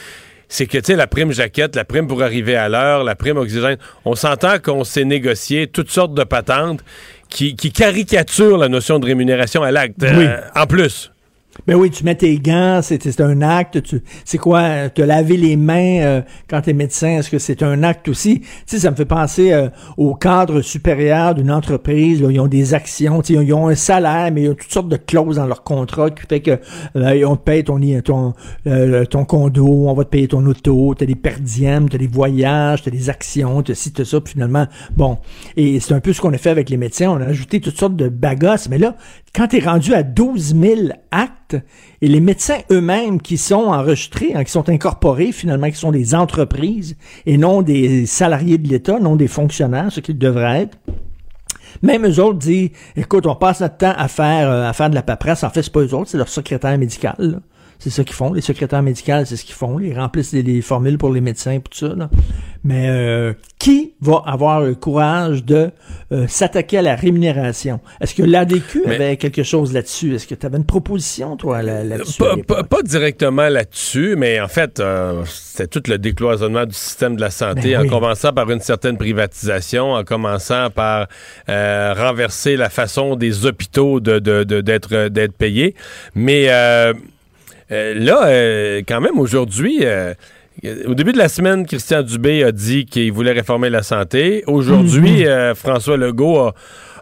c'est 0.49 0.67
que, 0.67 0.79
tu 0.79 0.85
sais, 0.85 0.97
la 0.97 1.07
prime 1.07 1.33
jaquette, 1.33 1.77
la 1.77 1.85
prime 1.85 2.07
pour 2.07 2.23
arriver 2.23 2.57
à 2.57 2.69
l'heure, 2.69 3.05
la 3.05 3.15
prime 3.15 3.37
oxygène, 3.37 3.77
on 4.05 4.15
s'entend 4.15 4.59
qu'on 4.59 4.85
s'est 4.85 5.05
négocié 5.05 5.67
toutes 5.67 5.91
sortes 5.91 6.15
de 6.15 6.25
patentes 6.25 6.81
qui, 7.29 7.55
qui 7.55 7.71
caricaturent 7.71 8.59
la 8.59 8.69
notion 8.69 8.99
de 8.99 9.07
rémunération 9.07 9.63
à 9.63 9.71
l'acte. 9.71 9.97
Oui. 10.01 10.09
Euh, 10.25 10.41
en 10.55 10.67
plus. 10.67 11.13
Ben 11.69 11.75
oui, 11.75 11.91
tu 11.91 12.03
mets 12.03 12.15
tes 12.15 12.39
gants, 12.39 12.81
c'est 12.81 13.21
un 13.21 13.43
acte. 13.43 13.83
Tu, 13.83 14.01
c'est 14.25 14.39
quoi, 14.39 14.89
te 14.89 15.03
laver 15.03 15.37
les 15.37 15.55
mains 15.59 16.01
euh, 16.01 16.23
quand 16.49 16.63
t'es 16.63 16.73
médecin, 16.73 17.19
est-ce 17.19 17.29
que 17.29 17.39
c'est 17.39 17.63
un 17.63 17.83
acte 17.83 18.09
aussi? 18.09 18.41
Tu 18.41 18.49
sais, 18.65 18.79
ça 18.79 18.91
me 18.91 18.97
fait 18.97 19.05
penser 19.05 19.53
euh, 19.53 19.69
au 19.99 20.15
cadre 20.15 20.63
supérieur 20.63 21.35
d'une 21.35 21.51
entreprise. 21.51 22.23
là, 22.23 22.31
ils 22.31 22.41
ont 22.41 22.47
des 22.47 22.73
actions, 22.73 23.21
ils 23.21 23.53
ont 23.53 23.69
un 23.69 23.75
salaire, 23.75 24.31
mais 24.33 24.45
ils 24.45 24.49
ont 24.49 24.55
toutes 24.55 24.73
sortes 24.73 24.89
de 24.89 24.97
clauses 24.97 25.37
dans 25.37 25.45
leur 25.45 25.63
contrat 25.63 26.09
qui 26.09 26.23
fait 26.27 26.41
que 26.41 26.59
euh, 26.97 27.27
on 27.27 27.37
te 27.37 27.43
paye 27.43 27.65
ton, 27.65 27.79
ton, 28.01 28.33
euh, 28.67 29.05
ton 29.05 29.27
condo, 29.27 29.89
on 29.89 29.93
va 29.93 30.05
te 30.05 30.09
payer 30.09 30.29
ton 30.29 30.47
auto, 30.47 30.95
t'as 30.97 31.05
des 31.05 31.17
perdièmes, 31.17 31.91
t'as 31.91 31.99
des 31.99 32.07
voyages, 32.07 32.83
t'as 32.83 32.91
des 32.91 33.11
actions, 33.11 33.61
t'as 33.63 33.75
ci, 33.75 33.93
t'as 33.93 34.07
ça, 34.07 34.23
puis 34.23 34.33
finalement, 34.33 34.67
bon. 34.97 35.19
Et 35.59 35.81
c'est 35.81 35.93
un 35.93 36.01
peu 36.01 36.15
ce 36.15 36.23
qu'on 36.23 36.33
a 36.33 36.39
fait 36.39 36.49
avec 36.49 36.71
les 36.71 36.79
médecins, 36.79 37.11
on 37.11 37.21
a 37.21 37.27
ajouté 37.27 37.61
toutes 37.61 37.79
sortes 37.79 37.97
de 37.97 38.09
bagosses, 38.09 38.71
mais 38.71 38.79
là, 38.79 38.97
quand 39.35 39.49
t'es 39.49 39.61
rendu 39.61 39.95
à 39.95 40.03
12 40.03 40.57
000 40.61 40.81
actes, 41.11 41.57
et 42.01 42.09
les 42.09 42.21
médecins 42.21 42.59
eux-mêmes 42.71 43.21
qui 43.21 43.37
sont 43.37 43.67
enregistrés, 43.67 44.33
hein, 44.35 44.45
qui 44.45 44.51
sont 44.53 44.69
incorporés 44.69 45.33
finalement, 45.33 45.71
qui 45.71 45.77
sont 45.77 45.93
des 45.93 46.15
entreprises 46.15 46.97
et 47.27 47.39
non 47.39 47.63
des 47.63 48.07
salariés 48.07 48.59
de 48.59 48.69
l'État, 48.69 48.99
non 48.99 49.17
des 49.17 49.29
fonctionnaires, 49.29 49.91
ce 49.91 50.01
qu'ils 50.01 50.19
devraient 50.19 50.63
être, 50.63 50.79
même 51.83 52.07
eux 52.07 52.21
autres 52.21 52.39
disent, 52.39 52.71
écoute, 52.97 53.27
on 53.27 53.35
passe 53.35 53.61
notre 53.61 53.77
temps 53.77 53.95
à 53.97 54.09
faire, 54.09 54.51
euh, 54.51 54.69
à 54.69 54.73
faire 54.73 54.91
de 54.91 54.95
la 54.95 55.03
paperasse. 55.03 55.45
En 55.45 55.51
fait, 55.51 55.63
c'est 55.63 55.73
pas 55.73 55.81
eux 55.81 55.95
autres, 55.95 56.11
c'est 56.11 56.19
leur 56.19 56.29
secrétaire 56.29 56.77
médical. 56.79 57.41
C'est 57.79 57.91
ça 57.91 58.03
qu'ils 58.03 58.17
font. 58.17 58.33
Les 58.33 58.41
secrétaires 58.41 58.83
médicaux, 58.83 59.25
c'est 59.25 59.37
ce 59.37 59.45
qu'ils 59.45 59.55
font. 59.55 59.79
Ils 59.79 59.97
remplissent 59.97 60.33
les, 60.33 60.43
les 60.43 60.63
formules 60.63 60.99
pour 60.99 61.11
les 61.13 61.21
médecins 61.21 61.53
et 61.53 61.61
tout 61.61 61.87
ça. 61.87 61.95
là. 61.95 62.11
Mais 62.65 62.89
euh, 62.89 63.35
qui 63.61 63.95
va 64.01 64.21
avoir 64.27 64.61
le 64.63 64.75
courage 64.75 65.45
de 65.45 65.71
euh, 66.11 66.27
s'attaquer 66.27 66.79
à 66.79 66.83
la 66.83 66.97
rémunération? 66.97 67.79
Est-ce 68.01 68.17
que 68.17 68.25
l'ADQ 68.25 68.83
Mais- 68.85 68.95
avait 68.97 69.17
quelque 69.17 69.45
chose 69.45 69.73
là-dessus? 69.73 70.15
Est-ce 70.17 70.27
que 70.27 70.35
tu 70.35 70.45
avais 70.45 70.57
une 70.59 70.65
proposition, 70.65 71.37
toi, 71.37 71.63
là- 71.63 71.85
là-dessus? 71.85 72.19
Pas, 72.19 72.35
l'époque? 72.35 72.47
pas- 72.69 72.77
pas 72.79 72.83
directement 72.83 73.49
là-dessus, 73.49 74.17
mais 74.19 74.41
en 74.41 74.49
fait, 74.49 74.81
euh, 74.81 75.23
c'était 75.27 75.69
tout 75.69 75.83
le 75.89 75.99
décloisonnement 75.99 76.67
du 76.67 76.75
système 76.75 77.15
de 77.15 77.21
la 77.21 77.31
santé, 77.31 77.77
Ben 77.77 77.87
en 77.87 77.89
commençant 77.89 78.33
par 78.33 78.51
une 78.51 78.61
certaine 78.61 78.99
privatisation, 78.99 79.93
en 79.93 80.03
commençant 80.03 80.69
par 80.71 81.07
euh, 81.49 81.95
renverser 81.97 82.57
la 82.57 82.71
façon 82.71 83.15
des 83.15 83.47
hôpitaux 83.47 84.01
de, 84.01 84.19
de- 84.19 84.43
de- 84.43 84.61
d'être, 84.63 85.07
d'être 85.09 85.33
payés. 85.35 85.77
Mais 86.17 86.49
euh, 87.73 87.95
là, 87.95 88.27
euh, 88.27 88.83
quand 88.87 89.01
même, 89.01 89.19
aujourd'hui... 89.19 89.79
euh, 89.83 90.15
au 90.87 90.95
début 90.95 91.13
de 91.13 91.19
la 91.19 91.29
semaine, 91.29 91.65
Christian 91.67 92.03
Dubé 92.03 92.43
a 92.43 92.51
dit 92.51 92.85
qu'il 92.85 93.13
voulait 93.13 93.31
réformer 93.31 93.71
la 93.71 93.85
santé. 93.85 94.43
Aujourd'hui, 94.49 95.25
euh, 95.25 95.55
François 95.55 95.97
Legault 95.97 96.37
a, 96.39 96.55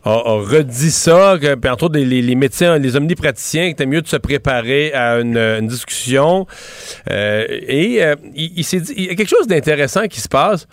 a- 0.04 0.10
a 0.10 0.42
redit 0.42 0.90
ça, 0.90 1.38
que, 1.40 1.54
puis 1.54 1.70
entre 1.70 1.84
autres, 1.84 1.98
les, 1.98 2.20
les 2.20 2.34
médecins, 2.34 2.76
les 2.78 2.96
omnipraticiens, 2.96 3.62
qu'il 3.62 3.70
était 3.72 3.86
mieux 3.86 4.02
de 4.02 4.08
se 4.08 4.16
préparer 4.18 4.92
à 4.92 5.20
une, 5.20 5.38
une 5.38 5.68
discussion. 5.68 6.46
Et 7.10 8.00
il, 8.34 8.52
il 8.56 8.64
s'est 8.64 8.80
dit, 8.80 8.92
il 8.94 9.04
y 9.06 9.08
a 9.10 9.14
quelque 9.14 9.30
chose 9.30 9.46
d'intéressant 9.46 10.06
qui 10.06 10.20
se 10.20 10.28
passe. 10.28 10.66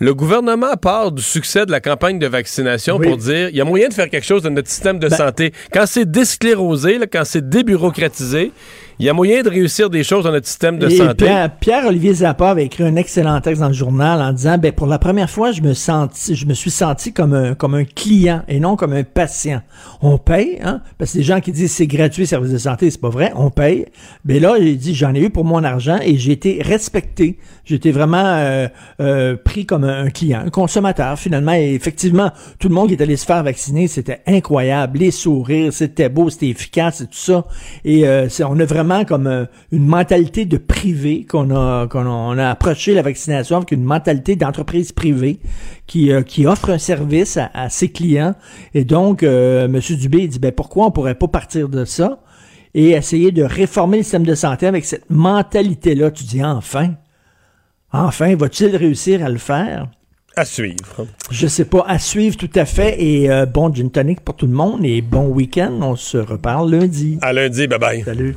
Le 0.00 0.14
gouvernement 0.14 0.76
part 0.76 1.10
du 1.10 1.22
succès 1.22 1.64
de 1.66 1.72
la 1.72 1.80
campagne 1.80 2.18
de 2.18 2.26
vaccination 2.28 2.98
Oui. 2.98 3.08
pour 3.08 3.16
dire 3.16 3.48
il 3.48 3.56
y 3.56 3.60
a 3.60 3.64
moyen 3.64 3.88
de 3.88 3.94
faire 3.94 4.08
quelque 4.08 4.26
chose 4.26 4.42
de 4.42 4.48
notre 4.48 4.68
système 4.68 4.98
de 5.00 5.08
Ben- 5.08 5.16
santé. 5.16 5.52
Quand 5.72 5.86
c'est 5.86 6.08
désclérosé, 6.08 6.98
là, 6.98 7.06
quand 7.10 7.24
c'est 7.24 7.48
débureaucratisé, 7.48 8.52
il 9.00 9.06
y 9.06 9.08
a 9.08 9.12
moyen 9.12 9.42
de 9.42 9.48
réussir 9.48 9.90
des 9.90 10.02
choses 10.04 10.24
dans 10.24 10.32
notre 10.32 10.46
système 10.46 10.78
de 10.78 10.88
Et 10.88 10.96
santé. 10.96 11.24
Pierre- 11.26 11.50
Pierre-Olivier 11.60 12.14
Zappa 12.14 12.50
avait 12.50 12.64
écrit 12.64 12.84
un 12.84 12.96
excellent 12.96 13.40
texte 13.40 13.60
dans 13.60 13.68
le 13.68 13.74
journal 13.74 14.20
en 14.20 14.32
disant 14.32 14.58
ben 14.58 14.72
pour 14.72 14.86
la 14.86 14.98
première 14.98 15.30
fois 15.30 15.52
je 15.52 15.62
me 15.62 15.74
senti 15.74 16.34
je 16.34 16.46
me 16.46 16.54
suis 16.54 16.70
senti 16.70 17.12
comme 17.12 17.32
un 17.34 17.54
comme 17.54 17.74
un 17.74 17.84
client 17.84 18.42
et 18.48 18.58
non 18.60 18.76
comme 18.76 18.92
un 18.92 19.04
patient. 19.04 19.62
On 20.02 20.18
paye 20.18 20.58
hein? 20.62 20.80
Parce 20.98 21.12
que 21.12 21.18
les 21.18 21.24
gens 21.24 21.40
qui 21.40 21.52
disent 21.52 21.72
c'est 21.72 21.86
gratuit 21.86 22.26
service 22.26 22.52
de 22.52 22.58
santé 22.58 22.90
c'est 22.90 23.00
pas 23.00 23.08
vrai 23.08 23.32
on 23.36 23.50
paye. 23.50 23.86
Mais 24.24 24.40
là 24.40 24.56
il 24.58 24.76
dit 24.78 24.94
j'en 24.94 25.14
ai 25.14 25.20
eu 25.20 25.30
pour 25.30 25.44
mon 25.44 25.62
argent 25.64 25.98
et 26.02 26.16
j'ai 26.16 26.32
été 26.32 26.60
respecté. 26.62 27.38
J'ai 27.64 27.74
été 27.76 27.92
vraiment 27.92 28.24
euh, 28.24 28.66
euh, 29.00 29.36
pris 29.36 29.66
comme 29.66 29.84
un, 29.84 30.08
client, 30.10 30.42
un 30.46 30.50
consommateur 30.50 31.18
finalement 31.18 31.52
et 31.52 31.74
effectivement 31.74 32.30
tout 32.58 32.68
le 32.68 32.74
monde 32.74 32.88
qui 32.88 32.94
est 32.94 33.02
allé 33.02 33.16
se 33.16 33.26
faire 33.26 33.42
vacciner 33.44 33.86
c'était 33.88 34.22
incroyable 34.26 34.98
les 34.98 35.10
sourires 35.10 35.72
c'était 35.72 36.08
beau 36.08 36.30
c'était 36.30 36.48
efficace 36.48 37.02
et 37.02 37.04
tout 37.06 37.12
ça 37.12 37.44
et 37.84 38.08
euh, 38.08 38.28
c'est- 38.30 38.44
on 38.44 38.58
a 38.58 38.64
vraiment 38.64 38.87
comme 39.06 39.26
euh, 39.26 39.44
une 39.72 39.86
mentalité 39.86 40.44
de 40.44 40.56
privé 40.56 41.24
qu'on 41.24 41.54
a 41.54 41.86
qu'on 41.86 42.38
a, 42.38 42.48
approché 42.50 42.94
la 42.94 43.02
vaccination 43.02 43.56
avec 43.58 43.72
une 43.72 43.84
mentalité 43.84 44.36
d'entreprise 44.36 44.92
privée 44.92 45.38
qui 45.86 46.12
euh, 46.12 46.22
qui 46.22 46.46
offre 46.46 46.70
un 46.70 46.78
service 46.78 47.36
à, 47.36 47.50
à 47.54 47.68
ses 47.70 47.90
clients 47.90 48.34
et 48.74 48.84
donc 48.84 49.22
euh, 49.22 49.68
monsieur 49.68 49.96
Dubé 49.96 50.18
il 50.18 50.28
dit 50.28 50.38
ben 50.38 50.52
pourquoi 50.52 50.86
on 50.86 50.90
pourrait 50.90 51.14
pas 51.14 51.28
partir 51.28 51.68
de 51.68 51.84
ça 51.84 52.20
et 52.74 52.90
essayer 52.90 53.32
de 53.32 53.42
réformer 53.42 53.98
le 53.98 54.02
système 54.02 54.26
de 54.26 54.34
santé 54.34 54.66
avec 54.66 54.84
cette 54.84 55.08
mentalité 55.10 55.94
là 55.94 56.10
tu 56.10 56.24
dis 56.24 56.42
enfin 56.44 56.94
enfin 57.92 58.34
va-t-il 58.34 58.76
réussir 58.76 59.24
à 59.24 59.28
le 59.28 59.38
faire? 59.38 59.88
À 60.38 60.44
suivre. 60.44 61.04
je 61.32 61.48
sais 61.48 61.64
pas, 61.64 61.84
à 61.88 61.98
suivre 61.98 62.36
tout 62.36 62.50
à 62.54 62.64
fait. 62.64 63.02
Et 63.02 63.28
euh, 63.28 63.44
bon 63.44 63.74
gin 63.74 63.90
tonic 63.90 64.20
pour 64.20 64.36
tout 64.36 64.46
le 64.46 64.52
monde 64.52 64.84
et 64.84 65.00
bon 65.00 65.26
week-end. 65.26 65.76
On 65.82 65.96
se 65.96 66.16
reparle 66.16 66.70
lundi. 66.70 67.18
À 67.22 67.32
lundi, 67.32 67.66
bye 67.66 67.78
bye. 67.78 68.02
Salut. 68.04 68.36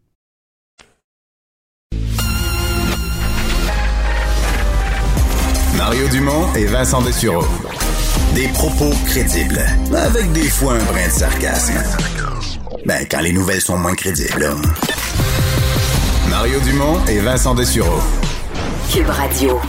Mario 5.83 6.07
Dumont 6.09 6.45
et 6.55 6.65
Vincent 6.65 7.01
Dessureau. 7.01 7.43
Des 8.35 8.47
propos 8.49 8.91
crédibles, 9.07 9.65
avec 9.97 10.31
des 10.31 10.47
fois 10.47 10.73
un 10.73 10.83
brin 10.83 11.07
de 11.07 11.11
sarcasme. 11.11 11.73
Ben, 12.85 13.07
quand 13.09 13.21
les 13.21 13.33
nouvelles 13.33 13.61
sont 13.61 13.79
moins 13.79 13.95
crédibles. 13.95 14.41
là. 14.41 14.53
Mario 16.29 16.59
Dumont 16.59 17.03
et 17.07 17.17
Vincent 17.17 17.55
Dessureau. 17.55 17.99
Cube 18.93 19.09
Radio. 19.09 19.59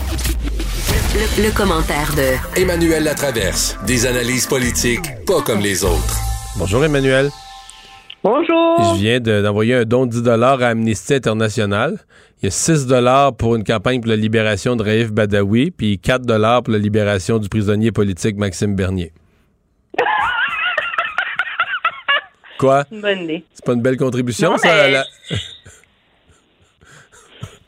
Le, 1.15 1.45
le 1.45 1.51
commentaire 1.51 2.13
de 2.15 2.61
Emmanuel 2.61 3.05
Latraverse. 3.05 3.75
Des 3.87 4.05
analyses 4.05 4.45
politiques 4.45 5.25
pas 5.25 5.41
comme 5.41 5.61
les 5.61 5.83
autres. 5.83 6.19
Bonjour 6.57 6.85
Emmanuel. 6.85 7.31
Bonjour. 8.23 8.95
Je 8.95 8.99
viens 9.01 9.19
de- 9.19 9.41
d'envoyer 9.41 9.73
un 9.75 9.83
don 9.83 10.05
de 10.05 10.11
10 10.11 10.27
à 10.63 10.69
Amnesty 10.69 11.15
International. 11.15 11.97
Il 12.41 12.45
y 12.45 12.47
a 12.47 12.51
6 12.51 12.87
pour 13.37 13.55
une 13.55 13.63
campagne 13.65 13.99
pour 13.99 14.09
la 14.09 14.15
libération 14.15 14.75
de 14.75 14.83
Raif 14.83 15.11
Badawi, 15.11 15.71
puis 15.71 15.99
4 15.99 16.25
pour 16.61 16.71
la 16.73 16.79
libération 16.79 17.37
du 17.37 17.49
prisonnier 17.49 17.91
politique 17.91 18.37
Maxime 18.37 18.75
Bernier. 18.75 19.11
Quoi? 22.59 22.85
C'est 22.89 23.65
pas 23.65 23.73
une 23.73 23.81
belle 23.81 23.97
contribution, 23.97 24.51
Non, 24.51 24.57
ça? 24.57 24.67
mais- 24.73 24.79
à 24.79 24.89
la- 24.89 25.05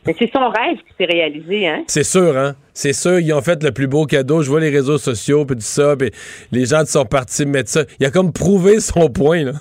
Mais 0.06 0.14
c'est 0.20 0.30
son 0.32 0.48
rêve 0.50 0.76
qui 0.76 0.94
s'est 0.96 1.04
réalisé, 1.04 1.66
hein? 1.66 1.82
C'est 1.88 2.04
sûr, 2.04 2.36
hein? 2.38 2.54
C'est 2.72 2.92
sûr, 2.92 3.18
ils 3.18 3.32
ont 3.32 3.42
fait 3.42 3.60
le 3.64 3.72
plus 3.72 3.88
beau 3.88 4.06
cadeau. 4.06 4.40
Je 4.40 4.48
vois 4.48 4.60
les 4.60 4.70
réseaux 4.70 4.98
sociaux, 4.98 5.44
puis 5.44 5.56
tout 5.56 5.62
ça, 5.62 5.96
puis 5.96 6.12
les 6.52 6.64
gens 6.64 6.84
sont 6.86 7.04
partis 7.04 7.44
mettre 7.44 7.70
ça. 7.70 7.82
Il 7.98 8.06
a 8.06 8.12
comme 8.12 8.32
prouvé 8.32 8.78
son 8.78 9.08
point, 9.10 9.42
là. 9.42 9.52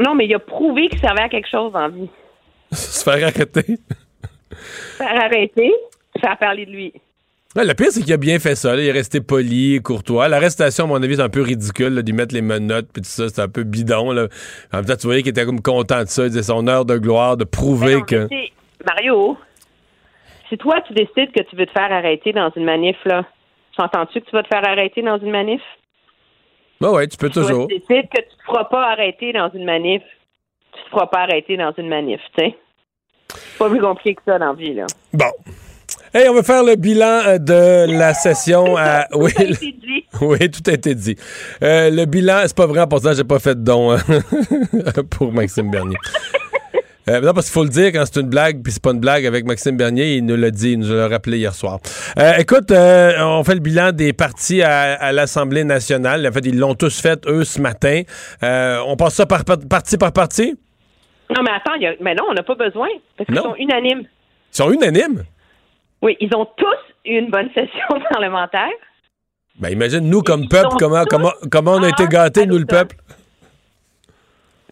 Non, 0.00 0.14
mais 0.14 0.26
il 0.26 0.34
a 0.34 0.38
prouvé 0.38 0.88
qu'il 0.88 0.98
servait 1.00 1.22
à 1.22 1.28
quelque 1.28 1.48
chose 1.48 1.72
en 1.74 1.88
vie. 1.88 2.08
Se 2.72 3.04
faire 3.04 3.26
arrêter. 3.26 3.78
Faire 4.96 5.24
arrêter, 5.24 5.72
faire 6.20 6.38
parler 6.38 6.66
de 6.66 6.70
lui. 6.70 6.92
Ouais, 7.56 7.64
le 7.64 7.74
pire, 7.74 7.88
c'est 7.90 8.02
qu'il 8.02 8.12
a 8.12 8.16
bien 8.16 8.38
fait 8.38 8.54
ça. 8.54 8.76
là. 8.76 8.82
Il 8.82 8.86
est 8.88 8.92
resté 8.92 9.20
poli, 9.20 9.80
courtois. 9.82 10.28
L'arrestation, 10.28 10.84
à 10.84 10.86
mon 10.86 11.02
avis, 11.02 11.16
c'est 11.16 11.22
un 11.22 11.28
peu 11.28 11.42
ridicule 11.42 12.00
d'y 12.02 12.12
mettre 12.12 12.32
les 12.32 12.42
menottes 12.42 12.88
puis 12.92 13.02
tout 13.02 13.08
ça. 13.08 13.28
C'est 13.28 13.40
un 13.40 13.48
peu 13.48 13.64
bidon. 13.64 14.12
Là. 14.12 14.28
En 14.72 14.76
même 14.78 14.86
temps, 14.86 14.94
tu 14.96 15.06
voyais 15.08 15.22
qu'il 15.22 15.30
était 15.30 15.44
comme 15.44 15.60
content 15.60 16.02
de 16.02 16.08
ça. 16.08 16.24
Il 16.24 16.28
disait 16.28 16.44
son 16.44 16.68
heure 16.68 16.84
de 16.84 16.96
gloire, 16.96 17.36
de 17.36 17.44
prouver 17.44 17.96
Non, 17.96 18.02
que... 18.02 18.28
Mario, 18.86 19.36
si 20.48 20.56
toi, 20.58 20.80
tu 20.86 20.92
décides 20.92 21.32
que 21.32 21.42
tu 21.42 21.56
veux 21.56 21.66
te 21.66 21.72
faire 21.72 21.90
arrêter 21.92 22.32
dans 22.32 22.50
une 22.54 22.64
manif, 22.64 22.96
là, 23.04 23.24
tu 23.74 23.82
entends-tu 23.82 24.20
que 24.20 24.26
tu 24.26 24.32
vas 24.32 24.42
te 24.44 24.48
faire 24.48 24.64
arrêter 24.66 25.02
dans 25.02 25.18
une 25.18 25.30
manif? 25.32 25.60
Ouais, 26.80 26.88
ouais, 26.88 27.06
tu 27.08 27.16
peux 27.16 27.28
toujours. 27.28 27.68
tu 27.68 27.78
décides 27.78 28.08
que 28.08 28.22
tu 28.22 28.36
te 28.36 28.42
feras 28.46 28.64
pas 28.64 28.92
arrêter 28.92 29.32
dans 29.32 29.50
une 29.52 29.64
manif, 29.64 30.02
tu 30.72 30.82
te 30.84 30.88
feras 30.90 31.06
pas 31.06 31.20
arrêter 31.20 31.56
dans 31.56 31.72
une 31.76 31.88
manif, 31.88 32.20
tu 32.38 32.44
sais? 32.44 32.56
Pas 33.58 33.68
plus 33.68 33.80
compliqué 33.80 34.14
que 34.14 34.22
ça 34.24 34.38
dans 34.38 34.46
la 34.46 34.52
vie, 34.54 34.74
là. 34.74 34.86
Bon. 35.12 35.30
Hey, 36.12 36.28
on 36.28 36.34
va 36.34 36.42
faire 36.42 36.64
le 36.64 36.76
bilan 36.76 37.20
euh, 37.26 37.38
de 37.38 37.98
la 37.98 38.14
session 38.14 38.76
à... 38.76 39.06
Oui, 39.12 39.32
Tout 39.32 39.42
a 39.42 39.44
été 39.44 39.72
dit. 39.72 40.04
oui, 40.20 40.50
tout 40.50 40.70
a 40.70 40.72
été 40.72 40.94
dit. 40.94 41.16
Euh, 41.62 41.90
le 41.90 42.04
bilan, 42.06 42.42
c'est 42.46 42.56
pas 42.56 42.66
vrai, 42.66 42.86
pour 42.88 43.00
ça, 43.00 43.12
j'ai 43.12 43.24
pas 43.24 43.38
fait 43.38 43.54
de 43.54 43.62
don 43.62 43.92
hein, 43.92 43.98
pour 45.10 45.32
Maxime 45.32 45.70
Bernier. 45.70 45.96
Euh, 47.10 47.20
non, 47.20 47.32
parce 47.34 47.46
qu'il 47.46 47.54
faut 47.54 47.64
le 47.64 47.70
dire 47.70 47.86
quand 47.92 48.04
c'est 48.06 48.20
une 48.20 48.28
blague, 48.28 48.62
puis 48.62 48.72
c'est 48.72 48.82
pas 48.82 48.92
une 48.92 49.00
blague 49.00 49.26
avec 49.26 49.44
Maxime 49.44 49.76
Bernier, 49.76 50.16
il 50.16 50.24
nous 50.24 50.36
l'a 50.36 50.50
dit, 50.50 50.72
il 50.72 50.78
nous 50.78 50.94
l'a 50.94 51.08
rappelé 51.08 51.38
hier 51.38 51.52
soir. 51.54 51.78
Euh, 52.18 52.34
écoute, 52.38 52.70
euh, 52.70 53.12
on 53.20 53.42
fait 53.42 53.54
le 53.54 53.60
bilan 53.60 53.90
des 53.92 54.12
partis 54.12 54.62
à, 54.62 54.92
à 54.94 55.10
l'Assemblée 55.10 55.64
nationale. 55.64 56.26
En 56.26 56.30
fait, 56.32 56.46
ils 56.46 56.58
l'ont 56.58 56.74
tous 56.74 57.00
fait, 57.00 57.26
eux, 57.26 57.42
ce 57.44 57.60
matin. 57.60 58.02
On 58.42 58.96
passe 58.96 59.14
ça 59.14 59.26
par, 59.26 59.44
par- 59.44 59.58
parti 59.68 59.98
par 59.98 60.12
parti? 60.12 60.56
Non, 61.36 61.42
mais 61.42 61.50
attends, 61.50 61.74
il 61.74 61.82
y 61.82 61.86
a- 61.86 61.94
mais 62.00 62.14
non, 62.14 62.24
on 62.30 62.34
n'a 62.34 62.42
pas 62.42 62.54
besoin, 62.54 62.88
parce 63.16 63.26
qu'ils 63.26 63.36
sont 63.38 63.54
unanimes. 63.58 64.00
Ils 64.52 64.56
sont 64.56 64.70
unanimes? 64.70 65.24
Oui, 66.02 66.16
ils 66.20 66.34
ont 66.34 66.46
tous 66.56 66.66
eu 67.04 67.18
une 67.18 67.30
bonne 67.30 67.48
session 67.54 67.86
parlementaire. 68.10 68.68
Ben, 69.58 69.70
imagine, 69.70 70.08
nous, 70.08 70.22
comme 70.22 70.48
peuple, 70.48 70.68
comment, 70.78 71.04
comment, 71.08 71.32
comment 71.50 71.72
on 71.72 71.82
a 71.82 71.88
été 71.88 72.06
gâtés, 72.06 72.46
nous, 72.46 72.56
le 72.58 72.66
peuple? 72.66 72.96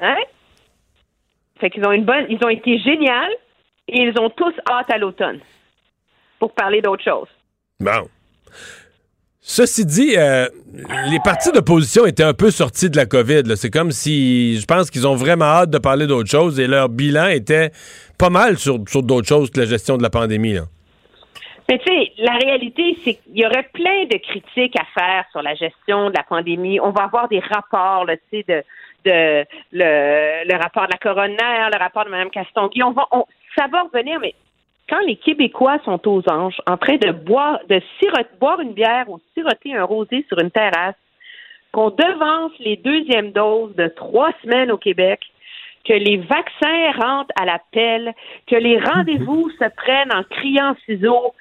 Hein? 0.01 0.17
Fait 1.61 1.71
qu'ils 1.71 1.85
ont 1.87 1.93
une 1.93 2.05
bonne, 2.05 2.27
ils 2.29 2.39
ont 2.45 2.49
été 2.49 2.79
géniaux 2.79 3.35
et 3.89 4.03
ils 4.03 4.21
ont 4.21 4.31
tous 4.31 4.55
hâte 4.71 4.91
à 4.91 4.99
l'automne 4.99 5.41
pour 6.39 6.53
parler 6.53 6.81
d'autre 6.81 7.03
chose. 7.03 7.29
Bon. 7.81 8.09
Ceci 9.41 9.87
dit, 9.87 10.15
euh, 10.17 10.47
les 11.11 11.19
partis 11.25 11.51
d'opposition 11.53 12.05
étaient 12.05 12.23
un 12.23 12.35
peu 12.35 12.51
sortis 12.51 12.91
de 12.91 12.97
la 12.97 13.07
COVID. 13.07 13.57
C'est 13.57 13.71
comme 13.71 13.93
si, 13.93 14.61
je 14.61 14.67
pense 14.67 14.91
qu'ils 14.91 15.07
ont 15.07 15.15
vraiment 15.15 15.47
hâte 15.47 15.71
de 15.71 15.79
parler 15.79 16.07
d'autre 16.07 16.29
chose 16.29 16.61
et 16.61 16.67
leur 16.67 16.91
bilan 16.91 17.29
était 17.29 17.71
pas 18.19 18.29
mal 18.29 18.59
sur, 18.59 18.79
sur 18.87 19.03
d'autres 19.03 19.27
choses 19.27 19.51
que 19.51 19.61
la 19.61 19.67
gestion 19.67 19.97
de 19.97 20.03
la 20.03 20.11
pandémie. 20.11 20.53
là. 20.53 20.65
Mais 21.69 21.79
tu 21.79 21.85
sais, 21.87 22.13
la 22.19 22.33
réalité, 22.33 22.97
c'est 23.05 23.15
qu'il 23.15 23.39
y 23.39 23.47
aurait 23.47 23.69
plein 23.75 24.05
de 24.11 24.17
critiques 24.17 24.75
à 24.79 24.85
faire 24.99 25.25
sur 25.31 25.43
la 25.43 25.55
gestion 25.55 26.09
de 26.09 26.15
la 26.15 26.23
pandémie. 26.23 26.81
On 26.81 26.91
va 26.91 27.05
avoir 27.05 27.29
des 27.29 27.41
rapports, 27.41 28.07
tu 28.07 28.19
sais, 28.39 28.45
de, 28.49 28.63
de 29.05 29.45
le, 29.73 30.49
le 30.49 30.57
rapport 30.57 30.87
de 30.87 30.93
la 30.93 30.99
coroner, 30.99 31.71
le 31.73 31.79
rapport 31.79 32.05
de 32.05 32.11
Mme 32.11 32.31
Castonguay. 32.31 32.83
On 32.83 32.93
va, 32.93 33.07
on- 33.13 33.27
ça 33.57 33.67
va 33.67 33.83
revenir, 33.83 34.21
mais 34.21 34.35
quand 34.89 35.01
les 35.01 35.17
Québécois 35.17 35.79
sont 35.85 36.01
aux 36.09 36.23
anges, 36.31 36.61
en 36.67 36.77
train 36.77 36.97
de 36.97 37.11
boire, 37.13 37.59
de 37.69 37.81
siroter, 37.99 38.29
boire 38.41 38.61
une 38.61 38.73
bière 38.73 39.09
ou 39.09 39.21
siroter 39.35 39.75
un 39.75 39.85
rosé 39.85 40.25
sur 40.29 40.39
une 40.39 40.51
terrasse, 40.51 40.95
qu'on 41.73 41.91
devance 41.91 42.53
les 42.61 42.77
deuxièmes 42.77 43.33
doses 43.33 43.75
de 43.77 43.89
trois 43.89 44.31
semaines 44.43 44.71
au 44.71 44.79
Québec, 44.79 45.21
que 45.85 45.93
les 45.93 46.17
vaccins 46.19 46.91
rentrent 46.99 47.33
à 47.41 47.45
la 47.45 47.59
pelle, 47.73 48.15
que 48.47 48.57
les 48.57 48.79
rendez-vous 48.79 49.51
se 49.51 49.69
prennent 49.77 50.13
en 50.13 50.23
criant 50.25 50.75
ciseaux, 50.87 51.35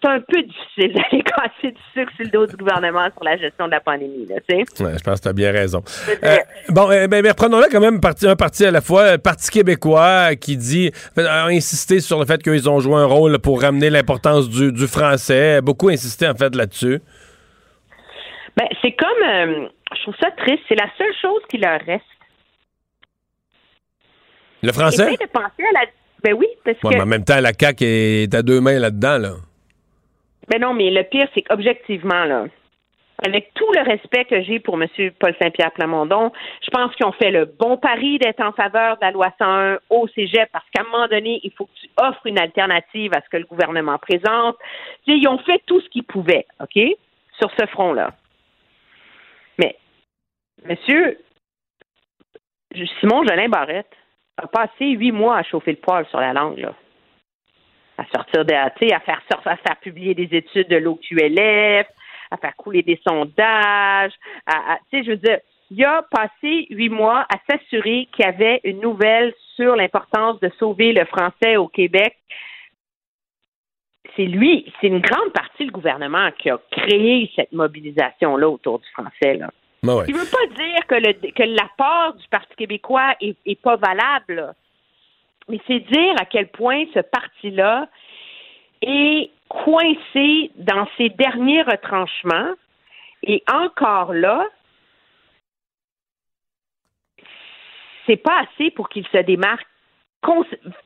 c'est 0.00 0.08
un 0.08 0.20
peu 0.20 0.42
difficile 0.42 0.94
d'aller 1.10 1.22
casser 1.22 1.72
du 1.72 1.80
sucre 1.92 2.12
sur 2.16 2.24
le 2.24 2.30
dos 2.30 2.46
du 2.46 2.56
gouvernement 2.56 3.08
sur 3.12 3.24
la 3.24 3.36
gestion 3.36 3.66
de 3.66 3.72
la 3.72 3.80
pandémie, 3.80 4.26
là, 4.26 4.36
tu 4.48 4.56
sais. 4.56 4.82
Ouais, 4.84 4.92
je 4.98 5.02
pense 5.02 5.18
que 5.18 5.22
tu 5.24 5.28
as 5.28 5.32
bien 5.32 5.52
raison. 5.52 5.82
Euh, 6.22 6.36
bon, 6.68 6.90
euh, 6.90 7.06
ben, 7.08 7.22
mais 7.22 7.30
reprenons-là 7.30 7.66
quand 7.70 7.80
même 7.80 8.00
parti, 8.00 8.26
un 8.28 8.36
parti 8.36 8.64
à 8.64 8.70
la 8.70 8.80
fois. 8.80 9.12
Le 9.12 9.18
Parti 9.18 9.50
québécois 9.50 10.36
qui 10.36 10.56
dit, 10.56 10.92
a 11.16 11.46
insisté 11.46 12.00
sur 12.00 12.18
le 12.18 12.26
fait 12.26 12.42
qu'ils 12.42 12.68
ont 12.68 12.80
joué 12.80 12.94
un 12.94 13.06
rôle 13.06 13.38
pour 13.38 13.60
ramener 13.62 13.90
l'importance 13.90 14.48
du, 14.48 14.72
du 14.72 14.86
français. 14.86 15.60
Beaucoup 15.60 15.88
insisté 15.88 16.28
en 16.28 16.34
fait 16.34 16.54
là-dessus. 16.54 17.00
Ben, 18.56 18.66
c'est 18.82 18.92
comme, 18.92 19.08
euh, 19.28 19.68
je 19.96 20.02
trouve 20.02 20.14
ça 20.20 20.30
triste, 20.32 20.62
c'est 20.68 20.74
la 20.74 20.88
seule 20.96 21.14
chose 21.20 21.40
qui 21.48 21.58
leur 21.58 21.80
reste. 21.80 22.04
Le 24.62 24.72
français? 24.72 25.06
De 25.12 25.26
penser 25.26 25.62
à 25.62 25.72
la... 25.72 25.86
Ben 26.24 26.34
oui, 26.34 26.46
parce 26.64 26.76
Ouais, 26.82 26.90
que... 26.90 26.96
mais 26.96 27.02
en 27.02 27.06
même 27.06 27.24
temps, 27.24 27.40
la 27.40 27.52
CAQ 27.58 27.84
est 27.84 28.34
à 28.34 28.42
deux 28.42 28.60
mains 28.60 28.80
là-dedans. 28.80 29.18
Là. 29.18 29.30
Ben 30.48 30.60
non, 30.60 30.72
mais 30.72 30.90
le 30.90 31.02
pire, 31.04 31.28
c'est 31.34 31.42
qu'objectivement, 31.42 32.24
là, 32.24 32.46
avec 33.24 33.52
tout 33.54 33.70
le 33.72 33.82
respect 33.82 34.24
que 34.24 34.42
j'ai 34.42 34.60
pour 34.60 34.80
M. 34.80 34.88
Paul 35.18 35.34
Saint-Pierre 35.40 35.72
Plamondon, 35.72 36.32
je 36.62 36.70
pense 36.70 36.94
qu'ils 36.94 37.06
ont 37.06 37.12
fait 37.12 37.30
le 37.30 37.46
bon 37.46 37.76
pari 37.76 38.18
d'être 38.18 38.40
en 38.40 38.52
faveur 38.52 38.96
de 38.96 39.02
la 39.02 39.10
loi 39.10 39.32
101 39.38 39.78
au 39.90 40.06
cégep 40.08 40.48
parce 40.52 40.64
qu'à 40.70 40.82
un 40.82 40.90
moment 40.90 41.08
donné, 41.08 41.40
il 41.42 41.52
faut 41.52 41.66
que 41.66 41.74
tu 41.80 41.90
offres 41.96 42.26
une 42.26 42.38
alternative 42.38 43.12
à 43.14 43.20
ce 43.20 43.28
que 43.28 43.36
le 43.36 43.44
gouvernement 43.44 43.98
présente. 43.98 44.56
Ils 45.06 45.26
ont 45.28 45.38
fait 45.38 45.60
tout 45.66 45.80
ce 45.80 45.88
qu'ils 45.88 46.04
pouvaient, 46.04 46.46
OK, 46.60 46.78
sur 47.38 47.50
ce 47.58 47.66
front-là. 47.66 48.12
Mais, 49.58 49.76
monsieur 50.64 51.18
Simon 53.00 53.24
Jolin 53.26 53.48
Barrette 53.48 53.92
a 54.36 54.46
passé 54.46 54.86
huit 54.86 55.10
mois 55.10 55.38
à 55.38 55.42
chauffer 55.42 55.72
le 55.72 55.78
poil 55.78 56.06
sur 56.06 56.20
la 56.20 56.32
langue, 56.32 56.58
là 56.58 56.72
à 57.98 58.04
sortir 58.14 58.44
de, 58.44 58.54
à 58.54 58.70
faire 59.00 59.20
sortir, 59.30 59.52
à 59.52 59.56
faire 59.56 59.76
publier 59.80 60.14
des 60.14 60.28
études 60.36 60.68
de 60.68 60.76
l'OQLF, 60.76 61.86
à 62.30 62.36
faire 62.36 62.56
couler 62.56 62.82
des 62.82 63.00
sondages, 63.06 64.12
à, 64.46 64.72
à- 64.74 64.78
tu 64.90 64.98
sais, 64.98 65.04
je 65.04 65.10
veux 65.10 65.16
dire, 65.16 65.38
il 65.70 65.84
a 65.84 66.02
passé 66.10 66.66
huit 66.70 66.88
mois 66.88 67.26
à 67.28 67.36
s'assurer 67.50 68.08
qu'il 68.12 68.24
y 68.24 68.28
avait 68.28 68.60
une 68.64 68.80
nouvelle 68.80 69.34
sur 69.56 69.76
l'importance 69.76 70.40
de 70.40 70.50
sauver 70.58 70.92
le 70.92 71.04
français 71.04 71.56
au 71.56 71.68
Québec. 71.68 72.16
C'est 74.16 74.24
lui, 74.24 74.72
c'est 74.80 74.86
une 74.86 75.00
grande 75.00 75.32
partie 75.32 75.64
du 75.66 75.70
gouvernement 75.70 76.30
qui 76.38 76.50
a 76.50 76.58
créé 76.70 77.30
cette 77.36 77.52
mobilisation-là 77.52 78.48
autour 78.48 78.78
du 78.78 78.88
français, 78.90 79.34
là. 79.34 79.50
Ben 79.82 79.94
ouais. 79.96 80.04
Il 80.08 80.14
veut 80.14 80.28
pas 80.28 80.54
dire 80.56 80.86
que 80.88 80.94
le 80.96 81.12
que 81.30 81.42
l'apport 81.44 82.14
du 82.14 82.26
Parti 82.28 82.52
québécois 82.56 83.14
est, 83.20 83.36
est 83.46 83.60
pas 83.60 83.76
valable, 83.76 84.34
là. 84.34 84.54
Mais 85.48 85.60
c'est 85.66 85.80
dire 85.80 86.14
à 86.20 86.24
quel 86.24 86.48
point 86.48 86.84
ce 86.94 87.00
parti-là 87.00 87.88
est 88.82 89.30
coincé 89.48 90.50
dans 90.56 90.86
ses 90.96 91.08
derniers 91.10 91.62
retranchements 91.62 92.54
et 93.22 93.42
encore 93.50 94.12
là, 94.12 94.46
c'est 98.06 98.16
pas 98.16 98.42
assez 98.42 98.70
pour 98.70 98.88
qu'il 98.88 99.06
se 99.08 99.18
démarque 99.18 99.66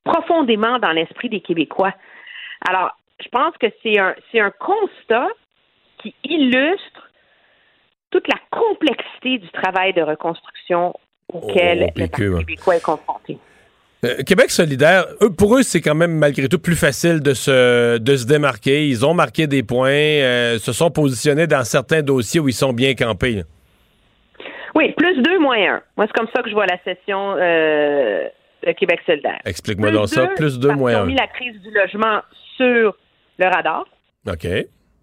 profondément 0.05 0.79
dans 0.79 0.93
l'esprit 0.93 1.29
des 1.29 1.41
Québécois. 1.41 1.95
Alors, 2.69 2.97
je 3.21 3.29
pense 3.29 3.57
que 3.59 3.67
c'est 3.83 3.99
un, 3.99 4.15
c'est 4.31 4.41
un 4.41 4.51
constat 4.51 5.29
qui 5.99 6.15
illustre 6.25 7.11
toute 8.11 8.27
la 8.29 8.39
complexité 8.51 9.39
du 9.39 9.49
travail 9.51 9.93
de 9.95 10.03
reconstruction 10.03 10.95
auquel 11.33 11.83
Au 11.83 12.01
le 12.01 12.09
Parti 12.09 12.29
ouais. 12.29 12.39
québécois 12.41 12.77
est 12.77 12.85
confronté. 12.85 13.39
Euh, 14.05 14.23
Québec 14.27 14.51
solidaire, 14.51 15.05
eux, 15.21 15.31
pour 15.33 15.57
eux, 15.57 15.63
c'est 15.63 15.81
quand 15.81 15.95
même 15.95 16.19
malgré 16.19 16.49
tout 16.49 16.59
plus 16.59 16.75
facile 16.75 17.21
de 17.21 17.35
se, 17.35 17.99
de 17.99 18.17
se 18.17 18.27
démarquer. 18.27 18.89
Ils 18.89 19.07
ont 19.07 19.15
marqué 19.15 19.47
des 19.47 19.63
points, 19.63 19.91
euh, 19.91 20.59
se 20.59 20.73
sont 20.73 20.91
positionnés 20.91 21.47
dans 21.47 21.63
certains 21.63 22.03
dossiers 22.03 22.41
où 22.41 22.49
ils 22.49 22.55
sont 22.55 22.73
bien 22.73 22.95
campés. 22.95 23.37
là. 23.37 23.43
Oui, 24.75 24.93
plus 24.97 25.23
deux, 25.23 25.39
moins 25.39 25.75
un. 25.75 25.83
Moi, 25.97 26.07
c'est 26.07 26.19
comme 26.19 26.29
ça 26.35 26.43
que 26.43 26.49
je 26.49 26.55
vois 26.55 26.67
la 26.67 26.79
session 26.83 27.37
euh, 27.39 28.27
de 28.67 28.73
Québec 28.73 29.01
solidaire. 29.07 29.39
Explique-moi 29.45 29.93
donc 29.93 30.09
ça. 30.09 30.27
Plus 30.29 30.59
deux, 30.59 30.69
parce 30.69 30.79
qu'ils 30.79 30.83
moins 30.83 30.97
ont 30.97 31.03
un. 31.03 31.07
mis 31.07 31.15
la 31.15 31.29
crise 31.29 31.61
du 31.61 31.71
logement 31.71 32.23
sur 32.57 32.97
le 33.39 33.47
radar. 33.55 33.85
OK. 34.27 34.47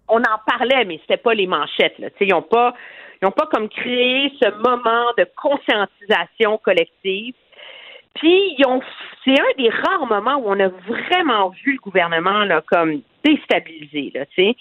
on 0.08 0.18
en 0.18 0.38
parlait, 0.46 0.84
mais 0.84 0.98
c'était 1.02 1.22
pas 1.22 1.32
les 1.32 1.46
manchettes. 1.46 1.98
Là. 1.98 2.08
Ils 2.20 2.28
n'ont 2.28 2.42
pas, 2.42 2.74
ils 3.22 3.26
ont 3.26 3.32
pas 3.32 3.46
comme 3.50 3.70
créé 3.70 4.30
ce 4.42 4.50
moment 4.56 5.06
de 5.16 5.26
conscientisation 5.36 6.58
collective. 6.58 7.34
Puis 8.14 8.54
ils 8.58 8.66
ont, 8.66 8.80
c'est 9.24 9.38
un 9.38 9.52
des 9.56 9.68
rares 9.70 10.06
moments 10.06 10.36
où 10.36 10.44
on 10.46 10.60
a 10.60 10.68
vraiment 10.68 11.50
vu 11.64 11.72
le 11.74 11.78
gouvernement 11.80 12.44
là 12.44 12.62
comme 12.66 13.00
déstabilisé. 13.24 14.12
Là, 14.14 14.26
tu 14.26 14.42
sais. 14.42 14.56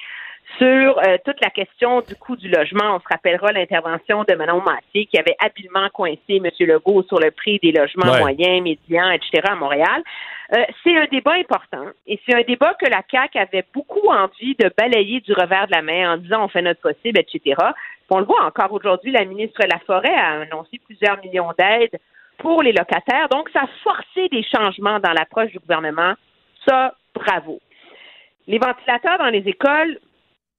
Sur 0.57 0.65
euh, 0.97 1.17
toute 1.23 1.39
la 1.43 1.51
question 1.51 2.01
du 2.01 2.15
coût 2.15 2.35
du 2.35 2.49
logement, 2.49 2.95
on 2.95 2.99
se 2.99 3.07
rappellera 3.07 3.51
l'intervention 3.51 4.23
de 4.27 4.34
Manon 4.34 4.61
Massé 4.61 5.05
qui 5.05 5.17
avait 5.19 5.35
habilement 5.39 5.88
coincé 5.93 6.41
M. 6.43 6.49
Legault 6.61 7.03
sur 7.03 7.19
le 7.19 7.30
prix 7.30 7.59
des 7.61 7.71
logements 7.71 8.11
Ouais. 8.11 8.19
moyens, 8.19 8.63
médians, 8.63 9.11
etc. 9.11 9.43
à 9.47 9.55
Montréal. 9.55 10.01
Euh, 10.53 10.63
c'est 10.84 10.97
un 10.97 11.05
débat 11.05 11.34
important 11.34 11.85
et 12.07 12.19
c'est 12.26 12.35
un 12.35 12.41
débat 12.41 12.73
que 12.81 12.89
la 12.89 13.03
CAQ 13.11 13.38
avait 13.38 13.63
beaucoup 13.76 14.07
envie 14.09 14.55
de 14.55 14.71
balayer 14.76 15.19
du 15.19 15.34
revers 15.34 15.67
de 15.67 15.71
la 15.76 15.84
main 15.84 16.13
en 16.13 16.17
disant 16.17 16.45
on 16.45 16.47
fait 16.47 16.63
notre 16.63 16.81
possible, 16.81 17.19
etc. 17.19 17.39
Puis 17.43 18.07
on 18.09 18.17
le 18.19 18.26
voit 18.26 18.43
encore 18.43 18.73
aujourd'hui, 18.73 19.11
la 19.11 19.26
ministre 19.26 19.61
Laforêt 19.69 20.15
a 20.15 20.41
annoncé 20.41 20.80
plusieurs 20.84 21.19
millions 21.23 21.51
d'aides 21.59 21.99
pour 22.40 22.64
les 22.64 22.72
locataires. 22.72 23.30
Donc, 23.30 23.49
ça 23.52 23.61
a 23.61 23.68
forcé 23.84 24.28
des 24.30 24.44
changements 24.44 24.99
dans 24.99 25.11
l'approche 25.11 25.52
du 25.52 25.60
gouvernement. 25.60 26.14
Ça, 26.68 26.94
bravo. 27.14 27.60
Les 28.48 28.57
ventilateurs 28.57 29.18
dans 29.20 29.30
les 29.30 29.48
écoles, 29.48 29.99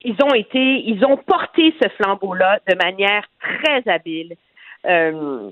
ils 0.02 0.16
ont 0.22 0.34
été, 0.34 0.82
ils 0.86 1.04
ont 1.04 1.16
porté 1.16 1.74
ce 1.82 1.88
flambeau-là 1.90 2.60
de 2.68 2.74
manière 2.76 3.24
très 3.40 3.82
habile. 3.90 4.36
Euh, 4.86 5.50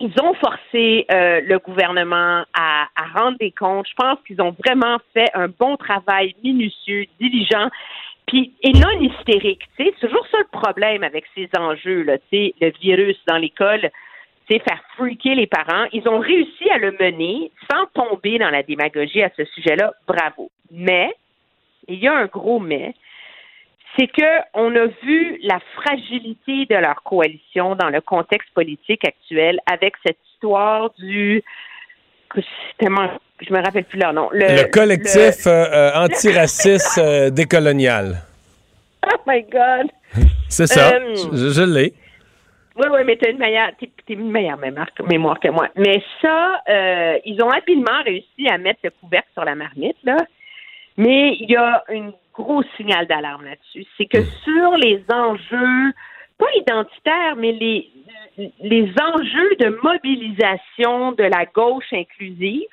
ils 0.00 0.14
ont 0.22 0.34
forcé 0.34 1.06
euh, 1.10 1.40
le 1.40 1.58
gouvernement 1.58 2.44
à, 2.54 2.86
à 2.94 3.20
rendre 3.20 3.38
des 3.38 3.50
comptes. 3.50 3.88
Je 3.88 3.94
pense 3.94 4.18
qu'ils 4.26 4.40
ont 4.40 4.54
vraiment 4.64 4.98
fait 5.12 5.28
un 5.34 5.48
bon 5.48 5.76
travail 5.76 6.36
minutieux, 6.44 7.06
diligent, 7.18 7.68
puis 8.26 8.52
et 8.62 8.72
non 8.72 9.00
hystérique. 9.00 9.62
C'est 9.76 9.92
toujours 10.00 10.26
ça 10.30 10.38
le 10.38 10.58
problème 10.58 11.02
avec 11.02 11.24
ces 11.34 11.48
enjeux 11.58 12.02
là. 12.02 12.18
Le 12.30 12.70
virus 12.80 13.16
dans 13.26 13.38
l'école, 13.38 13.90
faire 14.58 14.80
freaker 14.96 15.34
les 15.34 15.46
parents. 15.46 15.86
Ils 15.92 16.08
ont 16.08 16.18
réussi 16.18 16.68
à 16.70 16.78
le 16.78 16.92
mener 16.92 17.50
sans 17.70 17.84
tomber 17.92 18.38
dans 18.38 18.50
la 18.50 18.62
démagogie 18.62 19.22
à 19.22 19.30
ce 19.36 19.44
sujet-là. 19.44 19.92
Bravo. 20.06 20.50
Mais 20.70 21.14
il 21.86 21.98
y 21.98 22.08
a 22.08 22.14
un 22.14 22.26
gros 22.26 22.58
mais 22.58 22.94
c'est 23.98 24.06
que 24.06 24.40
on 24.54 24.74
a 24.76 24.86
vu 25.02 25.38
la 25.42 25.58
fragilité 25.76 26.66
de 26.66 26.76
leur 26.76 27.02
coalition 27.02 27.74
dans 27.74 27.88
le 27.88 28.00
contexte 28.00 28.48
politique 28.54 29.04
actuel 29.06 29.58
avec 29.70 29.94
cette 30.06 30.18
histoire 30.34 30.90
du 30.98 31.42
tellement, 32.78 33.08
je 33.40 33.52
me 33.52 33.62
rappelle 33.62 33.84
plus 33.84 33.98
leur 33.98 34.12
nom. 34.12 34.28
Le, 34.32 34.70
collectif 34.70 35.46
le- 35.46 35.50
euh, 35.50 35.70
euh, 35.72 36.04
antiraciste 36.04 36.98
euh, 36.98 37.30
décolonial. 37.40 38.22
Oh 39.06 39.16
my 39.26 39.42
God. 39.42 39.86
C'est 40.48 40.66
ça. 40.66 40.92
Euh, 40.94 41.14
je 41.32 41.48
je 41.50 41.62
l'ai. 41.62 41.94
Oui, 42.78 42.86
oui, 42.92 43.00
mais 43.04 43.16
t'as 43.16 43.30
une 43.30 43.38
meilleure, 43.38 43.70
t'es, 43.78 43.90
t'es 44.06 44.14
une 44.14 44.30
meilleure 44.30 44.58
mémoire, 44.58 44.86
mémoire 45.10 45.40
que 45.40 45.48
moi. 45.48 45.68
Mais 45.74 46.00
ça, 46.22 46.62
euh, 46.68 47.18
ils 47.24 47.42
ont 47.42 47.50
habilement 47.50 48.02
réussi 48.04 48.48
à 48.48 48.56
mettre 48.56 48.80
le 48.84 48.90
couvercle 48.90 49.28
sur 49.32 49.44
la 49.44 49.56
marmite, 49.56 49.96
là. 50.04 50.16
Mais 50.96 51.36
il 51.40 51.50
y 51.50 51.56
a 51.56 51.84
un 51.88 52.12
gros 52.32 52.62
signal 52.76 53.06
d'alarme 53.06 53.44
là-dessus. 53.44 53.84
C'est 53.96 54.06
que 54.06 54.22
sur 54.22 54.76
les 54.76 55.02
enjeux, 55.12 55.92
pas 56.38 56.46
identitaires, 56.56 57.34
mais 57.36 57.52
les, 57.52 57.90
les 58.60 58.92
enjeux 59.00 59.56
de 59.58 59.80
mobilisation 59.82 61.12
de 61.12 61.24
la 61.24 61.46
gauche 61.46 61.92
inclusive, 61.92 62.68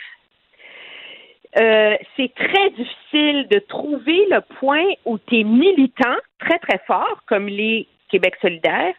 euh, 1.57 1.95
c'est 2.15 2.33
très 2.35 2.69
difficile 2.71 3.47
de 3.49 3.59
trouver 3.59 4.27
le 4.29 4.41
point 4.59 4.85
où 5.05 5.17
tu 5.17 5.39
es 5.39 5.43
militant 5.43 6.17
très, 6.39 6.59
très 6.59 6.79
fort, 6.85 7.23
comme 7.27 7.47
les 7.47 7.87
Québec 8.09 8.35
solidaire, 8.41 8.93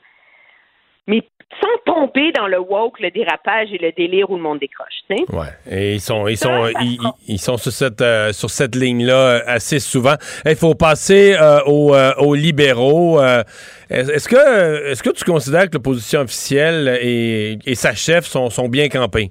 mais 1.07 1.23
sans 1.61 1.93
tomber 1.95 2.33
dans 2.33 2.49
le 2.49 2.59
woke, 2.59 2.99
le 3.01 3.11
dérapage 3.11 3.69
et 3.73 3.79
le 3.79 3.93
délire 3.93 4.29
où 4.31 4.37
le 4.37 4.43
monde 4.43 4.59
décroche. 4.59 4.93
tu 5.09 5.17
sais. 5.17 5.25
Ouais. 5.35 5.47
Et 5.71 5.95
ils 5.95 6.01
sont, 6.01 6.27
ils 6.27 6.37
sont, 6.37 6.67
ils, 6.81 6.99
ils- 7.01 7.35
ils 7.35 7.39
sont 7.39 7.57
sur 7.57 7.71
cette, 7.73 8.01
euh, 8.03 8.33
sur 8.33 8.51
cette 8.51 8.75
ligne-là 8.75 9.15
euh, 9.15 9.41
assez 9.47 9.79
souvent. 9.79 10.15
Il 10.45 10.57
faut 10.57 10.75
passer 10.75 11.35
euh, 11.41 11.61
aux, 11.67 11.95
aux 12.19 12.35
libéraux. 12.35 13.21
euh, 13.21 13.43
est- 13.89 14.11
est-ce 14.11 14.29
que, 14.29 14.91
est-ce 14.91 15.03
que 15.03 15.11
tu 15.11 15.25
considères 15.25 15.71
que 15.71 15.75
l'opposition 15.75 16.21
officielle 16.23 16.99
et, 17.01 17.59
et 17.65 17.75
sa 17.77 17.95
chef 17.95 18.25
sont, 18.27 18.51
sont 18.51 18.69
bien 18.69 18.89
campés? 18.89 19.31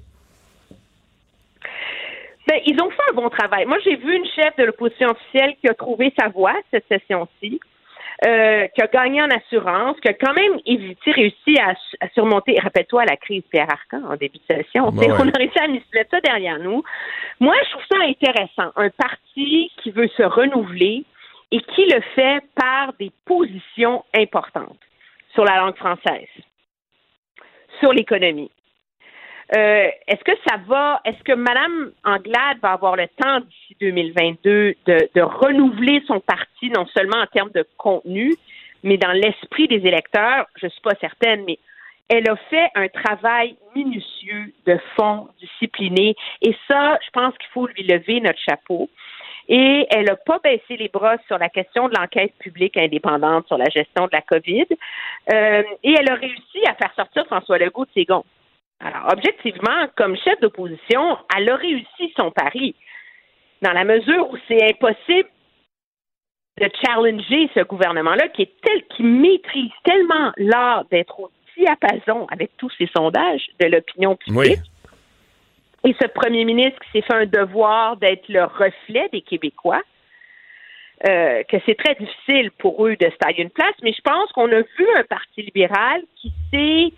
Ben, 2.48 2.60
ils 2.64 2.80
ont 2.80 2.90
fait 2.90 3.02
un 3.10 3.14
bon 3.14 3.28
travail. 3.28 3.66
Moi, 3.66 3.76
j'ai 3.84 3.96
vu 3.96 4.16
une 4.16 4.24
chef 4.36 4.56
de 4.56 4.64
l'opposition 4.64 5.08
officielle 5.10 5.54
qui 5.60 5.68
a 5.68 5.74
trouvé 5.74 6.12
sa 6.18 6.28
voie 6.28 6.54
cette 6.70 6.84
session-ci, 6.88 7.60
euh, 8.24 8.66
qui 8.68 8.80
a 8.80 8.86
gagné 8.86 9.20
en 9.20 9.28
assurance, 9.28 9.98
qui 10.00 10.08
a 10.08 10.14
quand 10.14 10.32
même 10.32 10.58
évité, 10.64 11.12
réussi 11.12 11.58
à, 11.60 11.74
à 12.00 12.08
surmonter, 12.14 12.58
rappelle-toi, 12.58 13.04
la 13.04 13.16
crise 13.16 13.42
Pierre 13.50 13.68
Arcan 13.70 14.10
en 14.10 14.16
début 14.16 14.38
de 14.38 14.54
session. 14.54 14.90
Ouais. 14.96 15.10
On 15.10 15.28
a 15.28 15.36
réussi 15.36 15.58
à 15.58 15.68
mettre 15.68 15.86
ça 16.10 16.20
derrière 16.20 16.58
nous. 16.58 16.82
Moi, 17.40 17.54
je 17.64 17.70
trouve 17.70 17.84
ça 17.90 17.98
intéressant. 18.02 18.72
Un 18.76 18.88
parti 18.90 19.70
qui 19.82 19.90
veut 19.90 20.08
se 20.16 20.22
renouveler 20.22 21.04
et 21.52 21.60
qui 21.60 21.84
le 21.84 22.00
fait 22.14 22.40
par 22.54 22.94
des 22.98 23.12
positions 23.26 24.04
importantes 24.16 24.78
sur 25.34 25.44
la 25.44 25.58
langue 25.58 25.76
française, 25.76 26.28
sur 27.80 27.92
l'économie. 27.92 28.50
Euh, 29.54 29.88
est-ce 30.08 30.24
que 30.24 30.36
ça 30.48 30.56
va, 30.66 31.00
est-ce 31.04 31.22
que 31.22 31.32
Mme 31.32 31.92
Anglade 32.04 32.58
va 32.60 32.72
avoir 32.72 32.96
le 32.96 33.06
temps 33.22 33.40
d'ici 33.40 33.76
2022 33.80 34.74
de, 34.86 35.08
de 35.14 35.20
renouveler 35.20 36.02
son 36.06 36.18
parti, 36.18 36.70
non 36.70 36.86
seulement 36.86 37.18
en 37.18 37.26
termes 37.26 37.52
de 37.52 37.64
contenu, 37.76 38.34
mais 38.82 38.96
dans 38.96 39.12
l'esprit 39.12 39.68
des 39.68 39.86
électeurs? 39.86 40.46
Je 40.56 40.66
ne 40.66 40.70
suis 40.70 40.80
pas 40.80 40.96
certaine, 41.00 41.44
mais 41.46 41.58
elle 42.08 42.28
a 42.28 42.36
fait 42.50 42.68
un 42.74 42.88
travail 42.88 43.56
minutieux 43.74 44.52
de 44.66 44.78
fond, 44.96 45.28
discipliné, 45.40 46.16
et 46.42 46.56
ça, 46.66 46.98
je 47.04 47.10
pense 47.12 47.36
qu'il 47.38 47.50
faut 47.52 47.66
lui 47.68 47.84
lever 47.84 48.20
notre 48.20 48.38
chapeau. 48.38 48.88
Et 49.48 49.86
elle 49.90 50.06
n'a 50.06 50.16
pas 50.16 50.40
baissé 50.40 50.76
les 50.76 50.88
bras 50.88 51.16
sur 51.28 51.38
la 51.38 51.48
question 51.48 51.88
de 51.88 51.94
l'enquête 51.96 52.34
publique 52.38 52.76
indépendante 52.76 53.46
sur 53.46 53.58
la 53.58 53.66
gestion 53.66 54.06
de 54.06 54.10
la 54.12 54.22
COVID. 54.22 54.66
Euh, 55.32 55.62
et 55.84 55.94
elle 55.98 56.10
a 56.10 56.14
réussi 56.14 56.66
à 56.66 56.74
faire 56.74 56.92
sortir 56.96 57.26
François 57.26 57.58
Legault 57.58 57.84
de 57.84 57.90
ses 57.94 58.04
gonds. 58.04 58.24
Alors, 58.80 59.12
objectivement, 59.12 59.86
comme 59.96 60.16
chef 60.16 60.38
d'opposition, 60.40 61.18
elle 61.36 61.48
a 61.48 61.56
réussi 61.56 62.12
son 62.16 62.30
pari. 62.30 62.74
Dans 63.62 63.72
la 63.72 63.84
mesure 63.84 64.30
où 64.30 64.36
c'est 64.48 64.62
impossible 64.62 65.28
de 66.60 66.68
challenger 66.84 67.50
ce 67.54 67.60
gouvernement-là 67.60 68.28
qui 68.28 68.42
est 68.42 68.52
tel, 68.62 68.82
qui 68.94 69.02
maîtrise 69.02 69.72
tellement 69.84 70.32
l'art 70.36 70.84
d'être 70.90 71.20
au 71.20 71.30
diapason 71.56 72.26
avec 72.30 72.50
tous 72.58 72.70
ces 72.78 72.88
sondages 72.94 73.46
de 73.60 73.66
l'opinion 73.66 74.16
publique. 74.16 74.60
Et 75.84 75.94
ce 76.00 76.06
premier 76.08 76.44
ministre 76.44 76.78
qui 76.80 76.90
s'est 76.92 77.06
fait 77.06 77.14
un 77.14 77.26
devoir 77.26 77.96
d'être 77.96 78.28
le 78.28 78.44
reflet 78.44 79.08
des 79.12 79.20
Québécois, 79.20 79.82
euh, 81.08 81.42
que 81.44 81.56
c'est 81.66 81.76
très 81.76 81.94
difficile 81.94 82.50
pour 82.58 82.86
eux 82.86 82.96
de 82.96 83.06
se 83.06 83.16
tailler 83.18 83.42
une 83.42 83.50
place, 83.50 83.74
mais 83.82 83.92
je 83.92 84.00
pense 84.02 84.32
qu'on 84.32 84.50
a 84.50 84.60
vu 84.60 84.86
un 84.96 85.04
parti 85.04 85.42
libéral 85.42 86.02
qui 86.16 86.32
s'est 86.50 86.92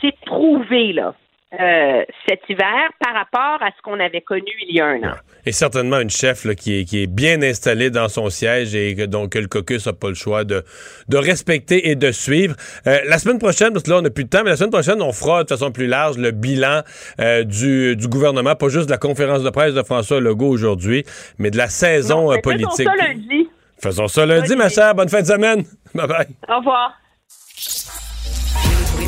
s'est 0.00 0.14
trouvé 0.24 0.92
là 0.92 1.14
euh, 1.58 2.04
cet 2.28 2.40
hiver 2.48 2.90
par 3.00 3.14
rapport 3.14 3.62
à 3.62 3.70
ce 3.76 3.80
qu'on 3.82 3.98
avait 4.00 4.20
connu 4.20 4.50
il 4.68 4.76
y 4.76 4.80
a 4.80 4.86
un 4.86 5.02
an. 5.04 5.14
Et 5.46 5.52
certainement 5.52 6.00
une 6.00 6.10
chef 6.10 6.44
là, 6.44 6.54
qui, 6.56 6.80
est, 6.80 6.84
qui 6.84 7.04
est 7.04 7.06
bien 7.06 7.40
installée 7.40 7.88
dans 7.88 8.08
son 8.08 8.28
siège 8.30 8.74
et 8.74 8.96
que, 8.96 9.06
donc 9.06 9.30
que 9.30 9.38
le 9.38 9.46
caucus 9.46 9.86
n'a 9.86 9.92
pas 9.92 10.08
le 10.08 10.14
choix 10.14 10.42
de, 10.44 10.64
de 11.08 11.16
respecter 11.16 11.88
et 11.88 11.94
de 11.94 12.10
suivre. 12.10 12.56
Euh, 12.88 12.98
la 13.06 13.18
semaine 13.18 13.38
prochaine, 13.38 13.72
parce 13.72 13.84
que 13.84 13.90
là, 13.90 13.98
on 13.98 14.02
n'a 14.02 14.10
plus 14.10 14.24
de 14.24 14.28
temps, 14.28 14.42
mais 14.42 14.50
la 14.50 14.56
semaine 14.56 14.72
prochaine, 14.72 15.00
on 15.00 15.12
fera 15.12 15.44
de 15.44 15.48
façon 15.48 15.70
plus 15.70 15.86
large 15.86 16.18
le 16.18 16.32
bilan 16.32 16.80
euh, 17.20 17.44
du, 17.44 17.94
du 17.94 18.08
gouvernement, 18.08 18.56
pas 18.56 18.68
juste 18.68 18.86
de 18.86 18.90
la 18.90 18.98
conférence 18.98 19.44
de 19.44 19.50
presse 19.50 19.72
de 19.72 19.82
François 19.84 20.20
Legault 20.20 20.48
aujourd'hui, 20.50 21.04
mais 21.38 21.50
de 21.52 21.56
la 21.56 21.68
saison 21.68 22.30
Mais 22.30 22.36
faisons 22.36 22.42
politique. 22.42 22.86
ça 22.88 22.96
lundi. 22.96 23.48
Faisons 23.80 24.08
ça 24.08 24.26
lundi, 24.26 24.56
ma 24.56 24.68
chère. 24.68 24.94
Bonne 24.94 25.08
fin 25.08 25.22
de 25.22 25.26
semaine. 25.26 25.62
Bye 25.94 26.08
bye. 26.08 26.26
Au 26.48 26.58
revoir. 26.58 26.92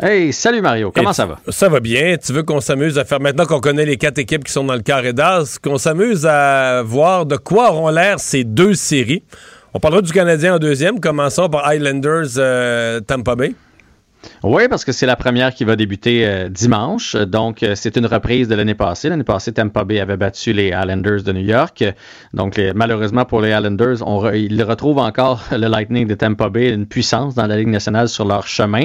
Hey, 0.00 0.32
salut 0.32 0.60
Mario, 0.60 0.92
comment 0.92 1.10
Et 1.10 1.14
ça 1.14 1.26
va? 1.26 1.38
Ça 1.48 1.68
va 1.68 1.80
bien? 1.80 2.16
Tu 2.24 2.32
veux 2.32 2.44
qu'on 2.44 2.60
s'amuse 2.60 2.98
à 2.98 3.04
faire, 3.04 3.20
maintenant 3.20 3.46
qu'on 3.46 3.58
connaît 3.60 3.84
les 3.84 3.96
quatre 3.96 4.18
équipes 4.18 4.44
qui 4.44 4.52
sont 4.52 4.62
dans 4.64 4.74
le 4.74 4.82
carré 4.82 5.12
d'as, 5.12 5.58
qu'on 5.62 5.76
s'amuse 5.76 6.24
à 6.24 6.82
voir 6.84 7.26
de 7.26 7.36
quoi 7.36 7.72
auront 7.72 7.88
l'air 7.90 8.20
ces 8.20 8.44
deux 8.44 8.74
séries. 8.74 9.24
On 9.74 9.80
parlera 9.80 10.00
du 10.00 10.12
Canadien 10.12 10.54
en 10.54 10.58
deuxième. 10.58 11.00
Commençons 11.00 11.48
par 11.48 11.66
Highlanders 11.66 12.28
euh, 12.38 13.00
Tampa 13.00 13.34
Bay. 13.34 13.54
Oui, 14.44 14.68
parce 14.68 14.84
que 14.84 14.92
c'est 14.92 15.06
la 15.06 15.16
première 15.16 15.52
qui 15.52 15.64
va 15.64 15.74
débuter 15.74 16.26
euh, 16.26 16.48
dimanche. 16.48 17.16
Donc, 17.16 17.62
euh, 17.62 17.74
c'est 17.74 17.96
une 17.96 18.06
reprise 18.06 18.46
de 18.48 18.54
l'année 18.54 18.74
passée. 18.74 19.08
L'année 19.08 19.24
passée, 19.24 19.52
Tampa 19.52 19.84
Bay 19.84 19.98
avait 20.00 20.16
battu 20.16 20.52
les 20.52 20.68
Islanders 20.68 21.22
de 21.24 21.32
New 21.32 21.44
York. 21.44 21.84
Donc, 22.34 22.56
les- 22.56 22.72
malheureusement 22.72 23.24
pour 23.24 23.40
les 23.40 23.50
Islanders, 23.50 23.96
on 24.06 24.20
re- 24.22 24.36
ils 24.36 24.62
retrouvent 24.62 24.98
encore 24.98 25.42
le 25.52 25.66
Lightning 25.66 26.06
de 26.06 26.14
Tampa 26.14 26.48
Bay, 26.50 26.70
une 26.70 26.86
puissance 26.86 27.34
dans 27.34 27.46
la 27.46 27.56
Ligue 27.56 27.68
nationale 27.68 28.08
sur 28.08 28.24
leur 28.24 28.46
chemin. 28.46 28.84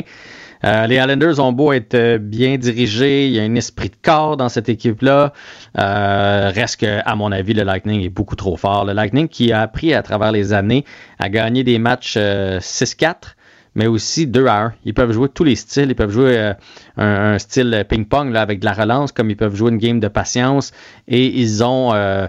Euh, 0.65 0.88
les 0.88 0.95
Islanders 0.95 1.40
ont 1.40 1.52
beau 1.52 1.73
être 1.73 1.94
euh, 1.94 2.18
bien 2.18 2.57
dirigés, 2.57 3.27
il 3.27 3.34
y 3.34 3.40
a 3.40 3.44
un 3.44 3.56
esprit 3.56 3.90
de 3.90 3.95
corps 4.02 4.38
dans 4.38 4.49
cette 4.49 4.69
équipe-là. 4.69 5.34
Euh, 5.77 6.52
reste 6.53 6.81
que, 6.81 6.99
à 7.06 7.15
mon 7.15 7.31
avis, 7.31 7.53
le 7.53 7.64
Lightning 7.64 8.02
est 8.02 8.10
beaucoup 8.10 8.35
trop 8.35 8.56
fort. 8.56 8.85
Le 8.85 8.94
Lightning 8.94 9.27
qui 9.27 9.52
a 9.52 9.61
appris 9.61 9.94
à 9.94 10.02
travers 10.03 10.31
les 10.31 10.53
années 10.53 10.85
à 11.19 11.30
gagner 11.30 11.64
des 11.64 11.80
matchs 11.80 12.15
euh, 12.18 12.60
6-4 12.60 13.35
mais 13.76 13.88
aussi 13.88 14.27
2 14.27 14.45
à 14.48 14.61
1. 14.65 14.73
Ils 14.85 14.94
peuvent 14.94 15.11
jouer 15.11 15.30
tous 15.30 15.44
les 15.44 15.56
styles. 15.56 15.90
Ils 15.90 15.95
peuvent 15.95 16.11
jouer 16.11 16.38
euh, 16.38 16.53
un, 16.98 17.40
style 17.40 17.85
ping-pong 17.88 18.35
avec 18.35 18.60
de 18.60 18.65
la 18.65 18.73
relance, 18.73 19.11
comme 19.11 19.30
ils 19.30 19.38
peuvent 19.38 19.56
jouer 19.56 19.72
une 19.72 19.77
game 19.77 19.99
de 19.99 20.07
patience. 20.07 20.72
Et 21.07 21.26
ils 21.26 21.64
ont, 21.64 21.94
euh, 21.94 22.27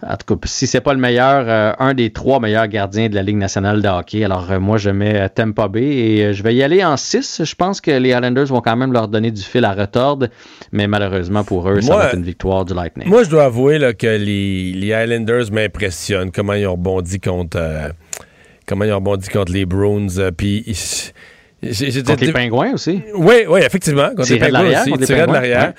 en 0.00 0.16
tout 0.16 0.36
cas, 0.36 0.46
si 0.48 0.68
c'est 0.68 0.80
pas 0.80 0.94
le 0.94 1.00
meilleur, 1.00 1.44
euh, 1.48 1.72
un 1.80 1.92
des 1.92 2.10
trois 2.10 2.38
meilleurs 2.38 2.68
gardiens 2.68 3.08
de 3.08 3.16
la 3.16 3.22
Ligue 3.22 3.36
nationale 3.36 3.82
de 3.82 3.88
hockey. 3.88 4.22
Alors 4.24 4.48
euh, 4.50 4.60
moi, 4.60 4.78
je 4.78 4.90
mets 4.90 5.18
euh, 5.22 5.28
Tampa 5.28 5.66
Bay 5.66 5.82
et 5.82 6.24
euh, 6.26 6.32
je 6.32 6.42
vais 6.44 6.54
y 6.54 6.62
aller 6.62 6.84
en 6.84 6.96
6. 6.96 7.42
Je 7.44 7.54
pense 7.56 7.80
que 7.80 7.90
les 7.90 8.10
Islanders 8.10 8.46
vont 8.46 8.60
quand 8.60 8.76
même 8.76 8.92
leur 8.92 9.08
donner 9.08 9.32
du 9.32 9.42
fil 9.42 9.64
à 9.64 9.72
retordre, 9.72 10.28
mais 10.70 10.86
malheureusement 10.86 11.42
pour 11.42 11.68
eux, 11.68 11.80
ça 11.80 11.92
Moi- 11.92 12.02
va 12.02 12.08
être 12.10 12.14
une 12.16 12.22
victoire 12.22 12.64
du 12.64 12.74
Lightning. 12.74 13.08
Moi, 13.08 13.24
je 13.24 13.30
dois 13.30 13.46
avouer 13.46 13.78
là, 13.78 13.92
que 13.92 14.06
les, 14.06 14.72
les 14.72 14.92
Highlanders 14.92 15.50
m'impressionnent. 15.50 16.30
Comment 16.30 16.52
ils 16.52 16.66
ont 16.68 16.72
rebondi 16.72 17.18
contre, 17.18 17.58
comment 18.66 18.84
ils 18.84 18.92
ont 18.92 18.96
rebondi 18.96 19.28
contre 19.30 19.52
les 19.52 19.66
Bruins. 19.66 20.06
Puis 20.36 20.64
Contre 21.60 22.24
les 22.24 22.32
Pingouins 22.32 22.72
aussi. 22.74 23.02
Oui, 23.16 23.34
oui, 23.48 23.60
effectivement. 23.64 24.10
Contre 24.16 24.30
les 24.32 24.38
Pingouins 24.38 24.80
aussi. 24.80 24.90
contre 24.90 25.00
les 25.00 25.06
de 25.26 25.32
l'arrière. 25.32 25.60
ouais. 25.68 25.74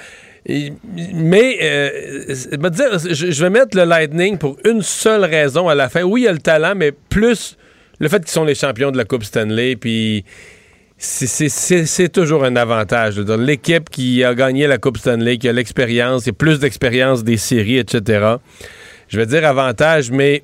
Et- 0.50 0.74
Mais, 1.14 1.58
euh, 1.62 1.90
je 2.30 3.42
vais 3.44 3.50
mettre 3.50 3.78
le 3.78 3.84
Lightning 3.84 4.38
pour 4.38 4.58
une 4.66 4.82
seule 4.82 5.24
raison 5.26 5.70
à 5.70 5.76
la 5.76 5.90
fin. 5.90 6.02
Oui, 6.04 6.22
il 6.22 6.24
y 6.26 6.28
a 6.28 6.32
le 6.32 6.40
talent, 6.40 6.74
mais 6.76 6.92
plus 6.92 7.56
le 8.00 8.08
fait 8.10 8.20
qu'ils 8.20 8.30
sont 8.32 8.46
les 8.46 8.56
champions 8.56 8.92
de 8.92 8.98
la 8.98 9.06
Coupe 9.06 9.24
Stanley, 9.24 9.76
puis 9.76 10.24
c'est- 10.98 12.10
toujours 12.12 12.44
un 12.46 12.56
avantage. 12.56 13.20
L'équipe 13.20 13.90
qui 13.90 14.24
a 14.24 14.34
gagné 14.34 14.68
la 14.68 14.78
Coupe 14.78 14.98
Stanley, 14.98 15.38
qui 15.38 15.48
a 15.48 15.54
l'expérience, 15.54 16.28
a 16.28 16.34
plus 16.34 16.60
d'expérience 16.60 17.24
des 17.24 17.38
séries, 17.38 17.78
etc. 17.78 18.36
Je 19.08 19.18
vais 19.18 19.26
dire 19.26 19.46
avantage, 19.46 20.12
mais 20.12 20.44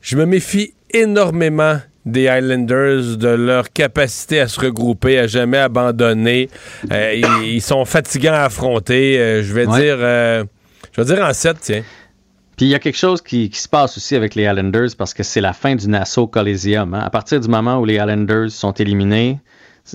je 0.00 0.16
me 0.16 0.26
méfie 0.26 0.74
énormément 0.92 1.78
des 2.06 2.28
Highlanders, 2.28 3.16
de 3.18 3.28
leur 3.28 3.70
capacité 3.72 4.40
à 4.40 4.48
se 4.48 4.58
regrouper, 4.60 5.18
à 5.18 5.26
jamais 5.26 5.58
abandonner. 5.58 6.48
Euh, 6.92 7.14
ils, 7.14 7.54
ils 7.56 7.60
sont 7.60 7.84
fatigants 7.84 8.32
à 8.32 8.44
affronter. 8.44 9.18
Euh, 9.18 9.42
je 9.42 9.52
vais 9.52 9.66
Ouais. 9.66 9.80
dire 9.80 9.96
euh, 9.98 10.44
je 10.96 11.02
vais 11.02 11.14
dire 11.14 11.24
en 11.24 11.32
7, 11.32 11.56
tiens. 11.60 11.82
Puis 12.56 12.66
il 12.66 12.68
y 12.70 12.74
a 12.74 12.78
quelque 12.78 12.96
chose 12.96 13.20
qui, 13.20 13.50
qui 13.50 13.58
se 13.60 13.68
passe 13.68 13.98
aussi 13.98 14.16
avec 14.16 14.34
les 14.34 14.44
Islanders 14.44 14.88
parce 14.96 15.12
que 15.12 15.22
c'est 15.22 15.42
la 15.42 15.52
fin 15.52 15.74
du 15.74 15.88
Nassau 15.88 16.26
Coliseum. 16.26 16.94
hein. 16.94 17.00
À 17.04 17.10
partir 17.10 17.38
du 17.38 17.48
moment 17.48 17.78
où 17.78 17.84
les 17.84 17.96
Islanders 17.96 18.50
sont 18.50 18.72
éliminés, 18.72 19.38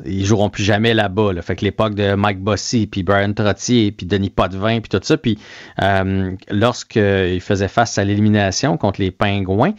ils 0.05 0.26
joueront 0.26 0.49
plus 0.49 0.63
jamais 0.63 0.93
là-bas. 0.93 1.34
là. 1.34 1.41
Fait 1.41 1.55
que 1.55 1.65
l'époque 1.65 1.95
de 1.95 2.15
Mike 2.15 2.39
Bossy, 2.39 2.88
puis 2.88 3.03
Brian 3.03 3.34
Trottier, 3.34 3.91
puis 3.91 4.05
Denis 4.05 4.30
Potvin, 4.30 4.80
puis 4.80 4.89
tout 4.89 4.99
ça. 5.03 5.18
Puis 5.18 5.38
euh, 5.81 6.31
lorsqu'ils 6.49 7.41
faisaient 7.41 7.68
face 7.68 7.97
à 7.97 8.03
l'élimination 8.03 8.77
contre 8.77 9.01
les 9.01 9.11
Pingouins, 9.11 9.73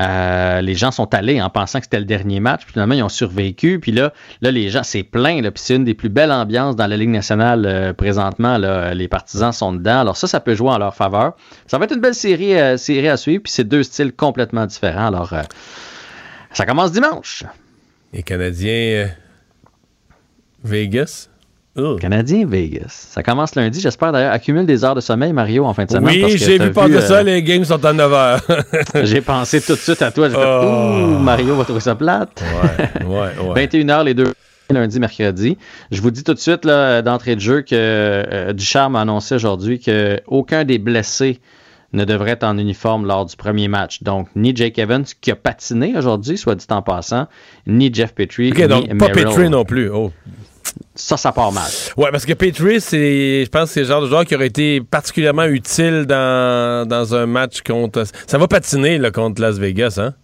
euh, 0.00 0.60
les 0.60 0.74
gens 0.74 0.90
sont 0.90 1.12
allés 1.14 1.40
en 1.40 1.50
pensant 1.50 1.78
que 1.78 1.86
c'était 1.86 1.98
le 1.98 2.04
dernier 2.04 2.40
match. 2.40 2.64
Puis 2.64 2.72
finalement, 2.72 2.94
ils 2.94 3.02
ont 3.02 3.08
survécu. 3.08 3.78
Puis 3.80 3.92
là, 3.92 4.12
là 4.42 4.50
les 4.50 4.70
gens, 4.70 4.82
c'est 4.82 5.02
plein. 5.02 5.40
Là, 5.42 5.50
c'est 5.54 5.76
une 5.76 5.84
des 5.84 5.94
plus 5.94 6.08
belles 6.08 6.32
ambiances 6.32 6.76
dans 6.76 6.86
la 6.86 6.96
Ligue 6.96 7.10
nationale 7.10 7.64
euh, 7.66 7.92
présentement. 7.92 8.58
Les 8.58 9.08
partisans 9.08 9.52
sont 9.52 9.72
dedans. 9.72 10.00
Alors 10.00 10.16
ça, 10.16 10.26
ça 10.26 10.40
peut 10.40 10.54
jouer 10.54 10.70
en 10.70 10.78
leur 10.78 10.94
faveur. 10.94 11.34
Ça 11.66 11.78
va 11.78 11.84
être 11.84 11.94
une 11.94 12.00
belle 12.00 12.14
série, 12.14 12.54
euh, 12.54 12.76
série 12.76 13.08
à 13.08 13.16
suivre. 13.16 13.42
Puis 13.42 13.52
c'est 13.52 13.64
deux 13.64 13.82
styles 13.82 14.12
complètement 14.12 14.66
différents. 14.66 15.06
Alors, 15.08 15.32
euh, 15.32 15.42
ça 16.52 16.66
commence 16.66 16.92
dimanche. 16.92 17.44
Les 18.12 18.22
Canadiens 18.22 19.08
Vegas? 20.64 21.28
Canadien 22.00 22.44
Vegas. 22.46 23.06
Ça 23.10 23.22
commence 23.22 23.54
lundi. 23.54 23.80
J'espère 23.80 24.10
d'ailleurs. 24.12 24.32
Accumule 24.32 24.66
des 24.66 24.84
heures 24.84 24.94
de 24.94 25.00
sommeil, 25.00 25.32
Mario, 25.32 25.64
en 25.64 25.74
fin 25.74 25.84
de 25.84 25.90
semaine. 25.90 26.24
Oui, 26.24 26.36
j'ai 26.36 26.58
vu 26.58 26.72
passer 26.72 26.96
euh, 26.96 27.00
ça, 27.00 27.22
les 27.22 27.42
games 27.42 27.64
sont 27.64 27.84
à 27.84 27.92
9 27.92 28.12
h. 28.12 29.04
J'ai 29.04 29.20
pensé 29.20 29.60
tout 29.60 29.74
de 29.74 29.78
suite 29.78 30.02
à 30.02 30.10
toi. 30.10 30.28
J'ai 30.28 30.34
fait, 30.34 30.40
Oh. 30.44 30.64
Ouh, 30.64 31.18
Mario 31.18 31.54
va 31.54 31.64
trouver 31.64 31.80
ça 31.80 31.94
plate. 31.94 32.42
Ouais, 32.42 33.06
ouais, 33.06 33.48
ouais. 33.54 33.66
21h 33.68 34.04
les 34.04 34.14
deux 34.14 34.32
lundi, 34.70 35.00
mercredi. 35.00 35.56
Je 35.90 36.02
vous 36.02 36.10
dis 36.10 36.24
tout 36.24 36.34
de 36.34 36.38
suite 36.38 36.64
là, 36.64 37.00
d'entrée 37.00 37.36
de 37.36 37.40
jeu 37.40 37.62
que 37.62 37.74
euh, 37.74 38.52
Ducharme 38.52 38.96
a 38.96 39.00
annoncé 39.02 39.34
aujourd'hui 39.34 39.80
qu'aucun 39.80 40.64
des 40.64 40.78
blessés 40.78 41.40
ne 41.94 42.04
devrait 42.04 42.32
être 42.32 42.44
en 42.44 42.58
uniforme 42.58 43.06
lors 43.06 43.24
du 43.24 43.34
premier 43.34 43.68
match. 43.68 44.02
Donc, 44.02 44.28
ni 44.36 44.54
Jake 44.54 44.78
Evans, 44.78 45.04
qui 45.22 45.30
a 45.30 45.36
patiné 45.36 45.96
aujourd'hui, 45.96 46.36
soit 46.36 46.54
dit 46.54 46.66
en 46.68 46.82
passant, 46.82 47.28
ni 47.66 47.92
Jeff 47.94 48.14
Petrie, 48.14 48.50
OK, 48.50 48.58
ni 48.58 48.66
donc 48.66 48.88
pas 48.88 49.06
Merrill. 49.06 49.24
Petrie 49.24 49.48
non 49.48 49.64
plus. 49.64 49.90
Oh. 49.90 50.12
Ça, 50.94 51.16
ça 51.16 51.32
part 51.32 51.52
mal. 51.52 51.70
Ouais, 51.96 52.10
parce 52.10 52.26
que 52.26 52.32
Petrie, 52.34 52.80
c'est, 52.80 53.44
je 53.44 53.48
pense 53.50 53.64
que 53.64 53.74
c'est 53.74 53.80
le 53.80 53.86
genre 53.86 54.02
de 54.02 54.08
joueur 54.08 54.24
qui 54.24 54.34
aurait 54.34 54.46
été 54.48 54.80
particulièrement 54.80 55.44
utile 55.44 56.06
dans, 56.06 56.86
dans 56.88 57.14
un 57.14 57.26
match 57.26 57.62
contre. 57.62 58.04
Ça 58.26 58.38
va 58.38 58.48
patiner 58.48 58.98
là, 58.98 59.10
contre 59.10 59.40
Las 59.40 59.58
Vegas, 59.58 59.98
hein? 60.00 60.14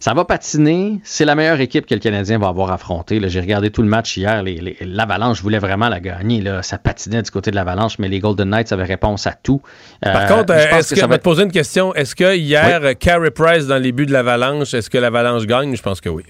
Ça 0.00 0.14
va 0.14 0.24
patiner. 0.24 1.00
C'est 1.02 1.24
la 1.24 1.34
meilleure 1.34 1.60
équipe 1.60 1.84
que 1.84 1.94
le 1.94 1.98
Canadien 2.00 2.38
va 2.38 2.46
avoir 2.48 2.70
affrontée. 2.70 3.20
J'ai 3.28 3.40
regardé 3.40 3.70
tout 3.70 3.82
le 3.82 3.88
match 3.88 4.16
hier. 4.16 4.44
L'Avalanche 4.80 5.42
voulait 5.42 5.58
vraiment 5.58 5.88
la 5.88 5.98
gagner. 5.98 6.40
Là. 6.40 6.62
Ça 6.62 6.78
patinait 6.78 7.22
du 7.22 7.30
côté 7.32 7.50
de 7.50 7.56
l'Avalanche, 7.56 7.98
mais 7.98 8.06
les 8.06 8.20
Golden 8.20 8.48
Knights 8.50 8.70
avaient 8.70 8.84
réponse 8.84 9.26
à 9.26 9.32
tout. 9.32 9.60
Par 10.00 10.16
Euh, 10.30 10.36
contre, 10.36 10.54
je 10.54 10.58
euh, 10.58 10.78
est-ce 10.78 10.94
que, 10.94 11.00
ça 11.00 11.08
va 11.08 11.18
te 11.18 11.24
poser 11.24 11.42
une 11.42 11.50
question. 11.50 11.92
Est-ce 11.96 12.14
que 12.14 12.36
hier, 12.36 12.80
euh, 12.84 12.94
Carey 12.94 13.32
Price, 13.32 13.66
dans 13.66 13.78
les 13.82 13.90
buts 13.90 14.06
de 14.06 14.12
l'Avalanche, 14.12 14.72
est-ce 14.72 14.88
que 14.88 14.98
l'Avalanche 14.98 15.46
gagne? 15.46 15.74
Je 15.74 15.82
pense 15.82 16.00
que 16.00 16.08
oui. 16.08 16.22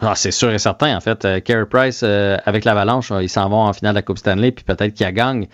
Ah, 0.00 0.14
c'est 0.14 0.30
sûr 0.30 0.50
et 0.52 0.58
certain, 0.58 0.96
en 0.96 1.00
fait. 1.00 1.24
Euh, 1.24 1.40
Carey 1.40 1.64
Price, 1.68 2.00
euh, 2.02 2.36
avec 2.44 2.64
l'Avalanche, 2.64 3.10
euh, 3.12 3.22
ils 3.22 3.28
s'en 3.30 3.48
vont 3.48 3.60
en 3.62 3.72
finale 3.72 3.94
de 3.94 3.98
la 3.98 4.02
Coupe 4.02 4.18
Stanley, 4.18 4.52
puis 4.52 4.64
peut-être 4.64 4.92
qu'il 4.92 5.06
la 5.06 5.12
gagne. 5.12 5.46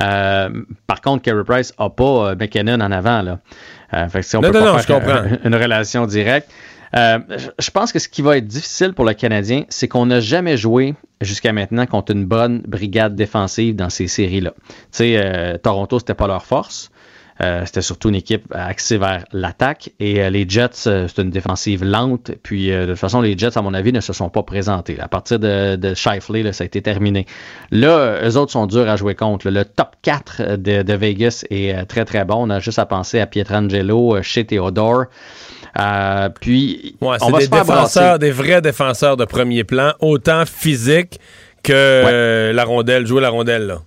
Euh, 0.00 0.50
par 0.86 1.00
contre, 1.00 1.22
Carey 1.22 1.44
Price 1.46 1.72
n'a 1.78 1.88
pas 1.90 2.30
euh, 2.30 2.34
McKinnon 2.38 2.80
en 2.80 2.92
avant. 2.92 3.22
Là. 3.22 3.38
Fait 4.08 4.20
que 4.20 4.26
si 4.26 4.36
on 4.36 4.40
Non, 4.42 4.50
peut 4.50 4.58
non, 4.58 4.64
pas 4.66 4.72
non, 4.72 4.78
faire 4.78 4.98
je 5.00 5.04
comprends. 5.04 5.36
une 5.44 5.54
relation 5.54 6.06
directe. 6.06 6.50
Je- 6.94 7.70
pense 7.70 7.92
que 7.92 7.98
ce 7.98 8.08
qui 8.08 8.20
va 8.22 8.36
être 8.36 8.46
difficile 8.46 8.92
pour 8.92 9.04
le 9.04 9.14
Canadien, 9.14 9.64
c'est 9.68 9.88
qu'on 9.88 10.06
n'a 10.06 10.20
jamais 10.20 10.56
joué 10.56 10.94
jusqu'à 11.20 11.52
maintenant 11.52 11.86
contre 11.86 12.12
une 12.12 12.24
bonne 12.26 12.62
brigade 12.66 13.14
défensive 13.14 13.76
dans 13.76 13.90
ces 13.90 14.08
séries-là. 14.08 14.52
Tu 14.68 14.74
sais, 14.92 15.58
Toronto, 15.62 15.98
c'était 15.98 16.14
pas 16.14 16.26
leur 16.26 16.44
force. 16.44 16.90
Euh, 17.42 17.62
c'était 17.64 17.80
surtout 17.80 18.10
une 18.10 18.16
équipe 18.16 18.44
axée 18.54 18.98
vers 18.98 19.24
l'attaque. 19.32 19.90
Et 19.98 20.22
euh, 20.22 20.28
les 20.30 20.46
Jets, 20.48 20.86
euh, 20.86 21.06
c'est 21.08 21.22
une 21.22 21.30
défensive 21.30 21.82
lente. 21.84 22.32
Puis, 22.42 22.70
euh, 22.70 22.82
de 22.84 22.90
toute 22.92 22.98
façon, 23.00 23.20
les 23.22 23.36
Jets, 23.38 23.56
à 23.56 23.62
mon 23.62 23.72
avis, 23.72 23.92
ne 23.92 24.00
se 24.00 24.12
sont 24.12 24.28
pas 24.28 24.42
présentés. 24.42 24.98
À 25.00 25.08
partir 25.08 25.38
de, 25.38 25.76
de 25.76 25.94
Shifley, 25.94 26.42
là, 26.42 26.52
ça 26.52 26.64
a 26.64 26.66
été 26.66 26.82
terminé. 26.82 27.24
Là, 27.70 27.88
euh, 27.98 28.28
eux 28.28 28.36
autres 28.36 28.52
sont 28.52 28.66
durs 28.66 28.88
à 28.88 28.96
jouer 28.96 29.14
contre. 29.14 29.48
là. 29.48 29.60
Le 29.60 29.64
top 29.64 29.88
4 30.02 30.56
de, 30.56 30.82
de 30.82 30.92
Vegas 30.94 31.44
est 31.50 31.74
euh, 31.74 31.84
très, 31.86 32.04
très 32.04 32.24
bon. 32.26 32.36
On 32.46 32.50
a 32.50 32.60
juste 32.60 32.78
à 32.78 32.84
penser 32.86 33.20
à 33.20 33.26
Pietrangelo, 33.26 34.16
euh, 34.16 34.22
chez 34.22 34.44
Theodore. 34.44 35.04
Euh, 35.78 36.28
puis, 36.40 36.96
Ouais, 37.00 37.16
on 37.20 37.26
c'est 37.26 37.32
va 37.32 37.38
des 37.38 37.44
se 37.44 37.48
faire 37.50 37.60
défenseurs, 37.64 38.02
brasser. 38.02 38.18
des 38.18 38.30
vrais 38.32 38.60
défenseurs 38.60 39.16
de 39.16 39.24
premier 39.24 39.64
plan, 39.64 39.92
autant 40.00 40.44
physique 40.44 41.18
que 41.62 41.72
euh, 41.74 42.52
la 42.52 42.64
rondelle, 42.64 43.06
jouer 43.06 43.20
la 43.22 43.30
rondelle, 43.30 43.66
là. 43.66 43.78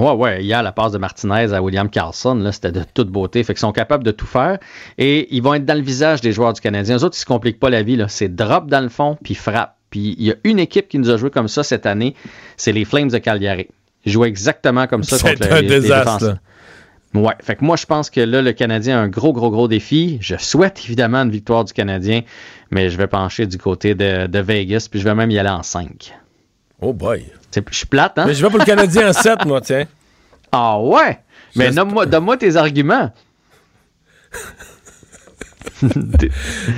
Ouais, 0.00 0.12
ouais. 0.12 0.42
Hier, 0.42 0.62
la 0.62 0.72
passe 0.72 0.92
de 0.92 0.98
Martinez 0.98 1.52
à 1.52 1.62
William 1.62 1.90
Carlson, 1.90 2.34
là, 2.36 2.52
c'était 2.52 2.72
de 2.72 2.82
toute 2.94 3.10
beauté. 3.10 3.44
Fait 3.44 3.52
qu'ils 3.52 3.60
sont 3.60 3.72
capables 3.72 4.02
de 4.02 4.10
tout 4.10 4.26
faire. 4.26 4.58
Et 4.96 5.28
ils 5.34 5.42
vont 5.42 5.52
être 5.52 5.66
dans 5.66 5.76
le 5.76 5.82
visage 5.82 6.22
des 6.22 6.32
joueurs 6.32 6.54
du 6.54 6.60
Canadien. 6.62 6.96
Eux 6.96 7.04
autres, 7.04 7.16
ils 7.18 7.20
se 7.20 7.26
compliquent 7.26 7.60
pas 7.60 7.68
la 7.68 7.82
vie. 7.82 7.96
là. 7.96 8.08
C'est 8.08 8.34
drop 8.34 8.68
dans 8.68 8.80
le 8.80 8.88
fond, 8.88 9.18
puis 9.22 9.34
frappe. 9.34 9.76
Puis 9.90 10.16
il 10.18 10.24
y 10.24 10.30
a 10.30 10.36
une 10.44 10.58
équipe 10.58 10.88
qui 10.88 10.98
nous 10.98 11.10
a 11.10 11.18
joué 11.18 11.28
comme 11.30 11.48
ça 11.48 11.62
cette 11.62 11.84
année. 11.84 12.14
C'est 12.56 12.72
les 12.72 12.86
Flames 12.86 13.10
de 13.10 13.18
Calgary. 13.18 13.68
Ils 14.06 14.12
jouent 14.12 14.24
exactement 14.24 14.86
comme 14.86 15.02
ça 15.02 15.18
C'est 15.18 15.38
contre 15.38 15.52
un 15.52 15.60
les, 15.60 15.68
désastre. 15.68 16.38
Ouais. 17.12 17.34
Fait 17.42 17.56
que 17.56 17.64
moi, 17.64 17.76
je 17.76 17.84
pense 17.84 18.08
que 18.08 18.20
là, 18.20 18.40
le 18.40 18.52
Canadien 18.52 18.98
a 18.98 19.02
un 19.02 19.08
gros, 19.08 19.34
gros, 19.34 19.50
gros 19.50 19.68
défi. 19.68 20.16
Je 20.22 20.36
souhaite 20.36 20.80
évidemment 20.84 21.18
une 21.18 21.30
victoire 21.30 21.64
du 21.64 21.74
Canadien, 21.74 22.22
mais 22.70 22.88
je 22.88 22.96
vais 22.96 23.08
pencher 23.08 23.46
du 23.46 23.58
côté 23.58 23.94
de, 23.94 24.28
de 24.28 24.38
Vegas, 24.38 24.86
puis 24.90 24.98
je 25.00 25.04
vais 25.04 25.14
même 25.14 25.30
y 25.30 25.38
aller 25.38 25.50
en 25.50 25.62
5. 25.62 26.14
Oh 26.80 26.94
boy. 26.94 27.24
Je 27.54 27.60
suis 27.76 27.86
plate, 27.86 28.18
hein? 28.18 28.24
Mais 28.26 28.34
je 28.34 28.42
vais 28.42 28.48
pour 28.50 28.58
le 28.58 28.64
Canadien 28.64 29.08
en 29.08 29.12
7, 29.12 29.44
moi, 29.44 29.60
tiens. 29.60 29.86
Ah 30.52 30.78
ouais? 30.80 31.18
Mais 31.56 31.66
J'espère- 31.66 32.06
donne-moi 32.06 32.36
tes 32.36 32.56
arguments. 32.56 33.12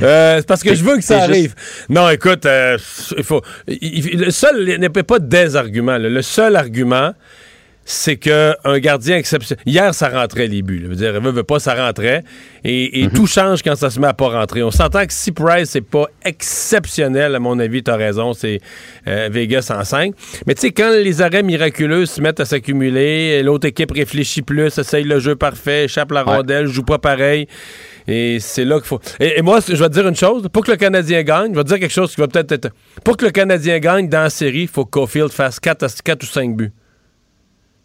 Euh, 0.02 0.36
c'est 0.38 0.46
parce 0.46 0.62
que 0.62 0.74
je 0.74 0.82
veux 0.84 0.96
que 0.96 1.02
ça 1.04 1.22
arrive. 1.22 1.54
Non, 1.88 2.08
écoute, 2.08 2.46
euh, 2.46 2.78
il 3.16 3.24
faut. 3.24 3.42
il- 3.68 4.06
il- 4.14 4.20
le 4.20 4.30
seul, 4.30 4.68
il 4.68 4.78
n'y 4.78 4.86
a 4.86 4.90
pas 4.90 5.18
des 5.18 5.56
arguments. 5.56 5.98
là. 5.98 6.08
Le 6.08 6.22
seul 6.22 6.56
argument, 6.56 7.12
c'est 7.84 8.16
que 8.16 8.54
un 8.64 8.78
gardien 8.78 9.16
exceptionnel. 9.16 9.62
Hier, 9.66 9.92
ça 9.94 10.08
rentrait 10.08 10.46
les 10.46 10.62
buts. 10.62 10.78
là. 10.78 10.84
Je 10.84 10.88
veux 10.90 10.96
dire, 10.96 11.20
veut, 11.20 11.30
veut 11.32 11.42
pas, 11.42 11.58
ça 11.58 11.74
rentrait. 11.74 12.22
Et, 12.64 13.02
et 13.02 13.08
tout 13.08 13.26
change 13.26 13.62
quand 13.62 13.74
ça 13.74 13.90
se 13.90 13.98
met 13.98 14.06
à 14.06 14.14
pas 14.14 14.28
rentrer. 14.28 14.62
On 14.62 14.70
s'entend 14.70 15.04
que 15.04 15.12
si 15.12 15.32
Price, 15.32 15.70
c'est 15.70 15.80
pas 15.80 16.06
exceptionnel, 16.24 17.34
à 17.34 17.38
mon 17.40 17.58
avis, 17.58 17.82
tu 17.82 17.90
as 17.90 17.96
raison, 17.96 18.34
c'est 18.34 18.60
euh, 19.08 19.28
Vegas 19.32 19.70
en 19.76 19.82
5. 19.84 20.14
Mais 20.46 20.54
tu 20.54 20.60
sais, 20.62 20.70
quand 20.70 20.90
les 20.90 21.22
arrêts 21.22 21.42
miraculeux 21.42 22.06
se 22.06 22.20
mettent 22.20 22.40
à 22.40 22.44
s'accumuler, 22.44 23.42
l'autre 23.42 23.66
équipe 23.66 23.90
réfléchit 23.92 24.42
plus, 24.42 24.78
essaye 24.78 25.04
le 25.04 25.18
jeu 25.18 25.34
parfait, 25.36 25.84
échappe 25.84 26.12
la 26.12 26.22
Ouais. 26.24 26.36
rondelle, 26.36 26.66
joue 26.68 26.84
pas 26.84 26.98
pareil. 26.98 27.48
Et 28.06 28.38
c'est 28.40 28.64
là 28.64 28.76
qu'il 28.78 28.86
faut. 28.86 29.00
Et, 29.18 29.38
et 29.38 29.42
moi, 29.42 29.58
je 29.66 29.74
vais 29.74 29.88
te 29.88 29.94
dire 29.94 30.06
une 30.06 30.14
chose. 30.16 30.46
Pour 30.52 30.64
que 30.64 30.70
le 30.70 30.76
Canadien 30.76 31.22
gagne, 31.22 31.52
je 31.52 31.56
vais 31.56 31.64
te 31.64 31.68
dire 31.68 31.78
quelque 31.80 31.92
chose 31.92 32.14
qui 32.14 32.20
va 32.20 32.28
peut-être 32.28 32.52
être. 32.52 32.68
Pour 33.04 33.16
que 33.16 33.24
le 33.24 33.30
Canadien 33.32 33.78
gagne 33.80 34.08
dans 34.08 34.22
la 34.22 34.30
série, 34.30 34.62
il 34.62 34.68
faut 34.68 34.84
que 34.84 34.90
Caulfield 34.90 35.30
fasse 35.30 35.58
4, 35.58 35.84
ou 36.22 36.26
5 36.26 36.56
buts. 36.56 36.70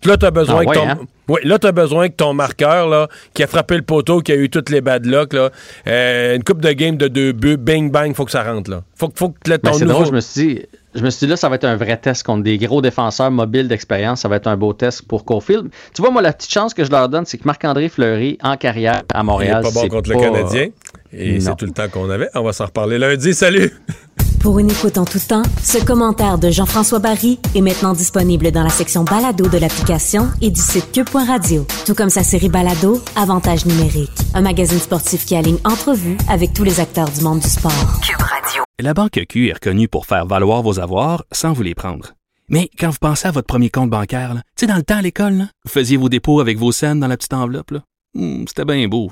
Là, 0.05 0.15
tu 0.15 0.25
as 0.25 0.31
besoin 0.31 0.59
Ah 0.59 0.63
que 0.63 0.69
ouais, 0.69 0.75
ton. 0.75 0.87
hein? 0.89 0.99
Ouais, 1.27 1.41
là, 1.43 1.57
tu 1.59 1.67
as 1.67 1.71
besoin 1.71 2.07
que 2.07 2.13
ton 2.13 2.33
marqueur, 2.33 2.87
là, 2.87 3.07
qui 3.33 3.41
a 3.43 3.47
frappé 3.47 3.75
le 3.75 3.81
poteau, 3.81 4.21
qui 4.21 4.31
a 4.31 4.35
eu 4.35 4.49
toutes 4.49 4.69
les 4.69 4.79
bad 4.79 5.05
luck, 5.05 5.33
là, 5.33 5.49
euh, 5.87 6.35
une 6.35 6.43
coupe 6.43 6.61
de 6.61 6.71
game 6.71 6.95
de 6.97 7.07
deux 7.07 7.31
buts, 7.33 7.57
bing 7.57 7.89
bang, 7.91 8.13
faut 8.15 8.23
que 8.23 8.31
ça 8.31 8.43
rentre, 8.43 8.69
là. 8.69 8.83
Faut, 8.95 9.09
que- 9.09 9.17
faut 9.17 9.29
que 9.29 9.49
le- 9.49 9.57
Ben, 9.57 9.71
ton 9.71 9.79
nouveau. 9.79 9.93
drôle, 9.93 10.05
je 10.05 10.11
me 10.11 10.19
suis 10.21 10.47
dit, 10.55 10.61
je 10.95 11.01
me 11.03 11.09
suis 11.09 11.25
dit 11.25 11.29
là, 11.31 11.35
ça 11.35 11.49
va 11.49 11.55
être 11.55 11.65
un 11.65 11.75
vrai 11.75 11.97
test 11.97 12.23
contre 12.23 12.43
des 12.43 12.57
gros 12.59 12.81
défenseurs 12.81 13.31
mobiles 13.31 13.67
d'expérience. 13.67 14.21
Ça 14.21 14.29
va 14.29 14.35
être 14.37 14.47
un 14.47 14.55
beau 14.55 14.71
test 14.73 15.01
pour 15.01 15.25
Caulfield. 15.25 15.67
Tu 15.95 16.01
vois, 16.01 16.11
moi, 16.11 16.21
la 16.21 16.31
petite 16.31 16.51
chance 16.53 16.73
que 16.75 16.83
je 16.85 16.91
leur 16.91 17.09
donne, 17.09 17.25
c'est 17.25 17.39
que 17.39 17.43
Marc-André 17.45 17.89
Fleury, 17.89 18.37
en 18.43 18.55
carrière 18.55 19.01
à 19.13 19.17
Il 19.17 19.19
est 19.19 19.23
Montréal, 19.23 19.63
pas 19.63 19.71
bon 19.71 19.87
contre 19.89 20.11
pas- 20.13 20.15
le 20.15 20.21
Canadien. 20.21 20.67
Et 21.11 21.39
c'est 21.39 21.55
tout 21.57 21.65
le 21.65 21.71
temps 21.71 21.87
qu'on 21.89 22.09
avait. 22.09 22.29
On 22.35 22.43
va 22.43 22.53
s'en 22.53 22.65
reparler 22.65 22.97
lundi. 22.99 23.33
Salut! 23.33 23.71
Pour 24.41 24.59
une 24.59 24.69
écoute 24.71 24.97
en 24.97 25.03
tout 25.05 25.19
temps, 25.19 25.41
ce 25.63 25.83
commentaire 25.83 26.37
de 26.37 26.49
Jean-François 26.51 26.99
Barry 26.99 27.39
est 27.55 27.61
maintenant 27.61 27.93
disponible 27.93 28.51
dans 28.51 28.63
la 28.63 28.69
section 28.69 29.03
balado 29.03 29.47
de 29.49 29.57
l'application 29.57 30.29
et 30.41 30.51
du 30.51 30.61
site 30.61 30.91
cube.radio. 30.93 31.65
Tout 31.85 31.93
comme 31.95 32.09
sa 32.09 32.23
série 32.23 32.47
balado, 32.49 33.01
Avantage 33.15 33.65
numérique. 33.65 34.11
Un 34.33 34.41
magazine 34.41 34.79
sportif 34.79 35.25
qui 35.25 35.35
aligne 35.35 35.57
entrevues 35.65 36.17
avec 36.29 36.53
tous 36.53 36.63
les 36.63 36.79
acteurs 36.79 37.09
du 37.09 37.21
monde 37.21 37.39
du 37.39 37.47
sport. 37.49 37.71
Cube 38.01 38.21
Radio. 38.21 38.63
La 38.79 38.93
Banque 38.93 39.19
Q 39.27 39.49
est 39.49 39.53
reconnue 39.53 39.87
pour 39.87 40.05
faire 40.05 40.25
valoir 40.25 40.61
vos 40.61 40.79
avoirs 40.79 41.23
sans 41.31 41.51
vous 41.51 41.63
les 41.63 41.75
prendre. 41.75 42.13
Mais 42.49 42.69
quand 42.79 42.89
vous 42.91 42.97
pensez 43.01 43.27
à 43.27 43.31
votre 43.31 43.47
premier 43.47 43.69
compte 43.69 43.89
bancaire, 43.89 44.33
tu 44.55 44.61
sais, 44.61 44.67
dans 44.67 44.77
le 44.77 44.83
temps 44.83 44.97
à 44.97 45.01
l'école, 45.01 45.47
vous 45.65 45.71
faisiez 45.71 45.97
vos 45.97 46.07
dépôts 46.09 46.39
avec 46.39 46.57
vos 46.57 46.71
scènes 46.71 46.99
dans 47.01 47.07
la 47.07 47.17
petite 47.17 47.33
enveloppe. 47.33 47.71
là. 47.71 47.79
Hmm, 48.13 48.45
C'était 48.47 48.63
bien 48.65 48.87
beau. 48.87 49.11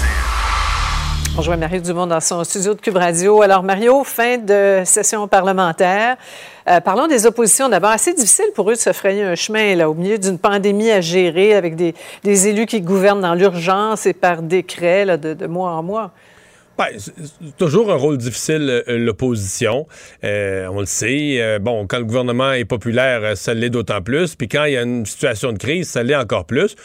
Joue 1.41 1.57
Mario 1.57 1.81
Dumont 1.81 2.05
dans 2.05 2.19
son 2.19 2.43
studio 2.43 2.75
de 2.75 2.81
Cube 2.81 2.97
Radio. 2.97 3.41
Alors, 3.41 3.63
Mario, 3.63 4.03
fin 4.03 4.37
de 4.37 4.83
session 4.85 5.27
parlementaire. 5.27 6.15
Euh, 6.69 6.79
parlons 6.81 7.07
des 7.07 7.25
oppositions 7.25 7.67
d'abord. 7.67 7.89
Assez 7.89 8.13
difficile 8.13 8.45
pour 8.53 8.69
eux 8.69 8.75
de 8.75 8.79
se 8.79 8.93
frayer 8.93 9.23
un 9.23 9.33
chemin 9.33 9.75
là, 9.75 9.89
au 9.89 9.95
milieu 9.95 10.19
d'une 10.19 10.37
pandémie 10.37 10.91
à 10.91 11.01
gérer 11.01 11.55
avec 11.55 11.75
des, 11.75 11.95
élus 12.23 12.67
qui 12.67 12.81
gouvernent 12.81 13.21
dans 13.21 13.33
l'urgence 13.33 14.05
et 14.05 14.13
par 14.13 14.43
décret 14.43 15.17
de, 15.17 15.47
mois 15.47 15.71
en 15.71 15.81
mois. 15.81 16.11
Ben, 16.77 16.89
toujours 17.57 17.91
un 17.91 17.97
rôle 17.97 18.17
difficile, 18.17 18.83
euh, 18.87 18.97
l'opposition. 18.99 19.87
Euh, 20.23 20.67
on 20.71 20.79
le 20.79 20.85
sait. 20.85 21.57
Bon, 21.59 21.87
quand 21.87 21.97
le 21.97 22.05
gouvernement 22.05 22.51
est 22.51 22.65
populaire, 22.65 23.35
ça 23.35 23.55
l'est 23.55 23.71
d'autant 23.71 24.01
plus. 24.01 24.35
Puis 24.35 24.47
quand 24.47 24.65
il 24.65 24.73
y 24.73 24.77
a 24.77 24.83
une 24.83 25.07
situation 25.07 25.53
de 25.53 25.57
crise, 25.57 25.89
ça 25.89 26.03
l'est 26.03 26.15
encore 26.15 26.45
plus. 26.45 26.75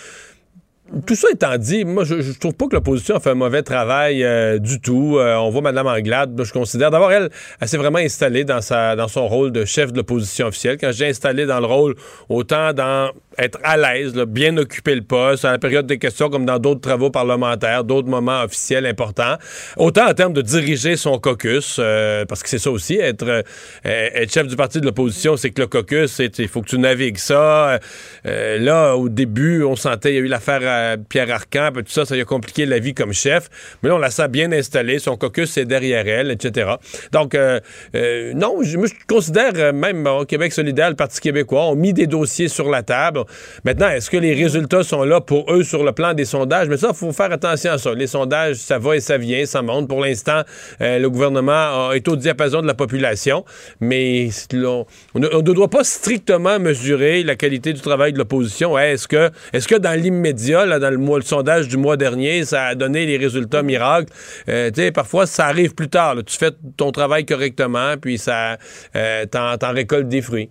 Tout 1.05 1.17
ça 1.17 1.29
étant 1.33 1.57
dit, 1.59 1.85
moi, 1.85 2.05
je, 2.05 2.21
je 2.21 2.39
trouve 2.39 2.55
pas 2.55 2.69
que 2.69 2.77
l'opposition 2.77 3.17
a 3.17 3.21
fait 3.21 3.31
un 3.31 3.35
mauvais 3.35 3.63
travail 3.63 4.23
euh, 4.23 4.59
du 4.59 4.81
tout. 4.81 5.17
Euh, 5.19 5.35
on 5.35 5.51
voit 5.51 5.61
Mme 5.61 5.87
Anglade, 5.87 6.41
je 6.41 6.53
considère. 6.53 6.93
D'abord, 6.93 7.11
elle, 7.11 7.29
elle 7.61 7.69
s'est 7.69 7.77
vraiment 7.77 7.99
installée 7.99 8.45
dans, 8.45 8.61
sa, 8.61 8.95
son 9.09 9.27
rôle 9.27 9.51
de 9.51 9.65
chef 9.65 9.93
de 9.93 9.97
l'opposition 9.97 10.47
officielle. 10.47 10.79
Quand 10.81 10.93
j'ai 10.93 11.09
installé 11.09 11.45
dans 11.45 11.59
le 11.59 11.67
rôle, 11.67 11.97
autant 12.29 12.73
dans 12.73 13.11
être 13.39 13.59
à 13.65 13.77
l'aise, 13.77 14.15
bien 14.15 14.57
occuper 14.57 14.95
le 14.95 15.03
poste, 15.03 15.45
à 15.45 15.53
la 15.53 15.59
période 15.59 15.87
des 15.87 15.99
questions, 15.99 16.31
comme 16.31 16.47
dans 16.47 16.59
d'autres 16.59 16.81
travaux 16.81 17.11
parlementaires, 17.11 17.85
d'autres 17.85 18.09
moments 18.09 18.43
officiels 18.43 18.87
importants. 18.87 19.37
Autant 19.77 20.09
en 20.09 20.15
termes 20.15 20.33
de 20.33 20.41
diriger 20.41 20.97
son 20.97 21.19
caucus, 21.19 21.77
euh, 21.79 22.25
parce 22.25 22.43
que 22.43 22.49
c'est 22.49 22.59
ça 22.59 22.71
aussi, 22.71 22.95
être, 22.97 23.45
être 23.85 24.33
chef 24.33 24.47
du 24.47 24.57
parti 24.57 24.81
de 24.81 24.87
l'opposition, 24.87 25.37
c'est 25.37 25.51
que 25.51 25.61
le 25.61 25.67
caucus, 25.67 26.19
il 26.39 26.49
faut 26.49 26.63
que 26.63 26.69
tu 26.69 26.79
navigues 26.79 27.19
ça. 27.19 27.79
Là, 28.25 28.97
au 28.97 29.09
début, 29.09 29.65
on 29.65 29.77
sentait, 29.77 30.13
il 30.13 30.15
y 30.15 30.19
a 30.19 30.23
eu 30.23 30.29
l'affaire 30.29 30.63
Pierre 31.09 31.31
Arcan, 31.31 31.71
tout 31.75 31.85
ça, 31.87 32.05
ça 32.05 32.15
a 32.15 32.25
compliqué 32.25 32.67
la 32.67 32.79
vie 32.79 32.95
comme 32.95 33.13
chef. 33.13 33.49
Mais 33.83 33.89
là, 33.89 33.97
on 33.97 33.99
la 33.99 34.11
sent 34.11 34.29
bien 34.29 34.51
installée, 34.53 34.99
son 34.99 35.17
caucus, 35.17 35.51
c'est 35.51 35.65
derrière 35.65 36.07
elle, 36.07 36.31
etc. 36.31 36.75
Donc, 37.13 37.35
euh, 37.35 37.61
euh, 37.95 38.33
non, 38.35 38.59
je, 38.63 38.77
considère 39.09 39.53
euh, 39.57 39.73
même 39.73 40.05
bon, 40.05 40.25
Québec 40.25 40.53
solidaire, 40.53 40.91
le 40.91 40.97
Parti 40.97 41.21
québécois, 41.21 41.67
ont 41.67 41.75
mis 41.75 41.93
des 41.93 42.07
dossiers 42.07 42.49
sur 42.49 42.71
la 42.71 42.83
table. 42.83 43.25
Maintenant, 43.65 43.89
est-ce 43.89 44.11
que 44.11 44.17
les 44.17 44.35
résultats 44.35 44.83
sont 44.83 45.05
là 45.05 45.21
pour 45.21 45.53
eux 45.53 45.63
sur 45.63 45.85
le 45.85 45.93
plan 45.93 46.15
des 46.15 46.25
sondages? 46.25 46.69
Mais 46.69 46.77
ça, 46.77 46.89
il 46.91 46.97
faut 46.97 47.13
faire 47.13 47.33
attention 47.33 47.73
à 47.73 47.79
ça. 47.79 47.95
Les 47.95 48.07
sondages, 48.07 48.57
ça 48.57 48.79
va 48.79 48.97
et 48.97 49.01
ça 49.01 49.19
vient, 49.19 49.45
ça 49.47 49.63
monte. 49.63 49.89
Pour 49.89 50.01
l'instant, 50.01 50.43
le 50.81 51.07
gouvernement 51.09 51.93
est 51.93 52.07
au 52.09 52.17
diapason 52.17 52.61
de 52.61 52.67
la 52.67 52.75
population, 52.75 53.45
mais 53.81 54.29
on 54.53 55.19
ne 55.21 55.41
doit 55.41 55.71
pas 55.71 55.85
strictement 55.85 56.59
mesurer 56.59 57.23
la 57.23 57.37
qualité 57.37 57.73
du 57.73 57.81
travail 57.81 58.13
de 58.13 58.19
l'opposition. 58.19 58.79
Est-ce 58.79 59.09
que, 59.09 59.31
est-ce 59.53 59.69
que 59.69 59.77
dans 59.77 59.99
l'immédiat, 59.99 60.66
là, 60.67 60.79
dans 60.79 60.91
le, 60.91 60.99
mois, 60.99 61.19
le 61.19 61.25
sondage 61.25 61.69
du 61.69 61.77
mois 61.77 61.97
dernier, 61.97 62.45
ça 62.45 62.67
a 62.67 62.75
donné 62.75 63.07
les 63.07 63.17
résultats 63.17 63.63
miracles? 63.63 64.13
Euh, 64.49 64.71
tu 64.71 64.83
sais, 64.83 64.93
parfois, 64.93 65.27
ça 65.27 65.47
arrive 65.47 65.75
plus 65.75 65.89
tard. 65.89 66.15
là. 66.15 66.23
Tu 66.23 66.37
fais 66.37 66.51
ton 66.77 66.93
travail 66.93 67.25
correctement, 67.25 67.95
puis 68.01 68.19
ça, 68.19 68.57
euh, 68.95 69.27
t'en, 69.27 69.57
récoltes 69.73 70.09
des 70.09 70.23
fruits. 70.23 70.51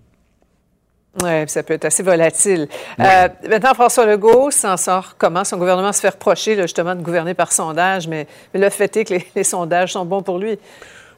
Oui, 1.24 1.48
ça 1.48 1.64
peut 1.64 1.76
être 1.76 1.86
assez 1.86 2.04
volatile. 2.04 2.68
Euh, 3.00 3.28
maintenant, 3.50 3.74
François 3.74 4.06
Legault 4.06 4.52
s'en 4.52 4.76
sort 4.76 5.16
comment? 5.18 5.46
Son 5.46 5.58
gouvernement 5.58 5.94
se 5.94 6.02
fait 6.02 6.10
reprocher 6.10 6.56
là, 6.56 6.64
justement 6.64 6.94
de 6.94 7.02
gouverner 7.02 7.34
par 7.34 7.54
sondage, 7.54 8.10
mais, 8.10 8.28
mais 8.54 8.60
le 8.60 8.70
fait 8.70 8.98
est 8.98 9.06
que 9.06 9.14
les, 9.14 9.26
les 9.34 9.44
sondages 9.46 9.94
sont 9.94 10.04
bons 10.04 10.24
pour 10.24 10.40
lui. 10.40 10.60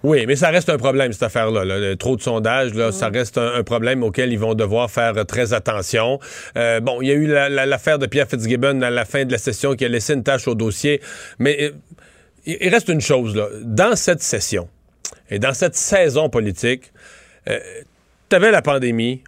Oui, 0.07 0.25
mais 0.25 0.38
ça 0.38 0.51
reste 0.51 0.69
un 0.69 0.77
problème, 0.77 1.11
cette 1.11 1.23
affaire-là. 1.23 1.65
là. 1.65 1.95
Trop 1.97 2.15
de 2.15 2.21
sondages, 2.21 2.73
là, 2.73 2.93
ça 2.93 3.09
reste 3.09 3.38
un, 3.38 3.55
un 3.55 3.63
problème 3.63 4.03
auquel 4.03 4.31
ils 4.31 4.39
vont 4.39 4.53
devoir 4.53 4.89
faire 4.89 5.17
euh, 5.17 5.25
très 5.25 5.51
attention. 5.51 6.17
Euh, 6.57 6.79
bon, 6.79 7.01
il 7.01 7.09
y 7.09 7.11
a 7.11 7.15
eu 7.15 7.27
la- 7.27 7.49
la- 7.49 7.65
l'affaire 7.65 7.99
de 7.99 8.05
Pierre 8.05 8.29
Fitzgibbon 8.29 8.81
à 8.84 8.89
la 8.89 9.03
fin 9.03 9.25
de 9.25 9.34
la 9.34 9.38
session 9.38 9.75
qui 9.75 9.84
a 9.84 9.89
laissé 9.89 10.13
une 10.13 10.23
tâche 10.23 10.47
au 10.47 10.55
dossier. 10.55 11.01
Mais 11.39 11.57
euh, 11.61 11.71
il 12.45 12.57
il 12.61 12.69
reste 12.69 12.88
une 12.88 13.01
chose, 13.01 13.35
là. 13.35 13.49
Dans 13.63 13.97
cette 13.97 14.21
session 14.21 14.69
et 15.29 15.39
dans 15.39 15.53
cette 15.53 15.75
saison 15.75 16.29
politique, 16.29 16.93
euh, 17.49 17.59
t'avais 18.29 18.51
la 18.51 18.61
pandémie. 18.61 19.23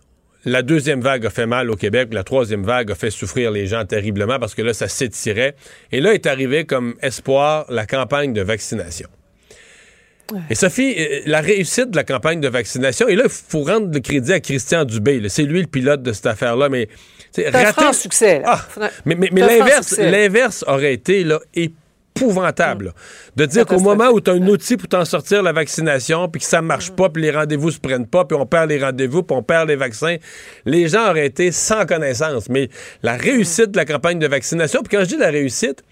La 0.45 0.61
deuxième 0.61 1.01
vague 1.01 1.25
a 1.25 1.29
fait 1.29 1.45
mal 1.45 1.69
au 1.69 1.75
Québec. 1.75 2.13
La 2.13 2.23
troisième 2.23 2.63
vague 2.63 2.89
a 2.89 2.95
fait 2.95 3.11
souffrir 3.11 3.51
les 3.51 3.67
gens 3.67 3.83
terriblement 3.83 4.39
parce 4.39 4.55
que 4.55 4.61
là, 4.61 4.73
ça 4.73 4.87
s'étirait. 4.87 5.55
Et 5.91 5.99
là 5.99 6.13
est 6.13 6.25
arrivé 6.25 6.63
comme 6.63 6.95
espoir 7.01 7.65
la 7.67 7.85
campagne 7.85 8.31
de 8.31 8.41
vaccination. 8.41 9.09
Et 10.49 10.55
Sophie, 10.55 10.95
euh, 10.97 11.21
la 11.25 11.41
réussite 11.41 11.91
de 11.91 11.95
la 11.95 12.03
campagne 12.03 12.39
de 12.39 12.47
vaccination, 12.47 13.07
et 13.07 13.15
là, 13.15 13.23
il 13.25 13.29
faut 13.29 13.63
rendre 13.63 13.91
le 13.93 13.99
crédit 13.99 14.33
à 14.33 14.39
Christian 14.39 14.85
Dubé. 14.85 15.21
C'est 15.29 15.43
lui 15.43 15.61
le 15.61 15.67
pilote 15.67 16.01
de 16.03 16.13
cette 16.13 16.27
affaire-là, 16.27 16.69
mais... 16.69 16.87
C'est 17.31 17.53
un 17.55 17.73
franc 17.73 17.93
succès. 17.93 18.39
là. 18.39 18.59
Ah, 18.79 18.89
mais 19.05 19.15
un 19.15 20.09
l'inverse, 20.11 20.63
aurait 20.67 20.93
été 20.93 21.23
là, 21.23 21.39
épouvantable. 21.53 22.85
là. 22.85 22.91
De 23.35 23.45
dire 23.45 23.65
qu'au 23.67 23.79
moment 23.79 24.09
où 24.09 24.19
tu 24.19 24.31
as 24.31 24.33
un 24.33 24.47
outil 24.47 24.77
pour 24.77 24.87
t'en 24.87 25.05
sortir 25.05 25.43
la 25.43 25.51
vaccination, 25.51 26.27
puis 26.27 26.41
que 26.41 26.47
ça 26.47 26.61
marche 26.61 26.91
pas, 26.91 27.09
puis 27.09 27.21
les 27.21 27.31
rendez-vous 27.31 27.69
se 27.69 27.79
prennent 27.79 28.07
pas, 28.07 28.25
puis 28.25 28.35
on 28.35 28.47
perd 28.47 28.69
les 28.69 28.83
rendez-vous, 28.83 29.21
puis 29.21 29.37
on 29.37 29.43
perd 29.43 29.67
les 29.67 29.75
vaccins, 29.75 30.15
les 30.65 30.87
gens 30.87 31.09
auraient 31.09 31.27
été 31.27 31.51
sans 31.51 31.85
connaissance. 31.85 32.49
Mais 32.49 32.69
la 33.03 33.15
réussite 33.15 33.71
de 33.71 33.77
la 33.77 33.85
campagne 33.85 34.17
de 34.17 34.27
vaccination, 34.27 34.81
puis 34.81 34.97
quand 34.97 35.03
je 35.03 35.09
dis 35.09 35.17
la 35.17 35.29
réussite, 35.29 35.83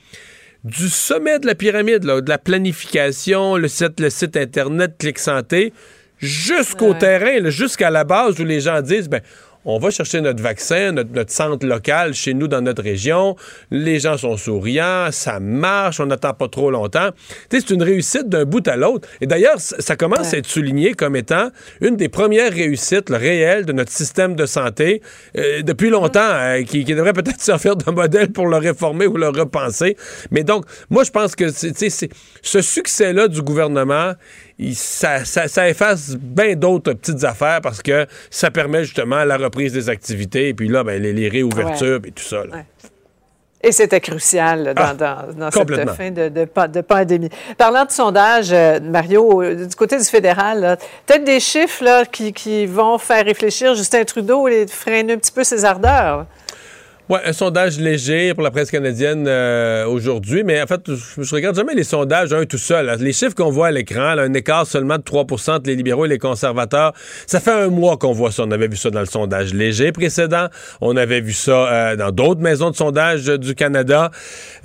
du 0.67 0.89
sommet 0.89 1.39
de 1.39 1.45
la 1.45 1.55
pyramide, 1.55 2.03
là, 2.03 2.19
de 2.19 2.29
la 2.29 2.37
planification, 2.37 3.55
le 3.55 3.69
site, 3.69 3.99
le 3.99 4.09
site 4.09 4.35
Internet, 4.35 4.95
Clic 4.99 5.17
Santé, 5.17 5.71
jusqu'au 6.19 6.93
terrain, 6.93 7.49
jusqu'à 7.49 7.89
la 7.89 8.03
base 8.03 8.39
où 8.39 8.43
les 8.43 8.59
gens 8.59 8.81
disent, 8.81 9.07
ben, 9.07 9.21
on 9.67 9.79
va 9.79 9.89
chercher 9.91 10.21
notre 10.21 10.41
vaccin, 10.41 10.93
notre, 10.93 11.11
notre 11.11 11.31
centre 11.31 11.65
local 11.67 12.13
chez 12.13 12.33
nous 12.33 12.47
dans 12.47 12.61
notre 12.61 12.81
région. 12.81 13.35
Les 13.69 13.99
gens 13.99 14.17
sont 14.17 14.37
souriants, 14.37 15.09
ça 15.11 15.39
marche, 15.39 15.99
on 15.99 16.05
n'attend 16.05 16.33
pas 16.33 16.47
trop 16.47 16.71
longtemps. 16.71 17.09
C'est 17.51 17.69
une 17.69 17.83
réussite 17.83 18.29
d'un 18.29 18.45
bout 18.45 18.65
à 18.67 18.77
l'autre. 18.77 19.07
Et 19.21 19.27
d'ailleurs, 19.27 19.59
ça 19.59 19.95
commence 19.97 20.33
à 20.33 20.37
être 20.37 20.47
souligné 20.47 20.93
comme 20.93 21.15
étant 21.17 21.49
une 21.81 21.97
des 21.97 22.07
premières 22.09 22.51
réussites 22.53 23.09
là, 23.09 23.17
réelles 23.17 23.65
de 23.65 23.73
notre 23.73 23.91
système 23.91 24.35
de 24.35 24.45
santé 24.45 25.01
euh, 25.37 25.61
depuis 25.61 25.89
longtemps, 25.89 26.19
euh, 26.21 26.63
qui, 26.63 26.85
qui 26.85 26.95
devrait 26.95 27.13
peut-être 27.13 27.41
servir 27.41 27.75
de 27.75 27.91
modèle 27.91 28.31
pour 28.31 28.47
le 28.47 28.57
réformer 28.57 29.05
ou 29.05 29.17
le 29.17 29.27
repenser. 29.27 29.97
Mais 30.31 30.43
donc, 30.43 30.65
moi, 30.89 31.03
je 31.03 31.11
pense 31.11 31.35
que 31.35 31.49
c'est- 31.49 32.09
ce 32.41 32.61
succès-là 32.61 33.27
du 33.27 33.41
gouvernement, 33.41 34.13
il- 34.59 34.75
ça, 34.75 35.23
ça- 35.25 35.47
ça 35.47 35.69
efface 35.69 36.15
bien 36.15 36.55
d'autres 36.55 36.93
petites 36.93 37.23
affaires 37.23 37.61
parce 37.61 37.81
que 37.81 38.05
ça 38.29 38.49
permet 38.51 38.83
justement 38.83 39.23
la 39.23 39.37
reprise 39.37 39.73
des 39.73 39.89
activités 39.89 40.49
et 40.49 40.53
puis 40.53 40.67
là, 40.67 40.83
ben, 40.83 41.01
les, 41.01 41.13
les 41.13 41.29
réouvertures 41.29 41.99
et 42.05 42.11
tout 42.11 42.23
ça. 42.23 42.37
là. 42.45 42.57
Et 43.59 43.71
c'était 43.71 43.99
crucial 43.99 44.63
là, 44.65 44.73
dans, 44.75 44.83
Ah, 44.83 44.93
dans- 44.93 45.33
dans 45.33 45.51
cette 45.51 45.67
fin 45.95 46.11
de, 46.11 46.29
de 46.29 46.45
pa- 46.45 46.67
de 46.67 46.81
pandémie. 46.81 47.29
Parlant 47.57 47.85
de 47.85 47.91
sondage, 47.91 48.49
euh, 48.51 48.79
Mario, 48.79 49.41
euh, 49.41 49.65
du 49.65 49.75
côté 49.75 49.97
du 49.97 50.03
fédéral, 50.03 50.77
peut-être 51.07 51.23
des 51.23 51.39
chiffres 51.39 51.83
là, 51.83 52.05
qui, 52.05 52.33
qui 52.33 52.67
vont 52.67 52.99
faire 52.99 53.25
réfléchir 53.25 53.73
Justin 53.73 54.03
Trudeau 54.03 54.47
et 54.47 54.67
freiner 54.67 55.13
un 55.13 55.17
petit 55.17 55.31
peu 55.31 55.43
ses 55.43 55.65
ardeurs. 55.65 56.27
Ouais, 57.09 57.19
un 57.23 57.31
sondage 57.31 57.79
léger 57.79 58.33
pour 58.33 58.43
la 58.43 58.51
presse 58.51 58.69
canadienne 58.69 59.29
euh, 59.29 59.85
aujourd'hui, 59.85 60.43
mais 60.43 60.61
en 60.61 60.67
fait, 60.67 60.81
je, 60.87 61.23
je 61.23 61.35
regarde 61.35 61.55
jamais 61.55 61.73
les 61.73 61.85
sondages 61.85 62.33
un 62.33 62.43
tout 62.43 62.57
seul. 62.57 62.93
Les 62.99 63.13
chiffres 63.13 63.33
qu'on 63.33 63.49
voit 63.49 63.67
à 63.67 63.71
l'écran, 63.71 64.17
un 64.17 64.33
écart 64.33 64.67
seulement 64.67 64.97
de 64.97 65.03
3% 65.03 65.51
entre 65.51 65.67
les 65.67 65.77
libéraux 65.77 66.03
et 66.03 66.09
les 66.09 66.17
conservateurs, 66.17 66.91
ça 67.25 67.39
fait 67.39 67.53
un 67.53 67.69
mois 67.69 67.95
qu'on 67.95 68.11
voit 68.11 68.33
ça. 68.33 68.43
On 68.43 68.51
avait 68.51 68.67
vu 68.67 68.75
ça 68.75 68.89
dans 68.89 68.99
le 68.99 69.05
sondage 69.05 69.53
léger 69.53 69.93
précédent. 69.93 70.47
On 70.81 70.97
avait 70.97 71.21
vu 71.21 71.31
ça 71.31 71.51
euh, 71.71 71.95
dans 71.95 72.11
d'autres 72.11 72.41
maisons 72.41 72.71
de 72.71 72.75
sondage 72.75 73.23
du 73.23 73.55
Canada. 73.55 74.11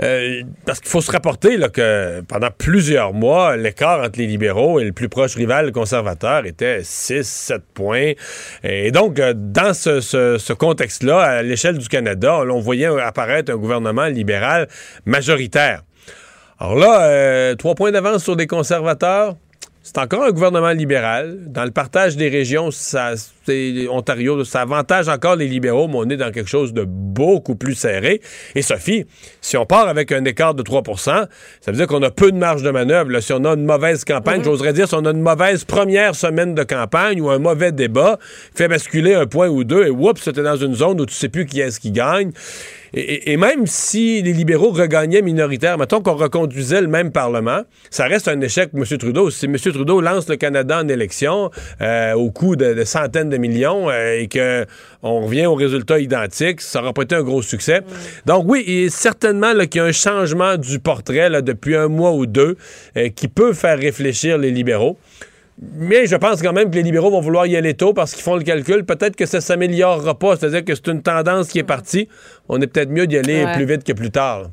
Euh, 0.03 0.43
parce 0.67 0.81
qu'il 0.81 0.91
faut 0.91 1.01
se 1.01 1.13
rapporter 1.13 1.61
que 1.73 2.23
pendant 2.23 2.51
plusieurs 2.51 3.13
mois, 3.13 3.57
l'écart 3.57 4.01
entre 4.01 4.19
les 4.19 4.27
libéraux 4.27 4.81
et 4.81 4.85
le 4.85 4.93
plus 4.93 5.09
proche 5.09 5.37
rival, 5.37 5.67
le 5.67 5.73
conservateur, 5.73 6.45
était 6.45 6.81
6-7 6.81 7.61
points. 7.73 8.15
Et 8.65 8.91
donc, 8.91 9.21
dans 9.21 9.75
ce 9.75 10.53
contexte-là, 10.55 11.21
à 11.21 11.43
l'échelle 11.43 11.79
du 11.79 11.87
Canada, 11.87 12.32
on 12.41 12.61
voyait 12.61 12.87
apparaître 12.87 13.53
un 13.53 13.57
gouvernement 13.57 14.07
libéral 14.07 14.69
majoritaire. 15.05 15.83
Alors 16.59 16.77
là, 16.77 17.03
euh, 17.07 17.55
trois 17.57 17.75
points 17.75 17.91
d'avance 17.91 18.23
sur 18.23 18.37
des 18.37 18.47
conservateurs. 18.47 19.37
C'est 19.83 19.99
encore 19.99 20.23
un 20.23 20.31
gouvernement 20.31 20.71
libéral. 20.71 21.39
Dans 21.49 21.65
le 21.65 21.73
partage 21.73 22.17
des 22.17 22.29
régions, 22.29 22.71
ça, 22.71 23.15
Ontario, 23.91 24.45
ça 24.45 24.63
avantage 24.63 25.09
encore 25.09 25.37
les 25.37 25.49
libéraux, 25.49 25.89
mais 25.89 25.97
on 25.99 26.09
est 26.09 26.17
dans 26.17 26.31
quelque 26.31 26.49
chose 26.49 26.73
de 26.73 26.85
beaucoup 26.87 27.55
plus 27.57 27.75
serré. 27.75 28.21
Et 28.55 28.63
Sophie, 28.63 29.07
si 29.41 29.57
on 29.57 29.67
part 29.67 29.89
avec 29.89 30.13
un 30.13 30.25
écart 30.25 30.55
de 30.55 30.63
3% 30.63 31.27
ça 31.61 31.71
veut 31.71 31.77
dire 31.77 31.87
qu'on 31.87 32.03
a 32.03 32.11
peu 32.11 32.33
de 32.33 32.37
marge 32.37 32.63
de 32.63 32.71
manœuvre. 32.71 33.11
Là. 33.11 33.21
Si 33.21 33.33
on 33.33 33.45
a 33.45 33.55
une 33.55 33.65
mauvaise 33.65 34.05
campagne, 34.05 34.39
Mhm. 34.39 34.45
j'oserais 34.45 34.73
dire, 34.73 34.89
si 34.89 34.95
on 34.95 35.05
a 35.05 35.11
une 35.11 35.21
mauvaise 35.21 35.65
première 35.65 36.15
semaine 36.15 36.55
de 36.55 36.63
campagne 36.63 37.21
ou 37.21 37.31
un 37.31 37.39
mauvais 37.39 37.73
débat, 37.73 38.19
fait 38.55 38.69
basculer 38.69 39.15
un 39.15 39.27
point 39.27 39.49
ou 39.49 39.65
deux, 39.65 39.87
et 39.87 39.91
oups, 39.91 40.23
t'es 40.23 40.33
dans 40.43 40.57
une 40.57 40.75
zone 40.75 41.01
où 41.01 41.07
tu 41.07 41.15
sais 41.15 41.29
plus 41.29 41.47
qui 41.47 41.61
est-ce 41.61 41.81
qui 41.81 41.91
gagne. 41.91 42.31
Et, 42.95 43.01
et- 43.01 43.33
et 43.33 43.37
même 43.39 43.67
si 43.67 44.21
les 44.21 44.35
libéraux 44.35 44.71
regagnaient 44.71 45.23
minoritaire, 45.23 45.79
mettons 45.79 46.03
qu'on 46.03 46.15
reconduisait 46.15 46.83
le 46.83 46.89
même 46.89 47.11
Parlement, 47.11 47.63
ça 47.91 48.05
reste 48.05 48.29
un 48.29 48.39
échec 48.43 48.71
pour 48.71 48.81
M. 48.81 48.99
Trudeau. 48.99 49.31
Si 49.31 49.47
M. 49.47 49.57
Trudeau 49.59 50.01
lance 50.03 50.29
le 50.29 50.37
Canada 50.37 50.81
en 50.83 50.89
élection 50.89 51.51
euh, 51.81 52.13
au 52.13 52.31
coût 52.31 52.55
de, 52.55 52.75
de 52.75 52.85
centaines 52.85 53.31
de 53.33 53.39
millions 53.39 53.91
euh, 53.91 54.21
et 54.21 54.29
qu'on 54.29 55.21
revient 55.23 55.47
au 55.47 55.55
résultat 55.57 55.99
identique, 55.99 56.61
ça 56.61 56.79
n'aura 56.81 56.93
pas 56.93 57.03
été 57.03 57.17
un 57.17 57.23
gros 57.23 57.43
succès. 57.43 57.81
Donc 58.27 58.45
oui, 58.47 58.63
il 58.67 58.85
est 58.85 58.89
certainement 58.91 59.53
qu'il 59.67 59.81
y 59.81 59.81
a 59.81 59.85
un 59.87 59.93
changement 59.93 60.57
du 60.57 60.79
portrait 60.79 61.29
là, 61.29 61.43
depuis 61.43 61.75
un 61.75 61.89
mois 61.89 62.13
ou 62.13 62.27
deux 62.27 62.57
euh, 62.97 63.09
qui 63.09 63.27
peut 63.29 63.53
faire 63.53 63.79
réfléchir 63.79 64.39
les 64.39 64.51
libéraux. 64.53 64.97
Mais 65.75 66.07
je 66.07 66.17
pense 66.17 66.43
quand 66.43 66.53
même 66.53 66.71
que 66.71 66.77
les 66.77 66.83
libéraux 66.83 67.11
vont 67.11 67.21
vouloir 67.21 67.47
y 67.47 67.57
aller 67.57 67.75
tôt 67.75 67.93
parce 67.93 68.13
qu'ils 68.15 68.23
font 68.23 68.37
le 68.37 68.43
calcul. 68.43 68.85
Peut-être 68.85 69.17
que 69.17 69.27
ça 69.27 69.41
s'améliorera 69.41 70.19
pas. 70.19 70.37
C'est-à-dire 70.37 70.65
que 70.65 70.75
c'est 70.75 70.89
une 70.89 71.03
tendance 71.03 71.49
qui 71.49 71.59
est 71.59 71.65
partie. 71.65 72.09
On 72.49 72.61
est 72.61 72.67
peut-être 72.67 72.91
mieux 72.91 73.07
d'y 73.07 73.19
aller 73.19 73.45
Ouais. 73.45 73.55
plus 73.55 73.65
vite 73.67 73.85
que 73.85 73.93
plus 73.93 74.11
tard. 74.11 74.51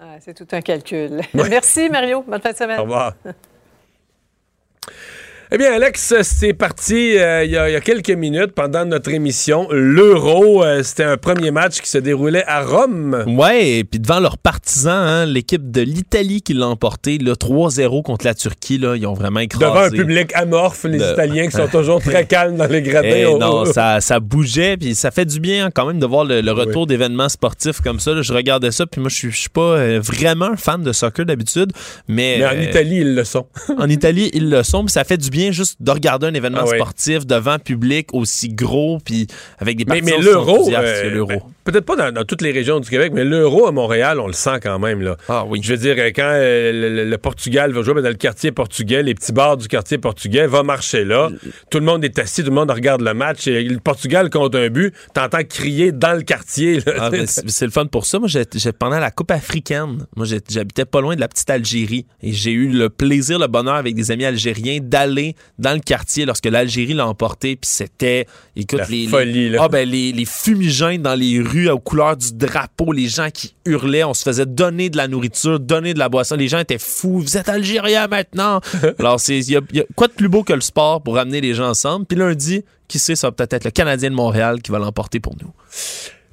Ah, 0.00 0.16
c'est 0.20 0.34
tout 0.34 0.46
un 0.52 0.60
calcul. 0.60 1.20
Merci, 1.34 1.88
Mario. 1.88 2.24
Bonne 2.28 2.40
fin 2.40 2.52
de 2.52 2.56
semaine. 2.56 2.78
Au 2.78 2.82
revoir. 2.82 3.14
Eh 5.54 5.58
bien, 5.58 5.74
Alex, 5.74 6.14
c'est 6.22 6.54
parti 6.54 7.18
euh, 7.18 7.44
il 7.44 7.50
y, 7.50 7.58
a- 7.58 7.68
il 7.68 7.72
y 7.74 7.76
a 7.76 7.80
quelques 7.82 8.08
minutes 8.10 8.52
pendant 8.54 8.86
notre 8.86 9.10
émission. 9.10 9.68
L'Euro, 9.70 10.64
euh, 10.64 10.82
c'était 10.82 11.04
un 11.04 11.18
premier 11.18 11.50
match 11.50 11.80
qui 11.82 11.90
se 11.90 11.98
déroulait 11.98 12.44
à 12.46 12.62
Rome. 12.62 13.22
Ouais, 13.26 13.68
et 13.80 13.84
puis 13.84 14.00
devant 14.00 14.18
leurs 14.18 14.38
partisans, 14.38 14.94
hein, 14.94 15.26
l'équipe 15.26 15.70
de 15.70 15.82
l'Italie 15.82 16.40
qui 16.40 16.54
l'a 16.54 16.68
emporté, 16.68 17.18
là, 17.18 17.34
3-0 17.34 18.02
contre 18.02 18.24
la 18.24 18.32
Turquie, 18.32 18.78
là, 18.78 18.96
ils 18.96 19.06
ont 19.06 19.12
vraiment 19.12 19.40
écrasé. 19.40 19.66
Devant 19.66 19.80
un 19.82 19.90
public 19.90 20.30
amorphe, 20.34 20.84
les 20.84 20.96
Le- 20.96 21.12
Italiens 21.12 21.44
qui 21.44 21.52
sont 21.56 21.68
toujours 21.70 22.00
très 22.00 22.24
calmes 22.24 22.56
dans 22.56 22.66
les 22.66 22.80
gradins. 22.80 23.08
Eh 23.12 23.26
Oh, 23.26 23.36
non, 23.36 23.64
oh. 23.66 23.66
ça, 23.66 24.00
ça 24.00 24.20
bougeait, 24.20 24.78
puis 24.78 24.94
ça 24.94 25.10
fait 25.10 25.26
du 25.26 25.38
bien 25.38 25.66
hein, 25.66 25.70
quand 25.74 25.84
même 25.86 25.98
de 25.98 26.06
voir 26.06 26.24
le, 26.24 26.40
le 26.40 26.52
retour 26.52 26.86
d'événements 26.86 27.28
sportifs 27.28 27.82
comme 27.82 28.00
ça. 28.00 28.14
là. 28.14 28.22
Je 28.22 28.32
regardais 28.32 28.70
ça, 28.70 28.86
puis 28.86 29.02
moi, 29.02 29.10
je 29.10 29.28
suis- 29.28 29.48
pas 29.52 29.60
euh, 29.76 30.00
vraiment 30.02 30.56
fan 30.56 30.82
de 30.82 30.92
soccer 30.92 31.26
d'habitude, 31.26 31.72
mais... 32.08 32.36
Mais 32.38 32.46
en 32.46 32.58
Italie, 32.58 32.98
ils 33.00 33.14
le 33.14 33.24
sont. 33.24 33.46
en 33.76 33.88
Italie, 33.90 34.30
ils 34.32 34.48
le 34.48 34.62
sont, 34.62 34.82
puis 34.86 34.92
ça 34.92 35.04
fait 35.04 35.18
du 35.18 35.28
bien 35.28 35.41
juste 35.50 35.82
de 35.82 35.90
regarder 35.90 36.26
un 36.26 36.34
événement 36.34 36.64
Ah 36.64 36.76
sportif 36.76 37.26
devant 37.26 37.58
public 37.58 38.12
aussi 38.12 38.48
gros, 38.50 38.98
puis 39.04 39.26
avec 39.58 39.76
des 39.76 39.84
partisans 39.84 40.14
mais 40.18 40.24
l'euro, 40.24 40.70
euh, 40.72 41.24
ben, 41.26 41.40
peut-être 41.64 41.84
pas 41.84 41.96
dans, 41.96 42.12
dans 42.12 42.24
toutes 42.24 42.42
les 42.42 42.52
régions 42.52 42.80
du 42.80 42.88
Québec, 42.88 43.12
mais 43.14 43.24
l'euro 43.24 43.66
à 43.66 43.72
Montréal, 43.72 44.20
on 44.20 44.26
le 44.26 44.32
sent 44.32 44.60
quand 44.62 44.78
même. 44.78 45.00
Là. 45.00 45.16
Ah 45.28 45.44
oui. 45.46 45.60
Je 45.62 45.72
veux 45.72 45.78
dire, 45.78 45.94
euh, 45.98 46.10
quand 46.14 46.30
euh, 46.34 47.04
le, 47.04 47.18
Portugal 47.18 47.72
va 47.72 47.82
jouer 47.82 47.94
ben, 47.94 48.02
dans 48.02 48.08
le 48.08 48.14
quartier 48.14 48.52
portugais, 48.52 49.02
les 49.02 49.14
petits 49.14 49.32
bars 49.32 49.56
du 49.56 49.68
quartier 49.68 49.98
portugais, 49.98 50.46
va 50.46 50.62
marcher 50.62 51.04
là. 51.04 51.30
Tout 51.70 51.78
le 51.78 51.84
monde 51.84 52.04
est 52.04 52.18
assis, 52.18 52.42
tout 52.42 52.50
le 52.50 52.54
monde 52.54 52.70
regarde 52.70 53.00
le 53.02 53.14
match. 53.14 53.46
Et 53.46 53.62
le 53.62 53.78
Portugal 53.78 54.30
compte 54.30 54.54
un 54.54 54.68
but, 54.68 54.94
t'entends 55.14 55.44
crier 55.44 55.92
dans 55.92 56.16
le 56.16 56.22
quartier. 56.22 56.80
Ah, 56.98 57.10
ben, 57.10 57.26
c'est 57.26 57.64
le 57.64 57.70
fun 57.70 57.86
pour 57.86 58.06
ça. 58.06 58.18
Moi, 58.18 58.28
pendant 58.78 58.98
la 58.98 59.10
Coupe 59.10 59.30
africaine, 59.30 60.06
moi, 60.16 60.26
j'habitais 60.48 60.84
pas 60.84 61.00
loin 61.00 61.14
de 61.14 61.20
la 61.20 61.28
petite 61.28 61.50
Algérie 61.50 62.06
et 62.22 62.32
j'ai 62.32 62.52
eu 62.52 62.68
le 62.68 62.88
plaisir, 62.88 63.38
le 63.38 63.46
bonheur 63.46 63.74
avec 63.74 63.94
des 63.94 64.10
amis 64.10 64.24
algériens 64.24 64.78
d'aller 64.80 65.36
dans 65.58 65.74
le 65.74 65.80
quartier 65.80 66.24
lorsque 66.24 66.46
l'Algérie 66.46 66.94
l'a 66.94 67.06
emporté. 67.06 67.56
Puis 67.56 67.70
c'était, 67.70 68.26
écoute, 68.56 68.80
La 68.80 68.86
les, 68.86 69.06
folie, 69.06 69.32
les, 69.32 69.48
là. 69.50 69.60
ah, 69.62 69.68
ben, 69.68 69.88
les, 69.88 70.12
les 70.12 70.24
fumigènes 70.24 71.02
dans 71.02 71.14
les 71.14 71.40
rues 71.40 71.51
aux 71.70 71.78
couleurs 71.78 72.16
du 72.16 72.32
drapeau, 72.32 72.92
les 72.92 73.08
gens 73.08 73.28
qui 73.32 73.54
hurlaient, 73.64 74.04
on 74.04 74.14
se 74.14 74.22
faisait 74.22 74.46
donner 74.46 74.90
de 74.90 74.96
la 74.96 75.08
nourriture, 75.08 75.60
donner 75.60 75.94
de 75.94 75.98
la 75.98 76.08
boisson. 76.08 76.36
Les 76.36 76.48
gens 76.48 76.58
étaient 76.58 76.78
fous. 76.78 77.20
Vous 77.20 77.36
êtes 77.36 77.48
Algériens 77.48 78.08
maintenant. 78.08 78.60
Alors, 78.98 79.20
c'est, 79.20 79.38
il 79.38 79.50
y 79.50 79.56
a, 79.56 79.60
y 79.72 79.80
a 79.80 79.84
quoi 79.94 80.08
de 80.08 80.12
plus 80.12 80.28
beau 80.28 80.42
que 80.42 80.52
le 80.52 80.60
sport 80.60 81.02
pour 81.02 81.16
ramener 81.16 81.40
les 81.40 81.54
gens 81.54 81.68
ensemble? 81.68 82.06
Puis 82.06 82.18
lundi, 82.18 82.64
qui 82.88 82.98
sait, 82.98 83.16
ça 83.16 83.28
va 83.28 83.32
peut-être 83.32 83.54
être 83.54 83.64
le 83.64 83.70
Canadien 83.70 84.10
de 84.10 84.14
Montréal 84.14 84.60
qui 84.62 84.70
va 84.70 84.78
l'emporter 84.78 85.20
pour 85.20 85.34
nous. 85.40 85.50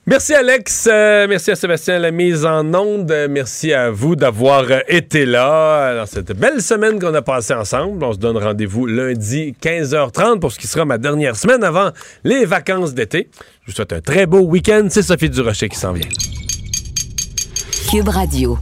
Merci 0.10 0.34
Alex, 0.34 0.88
Euh, 0.91 1.27
merci 1.30 1.52
à 1.52 1.56
Sébastien 1.56 1.99
la 1.99 2.10
mise 2.10 2.44
en 2.44 2.73
onde, 2.73 3.11
Euh, 3.11 3.27
merci 3.30 3.73
à 3.73 3.91
vous 3.91 4.15
d'avoir 4.15 4.64
euh, 4.72 4.80
été 4.88 5.23
là. 5.23 5.90
Alors 5.90 6.07
cette 6.07 6.31
belle 6.31 6.64
semaine 6.64 6.99
qu'on 6.99 7.14
a 7.14 7.22
passée 7.22 7.53
ensemble, 7.53 8.03
on 8.03 8.14
se 8.14 8.18
donne 8.18 8.36
rendez-vous 8.38 8.88
lundi 8.88 9.53
15h30 9.61 10.40
pour 10.40 10.52
ce 10.52 10.57
qui 10.57 10.65
sera 10.65 10.84
ma 10.84 10.98
dernière 10.98 11.36
semaine 11.36 11.64
avant 11.64 11.91
les 12.23 12.45
vacances 12.45 12.95
d'été. 12.95 13.30
Je 13.61 13.72
vous 13.72 13.76
souhaite 13.76 13.94
un 13.94 14.02
très 14.02 14.26
beau 14.26 14.40
week-end, 14.40 14.88
c'est 14.90 15.03
Sophie 15.03 15.30
Durocher 15.30 15.69
qui 15.69 15.77
s'en 15.77 15.94
vient. 15.94 16.10
Cube 17.91 18.07
Radio. 18.10 18.57